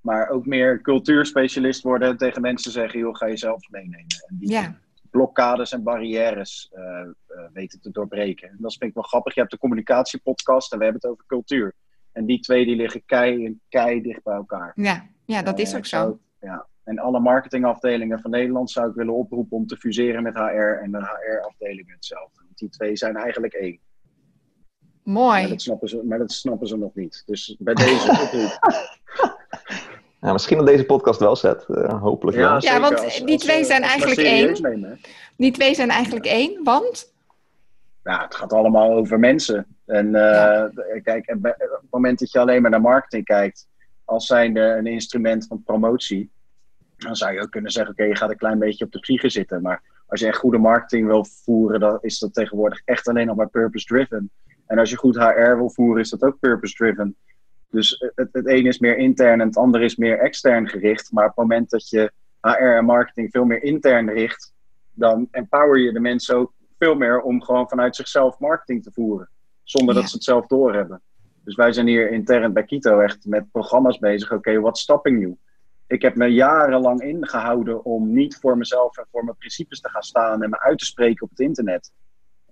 Maar 0.00 0.28
ook 0.28 0.46
meer 0.46 0.80
cultuurspecialist 0.80 1.82
worden 1.82 2.08
en 2.08 2.16
tegen 2.16 2.40
mensen 2.40 2.72
zeggen: 2.72 2.98
joh, 2.98 3.14
ga 3.14 3.26
je 3.26 3.36
zelf 3.36 3.70
meenemen. 3.70 4.24
En 4.28 4.36
die 4.38 4.50
ja. 4.50 4.78
blokkades 5.10 5.72
en 5.72 5.82
barrières 5.82 6.70
uh, 6.74 6.82
uh, 6.82 7.44
weten 7.52 7.80
te 7.80 7.90
doorbreken. 7.90 8.48
En 8.48 8.56
dat 8.60 8.72
vind 8.72 8.90
ik 8.90 8.94
wel 8.94 9.02
grappig. 9.02 9.34
Je 9.34 9.40
hebt 9.40 9.52
de 9.52 9.58
communicatiepodcast 9.58 10.72
en 10.72 10.78
we 10.78 10.84
hebben 10.84 11.02
het 11.02 11.10
over 11.10 11.24
cultuur. 11.26 11.74
En 12.12 12.26
die 12.26 12.40
twee 12.40 12.64
die 12.64 12.76
liggen 12.76 13.04
kei 13.06 13.46
en 13.46 13.60
kei 13.68 14.02
dicht 14.02 14.22
bij 14.22 14.34
elkaar. 14.34 14.72
Ja, 14.74 15.06
ja 15.24 15.42
dat 15.42 15.58
is 15.58 15.70
uh, 15.70 15.76
ook 15.76 15.86
zo. 15.86 16.18
ja. 16.40 16.66
En 16.84 16.98
alle 16.98 17.20
marketingafdelingen 17.20 18.20
van 18.20 18.30
Nederland 18.30 18.70
zou 18.70 18.88
ik 18.88 18.94
willen 18.94 19.14
oproepen 19.14 19.56
om 19.56 19.66
te 19.66 19.76
fuseren 19.76 20.22
met 20.22 20.34
HR 20.34 20.80
en 20.82 20.90
de 20.90 20.98
HR-afdelingen 20.98 21.94
hetzelfde. 21.94 22.42
Want 22.44 22.58
die 22.58 22.68
twee 22.68 22.96
zijn 22.96 23.16
eigenlijk 23.16 23.52
één. 23.52 23.80
Mooi. 25.02 25.40
Maar 25.40 25.48
dat 25.48 25.60
snappen 25.62 25.88
ze, 25.88 26.00
maar 26.04 26.18
dat 26.18 26.32
snappen 26.32 26.66
ze 26.68 26.76
nog 26.76 26.94
niet. 26.94 27.22
Dus 27.26 27.56
bij 27.58 27.74
deze 27.74 28.10
oproep. 28.22 28.58
Ja, 30.20 30.32
misschien 30.32 30.56
dat 30.58 30.66
deze 30.66 30.84
podcast 30.84 31.20
wel 31.20 31.36
zet. 31.36 31.64
Uh, 31.68 32.00
hopelijk 32.02 32.36
wel. 32.36 32.48
Ja, 32.48 32.60
zeker, 32.60 32.80
want 32.80 33.00
als- 33.04 33.18
die 33.24 33.32
als 33.34 33.42
twee 33.42 33.58
we- 33.58 33.64
zijn 33.64 33.82
eigenlijk 33.82 34.20
één. 34.20 34.62
nemen. 34.62 35.00
Die 35.36 35.52
twee 35.52 35.74
zijn 35.74 35.90
eigenlijk 35.90 36.26
één, 36.26 36.64
want? 36.64 37.12
Ja, 38.02 38.22
het 38.24 38.34
gaat 38.34 38.52
allemaal 38.52 38.92
over 38.92 39.18
mensen. 39.18 39.66
En 39.86 40.14
eh, 40.14 40.22
Ja. 40.22 40.70
kijk, 41.02 41.30
op 41.36 41.42
het 41.42 41.80
moment 41.90 42.18
dat 42.18 42.30
je 42.32 42.38
alleen 42.38 42.62
maar 42.62 42.70
naar 42.70 42.80
marketing 42.80 43.24
kijkt, 43.24 43.66
als 44.04 44.26
zijnde 44.26 44.60
een 44.60 44.86
instrument 44.86 45.46
van 45.46 45.62
promotie, 45.62 46.30
dan 46.96 47.16
zou 47.16 47.32
je 47.32 47.40
ook 47.40 47.50
kunnen 47.50 47.70
zeggen, 47.70 47.92
oké, 47.92 48.02
je 48.04 48.16
gaat 48.16 48.30
een 48.30 48.36
klein 48.36 48.58
beetje 48.58 48.84
op 48.84 48.92
de 48.92 48.98
vliegen 49.02 49.30
zitten. 49.30 49.62
Maar 49.62 49.82
als 50.06 50.20
je 50.20 50.26
echt 50.26 50.38
goede 50.38 50.58
marketing 50.58 51.06
wil 51.06 51.24
voeren, 51.44 51.80
dan 51.80 51.98
is 52.00 52.18
dat 52.18 52.34
tegenwoordig 52.34 52.82
echt 52.84 53.08
alleen 53.08 53.26
nog 53.26 53.36
maar 53.36 53.48
purpose-driven. 53.48 54.30
En 54.66 54.78
als 54.78 54.90
je 54.90 54.96
goed 54.96 55.16
HR 55.16 55.56
wil 55.56 55.70
voeren, 55.70 56.02
is 56.02 56.10
dat 56.10 56.22
ook 56.22 56.38
purpose-driven. 56.38 57.16
Dus 57.70 58.04
het, 58.14 58.28
het 58.32 58.46
ene 58.46 58.68
is 58.68 58.78
meer 58.78 58.96
intern 58.96 59.40
en 59.40 59.46
het 59.46 59.56
andere 59.56 59.84
is 59.84 59.96
meer 59.96 60.18
extern 60.18 60.68
gericht. 60.68 61.12
Maar 61.12 61.24
op 61.24 61.30
het 61.30 61.38
moment 61.38 61.70
dat 61.70 61.88
je 61.88 62.12
HR 62.40 62.48
en 62.48 62.84
marketing 62.84 63.30
veel 63.30 63.44
meer 63.44 63.62
intern 63.62 64.10
richt, 64.10 64.52
dan 64.92 65.28
empower 65.30 65.78
je 65.78 65.92
de 65.92 66.00
mensen 66.00 66.36
ook 66.36 66.52
veel 66.78 66.94
meer 66.94 67.20
om 67.20 67.42
gewoon 67.42 67.68
vanuit 67.68 67.96
zichzelf 67.96 68.38
marketing 68.38 68.82
te 68.82 68.90
voeren. 68.92 69.28
Zonder 69.62 69.94
Ja. 69.94 70.00
dat 70.00 70.10
ze 70.10 70.16
het 70.16 70.24
zelf 70.24 70.46
doorhebben. 70.46 71.00
Dus 71.44 71.54
wij 71.54 71.72
zijn 71.72 71.86
hier 71.86 72.10
intern 72.10 72.52
bij 72.52 72.64
Kito 72.64 73.00
echt 73.00 73.26
met 73.26 73.50
programma's 73.50 73.98
bezig. 73.98 74.32
Oké, 74.32 74.60
what's 74.60 74.80
stopping 74.80 75.20
you? 75.20 75.36
Ik 75.86 76.02
heb 76.02 76.16
me 76.16 76.26
jarenlang 76.26 77.00
ingehouden 77.00 77.84
om 77.84 78.12
niet 78.12 78.36
voor 78.36 78.56
mezelf 78.56 78.96
en 78.98 79.06
voor 79.10 79.24
mijn 79.24 79.36
principes 79.36 79.80
te 79.80 79.88
gaan 79.88 80.02
staan 80.02 80.42
en 80.42 80.50
me 80.50 80.60
uit 80.60 80.78
te 80.78 80.84
spreken 80.84 81.22
op 81.22 81.30
het 81.30 81.40
internet. 81.40 81.92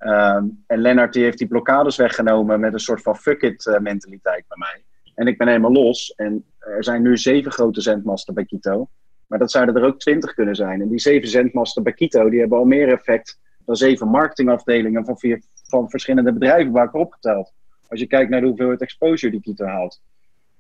Ehm, 0.01 0.45
en 0.67 0.81
Lennart 0.81 1.13
die 1.13 1.23
heeft 1.23 1.39
die 1.39 1.47
blokkades 1.47 1.97
weggenomen 1.97 2.61
met 2.61 2.73
een 2.73 2.81
soort 2.81 3.03
van 3.03 3.17
fuck 3.17 3.43
it 3.43 3.67
eh, 3.67 3.79
mentaliteit 3.79 4.45
bij 4.49 4.57
mij. 4.59 4.85
En 5.15 5.27
ik 5.27 5.39
ben 5.39 5.49
helemaal 5.49 5.73
los. 5.73 6.15
En 6.15 6.45
er 6.59 6.85
zijn 6.85 7.03
nu 7.03 7.17
zeven 7.17 7.53
grote 7.53 7.81
zendmasten 7.81 8.35
bij 8.35 8.45
Kito. 8.45 8.89
Maar 9.27 9.39
dat 9.39 9.51
zouden 9.51 9.77
er 9.77 9.85
ook 9.85 9.99
twintig 9.99 10.35
kunnen 10.35 10.55
zijn. 10.55 10.81
En 10.81 10.89
die 10.89 11.01
zeven 11.01 11.29
zendmasten 11.29 11.83
bij 11.83 11.93
Kito 11.93 12.31
die 12.31 12.41
hebben 12.41 12.59
al 12.59 12.65
meer 12.65 12.93
effect 12.93 13.39
dan 13.65 13.77
zeven 13.77 14.09
marketingafdelingen 14.09 15.05
van, 15.05 15.19
vier, 15.19 15.43
van 15.69 15.91
verschillende 15.91 16.33
bedrijven 16.33 16.73
waar 16.73 16.87
ik 16.87 16.95
opgeteld. 16.95 17.53
Als 17.89 18.01
je 18.01 18.07
kijkt 18.07 18.31
naar 18.31 18.41
de 18.41 18.47
hoeveelheid 18.47 18.81
exposure 18.81 19.33
die 19.33 19.41
Kito 19.41 19.65
haalt. 19.65 20.01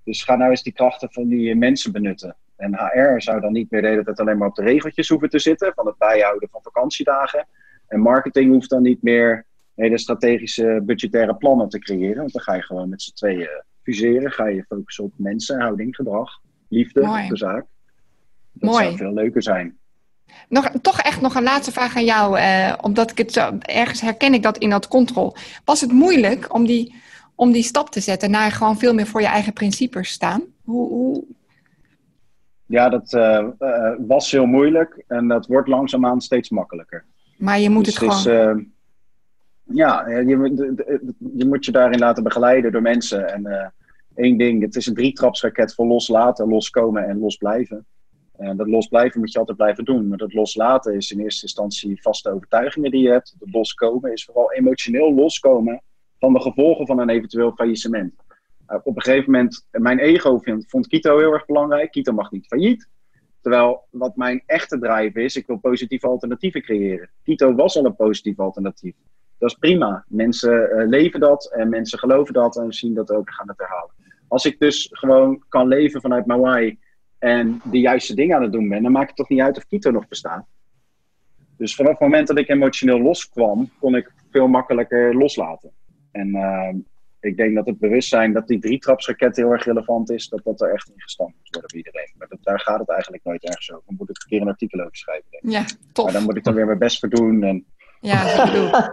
Dus 0.04 0.22
ga 0.22 0.36
nou 0.36 0.50
eens 0.50 0.62
die 0.62 0.72
krachten 0.72 1.12
van 1.12 1.28
die 1.28 1.56
mensen 1.56 1.92
benutten. 1.92 2.36
En 2.56 2.74
HR 2.74 3.20
zou 3.20 3.40
dan 3.40 3.52
niet 3.52 3.70
meer 3.70 3.82
de 3.82 3.88
hele 3.88 4.04
tijd 4.04 4.20
alleen 4.20 4.38
maar 4.38 4.48
op 4.48 4.54
de 4.54 4.62
regeltjes 4.62 5.08
hoeven 5.08 5.28
te 5.28 5.38
zitten. 5.38 5.72
Van 5.74 5.86
het 5.86 5.98
bijhouden 5.98 6.48
van 6.48 6.62
vakantiedagen. 6.62 7.46
En 7.90 8.00
marketing 8.00 8.52
hoeft 8.52 8.70
dan 8.70 8.82
niet 8.82 9.02
meer 9.02 9.46
hele 9.74 9.98
strategische 9.98 10.82
budgettaire 10.84 11.34
plannen 11.34 11.68
te 11.68 11.78
creëren. 11.78 12.16
Want 12.16 12.32
dan 12.32 12.42
ga 12.42 12.54
je 12.54 12.62
gewoon 12.62 12.88
met 12.88 13.02
z'n 13.02 13.14
tweeën 13.14 13.48
fuseren. 13.82 14.30
Ga 14.30 14.46
je 14.46 14.64
focussen 14.68 15.04
op 15.04 15.12
mensen, 15.16 15.60
houding, 15.60 15.96
gedrag, 15.96 16.40
liefde, 16.68 17.00
Mooi. 17.00 17.28
de 17.28 17.36
zaak. 17.36 17.66
Dat 18.52 18.70
Mooi. 18.70 18.84
zou 18.84 18.96
veel 18.96 19.12
leuker 19.12 19.42
zijn. 19.42 19.78
Nog, 20.48 20.70
toch 20.82 21.00
echt 21.00 21.20
nog 21.20 21.34
een 21.34 21.42
laatste 21.42 21.72
vraag 21.72 21.96
aan 21.96 22.04
jou, 22.04 22.38
eh, 22.38 22.74
omdat 22.80 23.10
ik 23.10 23.18
het 23.18 23.32
zo, 23.32 23.58
ergens 23.60 24.00
herken 24.00 24.34
ik 24.34 24.42
dat 24.42 24.58
in 24.58 24.70
dat 24.70 24.88
control. 24.88 25.34
Was 25.64 25.80
het 25.80 25.92
moeilijk 25.92 26.54
om 26.54 26.66
die, 26.66 26.94
om 27.34 27.52
die 27.52 27.62
stap 27.62 27.90
te 27.90 28.00
zetten 28.00 28.30
naar 28.30 28.50
gewoon 28.50 28.78
veel 28.78 28.94
meer 28.94 29.06
voor 29.06 29.20
je 29.20 29.26
eigen 29.26 29.52
principes 29.52 30.10
staan? 30.10 30.42
Hoe, 30.64 30.88
hoe, 30.88 31.24
Ja, 32.66 32.88
dat 32.88 33.12
eh, 33.12 33.46
eh, 33.58 33.94
was 33.98 34.30
heel 34.30 34.46
moeilijk. 34.46 35.04
En 35.06 35.28
dat 35.28 35.46
wordt 35.46 35.68
langzaamaan 35.68 36.20
steeds 36.20 36.50
makkelijker. 36.50 37.04
Maar 37.40 37.60
je 37.60 37.70
moet 37.70 37.84
Dus 37.84 37.98
het 37.98 38.10
is, 38.10 38.22
gewoon. 38.22 38.58
eh, 38.58 38.64
ja, 39.62 40.08
je, 40.08 40.26
je 41.34 41.46
moet 41.46 41.64
je 41.64 41.72
daarin 41.72 41.98
laten 41.98 42.22
begeleiden 42.22 42.72
door 42.72 42.82
mensen. 42.82 43.32
En 43.32 43.46
eh, 43.46 43.66
één 44.14 44.38
ding, 44.38 44.62
het 44.62 44.76
is 44.76 44.86
een 44.86 44.94
drietrapsraket 44.94 45.74
voor 45.74 45.86
loslaten, 45.86 46.48
loskomen 46.48 47.08
en 47.08 47.18
losblijven. 47.18 47.86
En 48.36 48.56
dat 48.56 48.68
losblijven 48.68 49.20
moet 49.20 49.32
je 49.32 49.38
altijd 49.38 49.56
blijven 49.56 49.84
doen. 49.84 50.08
Maar 50.08 50.18
dat 50.18 50.32
loslaten 50.32 50.94
is 50.94 51.10
in 51.10 51.20
eerste 51.20 51.42
instantie 51.42 52.02
vaste 52.02 52.30
overtuigingen 52.30 52.90
die 52.90 53.02
je 53.02 53.10
hebt. 53.10 53.34
Dat 53.38 53.52
loskomen 53.52 54.12
is 54.12 54.24
vooral 54.24 54.52
emotioneel 54.52 55.14
loskomen 55.14 55.82
van 56.18 56.32
de 56.32 56.40
gevolgen 56.40 56.86
van 56.86 56.98
een 56.98 57.08
eventueel 57.08 57.52
faillissement. 57.52 58.12
Uh, 58.68 58.78
op 58.82 58.96
een 58.96 59.02
gegeven 59.02 59.30
moment, 59.30 59.66
mijn 59.70 59.98
ego 59.98 60.40
vond 60.66 60.86
Kito 60.86 61.18
heel 61.18 61.32
erg 61.32 61.46
belangrijk. 61.46 61.90
Kito 61.90 62.12
mag 62.12 62.30
niet 62.30 62.46
failliet. 62.46 62.88
Terwijl 63.40 63.86
wat 63.90 64.16
mijn 64.16 64.42
echte 64.46 64.78
drive 64.78 65.22
is, 65.22 65.36
ik 65.36 65.46
wil 65.46 65.58
positieve 65.58 66.06
alternatieven 66.06 66.62
creëren. 66.62 67.10
Kito 67.22 67.54
was 67.54 67.76
al 67.76 67.84
een 67.84 67.96
positief 67.96 68.38
alternatief. 68.38 68.94
Dat 69.38 69.50
is 69.50 69.56
prima. 69.56 70.04
Mensen 70.08 70.70
eh, 70.70 70.88
leven 70.88 71.20
dat 71.20 71.52
en 71.52 71.68
mensen 71.68 71.98
geloven 71.98 72.34
dat 72.34 72.56
en 72.56 72.72
zien 72.72 72.94
dat 72.94 73.10
ook 73.10 73.26
en 73.26 73.32
gaan 73.32 73.48
het 73.48 73.58
herhalen. 73.58 73.94
Als 74.28 74.44
ik 74.44 74.58
dus 74.58 74.88
gewoon 74.92 75.44
kan 75.48 75.68
leven 75.68 76.00
vanuit 76.00 76.26
mijn 76.26 76.40
why 76.40 76.76
en 77.18 77.60
de 77.64 77.80
juiste 77.80 78.14
dingen 78.14 78.36
aan 78.36 78.42
het 78.42 78.52
doen 78.52 78.68
ben, 78.68 78.82
dan 78.82 78.92
maakt 78.92 79.08
het 79.08 79.16
toch 79.16 79.28
niet 79.28 79.40
uit 79.40 79.56
of 79.56 79.66
Kito 79.66 79.90
nog 79.90 80.08
bestaat. 80.08 80.46
Dus 81.56 81.74
vanaf 81.74 81.90
het 81.90 82.00
moment 82.00 82.26
dat 82.26 82.38
ik 82.38 82.48
emotioneel 82.48 83.00
loskwam, 83.00 83.70
kon 83.78 83.96
ik 83.96 84.12
veel 84.30 84.48
makkelijker 84.48 85.14
loslaten. 85.14 85.70
En 86.12 86.34
eh, 86.34 86.74
ik 87.20 87.36
denk 87.36 87.54
dat 87.54 87.66
het 87.66 87.78
bewustzijn 87.78 88.32
dat 88.32 88.46
die 88.46 88.58
drietrapsraket 88.58 89.36
heel 89.36 89.50
erg 89.50 89.64
relevant 89.64 90.10
is, 90.10 90.28
dat 90.28 90.40
dat 90.44 90.60
er 90.60 90.72
echt 90.72 90.88
in 90.88 91.00
gestampt 91.00 91.34
moet 91.36 91.48
worden 91.50 91.70
bij 91.70 91.78
iedereen. 91.78 92.12
Maar 92.18 92.28
dat, 92.28 92.38
daar 92.42 92.60
gaat 92.60 92.78
het 92.78 92.88
eigenlijk 92.88 93.24
nooit 93.24 93.44
ergens 93.44 93.72
over. 93.72 93.82
Dan 93.86 93.94
moet 93.98 94.10
ik 94.10 94.16
een 94.22 94.28
keer 94.28 94.40
een 94.40 94.48
artikel 94.48 94.80
over 94.80 94.96
schrijven. 94.96 95.26
Denk 95.30 95.42
ik. 95.44 95.50
Ja, 95.50 95.60
Maar 95.60 95.92
tof. 95.92 96.12
dan 96.12 96.22
moet 96.22 96.36
ik 96.36 96.44
dan 96.44 96.54
weer 96.54 96.66
mijn 96.66 96.78
best 96.78 96.98
voor 96.98 97.08
doen. 97.08 97.42
En 97.42 97.64
Ja, 98.00 98.44
ik 98.44 98.52
bedoel. 98.52 98.70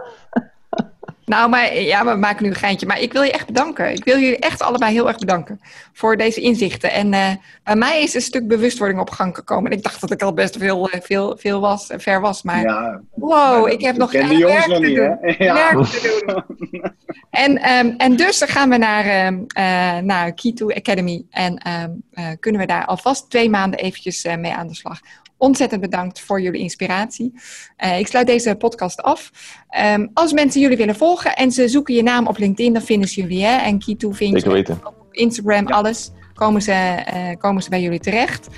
Nou, 1.28 1.50
maar 1.50 1.74
ja, 1.74 2.04
we 2.04 2.14
maken 2.14 2.42
nu 2.42 2.48
een 2.48 2.56
geintje. 2.56 2.86
Maar 2.86 3.00
ik 3.00 3.12
wil 3.12 3.22
je 3.22 3.32
echt 3.32 3.46
bedanken. 3.46 3.92
Ik 3.92 4.04
wil 4.04 4.18
jullie 4.18 4.38
echt 4.38 4.62
allebei 4.62 4.92
heel 4.92 5.08
erg 5.08 5.18
bedanken 5.18 5.60
voor 5.92 6.16
deze 6.16 6.40
inzichten. 6.40 6.92
En 6.92 7.12
eh, 7.12 7.30
bij 7.64 7.76
mij 7.76 8.02
is 8.02 8.14
een 8.14 8.20
stuk 8.20 8.46
bewustwording 8.46 9.00
op 9.00 9.10
gang 9.10 9.34
gekomen. 9.34 9.70
En 9.70 9.76
ik 9.76 9.82
dacht 9.82 10.00
dat 10.00 10.10
ik 10.10 10.22
al 10.22 10.32
best 10.32 10.56
veel, 10.56 10.90
eh, 10.90 11.00
veel, 11.00 11.36
veel 11.38 11.60
was, 11.60 11.90
ver 11.96 12.20
was. 12.20 12.42
Maar 12.42 12.62
ja, 12.62 13.00
wow, 13.14 13.62
maar 13.62 13.72
ik 13.72 13.80
heb 13.80 13.96
nog 13.96 14.14
echt 14.14 14.38
werk 14.38 14.64
te 14.64 14.78
niet, 14.78 14.96
doen. 14.96 15.34
Ja. 15.38 15.54
Werk 15.54 15.84
te 15.84 16.22
doen. 16.26 16.56
En, 17.30 17.58
ehm, 17.58 17.94
en 17.96 18.16
dus 18.16 18.38
dan 18.38 18.48
gaan 18.48 18.68
we 18.68 18.76
naar, 18.76 19.04
ehm, 19.04 19.42
eh, 19.48 20.02
naar 20.02 20.32
Key2 20.32 20.76
Academy. 20.76 21.24
En 21.30 21.58
ehm, 21.58 21.90
eh, 22.12 22.26
kunnen 22.40 22.60
we 22.60 22.66
daar 22.66 22.84
alvast 22.84 23.30
twee 23.30 23.50
maanden 23.50 23.80
eventjes 23.80 24.24
mee 24.38 24.52
aan 24.52 24.66
de 24.66 24.74
slag. 24.74 25.00
Ontzettend 25.38 25.80
bedankt 25.80 26.20
voor 26.20 26.40
jullie 26.40 26.60
inspiratie. 26.60 27.32
Eh, 27.76 27.98
ik 27.98 28.06
sluit 28.06 28.26
deze 28.26 28.54
podcast 28.54 29.02
af. 29.02 29.30
Ehm, 29.68 30.06
als 30.14 30.32
mensen 30.32 30.60
jullie 30.60 30.76
willen 30.76 30.96
volgen 30.96 31.36
en 31.36 31.50
ze 31.52 31.68
zoeken 31.68 31.94
je 31.94 32.02
naam 32.02 32.26
op 32.26 32.38
LinkedIn, 32.38 32.72
dan 32.72 32.82
vinden 32.82 33.08
ze 33.08 33.20
jullie. 33.20 33.44
Hè? 33.44 33.56
En 33.56 33.74
Key2 33.78 34.08
vind 34.16 34.42
je 34.42 34.76
op 34.84 34.94
Instagram, 35.10 35.68
Ja. 35.68 35.74
alles. 35.74 36.10
Komen 36.38 36.62
ze, 36.62 36.72
eh, 36.72 37.38
komen 37.38 37.62
ze 37.62 37.70
bij 37.70 37.82
jullie 37.82 38.00
terecht. 38.00 38.48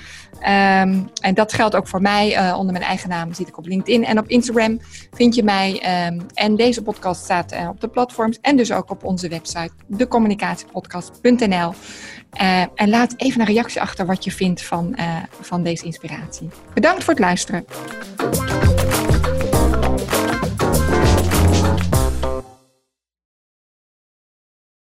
Ehm, 0.40 0.98
en 1.20 1.34
dat 1.34 1.52
geldt 1.52 1.74
ook 1.76 1.88
voor 1.88 2.00
mij. 2.00 2.34
Eh, 2.34 2.56
onder 2.58 2.72
mijn 2.72 2.84
eigen 2.84 3.08
naam 3.08 3.32
zit 3.32 3.48
ik 3.48 3.58
op 3.58 3.66
LinkedIn. 3.66 4.04
En 4.04 4.18
op 4.18 4.28
Instagram 4.28 4.80
vind 5.12 5.34
je 5.34 5.42
mij. 5.42 5.80
ehm, 5.82 6.20
en 6.34 6.56
deze 6.56 6.82
podcast 6.82 7.22
staat 7.22 7.52
eh, 7.52 7.68
op 7.68 7.80
de 7.80 7.88
platforms. 7.88 8.38
En 8.40 8.56
dus 8.56 8.72
ook 8.72 8.90
op 8.90 9.04
onze 9.04 9.28
website, 9.28 9.70
decommunicatiepodcast.nl. 9.86 11.74
En 12.74 12.88
laat 12.88 13.14
even 13.16 13.40
een 13.40 13.46
reactie 13.46 13.80
achter 13.80 14.06
wat 14.06 14.24
je 14.24 14.30
vindt 14.30 14.62
van, 14.62 14.96
van 15.40 15.62
deze 15.62 15.84
inspiratie. 15.84 16.48
Bedankt 16.74 17.04
voor 17.04 17.14
het 17.14 17.22
luisteren. 17.22 17.64